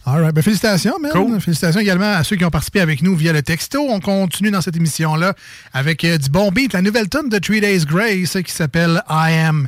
All 0.05 0.19
right. 0.19 0.33
Ben, 0.33 0.41
félicitations, 0.41 0.97
man. 0.99 1.39
Félicitations 1.39 1.79
également 1.79 2.13
à 2.13 2.23
ceux 2.23 2.35
qui 2.35 2.43
ont 2.43 2.49
participé 2.49 2.81
avec 2.81 3.01
nous 3.03 3.15
via 3.15 3.33
le 3.33 3.43
texto. 3.43 3.85
On 3.87 3.99
continue 3.99 4.49
dans 4.49 4.61
cette 4.61 4.75
émission-là 4.75 5.33
avec 5.73 6.03
euh, 6.03 6.17
du 6.17 6.29
bon 6.29 6.51
beat, 6.51 6.73
la 6.73 6.81
nouvelle 6.81 7.07
tune 7.07 7.29
de 7.29 7.37
Three 7.37 7.61
Days 7.61 7.85
Grace 7.85 8.37
qui 8.43 8.51
s'appelle 8.51 9.03
I 9.09 9.33
Am 9.33 9.67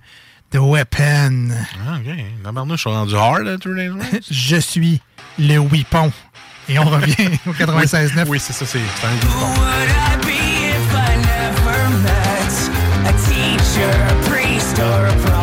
the 0.51 0.57
Weapon. 0.57 1.49
Ah, 1.88 1.99
je 2.03 2.75
suis 2.75 2.89
rendu 2.89 3.15
hard 3.15 3.47
hein, 3.47 3.57
je 4.31 4.57
suis 4.57 5.01
le 5.38 5.57
whipon. 5.57 6.11
Et 6.67 6.79
on 6.79 6.86
revient 6.86 7.29
au 7.47 7.51
96.9. 7.51 8.13
Oui, 8.15 8.23
oui 8.29 8.39
c'est 8.39 8.53
ça, 8.53 8.65
c'est 8.65 8.79
un 8.79 9.13
whipon. 9.13 9.53
A 13.05 13.11
teacher, 13.27 13.91
a 13.91 14.29
priest 14.29 14.79
or 14.79 15.05
a 15.05 15.13
prophet? 15.25 15.42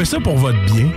fait 0.00 0.06
ça 0.06 0.20
pour 0.20 0.38
votre 0.38 0.58
bien. 0.64 0.88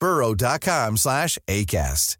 burrow.com 0.00 0.96
slash 0.96 1.38
ACAST. 1.48 2.16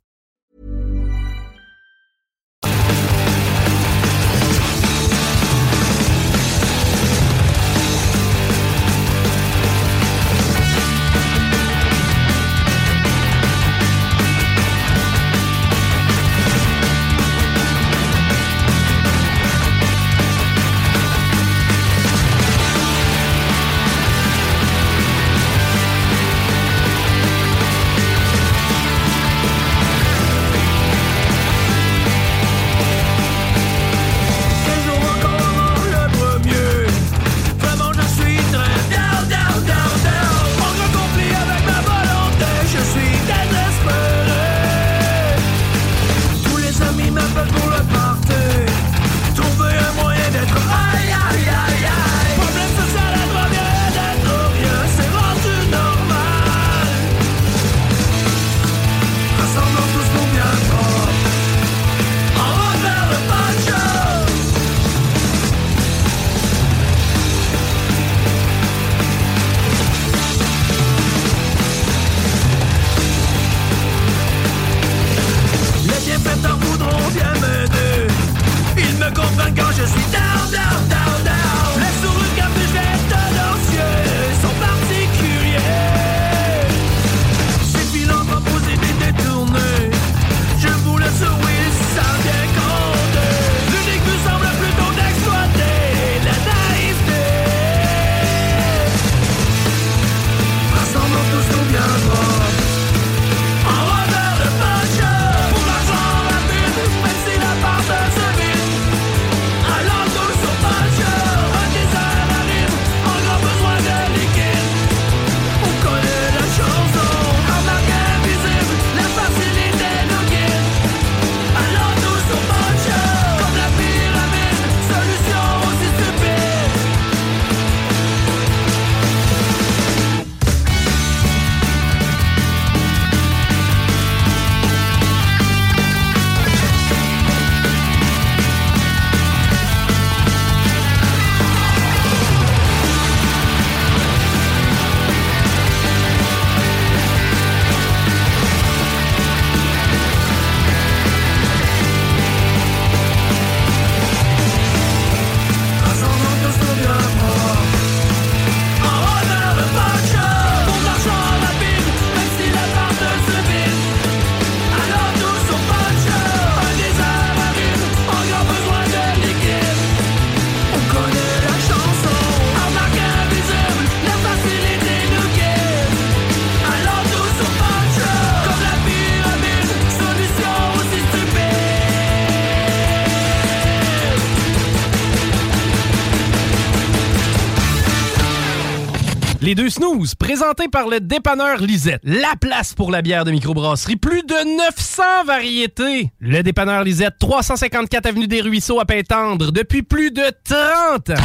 Par 190.54 190.88
le 190.88 191.00
dépanneur 191.00 191.58
Lisette. 191.58 192.00
La 192.04 192.34
place 192.40 192.72
pour 192.72 192.90
la 192.90 193.02
bière 193.02 193.24
de 193.24 193.32
microbrasserie. 193.32 193.96
Plus 193.96 194.22
de 194.22 194.56
900 194.56 195.24
variétés. 195.26 196.12
Le 196.20 196.42
dépanneur 196.42 196.84
Lisette, 196.84 197.14
354 197.18 198.06
Avenue 198.06 198.28
des 198.28 198.40
Ruisseaux 198.40 198.78
à 198.78 198.84
Pintendre, 198.84 199.50
depuis 199.50 199.82
plus 199.82 200.12
de 200.12 200.24
30 200.44 201.10
ans. 201.10 201.24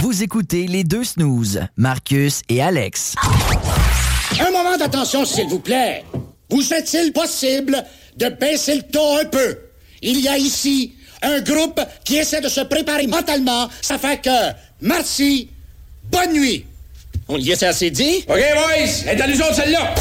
Vous 0.00 0.22
écoutez 0.22 0.66
les 0.66 0.84
deux 0.84 1.04
snooze, 1.04 1.62
Marcus 1.76 2.42
et 2.48 2.60
Alex. 2.62 3.14
Un 4.38 4.50
moment 4.50 4.76
d'attention, 4.76 5.24
s'il 5.24 5.46
vous 5.46 5.60
plaît. 5.60 6.04
Vous 6.50 6.74
est-il 6.74 7.12
possible 7.12 7.82
de 8.18 8.28
baisser 8.28 8.76
le 8.76 8.82
ton 8.82 9.18
un 9.18 9.24
peu? 9.24 9.56
Il 10.02 10.20
y 10.20 10.28
a 10.28 10.36
ici 10.36 10.94
un 11.22 11.40
groupe 11.40 11.80
qui 12.04 12.16
essaie 12.16 12.40
de 12.40 12.48
se 12.48 12.60
préparer 12.60 13.06
mentalement. 13.06 13.68
Ça 13.80 13.96
fait 13.96 14.20
que, 14.20 14.52
merci, 14.82 15.48
bonne 16.10 16.34
nuit. 16.34 16.66
On 17.34 17.38
y 17.38 17.50
est 17.50 17.62
assez 17.62 17.90
dit? 17.90 18.22
OK, 18.28 18.36
boys, 18.36 19.10
est 19.10 19.18
à 19.18 19.26
nous 19.26 19.40
autres, 19.40 19.54
celle-là. 19.54 19.94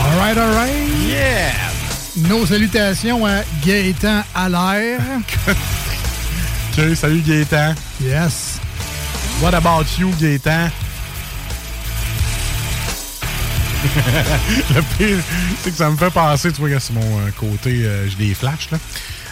All 0.00 0.18
right, 0.18 0.38
all 0.38 0.54
right. 0.54 0.72
Yeah! 1.06 1.52
Nos 2.30 2.46
salutations 2.46 3.26
à 3.26 3.42
Gaëtan 3.66 4.22
Allaire. 4.34 5.00
OK, 5.18 6.94
salut 6.96 7.20
Gaétan. 7.20 7.74
Yes. 8.02 8.58
What 9.42 9.52
about 9.52 9.84
you, 9.98 10.10
Gaétan? 10.18 10.70
le 14.74 14.82
pire, 14.96 15.18
c'est 15.62 15.70
que 15.70 15.76
ça 15.76 15.90
me 15.90 15.96
fait 15.96 16.10
penser, 16.10 16.52
tu 16.52 16.60
vois, 16.60 16.70
que 16.70 16.78
c'est 16.78 16.92
mon 16.92 17.00
euh, 17.00 17.30
côté, 17.38 17.84
euh, 17.84 18.08
j'ai 18.08 18.28
des 18.28 18.34
flashs, 18.34 18.70
là. 18.70 18.78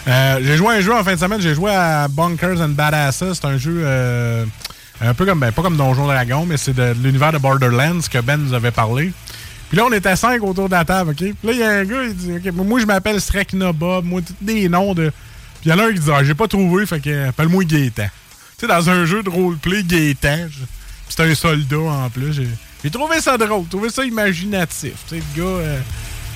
Euh, 0.07 0.39
j'ai 0.43 0.57
joué 0.57 0.75
un 0.75 0.81
jeu 0.81 0.93
en 0.93 1.03
fin 1.03 1.13
de 1.13 1.19
semaine, 1.19 1.41
j'ai 1.41 1.55
joué 1.55 1.73
à 1.73 2.07
Bunkers 2.07 2.61
and 2.61 2.69
Badasses. 2.69 3.23
C'est 3.33 3.45
un 3.45 3.57
jeu 3.57 3.83
un 5.01 5.13
peu 5.15 5.25
comme, 5.25 5.39
ben, 5.39 5.51
pas 5.51 5.63
comme 5.63 5.77
Donjon 5.77 6.05
Dragon, 6.05 6.45
mais 6.45 6.57
c'est 6.57 6.73
de, 6.73 6.95
l'univers 7.01 7.31
de 7.31 7.39
Borderlands 7.39 8.01
que 8.11 8.19
Ben 8.19 8.37
nous 8.37 8.53
avait 8.53 8.71
parlé. 8.71 9.11
Puis 9.67 9.77
là, 9.77 9.85
on 9.85 9.91
était 9.91 10.15
cinq 10.15 10.43
autour 10.43 10.69
de 10.69 10.75
la 10.75 10.85
table, 10.85 11.11
OK? 11.11 11.17
Puis 11.17 11.35
là, 11.43 11.51
il 11.51 11.57
y 11.57 11.63
a 11.63 11.69
un 11.71 11.85
gars, 11.85 12.03
il 12.03 12.15
dit, 12.15 12.33
OK, 12.33 12.53
moi, 12.53 12.79
je 12.79 12.85
m'appelle 12.85 13.19
Strekna 13.19 13.71
moi, 13.73 14.21
tous 14.21 14.35
des 14.41 14.69
noms 14.69 14.93
de. 14.93 15.11
Puis 15.61 15.69
il 15.69 15.71
y 15.71 15.73
en 15.73 15.79
a 15.79 15.87
un 15.87 15.91
qui 15.91 15.99
dit, 15.99 16.11
ah, 16.13 16.23
j'ai 16.23 16.35
pas 16.35 16.47
trouvé, 16.47 16.85
fait 16.85 16.99
que, 16.99 17.29
appelle-moi 17.29 17.63
Gaétan. 17.63 18.03
Tu 18.57 18.61
sais, 18.61 18.67
dans 18.67 18.89
un 18.89 19.05
jeu 19.05 19.23
de 19.23 19.29
roleplay, 19.29 19.83
Gaétan, 19.83 20.47
c'est 21.09 21.23
un 21.23 21.33
soldat 21.33 21.77
en 21.77 22.09
plus. 22.11 22.31
J'ai, 22.31 22.47
j'ai 22.85 22.91
trouvé 22.91 23.19
ça 23.19 23.35
drôle, 23.35 23.63
j'ai 23.63 23.69
trouvé 23.69 23.89
ça 23.89 24.05
imaginatif. 24.05 24.93
Tu 25.07 25.15
sais, 25.15 25.23
le 25.35 25.41
gars, 25.41 25.49
euh, 25.49 25.79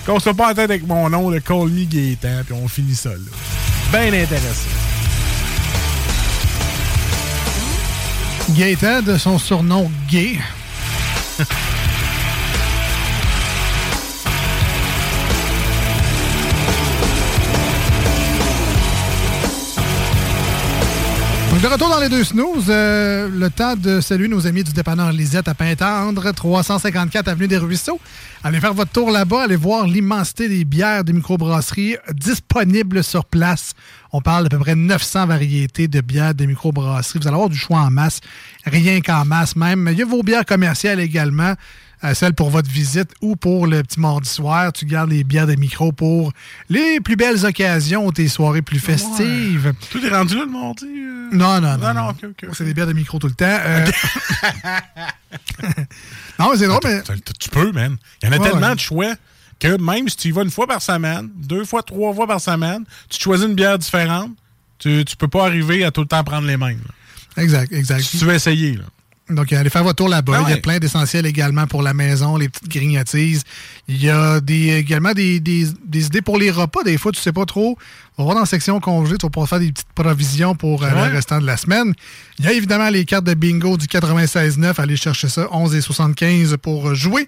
qu'on 0.03 0.19
soit 0.19 0.33
pas 0.33 0.49
en 0.49 0.53
tête 0.55 0.71
avec 0.71 0.87
mon 0.87 1.07
nom, 1.07 1.29
le 1.29 1.39
Call 1.41 1.67
Me 1.69 1.85
Gaétan, 1.85 2.41
puis 2.43 2.55
on 2.59 2.67
finit 2.67 2.95
ça, 2.95 3.11
là. 3.11 3.17
Bien 3.91 4.07
intéressant. 4.07 4.67
Gaëtan, 8.49 9.03
de 9.03 9.19
son 9.19 9.37
surnom 9.37 9.91
Gay. 10.09 10.39
De 21.61 21.67
retour 21.67 21.89
dans 21.89 21.99
les 21.99 22.07
deux 22.07 22.23
snooze, 22.23 22.67
euh, 22.69 23.27
le 23.27 23.49
temps 23.49 23.75
de 23.75 23.99
saluer 23.99 24.29
nos 24.29 24.47
amis 24.47 24.63
du 24.63 24.71
dépanneur 24.71 25.11
Lisette 25.11 25.49
à 25.49 25.53
Pintendre, 25.53 26.31
354 26.31 27.27
Avenue 27.27 27.49
des 27.49 27.57
Ruisseaux. 27.57 27.99
Allez 28.45 28.61
faire 28.61 28.73
votre 28.73 28.93
tour 28.93 29.11
là-bas, 29.11 29.43
allez 29.43 29.57
voir 29.57 29.85
l'immensité 29.85 30.47
des 30.47 30.63
bières 30.63 31.03
des 31.03 31.11
microbrasseries 31.11 31.97
disponibles 32.13 33.03
sur 33.03 33.25
place. 33.25 33.73
On 34.13 34.21
parle 34.21 34.43
d'à 34.43 34.49
peu 34.49 34.59
près 34.59 34.75
900 34.75 35.27
variétés 35.27 35.89
de 35.89 35.99
bières 35.99 36.33
des 36.33 36.47
microbrasseries. 36.47 37.19
Vous 37.19 37.27
allez 37.27 37.35
avoir 37.35 37.49
du 37.49 37.57
choix 37.57 37.79
en 37.79 37.91
masse, 37.91 38.21
rien 38.65 39.01
qu'en 39.01 39.25
masse 39.25 39.57
même. 39.57 39.89
Il 39.91 39.97
y 39.97 40.01
a 40.01 40.05
vos 40.05 40.23
bières 40.23 40.45
commerciales 40.45 41.01
également, 41.01 41.55
euh, 42.03 42.13
celles 42.13 42.33
pour 42.33 42.49
votre 42.49 42.69
visite 42.69 43.09
ou 43.21 43.35
pour 43.35 43.67
le 43.67 43.83
petit 43.83 43.99
mardi 43.99 44.29
soir. 44.29 44.71
Tu 44.73 44.85
gardes 44.85 45.09
les 45.09 45.23
bières 45.23 45.47
des 45.47 45.57
micros 45.57 45.91
pour 45.91 46.31
les 46.69 46.99
plus 47.01 47.15
belles 47.15 47.45
occasions 47.45 48.05
ou 48.05 48.11
tes 48.11 48.27
soirées 48.27 48.61
plus 48.61 48.79
festives. 48.79 49.73
Tout 49.91 50.03
est 50.05 50.09
rendu 50.09 50.35
là 50.35 50.45
le 50.45 50.51
mardi? 50.51 50.85
euh? 50.85 51.29
Non, 51.31 51.61
non, 51.61 51.77
non. 51.77 51.93
Non. 51.93 52.15
C'est 52.53 52.63
des 52.65 52.73
bières 52.73 52.87
de 52.87 52.93
micro 52.93 53.19
tout 53.19 53.27
le 53.27 53.33
temps. 53.33 53.45
Euh, 53.47 53.85
non, 56.39 56.51
mais 56.51 56.57
c'est 56.57 56.67
drôle, 56.67 56.79
mais. 56.83 57.01
Tu 57.39 57.49
peux, 57.49 57.71
man. 57.71 57.97
Il 58.21 58.25
y 58.25 58.29
en 58.29 58.31
a 58.33 58.37
Ouais, 58.39 58.49
tellement 58.49 58.67
ouais. 58.69 58.75
de 58.75 58.79
choix 58.79 59.13
que 59.59 59.77
même 59.77 60.07
si 60.07 60.15
tu 60.15 60.27
y 60.29 60.31
vas 60.31 60.43
une 60.43 60.49
fois 60.51 60.67
par 60.67 60.81
semaine, 60.81 61.29
deux 61.35 61.65
fois, 61.65 61.83
trois 61.83 62.13
fois 62.13 62.25
par 62.27 62.39
semaine, 62.39 62.83
tu 63.09 63.19
choisis 63.19 63.45
une 63.45 63.55
bière 63.55 63.77
différente, 63.77 64.31
tu, 64.77 65.03
tu 65.05 65.17
peux 65.17 65.27
pas 65.27 65.45
arriver 65.45 65.83
à 65.83 65.91
tout 65.91 66.01
le 66.01 66.07
temps 66.07 66.23
prendre 66.23 66.47
les 66.47 66.55
mêmes. 66.57 66.79
là. 67.35 67.43
Exact, 67.43 67.71
exact. 67.73 68.01
Si 68.01 68.17
tu 68.19 68.25
veux 68.25 68.33
essayer, 68.33 68.73
là. 68.77 68.85
Donc, 69.29 69.53
allez 69.53 69.69
faire 69.69 69.83
votre 69.83 69.97
tour 69.97 70.09
là-bas. 70.09 70.33
Ah 70.37 70.41
Il 70.45 70.49
y 70.49 70.51
a 70.51 70.55
ouais. 70.55 70.61
plein 70.61 70.79
d'essentiels 70.79 71.25
également 71.25 71.67
pour 71.67 71.81
la 71.83 71.93
maison, 71.93 72.35
les 72.37 72.49
petites 72.49 72.67
grignotises. 72.69 73.43
Il 73.87 74.01
y 74.03 74.09
a 74.09 74.39
des, 74.41 74.69
également 74.77 75.13
des, 75.13 75.39
des- 75.39 75.67
des 75.85 76.05
idées 76.07 76.21
pour 76.21 76.37
les 76.39 76.49
repas. 76.51 76.83
Des 76.83 76.97
fois, 76.97 77.11
tu 77.11 77.21
sais 77.21 77.31
pas 77.31 77.45
trop. 77.45 77.77
On 78.17 78.23
va 78.23 78.25
voir 78.25 78.35
dans 78.35 78.41
la 78.41 78.45
section 78.47 78.79
congé, 78.79 79.17
tu 79.17 79.25
vas 79.25 79.29
pouvoir 79.29 79.47
faire 79.47 79.59
des 79.59 79.71
petites 79.71 79.87
provisions 79.93 80.55
pour 80.55 80.83
euh, 80.83 80.89
Ouais. 80.91 81.09
le 81.09 81.13
restant 81.15 81.39
de 81.39 81.45
la 81.45 81.57
semaine. 81.57 81.93
Il 82.39 82.45
y 82.45 82.47
a 82.47 82.53
évidemment 82.53 82.89
les 82.89 83.05
cartes 83.05 83.25
de 83.25 83.33
bingo 83.33 83.77
du 83.77 83.85
96.9. 83.85 84.73
Allez 84.79 84.97
chercher 84.97 85.29
ça, 85.29 85.43
11,75 85.53 86.57
pour 86.57 86.93
jouer. 86.95 87.27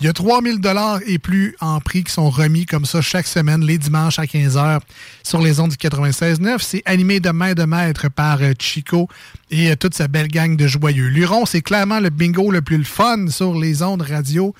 Il 0.00 0.06
y 0.06 0.08
a 0.08 0.14
3000 0.14 0.60
dollars 0.60 1.00
et 1.06 1.18
plus 1.18 1.54
en 1.60 1.78
prix 1.78 2.04
qui 2.04 2.12
sont 2.12 2.30
remis 2.30 2.64
comme 2.64 2.86
ça 2.86 3.02
chaque 3.02 3.26
semaine, 3.26 3.60
les 3.60 3.76
dimanches 3.76 4.18
à 4.18 4.24
15h 4.24 4.80
sur 5.22 5.42
les 5.42 5.60
ondes 5.60 5.72
du 5.72 5.76
96.9. 5.76 6.56
C'est 6.60 6.82
animé 6.86 7.20
de 7.20 7.28
main 7.28 7.52
de 7.52 7.64
maître 7.64 8.08
par 8.08 8.40
euh, 8.40 8.52
Chico 8.58 9.08
et 9.50 9.70
euh, 9.70 9.76
toute 9.76 9.94
sa 9.94 10.08
belle 10.08 10.28
gang 10.28 10.56
de 10.56 10.66
joyeux. 10.66 11.08
Luron, 11.08 11.44
c'est 11.44 11.60
clairement 11.60 12.00
le 12.00 12.08
bingo 12.08 12.50
le 12.50 12.62
plus 12.62 12.82
fun 12.82 13.26
sur 13.28 13.60
les 13.60 13.82
ondes 13.82 14.00
radio 14.00 14.54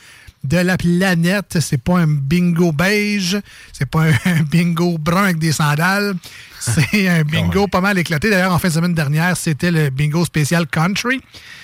de 0.44 0.58
la 0.58 0.76
planète. 0.76 1.56
C'est 1.60 1.82
pas 1.82 2.00
un 2.00 2.06
bingo 2.06 2.72
beige, 2.72 3.38
c'est 3.72 3.88
pas 3.88 4.08
un 4.26 4.42
bingo 4.50 4.98
brun 4.98 5.24
avec 5.24 5.38
des 5.38 5.52
sandales. 5.52 6.16
C'est 6.60 7.08
un 7.08 7.22
bingo 7.22 7.66
pas 7.66 7.80
mal 7.80 7.98
éclaté. 7.98 8.30
D'ailleurs, 8.30 8.52
en 8.52 8.58
fin 8.58 8.68
de 8.68 8.72
semaine 8.74 8.94
dernière, 8.94 9.36
c'était 9.36 9.70
le 9.70 9.90
bingo 9.90 10.24
spécial 10.24 10.66
country. 10.66 11.20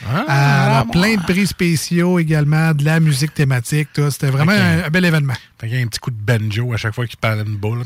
Ah, 0.07 0.21
Euh, 0.29 0.71
alors, 0.79 0.91
plein 0.91 1.17
de 1.17 1.23
prix 1.23 1.47
spéciaux 1.47 2.19
également, 2.19 2.73
de 2.73 2.85
la 2.85 2.99
musique 3.01 3.35
thématique. 3.35 3.89
tout. 3.93 4.11
C'était 4.11 4.31
vraiment 4.31 4.53
un, 4.53 4.85
un 4.85 4.89
bel 4.91 5.05
événement. 5.05 5.35
Qu'il 5.61 5.71
y 5.75 5.77
a 5.79 5.81
un 5.83 5.87
petit 5.87 6.01
coup 6.01 6.11
de 6.11 6.17
banjo 6.21 6.73
à 6.73 6.77
chaque 6.77 6.95
fois 6.95 7.07
qu'il 7.07 7.17
parle 7.19 7.45
une 7.47 7.57
boule. 7.57 7.83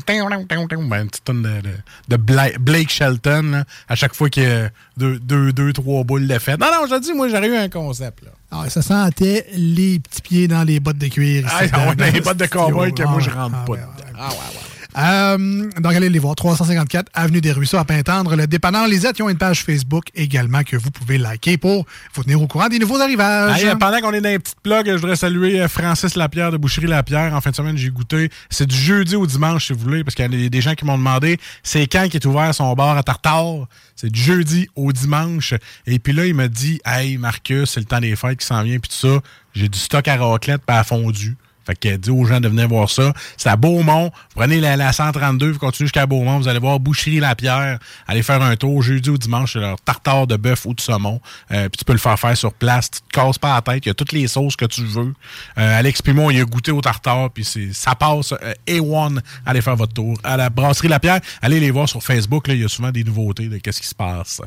Ben, 0.89 1.01
une 1.03 1.09
petite 1.09 1.23
tonne 1.23 1.41
de, 1.41 1.61
de, 1.61 1.69
de 2.09 2.15
Bla- 2.17 2.57
Blake 2.59 2.89
Shelton, 2.89 3.43
là, 3.51 3.63
à 3.87 3.95
chaque 3.95 4.13
fois 4.15 4.29
qu'il 4.29 4.43
y 4.43 4.45
a 4.47 4.69
deux, 4.97 5.19
deux, 5.19 5.51
deux, 5.53 5.71
trois 5.73 6.03
boules 6.03 6.27
de 6.27 6.37
fête. 6.39 6.59
Non, 6.59 6.67
non, 6.67 6.87
je 6.89 6.99
dis, 6.99 7.13
moi, 7.13 7.27
j'aurais 7.29 7.47
eu 7.47 7.55
un 7.55 7.69
concept. 7.69 8.23
Là. 8.23 8.31
Alors, 8.51 8.69
ça 8.71 8.81
sentait 8.81 9.45
les 9.53 9.99
petits 9.99 10.21
pieds 10.21 10.47
dans 10.47 10.63
les 10.63 10.79
bottes 10.81 10.97
de 10.97 11.07
cuir. 11.07 11.47
Ah, 11.49 11.63
ici, 11.65 11.71
dans- 11.97 12.05
les 12.13 12.19
bottes 12.21 12.37
de 12.37 12.45
cowboy 12.45 12.93
que 12.93 13.03
moi, 13.03 13.19
je 13.21 13.29
Ah, 13.29 13.43
rentre 13.43 13.55
ah, 13.61 13.65
pas 13.65 13.73
dedans. 13.73 13.87
Ah, 14.19 14.29
ouais, 14.29 14.35
ouais. 14.35 14.67
Euh, 14.97 15.69
donc, 15.79 15.93
allez 15.93 16.09
les 16.09 16.19
voir. 16.19 16.35
354 16.35 17.09
Avenue 17.13 17.41
des 17.41 17.51
Ruisseaux 17.51 17.77
à 17.77 17.85
Pintendre. 17.85 18.35
Le 18.35 18.47
dépanneur 18.47 18.87
Lisette, 18.87 19.19
ils 19.19 19.23
ont 19.23 19.29
une 19.29 19.37
page 19.37 19.63
Facebook 19.63 20.05
également 20.15 20.63
que 20.63 20.75
vous 20.75 20.91
pouvez 20.91 21.17
liker 21.17 21.57
pour 21.57 21.85
vous 22.13 22.23
tenir 22.23 22.41
au 22.41 22.47
courant 22.47 22.67
des 22.67 22.79
nouveaux 22.79 22.99
arrivages. 22.99 23.65
Pendant 23.79 23.99
qu'on 24.01 24.13
est 24.13 24.21
dans 24.21 24.29
les 24.29 24.39
petites 24.39 24.59
plugs, 24.61 24.87
je 24.87 24.93
voudrais 24.93 25.15
saluer 25.15 25.61
euh, 25.61 25.67
Francis 25.67 26.15
Lapierre 26.15 26.51
de 26.51 26.57
Boucherie 26.57 26.87
Lapierre. 26.87 27.33
En 27.33 27.41
fin 27.41 27.51
de 27.51 27.55
semaine, 27.55 27.77
j'ai 27.77 27.89
goûté. 27.89 28.29
C'est 28.49 28.67
du 28.67 28.75
jeudi 28.75 29.15
au 29.15 29.25
dimanche, 29.25 29.67
si 29.67 29.73
vous 29.73 29.79
voulez, 29.79 30.03
parce 30.03 30.15
qu'il 30.15 30.25
y 30.31 30.45
a 30.45 30.49
des 30.49 30.61
gens 30.61 30.75
qui 30.75 30.85
m'ont 30.85 30.97
demandé 30.97 31.39
c'est 31.63 31.87
quand 31.87 32.07
qui 32.09 32.17
est 32.17 32.25
ouvert 32.25 32.53
son 32.53 32.73
bar 32.73 32.97
à 32.97 33.03
tartare? 33.03 33.67
C'est 33.95 34.09
du 34.09 34.19
jeudi 34.19 34.67
au 34.75 34.91
dimanche. 34.91 35.53
Et 35.85 35.99
puis 35.99 36.13
là, 36.13 36.25
il 36.25 36.33
m'a 36.33 36.47
dit 36.47 36.79
Hey, 36.85 37.17
Marcus, 37.17 37.69
c'est 37.69 37.79
le 37.79 37.85
temps 37.85 37.99
des 37.99 38.15
fêtes 38.15 38.39
qui 38.39 38.45
s'en 38.45 38.63
vient, 38.63 38.79
puis 38.79 38.89
tout 38.89 39.07
ça. 39.07 39.21
J'ai 39.53 39.69
du 39.69 39.77
stock 39.77 40.07
à 40.07 40.17
raclette 40.17 40.63
pas 40.63 40.79
à 40.79 40.83
fondu. 40.83 41.35
Fait 41.71 41.75
que 41.75 41.95
dit 41.95 42.09
aux 42.09 42.25
gens 42.25 42.41
de 42.41 42.49
venir 42.49 42.67
voir 42.67 42.89
ça. 42.89 43.13
C'est 43.37 43.47
à 43.47 43.55
Beaumont. 43.55 44.11
Prenez 44.35 44.59
la, 44.59 44.75
la 44.75 44.91
132, 44.91 45.51
vous 45.51 45.59
continuez 45.59 45.87
jusqu'à 45.87 46.05
Beaumont. 46.05 46.37
Vous 46.37 46.49
allez 46.49 46.59
voir 46.59 46.79
Boucherie 46.81 47.19
Lapierre. 47.21 47.79
Allez 48.07 48.23
faire 48.23 48.41
un 48.41 48.57
tour 48.57 48.81
jeudi 48.81 49.09
ou 49.09 49.17
dimanche. 49.17 49.53
C'est 49.53 49.59
leur 49.59 49.79
tartare 49.79 50.27
de 50.27 50.35
bœuf 50.35 50.65
ou 50.65 50.73
de 50.73 50.81
saumon. 50.81 51.21
Euh, 51.51 51.69
puis 51.69 51.77
tu 51.77 51.85
peux 51.85 51.93
le 51.93 51.99
faire 51.99 52.19
faire 52.19 52.35
sur 52.35 52.53
place. 52.53 52.91
Tu 52.91 52.99
te 52.99 53.07
casses 53.07 53.37
pas 53.37 53.55
la 53.55 53.61
tête. 53.61 53.85
Il 53.85 53.89
y 53.89 53.91
a 53.91 53.93
toutes 53.93 54.11
les 54.11 54.27
sauces 54.27 54.57
que 54.57 54.65
tu 54.65 54.83
veux. 54.83 55.13
Euh, 55.57 55.79
Alex 55.79 56.01
Pimon, 56.01 56.29
il 56.29 56.41
a 56.41 56.43
goûté 56.43 56.71
au 56.71 56.81
tartare. 56.81 57.29
Puis 57.31 57.45
ça 57.71 57.95
passe. 57.95 58.33
Euh, 58.33 58.53
A1. 58.67 59.19
Allez 59.45 59.61
faire 59.61 59.77
votre 59.77 59.93
tour. 59.93 60.17
À 60.25 60.35
la 60.35 60.49
brasserie 60.49 60.89
Lapierre, 60.89 61.21
allez 61.41 61.61
les 61.61 61.71
voir 61.71 61.87
sur 61.87 62.03
Facebook. 62.03 62.47
Il 62.49 62.59
y 62.59 62.65
a 62.65 62.67
souvent 62.67 62.91
des 62.91 63.05
nouveautés 63.05 63.47
de 63.47 63.59
qu'est-ce 63.59 63.79
qui 63.79 63.87
se 63.87 63.95
passe. 63.95 64.41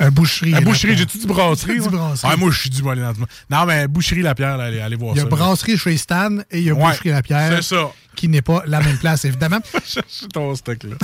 Un 0.00 0.10
boucherie. 0.10 0.50
La 0.52 0.60
là, 0.60 0.64
boucherie, 0.64 0.96
j'ai-tu 0.96 1.18
dit 1.18 1.26
brasserie? 1.26 1.80
Dit 1.80 1.88
brasserie. 1.88 2.30
Ouais, 2.30 2.36
moi, 2.36 2.50
je 2.50 2.58
suis 2.60 2.70
du 2.70 2.82
mollet 2.82 3.02
dans 3.02 3.08
le- 3.10 3.16
Non, 3.50 3.66
mais 3.66 3.88
Boucherie 3.88 4.22
Lapierre, 4.22 4.56
là, 4.56 4.64
allez, 4.64 4.80
allez 4.80 4.96
voir 4.96 5.14
Il 5.14 5.18
y 5.18 5.20
a 5.20 5.24
ça. 5.24 5.28
brasserie 5.28 5.76
chez 5.76 5.96
Stan 5.96 6.38
et 6.50 6.58
il 6.58 6.64
y 6.64 6.70
a 6.70 6.74
Ouais, 6.74 6.84
boucherie 6.90 7.10
Lapierre. 7.10 7.52
c'est 7.62 7.74
ça. 7.74 7.90
Qui 8.14 8.28
n'est 8.28 8.42
pas 8.42 8.62
la 8.66 8.80
même 8.80 8.98
place, 8.98 9.24
évidemment. 9.24 9.60
C'est 10.08 10.28
ton 10.32 10.54
stock, 10.54 10.78
là. 10.84 10.96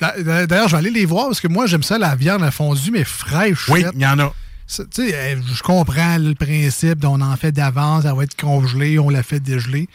D'a- 0.22 0.46
D'ailleurs, 0.46 0.68
je 0.68 0.72
vais 0.72 0.78
aller 0.78 0.90
les 0.90 1.06
voir 1.06 1.26
parce 1.26 1.40
que 1.40 1.48
moi, 1.48 1.66
j'aime 1.66 1.82
ça, 1.82 1.96
la 1.98 2.14
viande 2.16 2.42
à 2.42 2.50
fondue, 2.50 2.90
mais 2.90 3.04
fraîche. 3.04 3.68
Oui, 3.68 3.84
il 3.94 4.00
y 4.00 4.06
en 4.06 4.18
a. 4.18 4.32
Ça, 4.66 4.84
Tu 4.84 5.08
sais, 5.08 5.14
euh, 5.14 5.36
je 5.54 5.62
comprends 5.62 6.16
le 6.18 6.34
principe, 6.34 7.04
on 7.04 7.20
en 7.20 7.36
fait 7.36 7.52
d'avance, 7.52 8.04
elle 8.06 8.14
va 8.16 8.22
être 8.24 8.36
congelée, 8.40 8.98
on 8.98 9.10
la 9.10 9.22
fait 9.22 9.40
dégeler. 9.40 9.88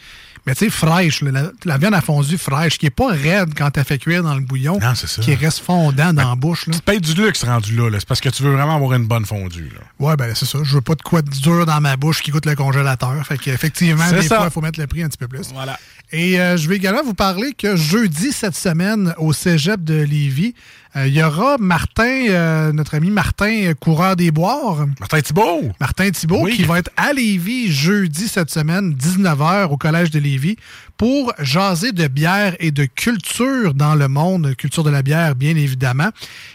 Mais 0.46 0.54
tu 0.54 0.64
sais, 0.64 0.70
fraîche, 0.70 1.22
là, 1.22 1.30
la, 1.32 1.42
la 1.64 1.78
viande 1.78 1.94
à 1.94 2.00
fondue 2.00 2.38
fraîche, 2.38 2.78
qui 2.78 2.86
est 2.86 2.90
pas 2.90 3.08
raide 3.08 3.50
quand 3.56 3.70
tu 3.70 3.82
fait 3.84 3.98
cuire 3.98 4.22
dans 4.22 4.34
le 4.34 4.40
bouillon, 4.40 4.78
Non, 4.80 4.94
ça. 4.94 5.22
qui 5.22 5.34
reste 5.34 5.60
fondant 5.60 6.12
dans 6.12 6.28
la 6.30 6.34
bouche. 6.34 6.66
Là. 6.66 6.74
Tu 6.74 6.80
payes 6.80 7.00
du 7.00 7.14
luxe 7.14 7.44
rendu 7.44 7.76
là, 7.76 7.90
là. 7.90 7.98
C'est 8.00 8.08
parce 8.08 8.20
que 8.20 8.28
tu 8.30 8.42
veux 8.42 8.52
vraiment 8.52 8.76
avoir 8.76 8.94
une 8.94 9.06
bonne 9.06 9.26
fondue, 9.26 9.70
là. 9.74 9.80
Ouais, 10.06 10.16
ben 10.16 10.34
c'est 10.34 10.46
ça. 10.46 10.58
Je 10.62 10.74
veux 10.74 10.80
pas 10.80 10.94
de 10.94 11.02
quoi 11.02 11.22
de 11.22 11.30
dur 11.30 11.66
dans 11.66 11.80
ma 11.80 11.96
bouche 11.96 12.22
qui 12.22 12.30
coûte 12.30 12.46
le 12.46 12.54
congélateur. 12.54 13.14
Fait 13.26 13.38
qu'effectivement, 13.38 14.10
des 14.10 14.22
ça. 14.22 14.36
fois, 14.36 14.46
il 14.46 14.52
faut 14.52 14.60
mettre 14.62 14.80
le 14.80 14.86
prix 14.86 15.02
un 15.02 15.08
petit 15.08 15.18
peu 15.18 15.28
plus. 15.28 15.48
Voilà. 15.52 15.78
Et 16.12 16.40
euh, 16.40 16.56
je 16.56 16.68
vais 16.68 16.76
également 16.76 17.02
vous 17.04 17.14
parler 17.14 17.52
que 17.52 17.76
jeudi 17.76 18.32
cette 18.32 18.56
semaine, 18.56 19.14
au 19.18 19.32
cégep 19.32 19.84
de 19.84 19.94
Lévis, 20.02 20.54
euh, 20.96 21.06
il 21.06 21.14
y 21.14 21.22
aura 21.22 21.56
Martin, 21.58 22.24
euh, 22.28 22.72
notre 22.72 22.94
ami 22.96 23.10
Martin, 23.10 23.50
euh, 23.66 23.74
coureur 23.74 24.16
des 24.16 24.30
boires. 24.30 24.86
Martin 24.98 25.20
Thibault. 25.20 25.70
Martin 25.80 26.10
Thibault, 26.10 26.42
Oui. 26.42 26.56
qui 26.56 26.64
va 26.64 26.78
être 26.78 26.90
à 26.96 27.12
Lévis 27.12 27.70
jeudi 27.72 28.26
cette 28.28 28.50
semaine, 28.50 28.94
19h, 28.94 29.70
au 29.70 29.76
Collège 29.76 30.10
de 30.10 30.18
Lévis, 30.18 30.56
pour 30.96 31.32
jaser 31.38 31.92
de 31.92 32.06
bière 32.08 32.56
et 32.58 32.72
de 32.72 32.84
culture 32.84 33.72
dans 33.74 33.94
le 33.94 34.08
monde, 34.08 34.54
culture 34.56 34.82
de 34.84 34.90
la 34.90 35.02
bière, 35.02 35.34
bien 35.34 35.56
évidemment. 35.56 36.10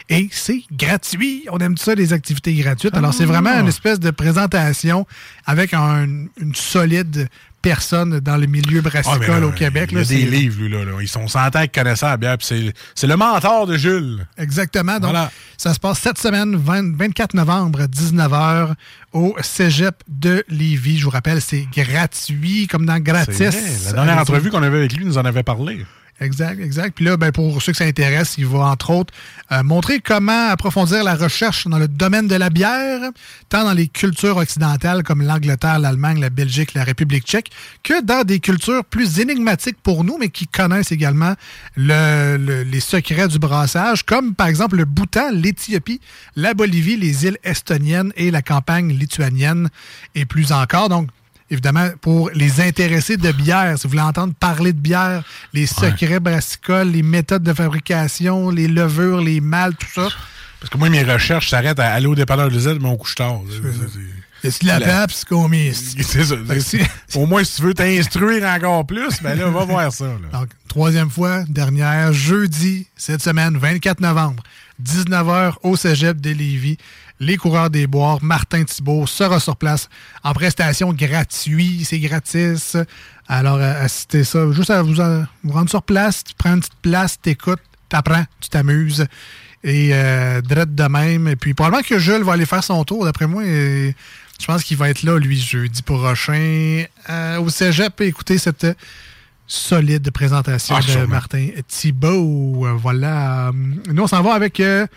Et 0.10 0.28
c'est 0.32 0.64
gratuit. 0.72 1.46
On 1.52 1.58
aime 1.60 1.78
ça, 1.78 1.96
les 1.96 2.14
activités 2.14 2.54
gratuites. 2.54 2.94
Alors, 2.96 3.14
c'est 3.14 3.26
vraiment 3.26 3.58
une 3.60 3.68
espèce 3.68 4.00
de 4.00 4.12
présentation 4.12 5.08
avec 5.46 5.74
un- 5.74 6.06
une 6.40 6.54
solide 6.56 7.28
personne 7.66 8.20
dans 8.20 8.38
le 8.38 8.46
milieu 8.46 8.82
brassicole 8.82 9.42
Ah, 9.42 9.48
au 9.48 9.52
Québec. 9.52 9.90
Il 9.92 9.96
y 9.96 9.98
a 9.98 10.04
là, 10.04 10.08
des 10.08 10.18
livres, 10.26 10.62
lui, 10.62 10.70
là, 10.70 10.86
là. 10.86 10.92
Ils 11.02 11.08
sont 11.08 11.28
100 11.28 11.48
ans 11.56 11.62
qu'ils 11.62 11.72
connaissent 11.72 12.02
la 12.02 12.16
bière. 12.16 12.38
c'est- 12.40 13.08
le 13.08 13.16
mentor 13.16 13.66
de 13.66 13.76
Jules. 13.76 14.28
Exactement. 14.38 15.00
Donc, 15.00 15.12
Voilà. 15.12 15.32
ça 15.58 15.74
se 15.74 15.80
passe 15.80 15.98
cette 16.00 16.20
semaine, 16.20 16.56
20 16.56 16.96
24 16.96 17.34
novembre, 17.34 17.88
19h, 17.88 18.76
au 19.14 19.36
cégep 19.42 19.96
de 20.08 20.44
Lévis. 20.48 21.00
Je 21.00 21.06
vous 21.06 21.10
rappelle, 21.10 21.42
c'est 21.42 21.68
gratuit, 21.76 22.68
comme 22.68 22.86
dans 22.86 23.00
gratis. 23.00 23.36
Vrai, 23.36 23.52
La 23.88 23.94
dernière 23.94 24.18
entrevue 24.20 24.52
qu'on 24.52 24.62
avait 24.62 24.78
avec 24.78 24.94
lui, 24.94 25.04
nous 25.06 25.18
en 25.18 25.26
avait 25.26 25.42
parlé. 25.44 25.84
Exact, 26.22 26.62
exact. 26.62 26.96
Puis 26.96 27.04
là, 27.04 27.18
ben, 27.18 27.34
pour 27.34 27.62
ceux 27.62 27.74
que 27.74 27.78
ça 27.78 27.84
intéresse, 27.84 28.36
il 28.38 28.46
va 28.46 28.60
entre 28.60 28.90
autres 28.92 29.14
euh, 29.52 29.64
montrer 29.64 30.00
comment 30.00 30.48
approfondir 30.48 31.04
la 31.04 31.14
recherche 31.16 31.68
dans 31.68 31.78
le 31.78 31.90
domaine 31.90 32.30
de 32.30 32.36
la 32.36 32.50
bière, 32.50 33.02
tant 33.50 33.66
dans 33.66 33.74
les 33.74 33.90
cultures 33.90 34.38
occidentales 34.38 35.04
comme 35.04 35.22
l'Angleterre, 35.22 35.78
l'Allemagne, 35.78 36.22
la 36.22 36.30
Belgique, 36.30 36.74
la 36.74 36.86
République 36.86 37.26
tchèque, 37.26 37.52
que 37.84 38.02
dans 38.02 38.24
des 38.24 38.40
cultures 38.40 38.86
plus 38.86 39.20
énigmatiques 39.20 39.76
pour 39.84 40.06
nous, 40.06 40.18
mais 40.18 40.30
qui 40.30 40.48
connaissent 40.48 40.94
également 40.94 41.34
le- 41.76 42.38
le- 42.38 42.64
les 42.64 42.80
secrets 42.80 43.28
du 43.28 43.38
brassage, 43.38 44.04
comme 44.04 44.36
par 44.36 44.48
exemple 44.48 44.78
le 44.78 44.86
Bhoutan, 44.86 45.32
l'Éthiopie, 45.34 46.00
la 46.38 46.54
Bolivie, 46.54 46.96
les 46.96 47.26
îles 47.26 47.38
estoniennes 47.44 48.14
et 48.16 48.32
la 48.32 48.42
campagne 48.42 48.94
lituanienne, 48.98 49.70
et 50.16 50.24
plus 50.26 50.54
encore. 50.54 50.88
Donc, 50.88 51.10
Évidemment, 51.52 51.90
pour 52.02 52.32
les 52.34 52.60
intéressés 52.60 53.18
de 53.18 53.32
bière, 53.32 53.78
si 53.78 53.84
vous 53.84 53.92
voulez 53.92 54.02
entendre 54.02 54.34
parler 54.34 54.74
de 54.74 54.80
bière, 54.80 55.24
les 55.54 55.68
secrets 55.68 56.20
brassicoles, 56.20 56.90
les 56.90 57.04
méthodes 57.04 57.44
de 57.44 57.54
fabrication, 57.54 58.50
les 58.50 58.68
levures, 58.68 59.22
les 59.22 59.42
mâles, 59.42 59.76
tout 59.76 59.88
ça. 59.94 60.08
Parce 60.60 60.72
que 60.72 60.78
moi, 60.78 60.90
mes 60.90 61.04
recherches 61.04 61.50
s'arrêtent 61.50 61.80
à 61.80 61.94
aller 61.94 62.08
au 62.08 62.16
dépanneur 62.16 62.50
de 62.50 62.58
Z, 62.58 62.78
mais 62.82 62.90
on 62.90 62.98
couche 62.98 63.14
tard. 63.16 63.42
Pape, 64.86 65.12
c'est 65.12 65.28
combien? 65.28 65.72
C'est 65.74 66.24
ça. 66.24 66.36
Au 67.16 67.26
moins, 67.26 67.44
si 67.44 67.56
tu 67.58 67.62
veux 67.64 67.74
t'instruire 67.74 68.44
encore 68.46 68.86
plus, 68.86 69.22
ben 69.22 69.38
là, 69.38 69.50
va 69.50 69.66
voir 69.66 69.92
ça. 69.92 70.06
là. 70.06 70.40
Donc, 70.40 70.50
troisième 70.68 71.10
fois, 71.10 71.44
dernière, 71.48 72.12
jeudi, 72.14 72.88
cette 72.96 73.22
semaine, 73.22 73.58
24 73.58 74.00
novembre, 74.02 74.44
19h 74.84 75.54
au 75.64 75.76
cégep 75.76 76.20
de 76.20 76.32
Lévis. 76.32 76.78
Les 77.20 77.38
coureurs 77.38 77.70
des 77.70 77.88
boires, 77.88 78.22
Martin 78.22 78.66
Thibault 78.66 79.08
sera 79.08 79.40
sur 79.40 79.56
place 79.56 79.88
en 80.24 80.34
prestation 80.34 80.92
gratuite, 80.92 81.86
c'est 81.86 82.00
gratis. 82.00 82.76
Alors, 83.28 83.56
euh, 83.58 83.84
assistez 83.86 84.26
ça. 84.26 84.52
Juste 84.52 84.70
à 84.70 84.82
vous, 84.82 85.00
en- 85.00 85.26
vous 85.44 85.54
rendre 85.54 85.70
sur 85.70 85.82
place, 85.82 86.24
tu 86.26 86.34
prends 86.38 86.56
une 86.56 86.60
petite 86.60 86.74
place, 86.82 87.18
t'écoutes, 87.22 87.62
t'apprends, 87.88 88.26
tu 88.42 88.50
t'amuses. 88.50 89.06
Et 89.64 89.92
euh, 89.94 90.42
drette 90.42 90.76
de 90.76 90.84
même. 90.84 91.28
Et 91.30 91.36
puis, 91.38 91.54
probablement 91.56 91.82
que 91.82 91.98
Jules 91.98 92.22
va 92.24 92.34
aller 92.34 92.46
faire 92.46 92.64
son 92.64 92.84
tour, 92.84 93.06
d'après 93.06 93.26
moi. 93.28 93.44
et 93.46 93.96
je 94.40 94.46
pense 94.46 94.64
qu'il 94.64 94.78
va 94.78 94.90
être 94.90 95.04
là, 95.04 95.18
lui, 95.18 95.40
jeudi 95.40 95.82
prochain, 95.82 96.84
euh, 97.10 97.40
au 97.40 97.50
cégep, 97.50 98.00
et 98.02 98.08
écouter 98.08 98.38
cette 98.38 98.68
solide 99.48 100.10
présentation 100.12 100.76
Ah, 100.78 100.82
de 100.82 100.86
sûrement. 100.88 101.08
Martin 101.08 101.50
Thibault. 101.68 102.66
Euh, 102.66 102.74
voilà. 102.74 103.52
Nous, 103.92 104.04
on 104.04 104.08
s'en 104.08 104.22
va 104.22 104.34
avec. 104.34 104.60
euh, 104.60 104.88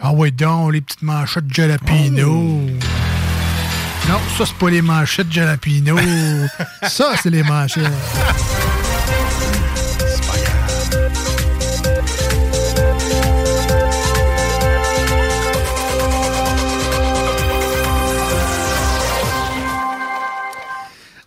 ah 0.00 0.12
ouais, 0.12 0.30
donc, 0.32 0.72
les 0.72 0.80
petites 0.80 1.02
manchettes 1.02 1.46
de 1.46 1.54
jalapeno. 1.54 2.28
Oh. 2.28 2.70
Non, 4.08 4.18
ça, 4.36 4.44
c'est 4.44 4.54
pas 4.56 4.68
les 4.70 4.82
manchettes 4.82 5.28
de 5.28 5.32
jalapeno. 5.32 5.96
ça, 6.82 7.12
c'est 7.22 7.30
les 7.30 7.42
manchettes. 7.42 7.90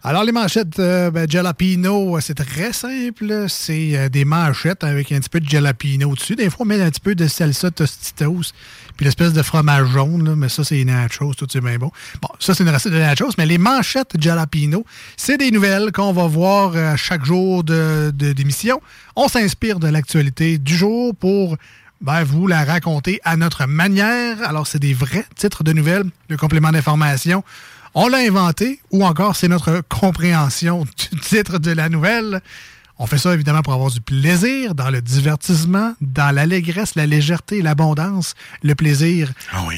Alors, 0.09 0.23
les 0.23 0.31
manchettes 0.31 0.79
euh, 0.79 1.11
ben, 1.11 1.29
jalapeno, 1.29 2.15
euh, 2.15 2.21
c'est 2.21 2.33
très 2.35 2.71
simple. 2.71 3.47
C'est 3.49 3.97
euh, 3.97 4.07
des 4.07 4.23
manchettes 4.23 4.85
avec 4.85 5.11
un 5.11 5.19
petit 5.19 5.27
peu 5.27 5.41
de 5.41 5.49
jalapeno 5.49 6.15
dessus. 6.15 6.37
Des 6.37 6.49
fois, 6.49 6.59
on 6.61 6.65
met 6.65 6.81
un 6.81 6.89
petit 6.89 7.01
peu 7.01 7.13
de 7.13 7.27
salsa 7.27 7.71
tostitos, 7.71 8.53
puis 8.95 9.03
l'espèce 9.05 9.33
de 9.33 9.41
fromage 9.41 9.89
jaune, 9.89 10.33
mais 10.35 10.47
ça, 10.47 10.63
c'est 10.63 10.81
nachos, 10.85 11.33
tout 11.33 11.45
c'est 11.51 11.59
bien 11.59 11.77
bon. 11.77 11.91
Bon, 12.21 12.29
ça, 12.39 12.53
c'est 12.53 12.63
une 12.63 12.69
recette 12.69 12.93
de 12.93 12.99
nachos, 12.99 13.31
mais 13.37 13.45
les 13.45 13.57
manchettes 13.57 14.13
jalapeno, 14.17 14.85
c'est 15.17 15.35
des 15.35 15.51
nouvelles 15.51 15.91
qu'on 15.91 16.13
va 16.13 16.25
voir 16.25 16.71
euh, 16.75 16.95
chaque 16.95 17.25
jour 17.25 17.65
de- 17.65 18.13
de- 18.15 18.31
d'émission. 18.31 18.79
on 19.17 19.27
s'inspire 19.27 19.77
de 19.77 19.89
l'actualité 19.89 20.57
du 20.57 20.73
jour 20.77 21.13
pour 21.17 21.57
ben, 21.99 22.23
vous 22.23 22.47
la 22.47 22.63
raconter 22.63 23.19
à 23.25 23.35
notre 23.35 23.65
manière. 23.65 24.37
Alors, 24.47 24.67
c'est 24.67 24.79
des 24.79 24.93
vrais 24.93 25.25
titres 25.35 25.63
de 25.65 25.73
nouvelles, 25.73 26.05
le 26.29 26.37
complément 26.37 26.71
d'information. 26.71 27.43
On 27.93 28.07
l'a 28.07 28.19
inventé, 28.19 28.79
ou 28.91 29.05
encore 29.05 29.35
c'est 29.35 29.47
notre 29.47 29.81
compréhension 29.87 30.83
du 30.83 31.19
titre 31.19 31.59
de 31.59 31.71
la 31.71 31.89
nouvelle. 31.89 32.41
On 32.99 33.05
fait 33.05 33.19
ça 33.19 33.33
évidemment 33.33 33.61
pour 33.61 33.73
avoir 33.73 33.91
du 33.91 34.01
plaisir 34.01 34.73
dans 34.73 34.89
le 34.89 35.01
divertissement, 35.01 35.93
dans 36.01 36.33
l'allégresse, 36.33 36.95
la 36.95 37.05
légèreté, 37.05 37.61
l'abondance, 37.61 38.33
le 38.63 38.73
plaisir, 38.73 39.31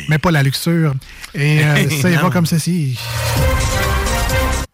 mais 0.08 0.18
pas 0.18 0.32
la 0.32 0.42
luxure. 0.42 0.94
Et 1.34 1.64
euh, 1.64 1.90
ça 2.02 2.10
y 2.10 2.16
va 2.16 2.30
comme 2.30 2.46
ceci. 2.46 2.98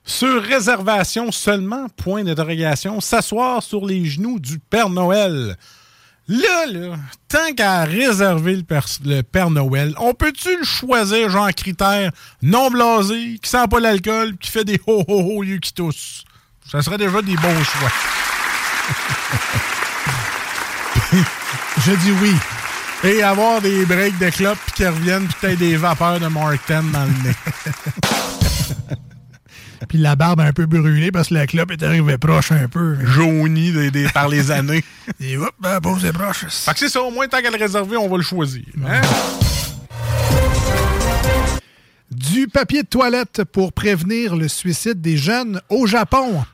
Sur 0.03 0.43
réservation 0.43 1.31
seulement, 1.31 1.87
point 1.97 2.23
d'interrogation, 2.23 3.01
s'asseoir 3.01 3.63
sur 3.63 3.85
les 3.85 4.05
genoux 4.05 4.39
du 4.39 4.59
Père 4.59 4.89
Noël. 4.89 5.57
Là, 6.27 6.65
là, 6.65 6.95
tant 7.27 7.53
qu'à 7.55 7.83
réserver 7.83 8.55
le, 8.55 9.21
Père 9.21 9.51
Noël, 9.51 9.93
on 9.99 10.15
peut-tu 10.15 10.57
le 10.57 10.63
choisir, 10.63 11.29
genre 11.29 11.51
critère 11.53 12.11
non 12.41 12.71
blasé, 12.71 13.37
qui 13.39 13.47
sent 13.49 13.67
pas 13.69 13.79
l'alcool, 13.79 14.35
qui 14.37 14.49
fait 14.49 14.63
des 14.63 14.81
ho 14.87 15.03
ho 15.07 15.21
ho 15.21 15.43
yeux 15.43 15.59
qui 15.59 15.71
toussent? 15.71 16.23
Ça 16.71 16.81
serait 16.81 16.97
déjà 16.97 17.21
des 17.21 17.35
bons 17.35 17.63
choix. 17.63 17.91
Je 21.85 21.91
dis 21.91 22.11
oui. 22.21 22.33
Et 23.03 23.21
avoir 23.21 23.61
des 23.61 23.85
breaks 23.85 24.17
de 24.17 24.31
clopes 24.31 24.57
puis 24.65 24.73
qui 24.77 24.87
reviennent, 24.87 25.27
puis 25.27 25.35
peut-être 25.41 25.59
des 25.59 25.75
vapeurs 25.75 26.19
de 26.19 26.25
Mark 26.27 26.59
10 26.67 26.91
dans 26.91 27.05
le 27.05 27.11
nez. 27.23 27.35
Puis 29.89 29.97
la 29.97 30.15
barbe 30.15 30.41
un 30.41 30.53
peu 30.53 30.65
brûlée 30.65 31.11
parce 31.11 31.29
que 31.29 31.33
la 31.35 31.47
clope 31.47 31.71
est 31.71 31.83
arrivée 31.83 32.17
proche 32.17 32.51
un 32.51 32.67
peu. 32.67 32.95
Jaunie 33.05 33.71
des- 33.71 33.91
des- 33.91 34.09
par 34.09 34.27
les 34.29 34.51
années. 34.51 34.83
Et 35.19 35.37
hop, 35.37 35.51
pose 35.83 36.01
des 36.01 36.11
proches. 36.11 36.45
Fait 36.49 36.73
que 36.73 36.79
c'est 36.79 36.89
ça, 36.89 37.01
au 37.01 37.11
moins, 37.11 37.27
tant 37.27 37.41
qu'à 37.41 37.51
le 37.51 37.57
réserver, 37.57 37.97
on 37.97 38.09
va 38.09 38.17
le 38.17 38.23
choisir. 38.23 38.63
hein? 38.87 39.01
Du 42.11 42.47
papier 42.47 42.83
de 42.83 42.87
toilette 42.87 43.43
pour 43.51 43.73
prévenir 43.73 44.35
le 44.35 44.47
suicide 44.47 45.01
des 45.01 45.17
jeunes 45.17 45.59
au 45.69 45.85
Japon. 45.87 46.45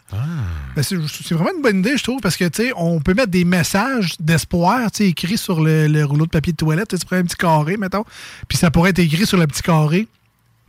Ben, 0.75 0.81
c'est 0.81 0.95
vraiment 1.33 1.51
une 1.55 1.61
bonne 1.61 1.79
idée, 1.79 1.97
je 1.97 2.03
trouve, 2.03 2.19
parce 2.21 2.37
que 2.37 2.45
tu 2.45 2.63
sais, 2.63 2.71
on 2.75 2.99
peut 3.01 3.13
mettre 3.13 3.31
des 3.31 3.43
messages 3.43 4.13
d'espoir 4.19 4.89
tu 4.91 5.03
sais, 5.03 5.09
écrits 5.09 5.37
sur 5.37 5.61
le, 5.61 5.87
le 5.87 6.03
rouleau 6.05 6.25
de 6.25 6.31
papier 6.31 6.53
de 6.53 6.57
toilette. 6.57 6.97
Tu 6.97 7.05
prends 7.05 7.17
un 7.17 7.23
petit 7.23 7.35
carré, 7.35 7.77
mettons, 7.77 8.05
puis 8.47 8.57
ça 8.57 8.71
pourrait 8.71 8.91
être 8.91 8.99
écrit 8.99 9.25
sur 9.25 9.37
le 9.37 9.45
petit 9.45 9.61
carré. 9.61 10.07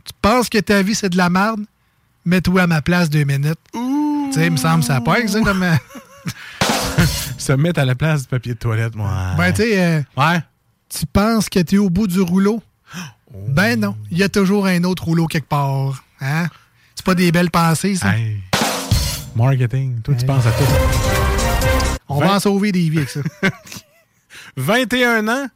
Tu 0.05 0.11
penses 0.21 0.49
que 0.49 0.57
ta 0.59 0.81
vie, 0.81 0.95
c'est 0.95 1.09
de 1.09 1.17
la 1.17 1.29
merde? 1.29 1.61
Mets-toi 2.25 2.61
à 2.63 2.67
ma 2.67 2.81
place 2.81 3.09
deux 3.09 3.23
minutes. 3.23 3.59
Tu 3.73 3.79
sais, 4.33 4.45
il 4.47 4.51
me 4.51 4.57
semble 4.57 4.79
que 4.81 4.85
ça 4.87 5.01
ça, 5.27 5.41
comme... 5.41 5.63
euh, 5.63 5.75
Se 7.37 7.51
mettre 7.53 7.79
à 7.81 7.85
la 7.85 7.95
place 7.95 8.21
du 8.23 8.27
papier 8.27 8.53
de 8.53 8.59
toilette, 8.59 8.95
moi. 8.95 9.11
Ben, 9.37 9.51
tu 9.51 9.63
sais, 9.63 9.81
euh, 9.81 10.01
Ouais. 10.15 10.39
tu 10.89 11.05
penses 11.05 11.49
que 11.49 11.59
tu 11.59 11.75
es 11.75 11.77
au 11.77 11.89
bout 11.89 12.07
du 12.07 12.21
rouleau? 12.21 12.61
Ben 13.47 13.79
non, 13.79 13.95
il 14.11 14.17
y 14.19 14.23
a 14.23 14.29
toujours 14.29 14.67
un 14.67 14.83
autre 14.83 15.03
rouleau 15.05 15.25
quelque 15.27 15.47
part. 15.49 16.03
Hein? 16.21 16.47
C'est 16.95 17.03
pas 17.05 17.15
des 17.15 17.31
belles 17.31 17.49
pensées, 17.51 17.95
ça? 17.95 18.15
Hey. 18.15 18.41
Marketing, 19.35 19.99
toi, 20.01 20.13
tu 20.15 20.25
penses 20.25 20.45
à 20.45 20.51
tout. 20.51 20.63
On 22.07 22.19
va 22.19 22.33
en 22.35 22.39
sauver 22.39 22.71
des 22.71 22.87
vies 22.89 22.99
avec 22.99 23.09
ça. 23.09 23.21
21 24.57 25.27
ans, 25.27 25.47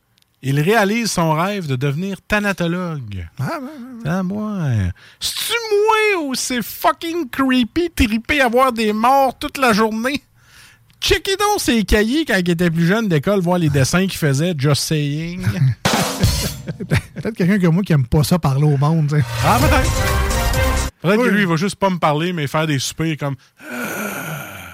il 0.49 0.61
réalise 0.61 1.11
son 1.11 1.33
rêve 1.33 1.67
de 1.67 1.75
devenir 1.75 2.17
thanatologue. 2.25 3.27
Ah, 3.37 3.59
Ah, 4.05 4.23
moi? 4.23 4.59
C'est-tu 5.19 5.53
moi 6.13 6.23
ou 6.23 6.35
c'est 6.35 6.61
fucking 6.61 7.29
creepy 7.29 7.89
triper 7.93 8.39
à 8.39 8.47
voir 8.47 8.71
des 8.71 8.93
morts 8.93 9.37
toute 9.37 9.57
la 9.57 9.73
journée? 9.73 10.23
Checkez 11.01 11.35
donc 11.35 11.59
ses 11.59 11.83
cahiers 11.83 12.23
quand 12.23 12.37
il 12.37 12.49
était 12.49 12.71
plus 12.71 12.87
jeune 12.87 13.09
d'école, 13.09 13.41
voir 13.41 13.59
les 13.59 13.69
dessins 13.69 14.07
qu'il 14.07 14.17
faisait, 14.17 14.53
just 14.57 14.83
saying. 14.83 15.45
Peut-être 17.15 17.35
quelqu'un 17.35 17.59
comme 17.59 17.75
moi 17.75 17.83
qui 17.83 17.91
aime 17.91 18.07
pas 18.07 18.23
ça 18.23 18.39
parler 18.39 18.63
au 18.63 18.77
monde. 18.77 19.21
Ah, 19.45 19.59
peut-être. 19.59 19.91
Peut-être 21.01 21.23
que 21.23 21.29
lui, 21.29 21.41
il 21.41 21.47
va 21.47 21.57
juste 21.57 21.75
pas 21.75 21.89
me 21.89 21.97
parler, 21.97 22.31
mais 22.31 22.47
faire 22.47 22.65
des 22.67 22.79
soupers 22.79 23.17
comme. 23.17 23.35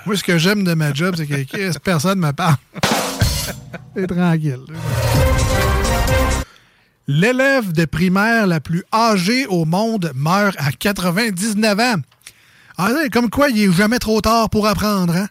Moi, 0.05 0.15
ce 0.15 0.23
que 0.23 0.37
j'aime 0.37 0.63
de 0.63 0.73
ma 0.75 0.93
job, 0.93 1.15
c'est 1.17 1.25
que 1.25 1.77
personne 1.79 2.19
me 2.19 2.31
parle. 2.31 2.57
C'est 3.95 4.07
tranquille. 4.07 4.59
L'élève 7.07 7.73
de 7.73 7.83
primaire 7.85 8.47
la 8.47 8.59
plus 8.61 8.83
âgée 8.93 9.45
au 9.47 9.65
monde 9.65 10.11
meurt 10.15 10.55
à 10.57 10.71
99 10.71 11.79
ans. 11.79 11.95
Ah, 12.77 12.89
là, 12.91 13.09
comme 13.09 13.29
quoi, 13.29 13.49
il 13.49 13.61
est 13.61 13.71
jamais 13.73 13.99
trop 13.99 14.21
tard 14.21 14.49
pour 14.49 14.67
apprendre. 14.67 15.13
Hein? 15.15 15.27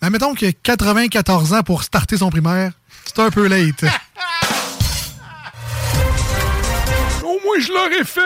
Mais 0.00 0.10
mettons 0.10 0.34
qu'il 0.34 0.46
a 0.48 0.52
94 0.52 1.52
ans 1.54 1.62
pour 1.62 1.82
starter 1.82 2.16
son 2.18 2.30
primaire. 2.30 2.72
C'est 3.04 3.18
un 3.18 3.30
peu 3.30 3.48
late. 3.48 3.84
Au 7.24 7.38
moins, 7.44 7.58
je 7.60 7.72
l'aurais 7.72 8.04
fait! 8.04 8.20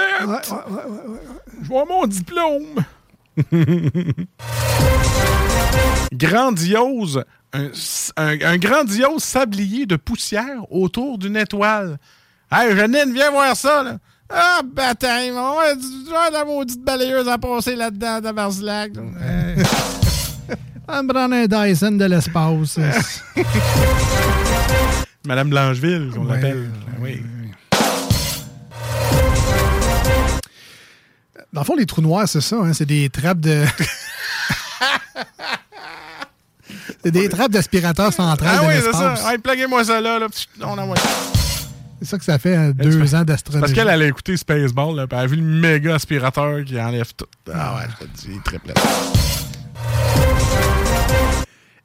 Je 1.63 1.67
vois 1.69 1.85
mon 1.89 2.07
diplôme! 2.07 2.85
grandiose, 6.13 7.25
un, 7.53 7.71
un- 8.17 8.41
un 8.43 8.57
grandiose 8.59 9.23
sablier 9.23 9.87
de 9.87 9.97
poussière 9.97 10.71
autour 10.71 11.19
d'une 11.19 11.37
étoile. 11.37 11.99
Hey, 12.51 12.77
Janine, 12.77 13.13
viens 13.13 13.31
voir 13.31 13.57
ça, 13.57 13.83
là. 13.83 13.99
Ah, 14.29 14.61
bataille, 14.65 15.31
on 15.33 15.57
va 15.57 15.75
du 15.75 15.83
genre 16.09 16.31
la 16.33 16.45
maudite 16.45 16.83
balayeuse 16.83 17.29
à 17.29 17.39
passer 17.39 17.77
là-dedans, 17.77 18.21
de 18.21 18.31
Marzilac. 18.31 18.91
On 20.89 20.93
va 20.93 21.03
me 21.03 21.13
prendre 21.13 21.35
un 21.35 21.47
Dyson 21.47 21.93
de 21.93 22.05
l'espace. 22.05 22.79
Madame 25.27 25.51
Blancheville, 25.51 26.11
qu'on 26.15 26.27
Ouais, 26.27 26.35
l'appelle. 26.35 26.71
Oui. 27.01 27.23
Dans 31.53 31.63
le 31.63 31.65
fond, 31.65 31.75
les 31.77 31.87
trous 31.87 32.03
noirs, 32.03 32.29
c'est 32.29 32.41
ça. 32.41 32.55
hein, 32.57 32.73
c'est 32.73 32.87
des 32.87 33.09
trappes 33.11 33.41
de. 33.41 33.65
c'est 37.03 37.11
des 37.11 37.29
trappes 37.29 37.51
d'aspirateur 37.51 38.13
central 38.13 38.59
Ah 38.61 38.65
oui, 38.69 38.75
c'est 38.81 38.93
ça. 38.93 39.15
Hey, 39.33 39.39
plaguez-moi 39.39 39.85
ça 39.85 40.01
là. 40.01 40.21
là. 40.21 40.27
On 40.63 40.79
envoie. 40.79 40.95
C'est 42.01 42.09
ça 42.09 42.19
que 42.19 42.25
ça 42.25 42.39
fait 42.39 42.55
hein, 42.55 42.73
deux 42.73 42.99
ans 43.15 43.25
Parce 43.25 43.43
d'astronomie. 43.43 43.73
qu'elle 43.73 43.89
elle 43.89 44.03
a 44.03 44.07
écouté 44.07 44.37
Spaceball, 44.37 44.95
là, 44.97 45.07
puis 45.07 45.17
elle 45.19 45.25
a 45.25 45.27
vu 45.27 45.37
le 45.37 45.43
méga 45.43 45.95
aspirateur 45.95 46.63
qui 46.65 46.79
enlève 46.81 47.11
tout. 47.17 47.27
Ah 47.53 47.77
ouais, 47.77 47.83
je 48.01 48.07
te 48.07 48.33
dis, 48.33 48.39
très 48.45 48.59
plate. 48.59 48.79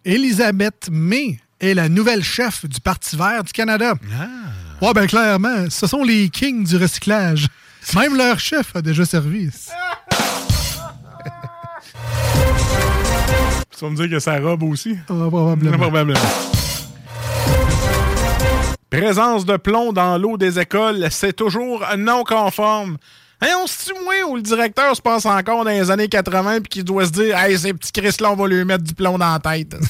Elisabeth 0.04 0.90
May 0.92 1.40
est 1.60 1.74
la 1.74 1.88
nouvelle 1.90 2.24
chef 2.24 2.66
du 2.66 2.80
Parti 2.82 3.16
vert 3.16 3.44
du 3.44 3.52
Canada. 3.54 3.94
Ah. 4.20 4.86
Ouais, 4.86 4.94
ben 4.94 5.08
clairement, 5.08 5.70
ce 5.70 5.88
sont 5.88 6.04
les 6.04 6.30
kings 6.30 6.66
du 6.66 6.76
recyclage. 6.78 7.48
Même 7.96 8.18
leur 8.18 8.40
chef 8.40 8.76
a 8.76 8.82
déjà 8.82 9.06
servi. 9.06 9.50
Tu 13.78 13.86
vas 13.86 13.90
me 13.90 13.96
dire 13.96 14.10
que 14.10 14.20
ça 14.20 14.40
robe 14.40 14.64
aussi? 14.64 14.98
Ah, 15.10 15.14
probablement. 15.30 15.78
Probablement. 15.78 16.20
Présence 18.92 19.46
de 19.46 19.56
plomb 19.56 19.94
dans 19.94 20.18
l'eau 20.18 20.38
des 20.38 20.60
écoles, 20.60 21.08
c'est 21.12 21.32
toujours 21.34 21.82
non 21.98 22.26
conforme. 22.26 22.98
Hey, 23.42 23.54
on 23.56 23.66
se 23.66 23.86
tue 23.86 23.94
moins 24.04 24.22
où 24.30 24.36
le 24.36 24.42
directeur 24.42 24.94
se 24.94 25.02
passe 25.02 25.26
encore 25.26 25.64
dans 25.64 25.72
les 25.72 25.90
années 25.90 26.10
80 26.10 26.60
puis 26.60 26.68
qu'il 26.70 26.84
doit 26.84 27.06
se 27.06 27.12
dire 27.12 27.38
Hey, 27.38 27.58
ces 27.58 27.74
petits 27.74 27.94
Chris-là, 27.94 28.34
on 28.34 28.36
va 28.36 28.48
lui 28.50 28.66
mettre 28.66 28.84
du 28.84 28.94
plomb 28.94 29.18
dans 29.18 29.32
la 29.32 29.40
tête. 29.40 29.78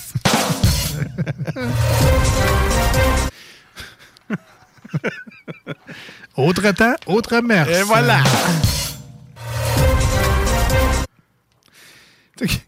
Autre 6.37 6.71
temps, 6.71 6.95
autre 7.07 7.39
mère. 7.41 7.67
Et 7.69 7.81
voilà. 7.83 8.19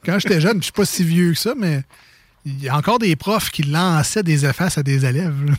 Quand 0.03 0.17
j'étais 0.19 0.41
jeune, 0.41 0.57
je 0.57 0.63
suis 0.63 0.71
pas 0.71 0.85
si 0.85 1.03
vieux 1.03 1.31
que 1.33 1.37
ça, 1.37 1.53
mais 1.55 1.83
il 2.45 2.63
y 2.63 2.69
a 2.69 2.75
encore 2.75 2.99
des 2.99 3.15
profs 3.15 3.51
qui 3.51 3.63
lançaient 3.63 4.23
des 4.23 4.45
effaces 4.45 4.77
à 4.77 4.83
des 4.83 5.05
élèves. 5.05 5.45
là. 5.45 5.53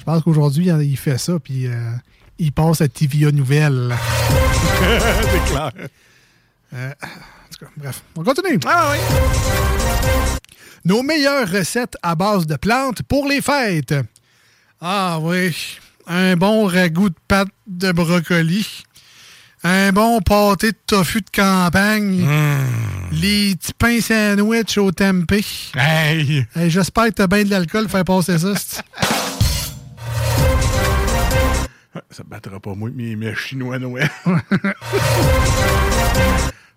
Je 0.00 0.04
pense 0.06 0.22
qu'aujourd'hui, 0.22 0.68
il 0.68 0.96
fait 0.96 1.18
ça, 1.18 1.38
puis 1.38 1.66
euh, 1.66 1.92
il 2.38 2.52
passe 2.52 2.80
à 2.80 2.88
TVA 2.88 3.30
Nouvelle. 3.32 3.94
c'est 4.80 5.52
clair. 5.52 5.72
Euh, 6.72 6.90
en 6.90 7.52
tout 7.52 7.64
cas, 7.66 7.70
bref, 7.76 8.02
on 8.16 8.24
continue. 8.24 8.58
Ah 8.66 8.92
oui. 8.92 8.98
Nos 10.86 11.02
meilleures 11.02 11.50
recettes 11.50 11.98
à 12.02 12.14
base 12.14 12.46
de 12.46 12.56
plantes 12.56 13.02
pour 13.02 13.28
les 13.28 13.42
fêtes. 13.42 13.94
Ah 14.80 15.18
oui, 15.20 15.54
un 16.06 16.34
bon 16.34 16.64
ragoût 16.64 17.10
de 17.10 17.14
pâte 17.28 17.48
de 17.66 17.92
brocoli. 17.92 18.66
Un 19.62 19.92
bon 19.92 20.22
pâté 20.22 20.72
de 20.72 20.78
tofu 20.86 21.20
de 21.20 21.28
campagne. 21.30 22.26
Les 23.12 23.54
petits 23.54 23.74
pains 23.74 24.00
sandwich 24.00 24.78
au 24.78 24.90
tempeh. 24.92 25.44
Hey! 25.76 26.46
Hey, 26.56 26.70
J'espère 26.70 27.08
que 27.08 27.10
t'as 27.10 27.26
bien 27.26 27.44
de 27.44 27.50
l'alcool 27.50 27.82
pour 27.82 27.92
faire 27.92 28.04
passer 28.06 28.38
ça. 28.38 28.54
Ça 32.10 32.24
battra 32.26 32.58
pas 32.58 32.74
moi, 32.74 32.90
mes, 32.92 33.14
mes 33.14 33.34
chinois 33.34 33.78
Noël. 33.78 34.10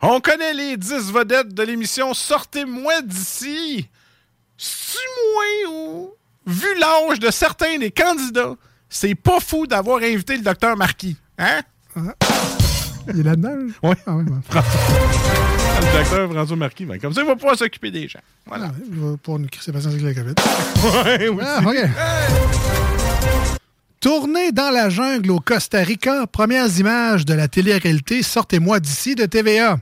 On 0.01 0.19
connaît 0.19 0.53
les 0.53 0.77
10 0.77 1.11
vedettes 1.11 1.53
de 1.53 1.63
l'émission 1.63 2.13
Sortez-moi 2.13 3.01
d'ici. 3.01 3.89
C'est 4.57 4.99
moi 5.33 5.71
ou? 5.71 6.13
Vu 6.45 6.67
l'âge 6.77 7.19
de 7.19 7.31
certains 7.31 7.79
des 7.79 7.89
candidats, 7.89 8.55
c'est 8.89 9.15
pas 9.15 9.39
fou 9.39 9.65
d'avoir 9.65 10.03
invité 10.03 10.35
le 10.37 10.43
docteur 10.43 10.75
Marquis. 10.77 11.17
Hein? 11.37 11.61
Il 13.07 13.21
est 13.21 13.23
là-dedans? 13.23 13.55
Oui. 13.81 13.95
Ah 14.05 14.15
oui, 14.15 14.25
le 15.83 15.97
docteur 15.97 16.31
François 16.31 16.57
Marquis. 16.57 16.85
Ben, 16.85 16.99
comme 16.99 17.13
ça, 17.13 17.21
il 17.21 17.27
va 17.27 17.35
pouvoir 17.35 17.57
s'occuper 17.57 17.89
des 17.91 18.07
gens. 18.07 18.19
Voilà. 18.45 18.67
Ah, 18.69 18.75
il 18.85 18.99
va 18.99 19.17
pouvoir 19.17 19.39
nous 19.39 19.47
crisser 19.47 19.71
patience 19.71 19.93
avec 19.93 20.03
la 20.03 20.13
COVID. 20.13 20.35
Ouais, 21.05 21.27
aussi. 21.29 21.45
Ah, 21.47 21.61
OK. 21.65 23.59
Tournée 24.03 24.51
dans 24.51 24.69
la 24.69 24.89
jungle 24.89 25.31
au 25.31 25.39
Costa 25.39 25.79
Rica, 25.79 26.27
premières 26.27 26.77
images 26.77 27.23
de 27.23 27.33
la 27.33 27.47
télé-réalité 27.47 28.21
Sortez-moi 28.21 28.81
d'ici 28.81 29.15
de 29.15 29.25
TVA. 29.25 29.79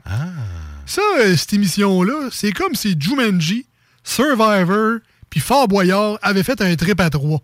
Ça, 0.86 1.02
euh, 1.18 1.34
cette 1.34 1.54
émission-là, 1.54 2.28
c'est 2.30 2.52
comme 2.52 2.76
si 2.76 2.94
Jumanji, 2.96 3.66
Survivor, 4.04 4.98
puis 5.28 5.40
Fort 5.40 5.66
Boyard 5.66 6.20
avaient 6.22 6.44
fait 6.44 6.60
un 6.60 6.76
trip 6.76 7.00
à 7.00 7.10
trois. 7.10 7.40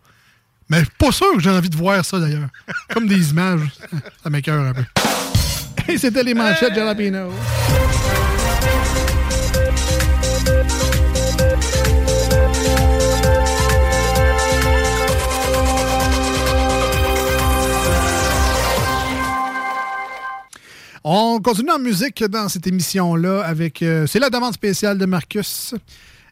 Mais 0.68 0.84
pas 0.98 1.10
sûr 1.10 1.32
que 1.34 1.40
j'ai 1.40 1.50
envie 1.50 1.68
de 1.68 1.76
voir 1.76 2.04
ça, 2.04 2.20
d'ailleurs. 2.20 2.48
Comme 2.94 3.08
des 3.08 3.30
images. 3.30 3.72
Ça 4.22 4.30
m'écœure 4.30 4.62
un 4.62 4.74
peu. 4.74 4.84
Et 5.88 5.98
c'était 5.98 6.22
les 6.22 6.34
manchettes 6.34 6.76
Jalapino. 6.76 7.32
On 21.04 21.40
continue 21.40 21.70
en 21.70 21.78
musique 21.78 22.22
dans 22.24 22.48
cette 22.48 22.66
émission-là 22.66 23.42
avec. 23.44 23.82
euh, 23.82 24.06
c'est 24.06 24.18
la 24.18 24.30
demande 24.30 24.52
spéciale 24.54 24.98
de 24.98 25.06
Marcus. 25.06 25.74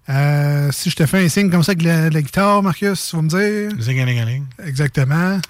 Euh, 0.08 0.70
si 0.72 0.90
je 0.90 0.96
te 0.96 1.06
fais 1.06 1.24
un 1.24 1.28
signe 1.28 1.50
comme 1.50 1.62
ça 1.62 1.72
avec 1.72 1.82
la, 1.84 2.10
la 2.10 2.22
guitare, 2.22 2.62
Marcus, 2.62 3.08
tu 3.10 3.16
vas 3.16 3.22
me 3.22 3.28
dire? 3.28 3.70
Zing-a-ling-a-ling. 3.80 4.44
Exactement. 4.64 5.40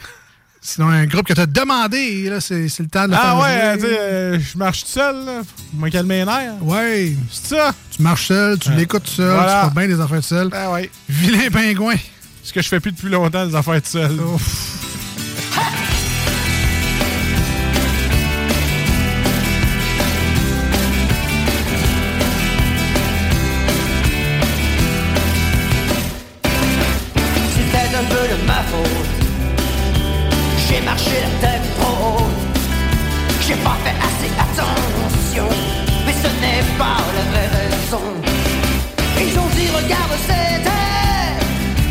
Sinon, 0.61 0.89
un 0.89 1.07
groupe 1.07 1.27
que 1.27 1.33
tu 1.35 1.41
as 1.41 1.47
demandé, 1.47 2.29
là, 2.29 2.41
c'est, 2.41 2.69
c'est 2.69 2.83
le 2.83 2.89
temps 2.89 3.05
de 3.05 3.11
le 3.13 3.17
Ah 3.17 3.23
faire 3.23 3.39
ouais, 3.39 3.77
tu 3.77 3.83
sais, 3.85 3.99
euh, 4.01 4.39
je 4.41 4.59
marche 4.59 4.83
tout 4.85 4.91
seul, 4.91 5.25
là. 5.25 5.43
Pour 5.71 5.81
me 5.81 5.91
calmer 5.91 6.19
les 6.21 6.25
nerfs. 6.25 6.63
Ouais. 6.63 7.13
C'est 7.31 7.55
ça? 7.57 7.73
Tu 7.91 8.03
marches 8.03 8.27
seul, 8.29 8.59
tu 8.59 8.71
Ouais. 8.71 8.77
l'écoutes 8.77 9.05
tout 9.05 9.11
seul, 9.11 9.33
Voilà. 9.33 9.69
tu 9.69 9.75
fais 9.81 9.87
bien 9.87 9.97
des 9.97 10.03
affaires 10.03 10.21
tout 10.21 10.27
seul. 10.27 10.49
Ah 10.53 10.73
ouais. 10.73 10.91
Vilain 11.09 11.51
pingouin. 11.51 11.95
Ce 12.43 12.53
que 12.53 12.63
je 12.63 12.69
fais 12.69 12.81
plus 12.81 12.93
depuis 12.93 13.11
longtemps, 13.11 13.45
les 13.45 13.55
affaires 13.55 13.81
tout 13.83 13.89
seul. 13.91 14.17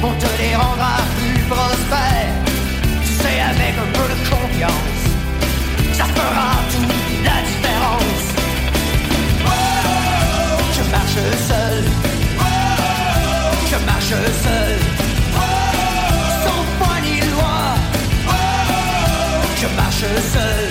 On 0.07 0.14
te 0.22 0.30
les 0.40 0.56
rendra 0.56 0.98
plus 1.18 1.41
prospères. 1.53 2.36
Tu 3.06 3.11
sais 3.22 3.40
avec 3.52 3.73
un 3.86 3.90
peu 3.98 4.06
de 4.14 4.18
confiance. 4.30 5.02
Ça 5.94 6.06
fera 6.18 6.52
toute 6.73 7.23
la 7.30 7.38
différence. 7.49 8.23
Je 10.76 10.84
marche 10.95 11.22
seul. 11.49 11.84
Je 13.72 13.77
marche 13.90 14.15
seul. 14.45 14.77
Sans 16.44 16.64
foi 16.77 16.95
ni 17.06 17.15
loi. 17.32 17.57
Je 19.61 19.68
marche 19.82 20.07
seul. 20.34 20.68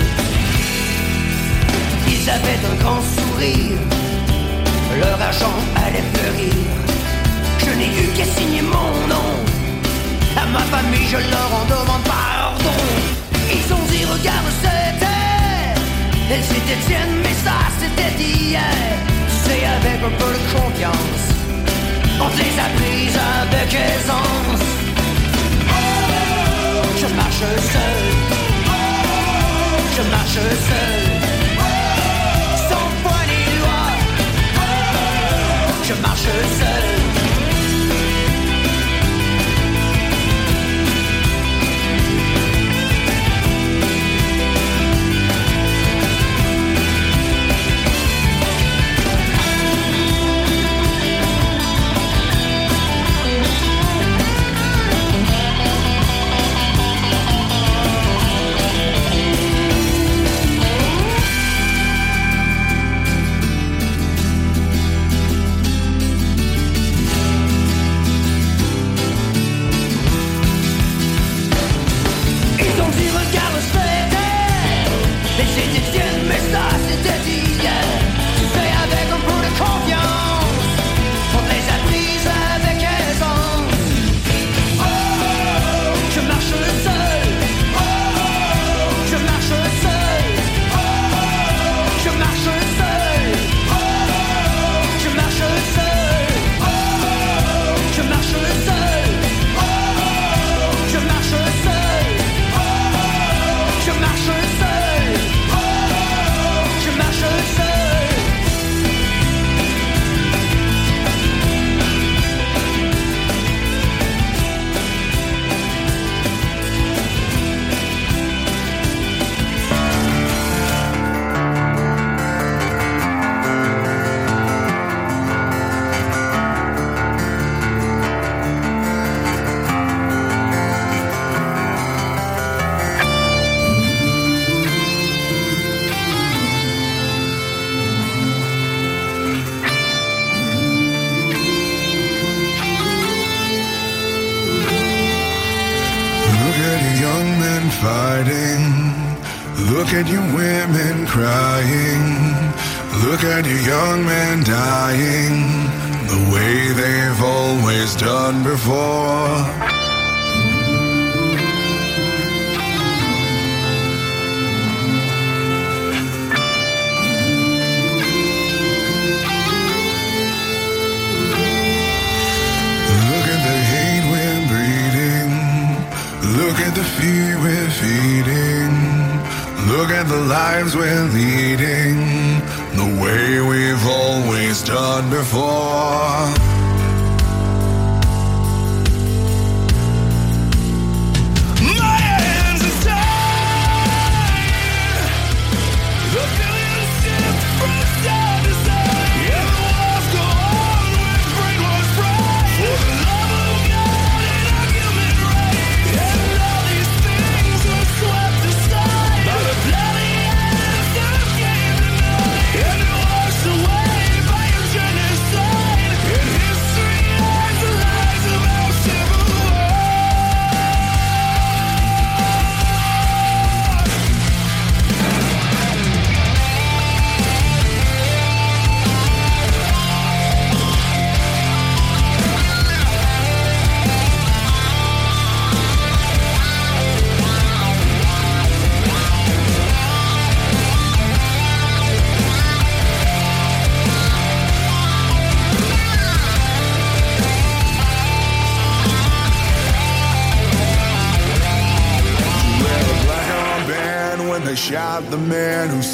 Ils 2.07 2.29
avaient 2.29 2.61
un 2.71 2.75
grand 2.83 3.01
sourire. 3.15 3.79
Leur 5.01 5.21
argent 5.21 5.57
allait 5.83 6.07
fleurir 6.13 6.84
n'ai 7.77 7.89
eu 8.03 8.07
qu'à 8.15 8.25
signer 8.25 8.61
mon 8.61 8.91
nom. 9.11 9.29
À 10.41 10.45
ma 10.47 10.63
famille, 10.73 11.07
je 11.09 11.17
leur 11.17 11.49
en 11.59 11.65
demande 11.75 12.03
pardon. 12.03 12.77
Ils 13.57 13.73
ont 13.73 13.85
dit, 13.91 14.05
regarde, 14.05 14.49
c'était. 14.61 15.05
Elles 16.31 16.43
s'étaient 16.43 16.81
tiennes, 16.87 17.17
mais 17.23 17.35
ça, 17.45 17.57
c'était 17.79 18.13
hier. 18.21 18.61
Tu 19.29 19.35
sais, 19.45 19.61
avec 19.77 19.97
un 20.09 20.13
peu 20.21 20.31
de 20.37 20.43
confiance, 20.55 21.23
on 22.23 22.29
te 22.29 22.37
les 22.37 22.55
a 22.65 22.67
prises 22.77 23.19
avec 23.41 23.73
aisance. 23.73 24.63
Je 27.01 27.07
marche 27.19 27.45
seul. 27.73 27.97
Je 29.95 30.03
marche 30.13 30.41
seul. 30.69 30.97
Sans 32.69 32.87
foi 33.01 33.19
ni 33.31 33.41
loi. 33.59 33.81
Je 35.87 35.93
marche 36.01 36.29
seul. 36.59 36.74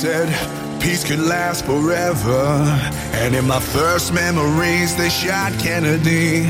said 0.02 0.82
peace 0.82 1.04
could 1.04 1.20
last 1.20 1.64
forever. 1.64 2.42
And 3.22 3.36
in 3.36 3.46
my 3.46 3.60
first 3.60 4.12
memories, 4.12 4.96
they 4.98 5.10
shot 5.10 5.54
Kennedy. 5.60 6.50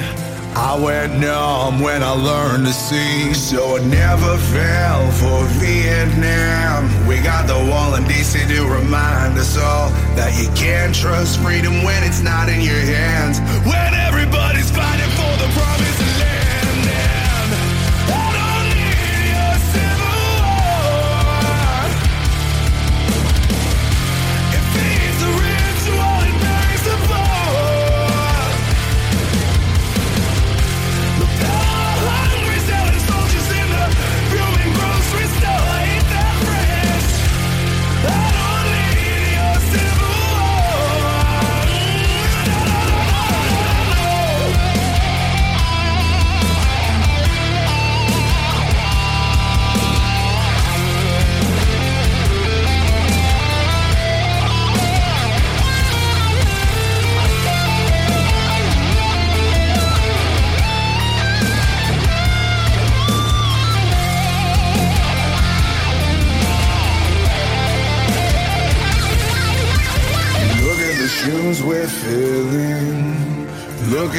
I 0.55 0.79
went 0.79 1.19
numb 1.19 1.81
when 1.81 2.01
I 2.01 2.11
learned 2.11 2.65
to 2.67 2.71
see, 2.71 3.33
so 3.33 3.75
I 3.75 3.83
never 3.83 4.37
fell 4.55 5.03
for 5.19 5.43
Vietnam. 5.59 7.05
We 7.05 7.19
got 7.19 7.45
the 7.45 7.59
wall 7.69 7.95
in 7.95 8.03
DC 8.03 8.47
to 8.55 8.61
remind 8.65 9.37
us 9.37 9.57
all 9.57 9.89
that 10.15 10.31
you 10.41 10.47
can't 10.55 10.95
trust 10.95 11.41
freedom 11.41 11.83
when 11.83 12.03
it's 12.05 12.21
not 12.21 12.47
in 12.47 12.61
your 12.61 12.79
hands. 12.79 13.41
When 13.67 13.93
everybody's 14.07 14.71
fighting. 14.71 15.10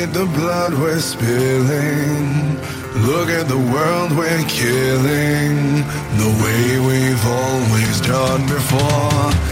at 0.02 0.12
the 0.12 0.26
blood 0.26 0.74
we're 0.74 0.98
spilling. 0.98 2.56
Look 3.06 3.28
at 3.28 3.46
the 3.46 3.58
world 3.58 4.10
we're 4.16 4.44
killing. 4.48 5.84
The 6.18 6.30
way 6.42 6.80
we've 6.80 7.24
always 7.26 8.00
done 8.00 8.42
before. 8.48 9.51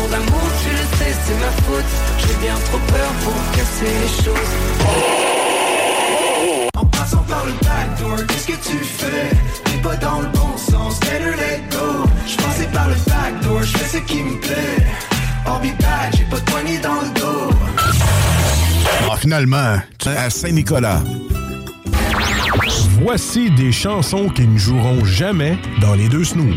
Amour 0.00 0.08
d'amour, 0.08 0.48
tu 0.62 0.70
le 0.70 0.96
sais, 0.96 1.14
c'est 1.24 1.38
ma 1.40 1.50
faute. 1.66 1.84
J'ai 2.18 2.34
bien 2.40 2.54
trop 2.54 2.78
peur 2.78 3.12
pour 3.22 3.34
casser 3.52 3.92
les 4.00 4.24
choses. 4.24 4.52
En 6.74 6.86
passant 6.86 7.24
par 7.28 7.44
le 7.44 7.52
backdoor, 7.52 8.26
qu'est-ce 8.26 8.46
que 8.46 8.70
tu 8.70 8.78
fais? 8.82 9.30
T'es 9.64 9.78
pas 9.82 9.96
dans 9.96 10.20
le 10.20 10.28
bon 10.28 10.56
sens, 10.56 10.98
better 11.00 11.36
let 11.36 11.60
go 11.70 12.08
J'passais 12.26 12.68
par 12.72 12.88
le 12.88 12.94
backdoor, 12.94 13.62
j'fais 13.62 13.98
ce 13.98 14.02
qui 14.04 14.22
me 14.22 14.40
plaît 14.40 14.86
I'll 15.46 15.60
be 15.60 15.76
back, 15.78 16.14
j'ai 16.16 16.24
pas 16.24 16.38
de 16.38 16.44
poignée 16.50 16.78
dans 16.78 17.00
le 17.02 17.20
dos 17.20 17.50
Ah, 19.10 19.16
finalement, 19.18 19.80
tu 19.98 20.08
es 20.08 20.16
à 20.16 20.30
Saint-Nicolas. 20.30 21.02
Voici 23.02 23.50
des 23.50 23.72
chansons 23.72 24.28
qui 24.30 24.46
ne 24.46 24.58
joueront 24.58 25.04
jamais 25.04 25.58
dans 25.80 25.94
les 25.94 26.08
deux 26.08 26.24
snooze. 26.24 26.56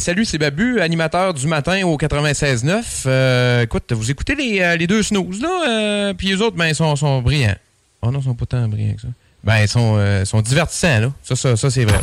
salut, 0.00 0.24
c'est 0.24 0.38
Babu, 0.38 0.80
animateur 0.80 1.34
du 1.34 1.46
matin 1.46 1.84
au 1.84 1.96
96.9. 1.96 3.02
Euh, 3.06 3.62
écoute, 3.62 3.92
vous 3.92 4.10
écoutez 4.10 4.34
les, 4.34 4.60
euh, 4.60 4.76
les 4.76 4.86
deux 4.86 5.02
snooze, 5.02 5.40
là, 5.40 5.68
euh, 5.68 6.14
puis 6.14 6.28
les 6.28 6.40
autres, 6.40 6.56
ben, 6.56 6.68
ils 6.68 6.74
sont, 6.74 6.94
sont 6.96 7.20
brillants. 7.20 7.54
Oh 8.00 8.10
non, 8.10 8.20
ils 8.20 8.24
sont 8.24 8.34
pas 8.34 8.46
tant 8.46 8.68
brillants 8.68 8.94
que 8.94 9.02
ça. 9.02 9.08
Ben, 9.44 9.58
ils 9.60 9.68
sont, 9.68 9.96
euh, 9.96 10.24
sont 10.24 10.40
divertissants, 10.40 11.00
là. 11.00 11.12
Ça, 11.22 11.36
ça, 11.36 11.56
ça 11.56 11.70
c'est 11.70 11.84
vrai. 11.84 11.98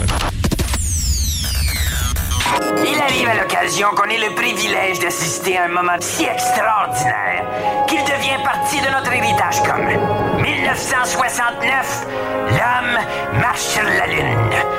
Il 2.85 2.99
arrive 3.01 3.27
à 3.27 3.41
l'occasion 3.41 3.87
qu'on 3.95 4.09
ait 4.09 4.19
le 4.19 4.35
privilège 4.35 4.99
d'assister 4.99 5.57
à 5.57 5.65
un 5.65 5.69
moment 5.69 5.97
si 5.99 6.23
extraordinaire 6.25 7.45
qu'il 7.87 7.99
devient 7.99 8.43
partie 8.43 8.79
de 8.81 8.91
notre 8.91 9.11
héritage 9.11 9.63
commun. 9.63 9.97
1969, 10.41 12.05
l'homme 12.51 13.39
marche 13.41 13.61
sur 13.61 13.83
la 13.83 14.07
Lune. 14.07 14.78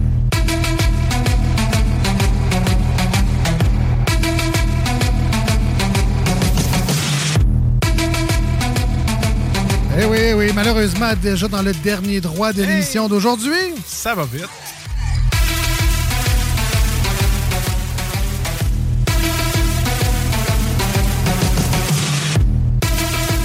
Eh 9.99 10.05
oui, 10.05 10.17
eh 10.21 10.33
oui, 10.33 10.51
malheureusement, 10.55 11.11
déjà 11.21 11.49
dans 11.49 11.61
le 11.61 11.73
dernier 11.73 12.21
droit 12.21 12.53
de 12.53 12.63
l'émission 12.63 13.09
d'aujourd'hui. 13.09 13.51
Ça 13.85 14.15
va 14.15 14.23
vite. 14.23 14.47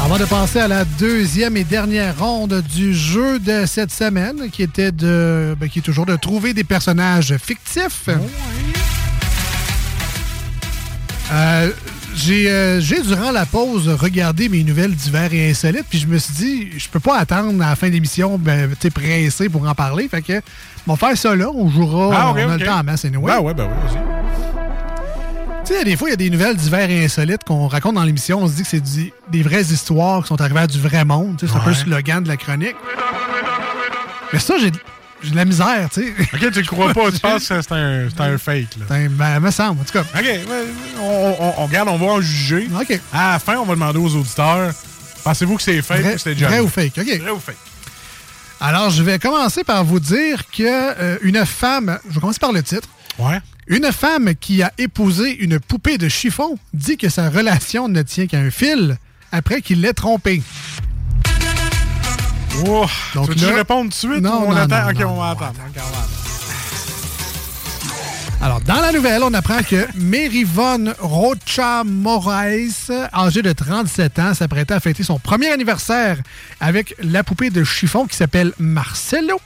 Avant 0.01 0.19
de 0.19 0.25
passer 0.25 0.61
à 0.61 0.69
la 0.69 0.85
deuxième 0.85 1.57
et 1.57 1.65
dernière 1.65 2.17
ronde 2.17 2.63
du 2.73 2.95
jeu 2.95 3.41
de 3.41 3.67
cette 3.67 3.91
semaine, 3.91 4.49
qui 4.53 4.63
était 4.63 4.93
de, 4.93 5.57
ben, 5.59 5.69
qui 5.69 5.81
est 5.81 5.83
toujours 5.83 6.07
de 6.07 6.15
trouver 6.15 6.55
des 6.55 6.63
personnages 6.63 7.37
fictifs. 7.39 8.09
Euh, 11.33 11.71
j'ai, 12.17 12.51
euh, 12.51 12.81
durant 12.81 13.31
la 13.31 13.47
pause, 13.47 13.89
regardé 13.89 14.49
mes 14.49 14.65
nouvelles 14.65 14.95
divers 14.95 15.33
et 15.33 15.51
insolites, 15.51 15.85
puis 15.89 15.99
je 15.99 16.07
me 16.07 16.19
suis 16.19 16.35
dit, 16.35 16.69
je 16.79 16.89
peux 16.89 17.01
pas 17.01 17.19
attendre 17.19 17.63
à 17.63 17.71
la 17.71 17.77
fin 17.77 17.89
de 17.89 17.93
l'émission, 17.93 18.39
ben, 18.39 18.71
tu 18.71 18.77
sais, 18.81 18.91
pressé 18.91 19.49
pour 19.49 19.69
en 19.69 19.75
parler. 19.75 20.09
Fait 20.09 20.23
que, 20.23 20.41
on 20.87 20.95
va 20.95 21.09
faire 21.09 21.19
ça 21.19 21.37
là, 21.37 21.51
on 21.55 21.69
jouera, 21.71 22.17
Ah, 22.17 22.33
on 22.33 22.51
a 22.51 22.57
le 22.57 22.65
temps 22.65 22.77
à 22.77 22.83
masse, 22.83 23.05
anyway. 23.05 23.33
Ben 23.33 23.41
ouais, 23.41 23.55
ben 23.55 23.65
ouais, 23.65 23.71
vas-y. 23.71 23.99
Tu 25.67 25.75
sais, 25.75 25.85
des 25.85 25.97
fois, 25.97 26.09
il 26.09 26.13
y 26.13 26.15
a 26.15 26.17
des 26.17 26.31
nouvelles 26.31 26.57
divers 26.57 26.89
et 26.89 27.05
insolites 27.05 27.43
qu'on 27.45 27.67
raconte 27.67 27.97
dans 27.97 28.05
l'émission. 28.05 28.41
On 28.41 28.49
se 28.49 28.55
dit 28.55 28.63
que 28.63 28.69
c'est 28.69 28.83
des 29.33 29.43
vraies 29.43 29.63
histoires 29.63 30.23
qui 30.23 30.29
sont 30.29 30.41
arrivées 30.41 30.61
à 30.61 30.67
du 30.69 30.81
vrai 30.81 31.05
monde. 31.05 31.37
Tu 31.39 31.47
sais, 31.47 31.53
C'est 31.53 31.59
un 31.59 31.63
peu 31.63 31.71
le 31.71 31.77
slogan 31.77 32.23
de 32.23 32.29
la 32.29 32.37
chronique. 32.37 32.77
Mais 34.33 34.39
ça, 34.39 34.55
j'ai 34.61 34.71
j'ai 35.23 35.31
de 35.31 35.37
la 35.37 35.45
misère, 35.45 35.89
tu 35.93 36.03
sais. 36.03 36.15
Ok, 36.35 36.53
tu 36.53 36.61
le 36.61 36.67
crois 36.67 36.93
pas, 36.93 37.11
tu 37.11 37.19
penses 37.21 37.49
que 37.49 37.61
c'est 37.63 37.73
un, 37.73 38.09
un 38.19 38.39
fake, 38.39 38.77
là. 38.79 38.87
Ben, 38.89 39.09
ben, 39.11 39.41
me 39.41 39.51
semble, 39.51 39.81
en 39.81 39.85
tout 39.85 39.93
cas. 39.93 40.01
Ok, 40.15 40.27
on, 41.01 41.03
on, 41.03 41.55
on 41.63 41.67
regarde, 41.67 41.89
on 41.89 41.97
va 41.99 42.07
en 42.07 42.21
juger. 42.21 42.69
Ok. 42.81 43.01
À 43.13 43.33
la 43.33 43.39
fin, 43.39 43.57
on 43.59 43.65
va 43.65 43.75
demander 43.75 43.99
aux 43.99 44.15
auditeurs 44.15 44.73
pensez-vous 45.25 45.57
que 45.57 45.63
c'est 45.63 45.83
fake 45.83 46.03
Vrai- 46.03 46.15
ou 46.15 46.19
c'est 46.19 46.35
déjà 46.35 46.47
vrai 46.49 46.61
ou 46.61 46.69
fake, 46.69 46.93
ok. 46.99 47.19
Vrai 47.21 47.31
ou 47.31 47.41
fake 47.41 47.57
Alors, 48.61 48.91
je 48.91 49.03
vais 49.03 49.19
commencer 49.19 49.65
par 49.65 49.85
vous 49.85 49.99
dire 49.99 50.45
que 50.57 50.63
euh, 50.63 51.19
une 51.23 51.45
femme, 51.45 51.99
je 52.09 52.15
vais 52.15 52.21
commencer 52.21 52.39
par 52.39 52.53
le 52.53 52.63
titre. 52.63 52.89
Ouais. 53.19 53.41
Une 53.67 53.91
femme 53.91 54.35
qui 54.37 54.63
a 54.63 54.73
épousé 54.79 55.37
une 55.43 55.59
poupée 55.59 55.99
de 55.99 56.09
chiffon 56.09 56.57
dit 56.73 56.97
que 56.97 57.09
sa 57.09 57.29
relation 57.29 57.89
ne 57.89 58.03
tient 58.03 58.27
qu'à 58.29 58.39
un 58.39 58.51
fil 58.53 58.97
après 59.33 59.63
qu'il 59.63 59.81
l'ait 59.81 59.93
trompée. 59.95 60.41
Donc 62.65 62.89
tu 63.15 63.19
veux-tu 63.31 63.45
là- 63.45 63.55
répondre 63.57 63.83
tout 63.93 64.07
de 64.09 64.13
suite 64.13 64.23
Non, 64.23 64.41
ou 64.43 64.47
on 64.47 64.51
non, 64.53 64.57
attend? 64.57 64.77
non, 64.77 65.09
on 65.11 65.17
va 65.17 65.27
non, 65.27 65.31
attendre. 65.31 65.59
Ok, 65.69 65.77
on 65.77 65.91
va 65.97 66.01
attendre. 66.01 66.11
Alors, 68.43 68.61
dans 68.61 68.81
la 68.81 68.93
nouvelle, 68.93 69.23
on 69.23 69.33
apprend 69.35 69.63
que 69.63 69.87
Mary-Von 69.97 70.93
Rocha 70.99 71.85
Moraes, 71.85 72.91
âgée 73.15 73.43
de 73.43 73.53
37 73.53 74.19
ans, 74.19 74.35
s'apprêtait 74.35 74.75
à 74.75 74.81
fêter 74.81 75.03
son 75.03 75.19
premier 75.19 75.49
anniversaire 75.51 76.19
avec 76.61 76.95
la 77.03 77.25
poupée 77.25 77.51
de 77.51 77.65
chiffon 77.65 78.07
qui 78.07 78.15
s'appelle 78.17 78.53
Marcelo. 78.59 79.41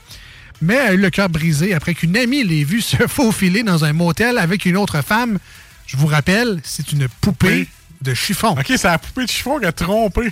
Mais 0.61 0.77
a 0.77 0.93
eu 0.93 0.97
le 0.97 1.09
cœur 1.09 1.29
brisé 1.29 1.73
après 1.73 1.93
qu'une 1.95 2.15
amie 2.17 2.43
l'ait 2.43 2.63
vue 2.63 2.81
se 2.81 2.97
faufiler 3.07 3.63
dans 3.63 3.85
un 3.85 3.93
motel 3.93 4.37
avec 4.37 4.65
une 4.65 4.77
autre 4.77 5.01
femme. 5.03 5.39
Je 5.87 5.97
vous 5.97 6.07
rappelle, 6.07 6.59
c'est 6.63 6.91
une 6.91 7.07
poupée? 7.21 7.67
de 8.01 8.15
chiffon. 8.15 8.49
Ok, 8.49 8.65
c'est 8.67 8.83
la 8.85 8.97
poupée 8.97 9.25
de 9.25 9.29
chiffon 9.29 9.59
qui 9.59 9.65
a 9.67 9.71
trompé. 9.71 10.31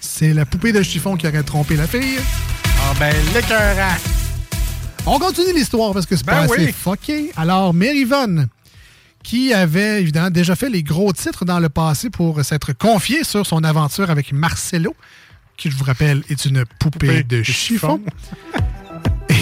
C'est 0.00 0.32
la 0.34 0.44
poupée 0.46 0.72
de 0.72 0.82
chiffon 0.82 1.16
qui 1.16 1.26
aurait 1.26 1.42
trompé 1.42 1.76
la 1.76 1.86
fille. 1.86 2.18
Ah 2.80 2.94
ben, 2.98 3.14
l'écœurant. 3.34 3.96
On 5.06 5.18
continue 5.18 5.54
l'histoire 5.54 5.92
parce 5.92 6.06
que 6.06 6.16
c'est 6.16 6.26
Ben 6.26 6.32
pas 6.46 6.52
assez 6.52 6.66
oui. 6.66 6.72
fucké. 6.72 7.32
Alors, 7.36 7.72
Mary 7.72 8.04
Von, 8.04 8.46
qui 9.22 9.52
avait 9.52 10.00
évidemment 10.02 10.30
déjà 10.30 10.54
fait 10.54 10.68
les 10.70 10.82
gros 10.82 11.12
titres 11.12 11.44
dans 11.44 11.60
le 11.60 11.68
passé 11.68 12.10
pour 12.10 12.44
s'être 12.44 12.72
confiée 12.72 13.24
sur 13.24 13.46
son 13.46 13.64
aventure 13.64 14.10
avec 14.10 14.32
Marcelo, 14.32 14.94
qui, 15.56 15.70
je 15.70 15.76
vous 15.76 15.84
rappelle, 15.84 16.22
est 16.28 16.44
une 16.44 16.64
poupée, 16.78 16.98
Poupée 17.06 17.22
de 17.22 17.38
de 17.38 17.42
chiffon. 17.42 18.00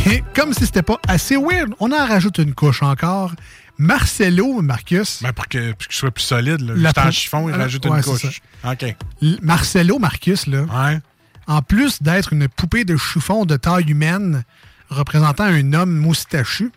Et 0.09 0.23
comme 0.35 0.53
si 0.55 0.67
c'était 0.67 0.83
pas 0.83 0.99
assez 1.09 1.37
weird, 1.37 1.73
on 1.81 1.91
en 1.93 2.07
rajoute 2.07 2.39
une 2.39 2.55
couche 2.55 2.83
encore. 2.83 3.33
Marcelo, 3.79 4.63
Marcus. 4.63 5.23
Ben, 5.23 5.33
pour 5.33 5.49
que, 5.49 5.73
pour 5.73 5.89
que 5.89 5.95
sois 5.95 6.11
plus 6.11 6.23
solide, 6.25 6.61
là. 6.63 6.75
Juste 6.77 6.99
en 6.99 7.11
chiffon, 7.11 7.49
il 7.49 7.55
rajoute 7.55 7.85
ouais, 7.87 7.99
une 7.99 8.03
couche. 8.05 8.41
OK. 8.65 8.83
L- 9.23 9.39
Marcelo, 9.43 9.99
Marcus, 9.99 10.47
là, 10.47 10.63
Ouais. 10.63 10.99
en 11.47 11.63
plus 11.63 12.01
d'être 12.03 12.33
une 12.33 12.49
poupée 12.49 12.85
de 12.85 12.97
chiffon 12.97 13.45
de 13.45 13.57
taille 13.57 13.91
humaine 13.91 14.45
représentant 14.89 15.45
un 15.45 15.73
homme 15.75 15.95
moustachu, 15.97 16.71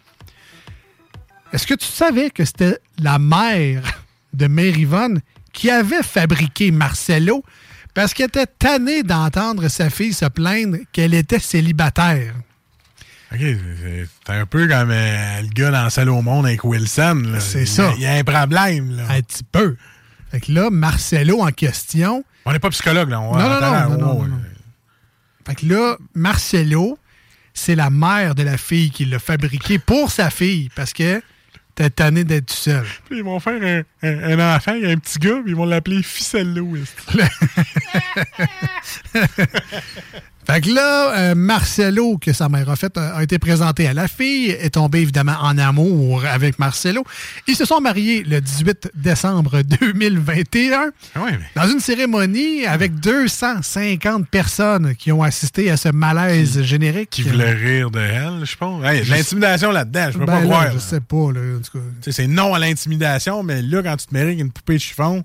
est-ce 1.54 1.66
que 1.66 1.74
tu 1.74 1.86
savais 1.88 2.30
que 2.30 2.46
c'était 2.46 2.78
la 3.00 3.18
mère 3.20 3.82
de 4.34 4.48
Mary 4.48 4.86
Von 4.86 5.16
qui 5.54 5.70
avait 5.72 6.04
fabriqué 6.04 6.72
Marcelo? 6.72 7.44
Parce 7.96 8.14
qu'elle 8.14 8.28
était 8.28 8.46
tannée 8.46 9.02
d'entendre 9.04 9.68
sa 9.68 9.90
fille 9.90 10.14
se 10.14 10.26
plaindre 10.26 10.78
qu'elle 10.92 11.14
était 11.16 11.40
célibataire? 11.40 12.34
OK, 13.32 13.40
c'est 13.40 14.08
un 14.34 14.46
peu 14.48 14.68
comme 14.68 14.90
euh, 14.92 15.42
le 15.42 15.50
gars 15.50 15.70
dans 15.72 15.90
Salle 15.92 16.10
au 16.10 16.22
monde 16.22 16.48
avec 16.48 16.64
Wilson. 16.64 17.24
C'est 17.40 17.66
ça. 17.68 17.94
Il 17.98 18.02
y 18.02 18.06
a 18.08 18.14
un 18.14 18.24
problème, 18.24 18.96
là. 18.98 19.04
Un 19.10 19.22
petit 19.22 19.44
peu. 19.44 19.76
Fait 20.32 20.40
que 20.40 20.52
là, 20.52 20.70
Marcelo 20.72 21.42
en 21.42 21.52
question. 21.52 22.24
On 22.46 22.52
n'est 22.52 22.60
pas 22.60 22.70
psychologue, 22.72 23.10
là. 23.10 23.20
On 23.22 23.36
Non, 23.38 23.50
non, 23.62 23.98
non, 23.98 23.98
non. 24.26 24.40
Fait 25.46 25.56
que 25.56 25.66
là, 25.68 25.96
Marcelo, 26.16 26.98
c'est 27.54 27.76
la 27.76 27.90
mère 27.90 28.34
de 28.36 28.44
la 28.44 28.58
fille 28.58 28.90
qui 28.90 29.06
l'a 29.06 29.20
fabriqué 29.20 29.78
pour 29.80 30.12
sa 30.12 30.30
fille 30.32 30.70
parce 30.76 30.94
que 30.94 31.22
t'es 31.76 31.90
tanné 31.92 32.24
d'être 32.24 32.48
tout 32.48 32.56
seul. 32.56 32.86
Puis 33.10 33.20
ils 33.20 33.24
vont 33.24 33.40
faire 33.40 33.62
un, 33.62 33.82
un- 34.08 34.40
un 34.40 34.56
enfant, 34.56 34.72
un 34.74 34.98
petit 34.98 35.20
gars, 35.20 35.40
puis 35.44 35.52
ils 35.52 35.56
vont 35.56 35.66
l'appeler 35.66 36.02
Ficello. 36.04 36.74
Fait 40.50 40.62
que 40.62 40.72
là, 40.72 41.16
euh, 41.16 41.36
Marcelo, 41.36 42.18
que 42.18 42.34
sa 42.34 42.50
mère 42.50 42.72
a 42.72 42.76
fait, 42.76 42.98
a, 42.98 43.22
été 43.22 43.38
présenté 43.38 43.86
à 43.86 43.94
la 43.94 44.08
fille, 44.08 44.50
est 44.50 44.72
tombé 44.72 45.02
évidemment 45.02 45.36
en 45.40 45.60
amour 45.60 46.26
avec 46.26 46.58
Marcelo. 46.58 47.04
Ils 47.48 47.56
se 47.56 47.66
sont 47.66 47.80
mariés 47.82 48.24
le 48.24 48.42
18 48.42 48.94
décembre 48.96 49.62
2021 49.80 50.90
Ah 51.14 51.22
ouais, 51.22 51.34
mais 51.34 51.46
dans 51.56 51.70
une 51.70 51.80
cérémonie 51.80 52.66
avec 52.66 52.96
250 52.96 54.28
personnes 54.28 54.96
qui 54.96 55.12
ont 55.12 55.22
assisté 55.22 55.70
à 55.70 55.78
ce 55.78 55.90
malaise 55.90 56.64
générique. 56.64 57.12
qui 57.12 57.22
voulait 57.22 57.54
rire 57.54 57.92
de 57.92 58.00
elle, 58.00 58.44
je 58.44 58.56
pense. 58.58 58.84
Hey, 58.84 59.06
de 59.06 59.12
l'intimidation 59.12 59.70
là-dedans, 59.70 60.08
je 60.12 60.18
peux 60.18 60.26
Ben 60.26 60.34
pas 60.34 60.40
là, 60.40 60.46
croire. 60.46 60.72
Je 60.74 60.80
sais 60.80 61.00
pas, 61.02 61.32
là, 61.32 61.58
en 61.58 61.62
tout 61.62 61.78
cas. 61.78 61.86
Tu 62.02 62.12
sais, 62.12 62.24
C'est 62.24 62.28
non 62.28 62.56
à 62.56 62.60
l'intimidation, 62.60 63.44
mais 63.44 63.62
là, 63.62 63.84
quand 63.84 63.98
tu 63.98 64.08
te 64.08 64.14
maries 64.16 64.26
avec 64.26 64.40
une 64.40 64.52
poupée 64.52 64.78
de 64.78 64.80
chiffon, 64.80 65.24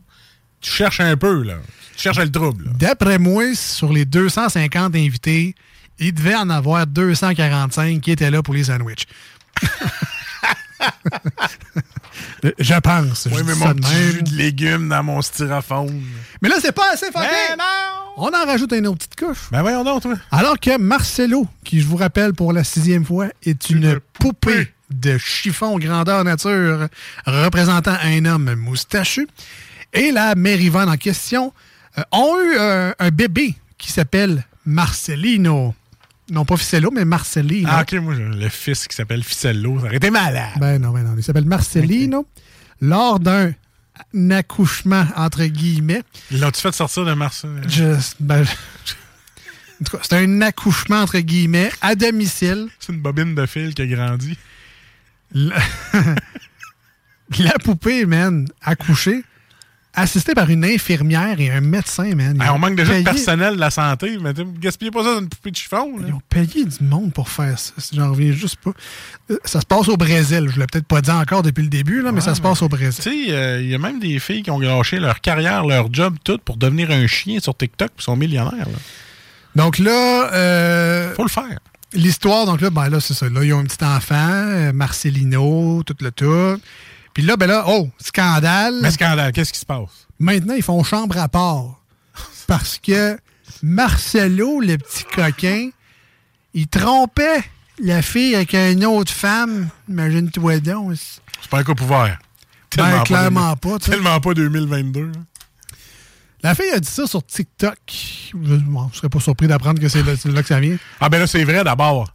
tu 0.65 0.71
cherches 0.71 1.01
un 1.01 1.17
peu, 1.17 1.43
là. 1.43 1.57
Tu 1.95 2.03
cherches 2.03 2.19
le 2.19 2.31
trouble. 2.31 2.65
D'après 2.79 3.19
moi, 3.19 3.55
sur 3.55 3.93
les 3.93 4.07
250 4.07 4.97
invités, 4.97 5.55
il 5.99 6.15
devait 6.15 6.35
en 6.35 6.49
avoir 6.51 6.87
245 6.87 8.01
qui 8.01 8.11
étaient 8.11 8.31
là 8.31 8.43
pour 8.43 8.55
les 8.55 8.65
sandwichs. 8.65 9.07
je 12.59 12.81
pense. 12.81 13.29
Oui, 13.31 13.39
je 13.39 13.43
mais 13.45 13.55
mon 13.55 13.75
petit 13.75 13.95
jus 13.95 14.23
de 14.23 14.37
légumes 14.37 14.89
dans 14.89 15.03
mon 15.03 15.21
styrofoam. 15.21 16.03
Mais 16.41 16.49
là, 16.49 16.57
c'est 16.61 16.73
pas 16.73 16.93
assez. 16.95 17.11
Ben 17.13 17.23
On 18.17 18.29
en 18.29 18.47
rajoute 18.47 18.73
une 18.73 18.87
autre 18.87 19.07
petite 19.07 19.17
couche. 19.17 19.51
Ben 19.53 19.61
voyons 19.61 19.85
donc, 19.85 20.03
toi. 20.03 20.15
Alors 20.31 20.59
que 20.59 20.79
Marcelo, 20.79 21.47
qui 21.63 21.81
je 21.81 21.87
vous 21.87 21.97
rappelle 21.99 22.33
pour 22.33 22.55
la 22.55 22.65
sixième 22.65 23.05
fois, 23.05 23.29
est 23.43 23.69
une 23.69 24.01
poupée 24.15 24.73
de 24.91 25.19
chiffon 25.19 25.79
grandeur 25.79 26.25
nature 26.25 26.89
représentant 27.27 27.97
un 28.03 28.25
homme 28.25 28.55
moustachu. 28.55 29.29
Et 29.95 30.11
la 30.13 30.35
Mary 30.35 30.69
Von 30.69 30.89
en 30.89 30.97
question 30.97 31.53
euh, 31.99 32.03
ont 32.13 32.37
eu 32.39 32.57
euh, 32.59 32.93
un 32.99 33.11
bébé 33.11 33.55
qui 33.79 33.91
s'appelle 33.93 34.45
Marcelino. 34.67 35.75
Non 36.31 36.45
pas 36.45 36.57
Ficello, 36.57 36.91
mais 36.91 37.05
Marcelino. 37.05 37.69
Ah, 37.71 37.83
ok, 37.83 37.93
moi, 38.01 38.15
le 38.15 38.49
fils 38.49 38.89
qui 38.89 38.97
s'appelle 38.97 39.23
Ficello, 39.23 39.79
ça 39.81 39.87
aurait 39.87 39.97
été 39.97 40.11
malade. 40.11 40.51
Ben 40.59 40.81
non, 40.81 40.91
ben 40.91 41.03
non. 41.03 41.15
Il 41.17 41.23
s'appelle 41.23 41.45
Marcelino. 41.45 42.27
Lors 42.81 43.21
d'un 43.21 43.53
accouchement, 44.31 45.07
entre 45.17 45.45
guillemets. 45.45 46.03
L'as-tu 46.31 46.61
fait 46.61 46.73
sortir 46.73 47.05
de 47.05 47.13
Marseille? 47.15 47.51
Je, 47.69 47.95
ben, 48.21 48.43
je- 48.43 48.93
en 49.81 49.85
tout 49.85 49.97
cas, 49.97 50.03
c'est 50.03 50.17
un 50.17 50.41
accouchement, 50.41 51.01
entre 51.03 51.19
guillemets, 51.19 51.71
à 51.83 51.95
domicile. 51.95 52.69
C'est 52.81 52.93
une 52.93 53.01
bobine 53.01 53.35
de 53.35 53.45
fil 53.47 53.75
qui 53.75 53.83
a 53.83 53.87
grandi. 53.87 54.39
La, 55.33 55.57
la 57.39 57.53
poupée, 57.59 58.07
man, 58.07 58.47
accouchée, 58.63 59.25
assistée 59.95 60.35
par 60.35 60.51
une 60.51 60.65
infirmière 60.65 61.39
et 61.39 61.51
un 61.51 61.61
médecin, 61.61 62.15
man. 62.15 62.41
Hey, 62.41 62.49
on 62.51 62.59
manque 62.59 62.77
déjà 62.77 62.99
de 62.99 63.05
personnel 63.05 63.55
de 63.55 63.61
la 63.61 63.71
santé, 63.71 64.19
mais 64.21 64.33
gaspillez 64.61 64.91
pas 64.91 65.03
ça 65.05 65.15
dans 65.15 65.21
une 65.21 65.29
poupée 65.29 65.51
de 65.51 65.57
chiffon. 65.57 65.97
là. 65.99 66.05
Ils 66.09 66.13
ont 66.15 66.23
payé 66.29 66.65
du 66.65 66.85
monde 66.85 67.13
pour 67.13 67.29
faire 67.29 67.59
ça. 67.59 67.73
J'en 67.93 68.11
reviens 68.11 68.33
juste 68.33 68.57
pas. 68.57 68.73
Euh, 69.31 69.37
Ça 69.45 69.61
se 69.61 69.67
passe 69.67 69.89
au 69.89 69.97
Brésil. 69.97 70.49
Je 70.53 70.59
l'ai 70.61 70.67
peut-être 70.67 70.87
pas 70.87 71.01
dit 71.01 71.11
encore 71.11 71.43
depuis 71.43 71.63
le 71.63 71.69
début, 71.69 72.03
là, 72.03 72.13
mais 72.13 72.21
ça 72.21 72.35
se 72.35 72.41
passe 72.41 72.63
au 72.63 72.69
Brésil. 72.69 73.03
Tu 73.03 73.27
sais, 73.27 73.33
euh, 73.33 73.61
il 73.63 73.69
y 73.69 73.75
a 73.75 73.79
même 73.79 74.01
des 74.01 74.19
filles 74.19 74.43
qui 74.43 74.51
ont 74.51 74.59
gâché 74.59 74.99
leur 74.99 75.21
carrière, 75.21 75.65
leur 75.65 75.93
job, 75.93 76.17
tout 76.25 76.39
pour 76.45 76.57
devenir 76.57 76.91
un 76.91 77.07
chien 77.07 77.39
sur 77.41 77.57
TikTok 77.57 77.91
puis 77.97 78.05
sont 78.05 78.17
millionnaires. 78.17 78.67
là. 78.69 78.79
Donc 79.55 79.79
là. 79.79 80.31
euh, 80.33 81.15
Faut 81.15 81.23
le 81.23 81.29
faire. 81.29 81.59
L'histoire, 81.93 82.45
donc 82.45 82.61
là, 82.61 82.71
ben 82.71 82.89
là, 82.89 82.99
c'est 82.99 83.15
ça. 83.15 83.29
Là, 83.29 83.45
ils 83.45 83.53
ont 83.55 83.61
un 83.61 83.65
petit 83.65 83.85
enfant, 83.85 84.17
euh, 84.19 84.73
Marcelino, 84.73 85.85
tout 85.87 85.95
le 86.01 86.11
tout. 86.11 86.61
Puis 87.15 87.23
là, 87.23 87.37
ben 87.37 87.47
là, 87.47 87.65
oh, 87.69 87.89
scandale. 87.99 88.81
Mais 88.83 88.91
scandale, 88.91 89.33
qu'est-ce 89.33 89.53
qui 89.53 89.61
se 89.61 89.65
passe? 89.65 90.09
Maintenant, 90.19 90.55
ils 90.55 90.63
font 90.63 90.83
chambre 90.83 91.17
à 91.17 91.29
part. 91.29 91.81
Parce 92.47 92.79
que 92.79 93.17
Marcelo, 93.63 94.61
le 94.61 94.77
petit 94.77 95.05
coquin, 95.05 95.71
il 96.53 96.67
trompait 96.67 97.43
la 97.83 98.03
fille 98.03 98.35
avec 98.35 98.55
une 98.55 98.85
autre 98.85 99.13
femme. 99.13 99.69
Imagine-toi 99.89 100.61
donc. 100.61 100.97
C'est 100.97 101.51
pas 101.51 101.61
un 101.61 101.65
coup 101.65 101.75
ouvert. 101.83 102.19
Ben, 102.77 103.03
clairement 103.05 103.57
pas. 103.57 103.79
Tellement 103.79 104.21
pas 104.21 104.35
2022. 104.35 105.07
là. 105.07 105.13
La 106.45 106.55
fille 106.55 106.71
a 106.75 106.79
dit 106.79 106.87
ça 106.87 107.07
sur 107.07 107.25
TikTok. 107.25 107.79
Je 107.89 108.37
ne 108.37 108.93
serais 108.93 109.09
pas 109.09 109.19
surpris 109.19 109.47
d'apprendre 109.47 109.81
que 109.81 109.89
c'est 109.89 110.03
là, 110.03 110.13
là 110.27 110.43
que 110.43 110.49
ça 110.49 110.61
vient. 110.61 110.77
Ah 111.01 111.09
ben 111.09 111.19
là, 111.19 111.27
c'est 111.27 111.43
vrai 111.43 111.65
d'abord. 111.65 112.13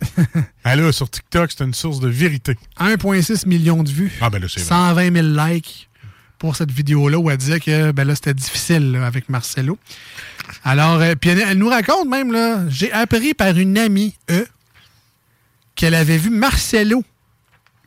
ah 0.63 0.75
là, 0.75 0.91
sur 0.91 1.09
TikTok, 1.09 1.49
c'est 1.49 1.63
une 1.63 1.73
source 1.73 1.99
de 1.99 2.09
vérité. 2.09 2.55
1,6 2.79 3.47
million 3.47 3.81
de 3.81 3.89
vues. 3.89 4.11
Ah 4.21 4.29
ben 4.29 4.39
là, 4.39 4.47
c'est 4.47 4.59
vrai. 4.59 4.69
120 4.69 5.13
000 5.15 5.47
likes 5.47 5.89
pour 6.37 6.55
cette 6.55 6.69
vidéo-là 6.69 7.17
où 7.17 7.31
elle 7.31 7.37
disait 7.37 7.59
que 7.59 7.91
ben 7.91 8.07
là, 8.07 8.13
c'était 8.13 8.35
difficile 8.35 8.91
là, 8.91 9.07
avec 9.07 9.29
Marcelo. 9.29 9.79
Alors, 10.63 11.01
euh, 11.01 11.15
puis 11.19 11.31
elle, 11.31 11.39
elle 11.39 11.57
nous 11.57 11.69
raconte 11.69 12.07
même, 12.07 12.31
là, 12.31 12.69
j'ai 12.69 12.91
appris 12.91 13.33
par 13.33 13.57
une 13.57 13.79
amie, 13.79 14.13
eux, 14.29 14.47
qu'elle 15.73 15.95
avait 15.95 16.19
vu 16.19 16.29
Marcelo, 16.29 17.03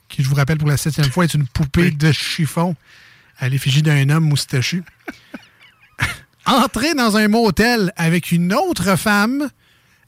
qui, 0.08 0.24
je 0.24 0.28
vous 0.28 0.34
rappelle 0.34 0.58
pour 0.58 0.68
la 0.68 0.76
septième 0.76 1.08
fois, 1.08 1.22
est 1.22 1.34
une 1.34 1.46
poupée 1.46 1.92
de 1.92 2.10
chiffon 2.10 2.74
à 3.38 3.48
l'effigie 3.48 3.82
d'un 3.82 4.10
homme 4.10 4.24
moustachu, 4.24 4.82
entrer 6.46 6.94
dans 6.94 7.16
un 7.16 7.28
motel 7.28 7.92
avec 7.96 8.32
une 8.32 8.52
autre 8.54 8.96
femme 8.96 9.48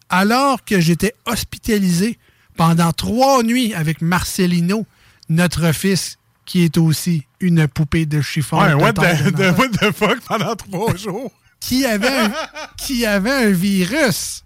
alors 0.08 0.64
que 0.64 0.80
j'étais 0.80 1.14
hospitalisé 1.26 2.18
pendant 2.56 2.92
trois 2.92 3.42
nuits 3.42 3.74
avec 3.74 4.00
Marcelino, 4.02 4.86
notre 5.28 5.72
fils, 5.72 6.18
qui 6.44 6.62
est 6.62 6.76
aussi 6.76 7.24
une 7.40 7.66
poupée 7.66 8.06
de 8.06 8.20
chiffon. 8.20 8.60
Ouais, 8.60 8.70
de 8.70 8.74
what 8.74 8.92
the, 8.92 9.24
de 9.24 9.30
the- 9.30 9.40
enfant, 9.50 9.58
what 9.58 9.68
the 9.68 9.92
fuck 9.96 10.20
pendant 10.26 10.54
trois 10.56 10.94
jours? 10.96 11.32
qui, 11.60 11.86
avait 11.86 12.08
un, 12.08 12.32
qui 12.76 13.06
avait 13.06 13.30
un 13.46 13.50
virus. 13.50 14.44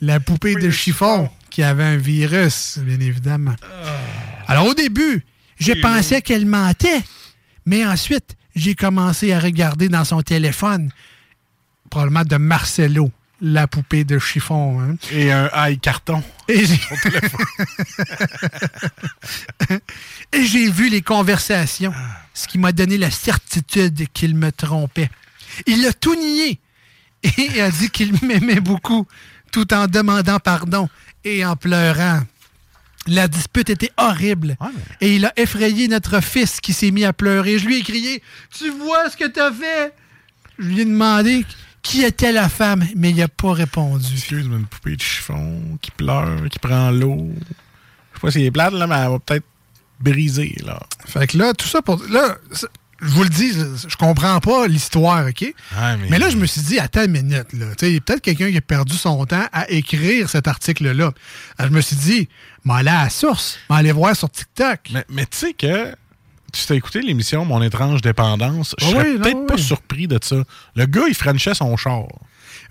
La 0.00 0.20
poupée 0.20 0.54
de 0.54 0.70
chiffon 0.70 1.28
qui 1.50 1.62
avait 1.64 1.82
un 1.84 1.96
virus, 1.96 2.78
bien 2.78 3.00
évidemment. 3.00 3.56
Alors 4.46 4.66
au 4.66 4.74
début, 4.74 5.24
je 5.58 5.72
pensais 5.72 6.22
qu'elle 6.22 6.46
mentait, 6.46 7.02
mais 7.66 7.84
ensuite, 7.84 8.36
j'ai 8.54 8.74
commencé 8.74 9.32
à 9.32 9.40
regarder 9.40 9.88
dans 9.88 10.04
son 10.04 10.22
téléphone, 10.22 10.90
probablement 11.90 12.24
de 12.24 12.36
Marcelo, 12.36 13.10
la 13.40 13.66
poupée 13.66 14.04
de 14.04 14.18
chiffon. 14.18 14.80
hein. 14.80 14.96
Et 15.12 15.32
un 15.32 15.48
high 15.54 15.80
carton. 15.80 16.22
Et 16.48 16.64
j'ai... 16.66 16.80
Et 20.32 20.46
j'ai 20.46 20.70
vu 20.70 20.88
les 20.88 21.02
conversations, 21.02 21.92
ce 22.34 22.46
qui 22.46 22.58
m'a 22.58 22.72
donné 22.72 22.98
la 22.98 23.10
certitude 23.10 24.06
qu'il 24.12 24.36
me 24.36 24.52
trompait. 24.52 25.10
Il 25.66 25.84
a 25.86 25.92
tout 25.92 26.14
nié 26.14 26.60
et 27.22 27.60
a 27.60 27.70
dit 27.70 27.90
qu'il 27.90 28.12
m'aimait 28.24 28.60
beaucoup, 28.60 29.06
tout 29.52 29.72
en 29.74 29.86
demandant 29.86 30.38
pardon 30.38 30.88
et 31.24 31.44
en 31.44 31.56
pleurant. 31.56 32.20
La 33.06 33.28
dispute 33.28 33.70
était 33.70 33.90
horrible 33.96 34.56
et 35.00 35.16
il 35.16 35.24
a 35.24 35.32
effrayé 35.36 35.88
notre 35.88 36.20
fils 36.22 36.60
qui 36.60 36.72
s'est 36.72 36.90
mis 36.90 37.04
à 37.04 37.12
pleurer. 37.12 37.58
Je 37.58 37.66
lui 37.66 37.78
ai 37.78 37.82
crié 37.82 38.22
Tu 38.56 38.70
vois 38.70 39.08
ce 39.08 39.16
que 39.16 39.26
t'as 39.26 39.52
fait? 39.52 39.94
Je 40.58 40.68
lui 40.68 40.80
ai 40.80 40.84
demandé 40.84 41.44
qui 41.82 42.04
était 42.04 42.32
la 42.32 42.48
femme, 42.48 42.84
mais 42.94 43.10
il 43.10 43.16
n'a 43.16 43.28
pas 43.28 43.52
répondu. 43.52 44.06
Excuse-moi, 44.12 44.58
une 44.58 44.66
poupée 44.66 44.96
de 44.96 45.00
chiffon 45.00 45.78
qui 45.80 45.90
pleure, 45.90 46.48
qui 46.50 46.58
prend 46.58 46.90
l'eau. 46.90 47.30
Je 47.38 48.18
sais 48.18 48.20
pas 48.20 48.30
si 48.30 48.38
elle 48.40 48.44
est 48.44 48.50
plate, 48.50 48.74
là, 48.74 48.86
mais 48.86 48.96
elle 48.96 49.10
va 49.10 49.18
peut-être 49.18 49.46
briser, 49.98 50.54
là. 50.64 50.80
Fait 51.06 51.26
que 51.26 51.38
là, 51.38 51.54
tout 51.54 51.66
ça 51.66 51.80
pour. 51.82 52.02
Là, 52.10 52.36
je 53.02 53.08
vous 53.08 53.22
le 53.22 53.28
dis, 53.28 53.52
je, 53.52 53.96
comprends 53.96 54.40
pas 54.40 54.66
l'histoire, 54.66 55.26
OK? 55.26 55.54
Mais... 56.08 56.18
là, 56.18 56.28
je 56.30 56.36
me 56.36 56.46
suis 56.46 56.60
dit, 56.60 56.78
attends 56.78 57.04
une 57.04 57.12
minute, 57.12 57.52
là. 57.52 57.66
Il 57.82 57.92
y 57.92 57.96
a 57.96 58.00
peut-être 58.00 58.20
quelqu'un 58.20 58.50
qui 58.50 58.56
a 58.56 58.60
perdu 58.60 58.96
son 58.96 59.24
temps 59.26 59.46
à 59.52 59.70
écrire 59.70 60.28
cet 60.28 60.48
article-là. 60.48 61.12
Je 61.58 61.68
me 61.68 61.80
suis 61.80 61.96
dit, 61.96 62.28
m'en 62.64 62.74
aller 62.74 62.90
à 62.90 63.04
la 63.04 63.10
source, 63.10 63.58
m'en 63.68 63.76
aller 63.76 63.92
voir 63.92 64.14
sur 64.14 64.30
TikTok. 64.30 64.90
Mais, 64.92 65.04
mais 65.08 65.26
tu 65.26 65.38
sais 65.38 65.52
que 65.54 65.94
tu 66.52 66.66
t'as 66.66 66.74
écouté 66.74 67.00
l'émission 67.00 67.44
Mon 67.44 67.62
étrange 67.62 68.02
dépendance, 68.02 68.74
je 68.78 68.86
Ah 68.86 68.90
serais 68.90 69.12
oui, 69.12 69.18
peut-être 69.18 69.46
pas 69.46 69.56
surpris 69.56 70.08
de 70.08 70.18
ça. 70.22 70.42
Le 70.74 70.86
gars, 70.86 71.04
il 71.08 71.14
frenchait 71.14 71.54
son 71.54 71.76
char. 71.76 72.06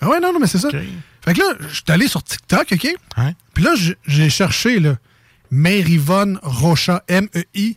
Ah 0.02 0.10
ouais, 0.10 0.20
non, 0.20 0.34
non, 0.34 0.40
mais 0.40 0.48
c'est 0.48 0.60
ça. 0.60 0.70
Fait 0.70 1.34
que 1.34 1.40
là, 1.40 1.54
je 1.60 1.76
suis 1.76 1.84
allé 1.88 2.08
sur 2.08 2.24
TikTok, 2.24 2.68
OK? 2.72 2.88
Puis 3.54 3.64
là, 3.64 3.74
j'ai 4.06 4.30
cherché, 4.30 4.80
là, 4.80 4.98
Mary-Yvonne 5.52 6.40
Rocha, 6.44 7.04
M-E-I-R-I-V-O-N-E, 7.08 7.76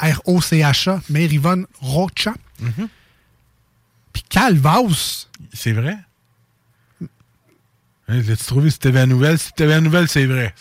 R-O-C-H-A, 0.00 1.00
Mary-Yvonne 1.10 1.66
Rocha. 1.80 2.34
Puis 4.12 4.22
Calvaus. 4.28 5.28
C'est 5.52 5.72
vrai? 5.72 5.96
Hein, 8.08 8.22
L'as-tu 8.26 8.44
trouvé 8.44 8.70
si 8.70 8.78
t'avais 8.78 9.00
la 9.00 9.06
nouvelle? 9.06 9.38
Si 9.38 9.52
t'avais 9.52 9.74
la 9.74 9.80
nouvelle, 9.80 10.08
c'est 10.08 10.26
vrai. 10.26 10.54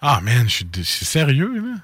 Ah, 0.00 0.20
man, 0.20 0.48
je 0.48 0.64
suis 0.82 1.04
sérieux, 1.06 1.52
là? 1.54 1.76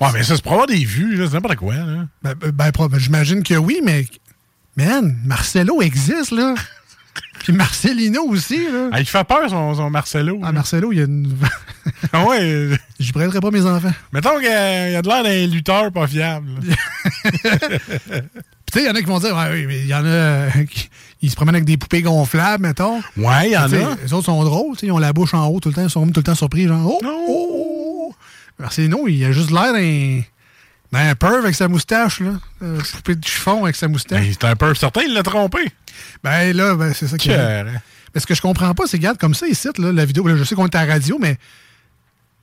Ouais, 0.00 0.12
mais 0.12 0.22
ça, 0.22 0.36
c'est 0.36 0.42
pour 0.42 0.52
avoir 0.52 0.66
des 0.68 0.84
vues, 0.84 1.16
là, 1.16 1.26
c'est 1.26 1.34
n'importe 1.34 1.56
quoi, 1.56 1.74
là. 1.74 2.06
Ben, 2.22 2.34
ben, 2.34 2.50
ben, 2.52 2.70
prob- 2.70 2.98
j'imagine 2.98 3.42
que 3.42 3.54
oui, 3.54 3.80
mais. 3.84 4.06
Man, 4.76 5.18
Marcelo 5.24 5.82
existe, 5.82 6.30
là. 6.30 6.54
Puis 7.40 7.52
Marcelino 7.52 8.22
aussi, 8.24 8.64
là. 8.64 8.90
Ah, 8.92 9.00
il 9.00 9.06
fait 9.06 9.24
peur, 9.24 9.48
son, 9.48 9.74
son 9.74 9.90
Marcelo. 9.90 10.40
Ah, 10.42 10.52
Marcelo, 10.52 10.92
il 10.92 10.98
y 10.98 11.00
a 11.00 11.04
une. 11.04 11.34
Ah 12.12 12.24
ouais. 12.24 12.68
Je 13.00 13.12
prêterai 13.12 13.40
pas 13.40 13.50
mes 13.50 13.64
enfants. 13.64 13.92
Mettons 14.12 14.38
qu'il 14.38 14.46
a 14.46 14.90
il 14.90 14.96
a 14.96 15.02
de 15.02 15.08
l'air 15.08 15.22
d'un 15.24 15.46
lutteur 15.46 15.90
pas 15.90 16.06
fiable. 16.06 16.48
tu 16.62 16.70
sais, 18.72 18.82
il 18.82 18.84
y 18.84 18.88
en 18.88 18.94
a 18.94 19.00
qui 19.00 19.06
vont 19.06 19.18
dire, 19.18 19.34
ouais, 19.34 19.50
oui, 19.52 19.64
mais 19.66 19.80
il 19.80 19.86
y 19.86 19.94
en 19.94 20.04
a 20.04 20.08
euh, 20.08 20.50
qui 20.70 20.88
ils 21.20 21.30
se 21.30 21.36
promènent 21.36 21.56
avec 21.56 21.64
des 21.64 21.76
poupées 21.76 22.02
gonflables, 22.02 22.62
mettons. 22.62 23.00
Ouais, 23.16 23.48
il 23.48 23.52
y 23.52 23.56
en 23.56 23.72
a. 23.72 23.96
Les 24.02 24.12
autres 24.12 24.26
sont 24.26 24.44
drôles, 24.44 24.74
tu 24.74 24.80
sais, 24.80 24.86
ils 24.86 24.92
ont 24.92 24.98
la 24.98 25.12
bouche 25.12 25.34
en 25.34 25.46
haut 25.48 25.58
tout 25.58 25.70
le 25.70 25.74
temps, 25.74 25.82
ils 25.82 25.90
sont 25.90 26.06
tout 26.06 26.20
le 26.20 26.24
temps 26.24 26.34
surpris, 26.34 26.68
genre, 26.68 26.86
oh, 26.86 27.00
oh. 27.28 28.14
Marcelino, 28.58 29.08
il 29.08 29.24
a 29.24 29.32
juste 29.32 29.50
l'air 29.50 29.72
d'un. 29.72 30.22
D'un 30.92 31.14
perv 31.14 31.44
avec 31.44 31.54
sa 31.54 31.68
moustache, 31.68 32.20
là. 32.20 32.32
Euh, 32.62 32.78
poupée 32.94 33.14
de 33.14 33.24
chiffon 33.24 33.64
avec 33.64 33.76
sa 33.76 33.88
moustache. 33.88 34.24
Ben, 34.24 34.32
c'est 34.32 34.46
un 34.46 34.56
peu 34.56 34.74
certain, 34.74 35.02
il 35.02 35.14
l'a 35.14 35.22
trompé. 35.22 35.70
Ben 36.24 36.56
là, 36.56 36.74
ben, 36.74 36.92
c'est 36.94 37.08
ça 37.08 37.18
qui 37.18 37.28
Cœur, 37.28 37.66
hein. 37.66 37.80
Mais 38.14 38.20
ce 38.20 38.26
que 38.26 38.34
je 38.34 38.40
comprends 38.40 38.74
pas, 38.74 38.86
c'est, 38.86 38.96
regarde, 38.96 39.18
comme 39.18 39.34
ça, 39.34 39.46
ici, 39.46 39.68
là, 39.78 39.92
la 39.92 40.04
vidéo, 40.04 40.26
là, 40.26 40.36
je 40.36 40.44
sais 40.44 40.54
qu'on 40.54 40.66
est 40.66 40.74
à 40.74 40.86
la 40.86 40.94
radio, 40.94 41.18
mais 41.20 41.36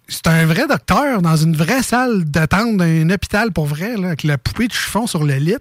c'est 0.07 0.27
un 0.27 0.45
vrai 0.45 0.67
docteur 0.67 1.21
dans 1.21 1.35
une 1.35 1.55
vraie 1.55 1.81
salle 1.83 2.25
d'attente 2.25 2.77
d'un 2.77 3.09
hôpital 3.09 3.51
pour 3.51 3.65
vrai, 3.65 3.97
là, 3.97 4.07
avec 4.07 4.23
la 4.23 4.37
poupée 4.37 4.67
de 4.67 4.73
chiffon 4.73 5.07
sur 5.07 5.23
le 5.23 5.35
lit. 5.35 5.53
Ouais, 5.53 5.57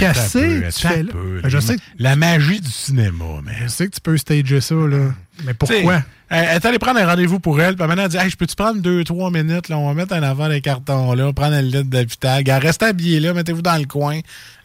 mais 0.00 0.12
tu 0.12 0.72
fais 0.80 1.02
là. 1.02 1.12
peu, 1.12 1.40
Ben, 1.42 1.48
je 1.48 1.56
la- 1.56 1.60
sais 1.62 1.76
que- 1.76 1.82
La 1.98 2.16
magie 2.16 2.60
du 2.60 2.70
cinéma, 2.70 3.24
man. 3.44 3.54
Je 3.62 3.68
sais 3.68 3.86
que 3.88 3.94
tu 3.94 4.00
peux 4.00 4.16
stager 4.16 4.60
ça, 4.60 4.74
là. 4.74 5.12
Mais 5.44 5.54
pourquoi? 5.54 5.76
T'sais, 5.98 6.04
Elle 6.30 6.44
elle 6.50 6.56
est 6.56 6.66
allée 6.66 6.78
prendre 6.78 6.98
un 7.00 7.06
rendez-vous 7.06 7.38
pour 7.40 7.60
elle, 7.60 7.76
puis 7.76 7.86
maintenant 7.86 8.02
elle 8.02 8.10
dit 8.10 8.16
Hey, 8.16 8.28
je 8.28 8.36
peux-tu 8.36 8.56
prendre 8.56 8.80
deux, 8.82 9.04
trois 9.04 9.30
minutes, 9.30 9.68
là, 9.68 9.78
on 9.78 9.86
va 9.88 9.94
mettre 9.94 10.12
un 10.12 10.22
avant 10.24 10.48
les 10.48 10.60
cartons 10.60 11.14
là, 11.14 11.32
prendre 11.32 11.54
un 11.54 11.62
lit 11.62 11.84
d'hôpital, 11.84 12.42
restez 12.60 12.86
habillés 12.86 13.20
là, 13.20 13.32
mettez-vous 13.32 13.62
dans 13.62 13.76
le 13.76 13.86
coin. 13.86 14.18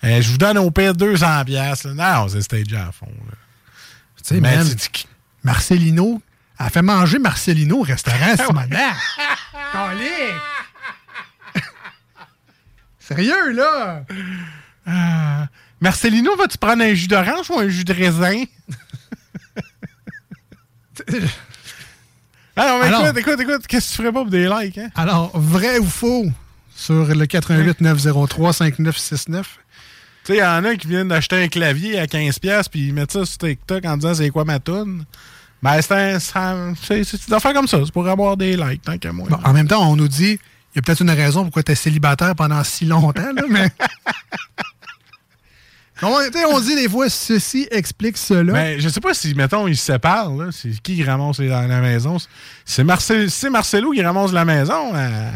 Euh, 0.03 0.21
je 0.21 0.31
vous 0.31 0.37
donne 0.39 0.57
au 0.57 0.71
pire 0.71 0.93
200 0.95 1.45
pièces. 1.45 1.85
Non, 1.85 2.27
c'est 2.27 2.41
stagé 2.41 2.75
à 2.75 2.91
fond. 2.91 3.05
Tu 4.25 4.35
sais, 4.35 4.41
Mais 4.41 4.57
Marcelino, 5.43 6.21
elle 6.59 6.69
fait 6.69 6.81
manger 6.81 7.19
Marcelino 7.19 7.79
au 7.79 7.83
restaurant, 7.83 8.35
ce 8.37 8.51
moment. 8.51 8.65
Sérieux, 12.99 13.51
là? 13.53 14.05
Ah, 14.85 15.47
Marcelino, 15.81 16.35
vas-tu 16.35 16.57
prendre 16.57 16.83
un 16.83 16.93
jus 16.93 17.07
d'orange 17.07 17.49
ou 17.49 17.59
un 17.59 17.67
jus 17.67 17.83
de 17.83 17.93
raisin? 17.93 18.43
Alors, 22.55 22.79
mais 22.79 22.87
Alors- 22.87 23.07
écoute, 23.07 23.17
écoute, 23.17 23.39
écoute, 23.39 23.67
qu'est-ce 23.67 23.87
que 23.87 23.91
tu 23.91 23.97
ferais 23.97 24.11
pas 24.11 24.21
pour 24.21 24.29
des 24.29 24.47
likes, 24.47 24.77
hein? 24.77 24.89
Alors, 24.95 25.31
vrai 25.37 25.79
ou 25.79 25.85
faux 25.85 26.25
sur 26.75 27.05
le 27.05 27.25
88 27.25 27.81
903 27.81 28.53
5969? 28.53 29.57
Tu 30.23 30.31
sais, 30.31 30.37
il 30.37 30.39
y 30.39 30.43
en 30.43 30.63
a 30.63 30.75
qui 30.75 30.87
viennent 30.87 31.07
d'acheter 31.07 31.43
un 31.43 31.47
clavier 31.47 31.99
à 31.99 32.05
15$ 32.05 32.69
puis 32.69 32.87
ils 32.87 32.93
mettent 32.93 33.11
ça 33.11 33.25
sur 33.25 33.37
TikTok 33.39 33.83
en 33.85 33.97
disant 33.97 34.13
c'est 34.13 34.29
quoi 34.29 34.45
ma 34.45 34.59
toune. 34.59 35.03
Ben, 35.63 35.81
c'est 35.81 36.35
un. 36.35 36.73
des 36.89 37.33
affaires 37.33 37.53
comme 37.53 37.67
ça. 37.67 37.79
C'est 37.85 37.93
pour 37.93 38.07
avoir 38.09 38.35
des 38.35 38.57
likes, 38.57 38.81
tant 38.81 38.97
qu'à 38.97 39.13
moi. 39.13 39.29
Bon, 39.29 39.39
en 39.41 39.53
même 39.53 39.67
temps, 39.67 39.89
on 39.89 39.95
nous 39.95 40.09
dit, 40.09 40.33
il 40.33 40.75
y 40.75 40.79
a 40.79 40.81
peut-être 40.81 40.99
une 41.01 41.09
raison 41.09 41.43
pourquoi 41.43 41.63
tu 41.63 41.71
es 41.71 41.75
célibataire 41.75 42.35
pendant 42.35 42.61
si 42.65 42.83
longtemps, 42.83 43.31
là, 43.33 43.43
mais. 43.49 43.69
on, 46.01 46.59
dit 46.59 46.75
des 46.75 46.89
fois, 46.89 47.07
ceci 47.07 47.65
explique 47.71 48.17
cela. 48.17 48.51
Mais 48.51 48.81
je 48.81 48.89
sais 48.89 48.99
pas 48.99 49.13
si, 49.13 49.33
mettons, 49.35 49.65
ils 49.69 49.77
se 49.77 49.85
séparent. 49.85 50.33
C'est 50.51 50.71
qui 50.81 50.95
qui 50.95 51.03
ramasse 51.05 51.39
dans 51.39 51.67
la 51.67 51.79
maison? 51.79 52.17
C'est 52.65 52.83
Marcel, 52.83 53.31
c'est 53.31 53.49
Marcelo 53.49 53.91
qui 53.91 54.03
ramasse 54.03 54.33
la 54.33 54.43
maison. 54.43 54.93
euh, 54.93 55.31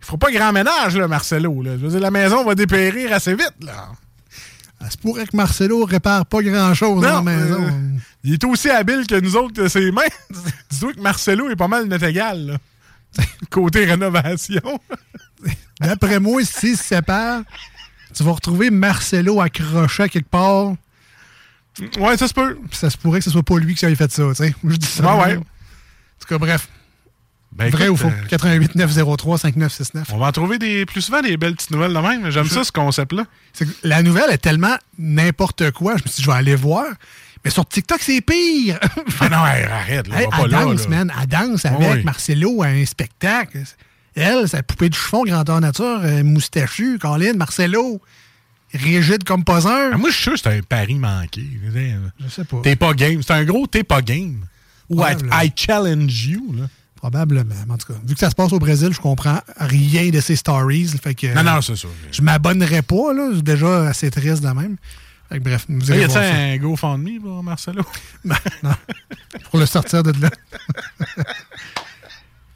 il 0.00 0.06
fera 0.06 0.16
pas 0.16 0.30
grand 0.30 0.52
ménage, 0.52 0.96
là, 0.96 1.06
Marcelo. 1.06 1.60
Là. 1.60 1.72
Je 1.72 1.84
veux 1.84 1.90
dire, 1.90 2.00
la 2.00 2.10
maison 2.10 2.46
va 2.46 2.54
dépérir 2.54 3.12
assez 3.12 3.34
vite. 3.34 3.56
Là. 3.60 3.88
Ça 4.80 4.90
se 4.90 4.96
pourrait 4.96 5.26
que 5.26 5.36
Marcelo 5.36 5.84
répare 5.84 6.24
pas 6.26 6.42
grand-chose 6.42 7.02
dans 7.02 7.08
la 7.08 7.14
Non, 7.16 7.22
maison. 7.22 7.66
euh, 7.66 7.98
il 8.24 8.34
est 8.34 8.44
aussi 8.44 8.70
habile 8.70 9.06
que 9.06 9.20
nous 9.20 9.36
autres, 9.36 9.54
que 9.54 9.68
ses 9.68 9.90
mains. 9.92 10.02
Dis-toi 10.70 10.94
que 10.94 11.00
Marcelo 11.00 11.50
est 11.50 11.56
pas 11.56 11.68
mal 11.68 11.86
notre 11.86 12.04
égal. 12.06 12.46
là. 12.46 13.24
Côté 13.50 13.84
rénovation. 13.84 14.80
D'après 15.80 16.18
moi, 16.20 16.42
s'ils 16.44 16.76
se 16.76 16.84
séparent, 16.84 17.42
tu 18.14 18.22
vas 18.22 18.32
retrouver 18.32 18.70
Marcelo 18.70 19.40
accroché 19.40 20.04
à 20.04 20.08
quelque 20.08 20.28
part. 20.30 20.74
Ouais, 21.98 22.16
ça 22.16 22.26
se 22.28 22.34
peut. 22.34 22.58
Ça 22.72 22.90
se 22.90 22.96
pourrait 22.96 23.20
que 23.20 23.24
ce 23.24 23.30
soit 23.30 23.42
pas 23.42 23.58
lui 23.58 23.74
qui 23.74 23.84
ait 23.86 23.94
fait 23.94 24.10
ça, 24.10 24.22
tu 24.30 24.34
sais. 24.34 24.54
Je 24.64 24.76
dis 24.76 24.86
ça. 24.86 25.16
Ouais, 25.16 25.24
ouais. 25.24 25.36
En 25.36 25.40
tout 25.40 26.26
cas, 26.28 26.38
bref. 26.38 26.68
Ben, 27.52 27.68
Vrai 27.70 27.86
écoute, 27.86 27.94
ou 27.94 28.02
faux? 28.02 28.08
euh, 28.08 28.26
88 28.28 28.74
903 28.76 29.38
5969. 29.38 30.08
On 30.12 30.18
va 30.18 30.26
en 30.26 30.32
trouver 30.32 30.58
des, 30.58 30.86
plus 30.86 31.02
souvent 31.02 31.20
des 31.20 31.36
belles 31.36 31.56
petites 31.56 31.72
nouvelles 31.72 31.92
de 31.92 31.98
même. 31.98 32.30
J'aime 32.30 32.46
ça, 32.48 32.62
ce 32.64 32.70
concept-là. 32.72 33.24
La 33.82 34.02
nouvelle 34.02 34.30
est 34.30 34.38
tellement 34.38 34.76
n'importe 34.98 35.70
quoi. 35.72 35.96
Je 35.96 36.04
me 36.04 36.08
suis 36.08 36.16
dit, 36.18 36.22
je 36.22 36.30
vais 36.30 36.36
aller 36.36 36.54
voir. 36.54 36.86
Mais 37.44 37.50
sur 37.50 37.66
TikTok, 37.66 38.00
c'est 38.02 38.20
pire. 38.20 38.78
Ah 39.20 39.28
non, 39.28 39.46
hey, 39.46 39.64
arrête. 39.64 40.08
Là, 40.08 40.20
Hey, 40.20 40.26
on 40.26 40.30
va 40.30 40.42
elle 40.44 40.50
danse, 40.50 40.82
là. 40.84 40.88
man. 41.04 41.12
Elle 41.20 41.26
danse 41.26 41.64
avec 41.64 41.80
Oui. 41.80 42.04
Marcelo 42.04 42.62
à 42.62 42.66
un 42.68 42.84
spectacle. 42.84 43.58
Elle, 44.14 44.48
sa 44.48 44.62
poupée 44.62 44.88
de 44.88 44.94
chiffon 44.94 45.24
grandeur 45.24 45.60
nature, 45.60 46.00
euh, 46.04 46.22
moustachu, 46.22 46.98
Colin, 46.98 47.32
Marcelo, 47.34 48.00
rigide 48.74 49.24
comme 49.24 49.42
pas 49.44 49.66
un. 49.68 49.92
Ah, 49.94 49.96
moi, 49.98 50.10
je 50.10 50.14
suis 50.14 50.22
sûr 50.24 50.32
que 50.34 50.38
c'est 50.40 50.56
un 50.58 50.60
pari 50.62 50.94
manqué. 50.96 51.42
Je 52.20 52.28
sais 52.28 52.44
pas. 52.44 52.58
T'es 52.62 52.76
pas 52.76 52.92
game. 52.94 53.22
C'est 53.22 53.32
un 53.32 53.44
gros 53.44 53.66
t'es 53.66 53.82
pas 53.84 54.02
game. 54.02 54.44
Ou 54.88 54.96
I, 54.96 54.98
Probablement. 55.14 55.40
I 55.40 55.52
challenge 55.56 56.26
you. 56.26 56.54
Là. 56.56 56.68
Probablement. 57.00 57.54
En 57.70 57.78
tout 57.78 57.92
cas, 57.92 57.98
vu 58.06 58.12
que 58.14 58.20
ça 58.20 58.28
se 58.28 58.34
passe 58.34 58.52
au 58.52 58.58
Brésil, 58.58 58.90
je 58.92 59.00
comprends 59.00 59.40
rien 59.56 60.10
de 60.10 60.20
ces 60.20 60.36
stories. 60.36 60.88
Fait 61.02 61.14
que, 61.14 61.34
Non, 61.34 61.42
non, 61.42 61.62
c'est 61.62 61.76
ça. 61.76 61.88
Je 62.12 62.20
m'abonnerai 62.20 62.82
pas, 62.82 63.14
là. 63.14 63.30
C'est 63.34 63.42
déjà 63.42 63.88
assez 63.88 64.10
triste 64.10 64.42
de 64.42 64.48
même. 64.48 64.76
Fait 65.30 65.38
que, 65.38 65.44
bref, 65.44 65.64
vous 65.68 65.80
Y 65.90 65.92
a-t-il 65.92 66.06
voir 66.08 66.22
ça. 66.22 66.34
un 66.34 66.56
GoFundMe 66.58 67.20
pour 67.22 67.42
Marcelo? 67.42 67.82
Pour 69.50 69.58
le 69.60 69.66
sortir 69.66 70.02
de 70.02 70.12
là. 70.20 70.28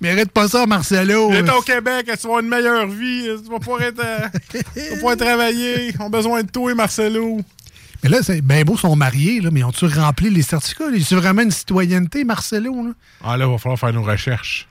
Mérite 0.00 0.30
pas 0.32 0.48
ça, 0.48 0.66
Marcelo. 0.66 1.30
Il 1.30 1.36
est 1.36 1.50
au 1.50 1.62
Québec, 1.62 2.04
tu 2.06 2.10
vas 2.10 2.14
avoir 2.24 2.40
une 2.40 2.48
meilleure 2.48 2.86
vie. 2.86 3.28
Tu 3.42 3.50
vas 3.50 3.58
pouvoir 3.58 3.82
être, 3.82 4.04
euh, 4.04 4.28
tu 4.50 4.58
vas 4.58 4.94
pouvoir 4.96 5.16
travailler. 5.16 5.94
On 5.98 6.06
a 6.06 6.08
besoin 6.10 6.42
de 6.42 6.50
toi, 6.50 6.74
Marcelo. 6.74 7.40
Mais 8.04 8.10
là, 8.10 8.18
c'est 8.22 8.42
bien 8.42 8.64
beau, 8.64 8.74
ils 8.74 8.80
sont 8.80 8.94
mariés, 8.96 9.40
là, 9.40 9.48
mais 9.50 9.64
ont-tu 9.64 9.86
rempli 9.86 10.28
les 10.28 10.42
certificats? 10.42 10.84
C'est 11.02 11.14
vraiment 11.14 11.40
une 11.40 11.50
citoyenneté, 11.50 12.24
Marcelo? 12.24 12.88
Là? 12.88 12.92
Ah 13.24 13.38
là, 13.38 13.46
il 13.46 13.50
va 13.50 13.56
falloir 13.56 13.78
faire 13.78 13.94
nos 13.94 14.02
recherches. 14.02 14.68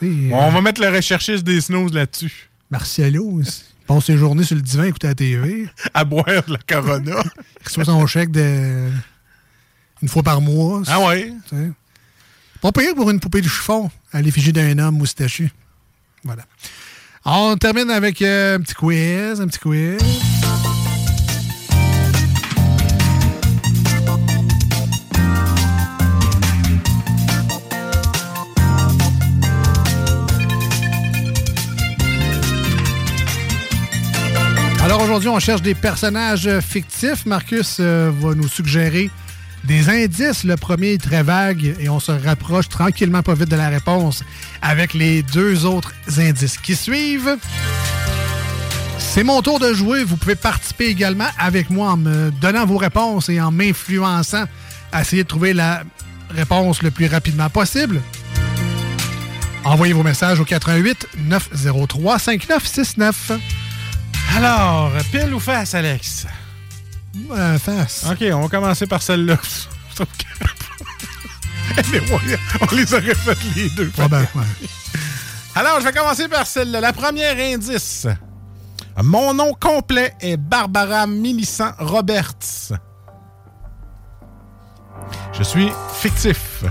On 0.00 0.06
euh, 0.06 0.50
va 0.50 0.60
mettre 0.60 0.80
le 0.80 0.88
recherchiste 0.88 1.42
des 1.42 1.60
snooze 1.60 1.92
là-dessus. 1.92 2.48
Marcelo, 2.70 3.40
il 3.40 3.46
passe 3.88 4.04
ses 4.04 4.16
journées 4.16 4.44
sur 4.44 4.54
le 4.54 4.62
divan 4.62 4.84
à 4.84 4.86
écouter 4.86 5.08
la 5.08 5.14
TV. 5.16 5.68
À 5.94 6.04
boire 6.04 6.26
de 6.26 6.52
la 6.52 6.58
Corona. 6.58 7.24
Il 7.60 7.64
reçoit 7.64 7.84
son 7.86 8.06
chèque 8.06 8.30
de... 8.30 8.88
une 10.00 10.08
fois 10.08 10.22
par 10.22 10.40
mois. 10.40 10.82
Ah 10.86 11.00
ouais? 11.00 11.32
T'sais. 11.46 11.72
Pas 12.60 12.70
pire 12.70 12.94
pour 12.94 13.10
une 13.10 13.18
poupée 13.18 13.40
de 13.40 13.48
chiffon 13.48 13.90
à 14.12 14.22
l'effigie 14.22 14.52
d'un 14.52 14.78
homme 14.78 14.98
moustachu. 14.98 15.50
Voilà. 16.22 16.44
On 17.24 17.56
termine 17.56 17.90
avec 17.90 18.22
euh, 18.22 18.58
un 18.58 18.60
petit 18.60 18.74
quiz, 18.74 19.40
un 19.40 19.48
petit 19.48 19.58
quiz. 19.58 19.98
Aujourd'hui, 35.16 35.30
on 35.30 35.40
cherche 35.40 35.62
des 35.62 35.74
personnages 35.74 36.46
euh, 36.46 36.60
fictifs. 36.60 37.24
Marcus 37.24 37.78
euh, 37.80 38.12
va 38.20 38.34
nous 38.34 38.48
suggérer 38.48 39.08
des 39.64 39.88
indices. 39.88 40.44
Le 40.44 40.56
premier 40.56 40.92
est 40.92 41.02
très 41.02 41.22
vague 41.22 41.74
et 41.80 41.88
on 41.88 42.00
se 42.00 42.12
rapproche 42.12 42.68
tranquillement 42.68 43.22
pas 43.22 43.32
vite 43.32 43.48
de 43.48 43.56
la 43.56 43.70
réponse 43.70 44.22
avec 44.60 44.92
les 44.92 45.22
deux 45.22 45.64
autres 45.64 45.94
indices 46.18 46.58
qui 46.58 46.76
suivent. 46.76 47.38
C'est 48.98 49.24
mon 49.24 49.40
tour 49.40 49.58
de 49.58 49.72
jouer. 49.72 50.04
Vous 50.04 50.18
pouvez 50.18 50.34
participer 50.34 50.88
également 50.88 51.28
avec 51.38 51.70
moi 51.70 51.92
en 51.92 51.96
me 51.96 52.30
donnant 52.30 52.66
vos 52.66 52.76
réponses 52.76 53.30
et 53.30 53.40
en 53.40 53.50
m'influençant 53.50 54.44
à 54.92 55.00
essayer 55.00 55.22
de 55.22 55.28
trouver 55.28 55.54
la 55.54 55.82
réponse 56.28 56.82
le 56.82 56.90
plus 56.90 57.06
rapidement 57.06 57.48
possible. 57.48 58.02
Envoyez 59.64 59.94
vos 59.94 60.02
messages 60.02 60.40
au 60.40 60.44
88 60.44 61.08
903 61.16 62.18
5969. 62.18 63.55
Alors, 64.34 64.92
pile 65.10 65.32
ou 65.34 65.40
face, 65.40 65.74
Alex? 65.74 66.26
Euh, 67.30 67.58
face. 67.58 68.04
OK, 68.10 68.24
on 68.32 68.40
va 68.42 68.48
commencer 68.48 68.86
par 68.86 69.02
celle-là. 69.02 69.36
Mais 71.92 72.00
ouais, 72.00 72.38
on 72.60 72.74
les 72.74 72.94
aurait 72.94 73.14
fait 73.14 73.38
les 73.54 73.68
deux. 73.70 73.90
Ben, 73.96 74.20
ouais. 74.34 74.68
Alors, 75.54 75.80
je 75.80 75.84
vais 75.86 75.92
commencer 75.92 76.28
par 76.28 76.46
celle-là. 76.46 76.80
La 76.80 76.92
première 76.92 77.36
indice. 77.38 78.06
Mon 79.02 79.34
nom 79.34 79.52
complet 79.54 80.14
est 80.20 80.36
Barbara 80.36 81.06
Millicent 81.06 81.72
Roberts. 81.78 82.72
Je 85.32 85.42
suis 85.42 85.70
fictif. 85.94 86.64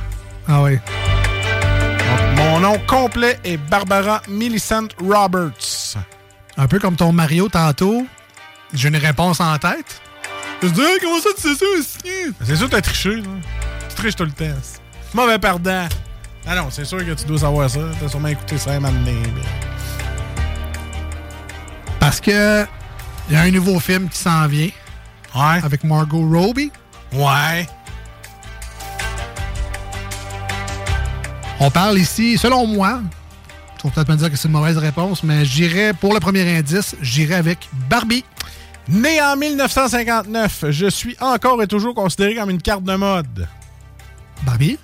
Ah 0.48 0.62
oui. 0.64 0.78
Donc, 0.78 2.38
mon 2.38 2.60
nom 2.60 2.80
complet 2.88 3.40
est 3.44 3.58
Barbara 3.58 4.22
Millicent 4.28 4.88
Roberts. 5.00 5.85
Un 6.58 6.68
peu 6.68 6.80
comme 6.80 6.96
ton 6.96 7.12
Mario 7.12 7.50
tantôt. 7.50 8.06
J'ai 8.74 8.88
une 8.88 8.98
réponse 8.98 9.40
en 9.40 9.58
tête. 9.58 10.02
Je 10.64 10.70
dis, 10.70 10.82
Hey, 10.82 10.98
comment 11.02 11.20
ça 11.20 11.30
tu 11.36 11.42
sais 11.42 11.56
ça 11.56 11.66
aussi? 11.78 12.34
C'est 12.44 12.56
sûr 12.56 12.68
que 12.68 12.72
t'as 12.72 12.82
triché, 12.82 13.18
là. 13.18 13.30
Tu 13.90 13.96
triches 13.96 14.16
tout 14.16 14.24
le 14.26 14.32
temps. 14.32 14.46
Mauvais 15.14 15.38
perdant. 15.38 15.88
Ah 16.48 16.56
non, 16.56 16.68
c'est 16.70 16.86
sûr 16.86 17.00
que 17.06 17.12
tu 17.12 17.26
dois 17.26 17.40
savoir 17.40 17.70
ça. 17.70 17.80
T'as 18.00 18.08
sûrement 18.08 18.30
écouté 18.30 18.58
ça 18.58 18.72
un 18.72 18.80
moment 18.80 18.98
donné, 19.00 19.14
là. 19.14 19.42
Parce 22.00 22.22
que 22.22 22.66
il 23.28 23.34
y 23.34 23.38
a 23.38 23.42
un 23.42 23.52
nouveau 23.52 23.80
film 23.80 24.08
qui 24.10 24.18
s'en 24.20 24.48
vient. 24.48 24.70
Ouais. 25.36 25.62
Avec 25.64 25.84
Margot 25.84 26.28
Robbie. 26.30 26.72
Ouais. 27.12 27.68
On 31.60 31.72
parle 31.72 31.98
ici, 31.98 32.38
selon 32.38 32.68
moi, 32.68 33.02
tu 33.92 33.96
vas 34.00 34.06
peut-être 34.06 34.16
me 34.18 34.20
dire 34.22 34.32
que 34.32 34.38
c'est 34.38 34.48
une 34.48 34.54
mauvaise 34.54 34.78
réponse, 34.78 35.24
mais 35.24 35.46
j'irai, 35.46 35.94
pour 35.94 36.14
le 36.14 36.20
premier 36.20 36.58
indice, 36.58 36.96
j'irai 37.02 37.36
avec 37.36 37.70
Barbie. 37.90 38.24
Né 38.88 39.22
en 39.22 39.36
1959, 39.36 40.66
je 40.70 40.88
suis 40.88 41.16
encore 41.20 41.62
et 41.64 41.68
toujours 41.68 41.96
considéré 41.96 42.36
comme 42.36 42.50
une 42.50 42.62
carte 42.62 42.84
de 42.84 42.96
mode. 42.96 43.48
Barbie? 44.44 44.78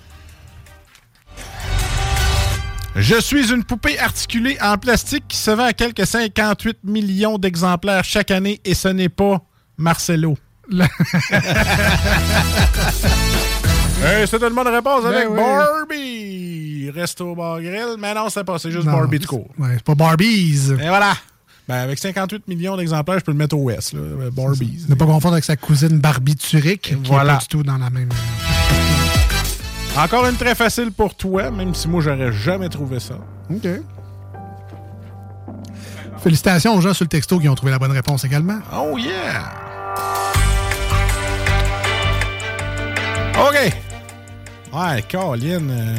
Je 2.96 3.18
suis 3.20 3.52
une 3.52 3.64
poupée 3.64 3.98
articulée 3.98 4.58
en 4.60 4.76
plastique 4.76 5.24
qui 5.28 5.36
se 5.38 5.50
vend 5.50 5.64
à 5.64 5.72
quelques 5.72 6.06
58 6.06 6.78
millions 6.84 7.38
d'exemplaires 7.38 8.04
chaque 8.04 8.30
année 8.30 8.60
et 8.64 8.74
ce 8.74 8.88
n'est 8.88 9.08
pas 9.08 9.40
Marcelo. 9.78 10.36
Hey, 14.04 14.26
c'est 14.26 14.42
une 14.42 14.48
bonne 14.52 14.66
réponse 14.66 15.04
Ben 15.04 15.14
avec 15.14 15.30
oui. 15.30 15.36
Barbie. 15.36 16.71
Resto 16.90 17.34
Bar 17.34 17.60
Grill. 17.60 17.96
Mais 17.98 18.14
non, 18.14 18.28
c'est 18.28 18.44
pas. 18.44 18.58
C'est 18.58 18.70
juste 18.70 18.86
Non, 18.86 18.92
Barbie 18.92 19.18
de 19.18 19.26
court. 19.26 19.48
Ouais, 19.58 19.68
c'est 19.74 19.84
pas 19.84 19.94
Barbies. 19.94 20.70
Et 20.72 20.88
voilà. 20.88 21.12
Ben, 21.68 21.76
avec 21.76 21.98
58 21.98 22.48
millions 22.48 22.76
d'exemplaires, 22.76 23.20
je 23.20 23.24
peux 23.24 23.30
le 23.32 23.38
mettre 23.38 23.56
au 23.56 23.60
Ouest. 23.60 23.92
Là. 23.92 24.00
Barbies. 24.32 24.84
Ne 24.88 24.94
pas 24.96 25.06
confondre 25.06 25.34
avec 25.34 25.44
sa 25.44 25.56
cousine 25.56 25.98
Barbie 25.98 26.34
Turic, 26.36 26.82
qui 26.82 26.94
Voilà. 27.04 27.34
est 27.34 27.36
pas 27.36 27.40
du 27.42 27.46
tout 27.48 27.62
dans 27.62 27.78
la 27.78 27.88
même... 27.90 28.08
Encore 29.96 30.26
une 30.26 30.36
très 30.36 30.54
facile 30.54 30.90
pour 30.90 31.14
toi, 31.14 31.50
même 31.50 31.74
si 31.74 31.86
moi, 31.86 32.00
j'aurais 32.00 32.32
jamais 32.32 32.68
trouvé 32.68 32.98
ça. 32.98 33.14
OK. 33.50 33.68
Félicitations 36.22 36.74
aux 36.76 36.80
gens 36.80 36.94
sur 36.94 37.04
le 37.04 37.08
texto 37.10 37.38
qui 37.38 37.48
ont 37.48 37.54
trouvé 37.54 37.72
la 37.72 37.78
bonne 37.78 37.92
réponse 37.92 38.24
également. 38.24 38.58
Oh 38.74 38.96
yeah! 38.98 39.52
OK. 43.38 43.72
Ouais, 44.72 45.04
Colin. 45.10 45.68
euh, 45.68 45.96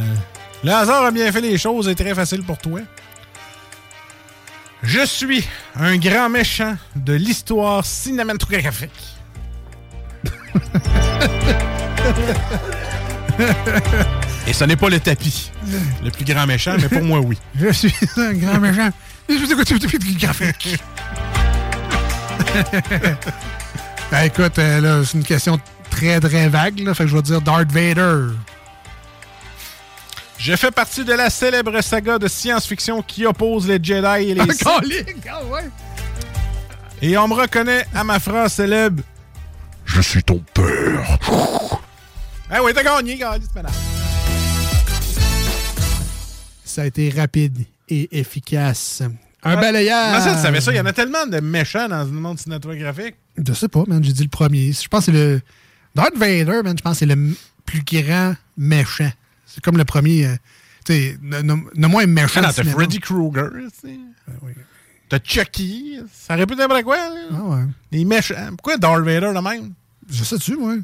le 0.64 0.72
hasard 0.72 1.06
a 1.06 1.12
bien 1.12 1.32
fait 1.32 1.42
les 1.42 1.58
choses 1.58 1.88
et 1.88 1.96
très 1.96 2.16
facile 2.16 2.44
pour 2.44 2.58
toi. 2.58 2.80
Je 4.82 5.06
suis 5.06 5.48
un 5.76 5.98
grand 5.98 6.30
méchant 6.30 6.76
de 6.96 7.14
l'histoire 7.14 7.86
cinématographique. 7.86 8.92
Et 14.46 14.54
ce 14.54 14.66
n'est 14.66 14.76
pas 14.76 14.90
le 14.90 15.00
tapis, 15.00 15.52
le 16.04 16.12
plus 16.12 16.26
grand 16.26 16.46
méchant, 16.46 16.76
mais 16.80 16.90
pour 16.90 17.02
moi, 17.02 17.22
oui. 17.22 17.38
Je 17.60 17.72
suis 17.72 17.94
un 18.18 18.34
grand 18.34 18.60
méchant. 18.60 18.90
Je 19.30 19.36
suis 19.36 19.90
fais 19.90 19.98
du 19.98 20.14
graphique. 20.16 20.78
Ben, 24.12 24.26
écoute, 24.26 24.60
euh, 24.60 24.80
là, 24.80 25.04
c'est 25.04 25.18
une 25.18 25.24
question 25.24 25.60
très, 25.90 26.20
très 26.20 26.48
vague. 26.48 26.82
Là, 26.82 26.94
fait 26.94 27.06
que 27.06 27.10
je 27.10 27.16
vais 27.16 27.24
dire 27.24 27.42
Darth 27.42 27.72
Vader. 27.72 28.28
Je 30.46 30.58
fais 30.58 30.72
partie 30.72 31.06
de 31.06 31.14
la 31.14 31.30
célèbre 31.30 31.80
saga 31.80 32.20
de 32.20 32.28
science-fiction 32.28 33.02
qui 33.02 33.26
oppose 33.26 33.66
les 33.66 33.82
Jedi 33.82 34.32
et 34.32 34.36
les 34.36 34.42
Sith. 34.52 34.68
Ah. 34.68 34.82
Et 37.02 37.18
on 37.18 37.30
me 37.30 37.34
reconnaît 37.34 37.86
à 37.96 38.04
ma 38.04 38.20
phrase 38.20 38.52
célèbre 38.52 39.02
Je 39.86 40.02
suis 40.02 40.22
ton 40.22 40.44
père. 40.54 41.18
Ah 42.50 42.62
oui, 42.62 42.74
t'as 42.76 42.84
gagné, 42.84 43.16
gagné, 43.16 43.46
malade. 43.56 43.72
Ça 46.66 46.82
a 46.82 46.86
été 46.88 47.10
rapide 47.10 47.60
et 47.88 48.20
efficace. 48.20 49.02
Un 49.44 49.56
balayage. 49.56 50.12
Comment 50.12 50.26
ça, 50.26 50.36
tu 50.36 50.42
savais 50.42 50.60
ça? 50.60 50.74
Il 50.74 50.76
y 50.76 50.82
en 50.82 50.86
a 50.86 50.92
tellement 50.92 51.26
de 51.26 51.40
méchants 51.40 51.88
dans 51.88 52.04
le 52.04 52.12
monde 52.12 52.38
cinématographique. 52.38 53.16
Je 53.38 53.54
sais 53.54 53.70
pas, 53.70 53.86
man. 53.88 54.04
J'ai 54.04 54.12
dit 54.12 54.24
le 54.24 54.30
premier. 54.30 54.74
Je 54.74 54.90
pense 54.90 55.06
que 55.06 55.14
c'est 55.14 55.18
le. 55.18 55.42
Darth 55.96 56.18
Vader, 56.18 56.64
man, 56.66 56.78
je 56.78 56.84
pense 56.84 57.00
que 57.00 57.00
c'est 57.00 57.16
le 57.16 57.34
plus 57.66 57.82
grand 57.86 58.36
méchant. 58.58 59.10
C'est 59.54 59.64
comme 59.64 59.78
le 59.78 59.86
premier. 59.86 60.26
euh, 60.26 60.36
tu 60.86 60.94
sais, 60.94 61.18
nomme-moi 61.22 62.04
un 62.04 62.08
méchant. 62.08 62.42
Ah 62.44 62.48
non, 62.48 62.54
t'as. 62.54 62.64
Freddy 62.64 63.00
Krueger, 63.00 63.50
tu 63.82 63.90
sais. 63.90 64.00
T'as 65.10 65.20
Chucky. 65.24 66.00
Ça 66.12 66.34
aurait 66.34 66.48
pu 66.48 66.56
n'importe 66.56 66.84
quoi, 66.84 66.98
là. 66.98 67.22
Ah 67.32 67.44
ouais. 67.44 67.64
Les 67.92 68.04
méchants. 68.04 68.48
Pourquoi 68.50 68.78
Darth 68.78 69.04
Vader, 69.04 69.32
de 69.36 69.40
même? 69.40 69.74
Je 70.10 70.24
sais-tu, 70.24 70.56
moi? 70.58 70.76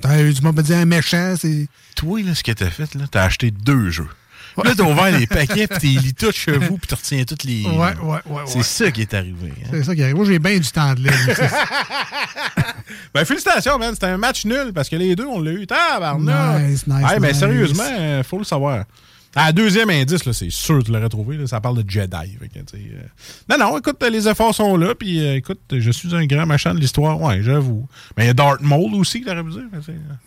T'as 0.00 0.22
eu 0.22 0.32
du 0.32 0.40
monde 0.42 0.56
me 0.56 0.62
dire 0.62 0.78
un 0.78 0.84
méchant, 0.86 1.34
c'est. 1.38 1.68
Toi, 1.94 2.22
là, 2.22 2.34
ce 2.34 2.42
que 2.42 2.52
t'as 2.52 2.70
fait, 2.70 2.94
là, 2.94 3.04
t'as 3.10 3.24
acheté 3.24 3.50
deux 3.50 3.90
jeux. 3.90 4.08
Là, 4.64 4.72
t'as 4.76 4.84
ouvert 4.84 5.18
les 5.18 5.26
paquets, 5.26 5.66
puis 5.66 5.78
t'es 5.78 6.00
lis 6.00 6.14
tous 6.14 6.32
chez 6.32 6.56
vous, 6.56 6.78
puis 6.78 6.86
tu 6.88 6.94
retiens 6.94 7.24
toutes 7.24 7.44
les. 7.44 7.64
Ouais, 7.64 7.94
ouais, 8.02 8.18
ouais, 8.26 8.42
C'est 8.46 8.62
ça 8.62 8.90
qui 8.90 9.02
est 9.02 9.12
arrivé. 9.14 9.52
hein. 9.64 9.68
C'est 9.70 9.84
ça 9.84 9.94
qui 9.94 10.02
arrive. 10.02 10.16
Moi, 10.16 10.24
j'ai 10.24 10.38
bien 10.38 10.58
du 10.58 10.68
temps 10.70 10.94
de 10.94 11.00
lire. 11.00 11.12
Ben, 13.14 13.24
félicitations, 13.24 13.78
man. 13.78 13.94
C'était 13.94 14.06
un 14.06 14.18
match 14.18 14.44
nul 14.44 14.72
parce 14.74 14.88
que 14.88 14.96
les 14.96 15.16
deux, 15.16 15.26
on 15.26 15.40
l'a 15.40 15.52
eu. 15.52 15.66
Tabarnak! 15.66 16.62
Nice, 16.68 16.86
nice, 16.86 17.10
Hey, 17.10 17.18
mais 17.20 17.28
nice. 17.28 17.38
sérieusement, 17.38 17.82
euh, 17.90 18.22
faut 18.22 18.38
le 18.38 18.44
savoir. 18.44 18.84
À 19.34 19.52
deuxième 19.52 19.90
indice, 19.90 20.24
là, 20.24 20.32
c'est 20.32 20.50
sûr 20.50 20.78
que 20.78 20.84
tu 20.84 20.92
l'aurais 20.92 21.08
trouvé. 21.08 21.36
là, 21.36 21.46
ça 21.46 21.60
parle 21.60 21.82
de 21.82 21.90
Jedi. 21.90 22.38
Que, 22.54 22.58
euh, 22.76 22.78
Non, 23.50 23.58
non, 23.58 23.78
écoute, 23.78 24.02
les 24.10 24.28
efforts 24.28 24.54
sont 24.54 24.76
là. 24.76 24.94
Puis, 24.94 25.20
euh, 25.20 25.36
écoute, 25.36 25.60
je 25.70 25.90
suis 25.90 26.14
un 26.14 26.24
grand 26.26 26.46
machin 26.46 26.74
de 26.74 26.80
l'histoire. 26.80 27.20
Ouais, 27.20 27.42
j'avoue. 27.42 27.86
Mais 28.16 28.24
il 28.24 28.26
y 28.28 28.30
a 28.30 28.34
Darth 28.34 28.60
Maul 28.62 28.94
aussi, 28.94 29.22
il 29.26 29.30
aurait 29.30 29.42
pu 29.44 29.50
dire. 29.50 29.62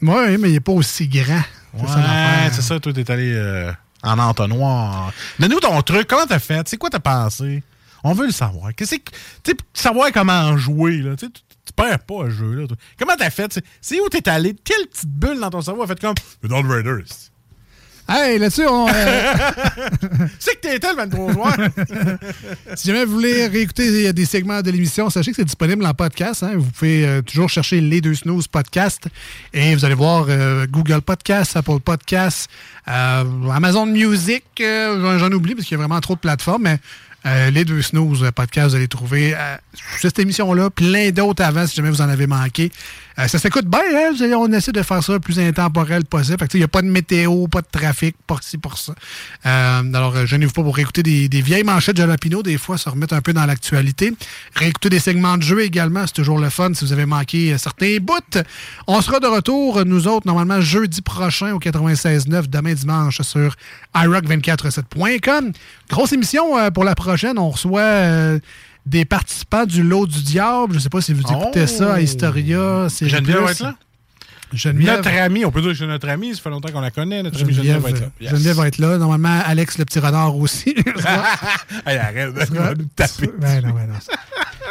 mais 0.02 0.12
euh, 0.12 0.14
ouais, 0.28 0.38
mais 0.38 0.50
il 0.50 0.54
n'est 0.54 0.60
pas 0.60 0.74
aussi 0.74 1.08
grand. 1.08 1.42
C'est 1.80 1.88
ça 1.88 1.96
Ouais, 1.98 2.50
c'est 2.52 2.62
ça. 2.62 2.80
Toi, 2.80 2.94
t'es 2.94 3.10
allé 3.10 3.32
euh, 3.34 3.72
en 4.04 4.18
entonnoir. 4.20 5.12
Donne-nous 5.40 5.60
ton 5.60 5.82
truc. 5.82 6.08
Comment 6.08 6.26
t'as 6.26 6.40
fait? 6.40 6.68
C'est 6.68 6.78
quoi 6.78 6.90
t'as 6.90 7.00
pensé? 7.00 7.64
On 8.04 8.14
veut 8.14 8.28
le 8.28 8.32
savoir. 8.32 8.74
Qu'est-ce 8.76 8.96
que. 8.96 9.12
Tu 9.44 9.52
sais, 9.52 9.58
savoir 9.74 10.12
comment 10.14 10.56
jouer, 10.58 10.98
là. 11.00 11.16
Tu 11.18 11.28
perds 11.76 12.00
pas 12.00 12.26
à 12.26 12.30
jeu, 12.30 12.54
là. 12.56 12.66
Comment 12.98 13.16
t'as 13.18 13.30
fait? 13.30 13.60
C'est- 13.82 14.00
où 14.00 14.08
t'es 14.10 14.28
allé? 14.30 14.56
Quelle 14.64 14.88
petite 14.88 15.10
bulle 15.10 15.40
dans 15.40 15.50
ton 15.50 15.62
cerveau 15.62 15.84
a 15.84 15.88
fait 15.88 16.00
comme. 16.00 16.16
Le 16.42 16.50
Darth 16.50 16.66
Vader. 16.66 17.04
c'est- 17.06 17.29
Hey, 18.10 18.40
là-dessus, 18.40 18.66
on. 18.68 18.88
euh, 18.88 18.92
C'est 20.40 20.56
que 20.56 20.62
t'étais 20.68 20.90
le 20.90 20.96
23 20.96 21.34
soir. 21.34 21.56
si 22.76 22.88
jamais 22.88 23.06
vous 23.06 23.14
voulez 23.14 23.48
réécouter 23.48 24.12
des 24.14 24.26
segments 24.26 24.62
de 24.62 24.72
l'émission, 24.72 25.10
sachez 25.10 25.32
que 25.32 25.36
c'est 25.38 25.46
disponible 25.46 25.86
en 25.86 25.94
podcast. 25.94 26.44
hein. 26.44 26.54
Vous 26.56 26.70
pouvez 26.72 27.06
euh, 27.06 27.22
toujours 27.22 27.50
chercher 27.50 27.82
les 27.82 28.02
deux 28.02 28.16
snooze 28.16 28.48
podcast 28.48 29.04
et 29.54 29.76
vous 29.76 29.86
allez 29.86 29.94
voir 29.96 30.26
euh, 30.30 30.66
Google 30.68 31.02
Podcast, 31.02 31.56
Apple 31.56 31.80
Podcast, 31.84 32.50
euh, 32.88 33.24
Amazon 33.54 33.86
Music. 33.86 34.44
euh, 34.62 35.20
j'en- 35.20 35.30
oublie 35.32 35.54
parce 35.56 35.68
qu'il 35.68 35.78
y 35.78 35.80
a 35.80 35.84
vraiment 35.86 36.02
trop 36.02 36.16
de 36.16 36.20
plateformes, 36.20 36.64
mais 36.64 36.80
euh, 37.26 37.52
les 37.52 37.66
deux 37.66 37.82
snooze 37.82 38.26
podcast, 38.34 38.70
vous 38.70 38.76
allez 38.76 38.88
trouver 38.88 39.36
euh, 39.36 39.56
cette 40.02 40.18
émission-là, 40.20 40.70
plein 40.72 41.12
d'autres 41.12 41.44
avant 41.44 41.68
si 41.68 41.76
jamais 41.76 41.90
vous 41.90 42.02
en 42.02 42.10
avez 42.10 42.26
manqué. 42.28 42.72
Euh, 43.20 43.28
ça 43.28 43.38
s'écoute 43.38 43.66
bien, 43.66 43.82
hein? 43.94 44.14
On 44.38 44.52
essaie 44.54 44.72
de 44.72 44.82
faire 44.82 45.04
ça 45.04 45.14
le 45.14 45.20
plus 45.20 45.40
intemporel 45.40 46.06
possible. 46.06 46.38
Il 46.54 46.58
n'y 46.58 46.64
a 46.64 46.70
pas 46.70 46.82
de 46.82 46.88
météo, 46.88 47.48
pas 47.48 47.62
de 47.62 47.68
trafic, 47.70 48.16
pas 48.26 48.38
ci, 48.42 48.58
pour 48.58 48.78
ça. 48.78 48.94
Euh, 49.46 49.80
alors, 49.94 50.16
euh, 50.16 50.26
gênez-vous 50.26 50.54
pas 50.54 50.64
pour 50.64 50.76
réécouter 50.76 51.04
des, 51.04 51.42
vieilles 51.42 51.64
manchettes 51.64 51.98
de 51.98 52.02
Jalapino, 52.02 52.44
des 52.44 52.58
fois, 52.58 52.78
se 52.78 52.88
remettre 52.88 53.14
un 53.14 53.22
peu 53.22 53.34
dans 53.34 53.46
l'actualité. 53.46 54.14
Réécouter 54.56 54.90
des 54.90 55.00
segments 55.00 55.36
de 55.36 55.44
jeu 55.44 55.62
également, 55.62 56.08
c'est 56.08 56.14
toujours 56.14 56.40
le 56.40 56.50
fun 56.50 56.74
si 56.74 56.86
vous 56.86 56.94
avez 56.94 57.06
manqué 57.06 57.58
certains 57.58 57.98
bouts. 58.02 58.42
On 58.88 59.02
sera 59.02 59.20
de 59.20 59.28
retour, 59.28 59.84
nous 59.86 60.08
autres, 60.08 60.26
normalement, 60.26 60.62
jeudi 60.62 61.02
prochain 61.02 61.54
au 61.54 61.60
96.9, 61.60 62.48
demain 62.48 62.74
dimanche 62.74 63.22
sur 63.22 63.56
iRock247.com. 63.96 65.52
Grosse 65.90 66.14
émission 66.14 66.72
pour 66.72 66.86
la 66.86 66.96
prochaine. 66.96 67.38
On 67.38 67.50
reçoit 67.50 68.40
des 68.90 69.06
participants 69.06 69.66
du 69.66 69.84
lot 69.84 70.06
du 70.08 70.22
diable. 70.24 70.74
Je 70.74 70.78
ne 70.78 70.84
sais 70.84 70.90
pas 70.90 71.02
si 71.02 71.14
vous 71.14 71.22
écoutez 71.22 71.64
Oh! 71.64 71.68
ça 71.68 71.94
à 71.96 72.02
Historia. 72.02 72.88
c'est 72.90 73.08
Geneviève 73.08 73.44
va 73.44 73.52
être 73.52 73.60
là? 73.62 73.76
Geneviève. 74.52 74.96
Notre 74.98 75.10
amie, 75.10 75.46
on 75.46 75.52
peut 75.52 75.62
dire 75.62 75.74
que 75.74 75.78
c'est 75.78 75.86
notre 75.86 76.10
amie, 76.10 76.34
ça 76.36 76.42
fait 76.42 76.50
longtemps 76.50 76.72
qu'on 76.72 76.82
la 76.82 76.90
connaît. 76.90 77.22
Notre 77.22 77.40
amie 77.40 77.54
Geneviève, 77.54 77.76
Geneviève 77.84 77.84
va 77.84 77.90
être 77.98 78.02
là. 78.02 78.10
Yes. 78.20 78.32
Geneviève 78.32 78.56
va 78.56 78.68
être 78.68 78.78
là. 78.80 78.98
Normalement, 78.98 79.42
Alex 79.46 79.78
le 79.78 79.86
petit 79.86 80.00
renard 80.00 80.36
aussi. 80.36 80.74
Hey, 81.86 81.98
arrête, 81.98 82.34
elle 82.36 82.58
va 82.58 82.74
nous 82.76 82.86
taper. 82.96 83.30
Ben 83.40 83.62
non, 83.64 83.74
ben 83.74 83.88
non. 83.88 83.96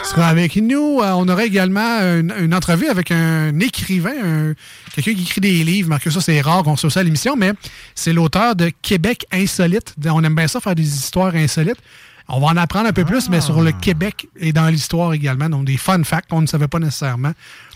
sera 0.05 0.27
avec 0.28 0.57
nous. 0.57 1.01
Euh, 1.01 1.12
on 1.12 1.28
aura 1.28 1.45
également 1.45 2.01
une, 2.01 2.32
une 2.40 2.55
entrevue 2.55 2.89
avec 2.89 3.11
un 3.12 3.59
écrivain, 3.61 4.12
un- 4.23 4.55
quelqu'un 4.95 5.15
qui 5.15 5.23
écrit 5.23 5.40
des 5.40 5.62
livres. 5.65 5.89
Marc, 5.89 6.11
ça, 6.11 6.20
c'est 6.20 6.40
rare 6.40 6.62
qu'on 6.65 6.77
soit 6.77 6.90
ça 6.90 7.01
à 7.01 7.03
l'émission, 7.03 7.36
mais 7.36 7.53
c'est 7.95 8.12
l'auteur 8.12 8.57
de 8.57 8.70
Québec 8.82 9.27
insolite. 9.32 9.95
On 10.07 10.23
aime 10.24 10.35
bien 10.35 10.49
ça, 10.49 10.61
faire 10.61 10.74
des 10.74 10.86
histoires 10.89 11.35
insolites. 11.35 11.78
On 12.28 12.40
va 12.40 12.48
en 12.48 12.56
apprendre 12.56 12.88
un 12.88 12.92
peu 12.92 13.05
plus, 13.05 13.30
mais 13.30 13.40
sur 13.40 13.62
le 13.62 13.72
Québec 13.72 14.28
et 14.38 14.52
dans 14.52 14.68
l'histoire 14.68 15.14
également. 15.14 15.48
Donc, 15.48 15.64
des 15.64 15.78
fun 15.78 16.02
facts 16.05 16.28
qu'on 16.28 16.42
ne 16.42 16.46
savait 16.46 16.68
pas 16.68 16.78
nécessairement. 16.78 17.32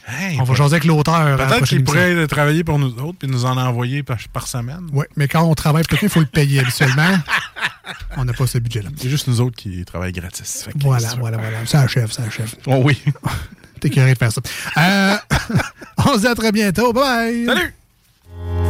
Hey, 0.07 0.39
on 0.41 0.45
va 0.45 0.55
jaser 0.55 0.75
avec 0.75 0.85
l'auteur. 0.85 1.37
la 1.37 1.47
Peut-être 1.47 1.67
qu'il 1.67 1.85
pourrait 1.85 2.27
travailler 2.27 2.65
pour 2.65 2.79
nous 2.79 2.93
autres 2.99 3.19
puis 3.19 3.29
nous 3.29 3.45
en 3.45 3.57
envoyer 3.57 4.03
par, 4.03 4.19
par 4.33 4.49
semaine. 4.49 4.89
Oui, 4.93 5.07
mais 5.17 5.29
quand 5.29 5.43
on 5.43 5.55
travaille 5.55 5.85
pour 5.85 5.91
quelqu'un, 5.91 6.07
il 6.07 6.11
faut 6.11 6.21
le 6.21 6.27
payer 6.27 6.61
habituellement. 6.61 7.19
On 8.17 8.25
n'a 8.25 8.33
pas 8.33 8.47
ce 8.47 8.59
budget-là. 8.59 8.91
C'est 8.97 9.09
juste 9.09 9.27
nous 9.29 9.41
autres 9.41 9.57
qui 9.57 9.85
travaillent 9.85 10.13
gratis. 10.13 10.69
Voilà, 10.77 11.09
voilà, 11.19 11.39
voilà. 11.39 11.67
Ça 11.67 11.81
achève, 11.81 12.11
ça 12.13 12.25
achève. 12.25 12.55
Oh 12.67 12.81
oui. 12.85 13.03
T'es 13.81 13.91
curieux 13.91 14.13
de 14.13 14.19
faire 14.19 14.33
ça. 14.33 14.41
Euh, 14.77 15.17
on 15.99 16.15
se 16.15 16.21
dit 16.21 16.27
à 16.27 16.35
très 16.35 16.53
bientôt. 16.53 16.93
Bye! 16.93 17.47
Salut! 17.47 17.75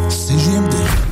CGMD. 0.09 1.12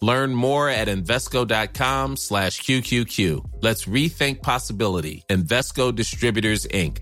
Learn 0.00 0.34
more 0.34 0.68
at 0.68 0.88
Invesco.com 0.88 2.16
slash 2.16 2.60
QQQ. 2.60 3.62
Let's 3.62 3.86
rethink 3.86 4.42
possibility. 4.42 5.24
Invesco 5.30 5.94
Distributors, 5.94 6.66
Inc. 6.66 6.98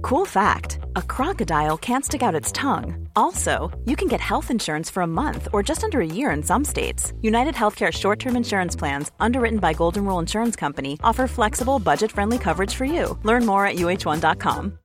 Cool 0.00 0.24
fact 0.24 0.78
a 0.96 1.02
crocodile 1.02 1.76
can't 1.76 2.04
stick 2.04 2.22
out 2.22 2.34
its 2.34 2.50
tongue. 2.52 3.08
Also, 3.14 3.70
you 3.84 3.94
can 3.96 4.08
get 4.08 4.20
health 4.20 4.50
insurance 4.50 4.90
for 4.90 5.02
a 5.02 5.06
month 5.06 5.48
or 5.52 5.62
just 5.62 5.84
under 5.84 6.00
a 6.00 6.06
year 6.06 6.30
in 6.30 6.42
some 6.42 6.64
states. 6.64 7.12
United 7.20 7.54
Healthcare 7.54 7.92
short 7.92 8.18
term 8.18 8.36
insurance 8.36 8.74
plans, 8.74 9.12
underwritten 9.20 9.58
by 9.58 9.72
Golden 9.74 10.04
Rule 10.04 10.18
Insurance 10.18 10.56
Company, 10.56 10.98
offer 11.04 11.26
flexible, 11.26 11.78
budget 11.78 12.10
friendly 12.10 12.38
coverage 12.38 12.74
for 12.74 12.84
you. 12.84 13.18
Learn 13.22 13.46
more 13.46 13.66
at 13.66 13.76
uh1.com. 13.76 14.78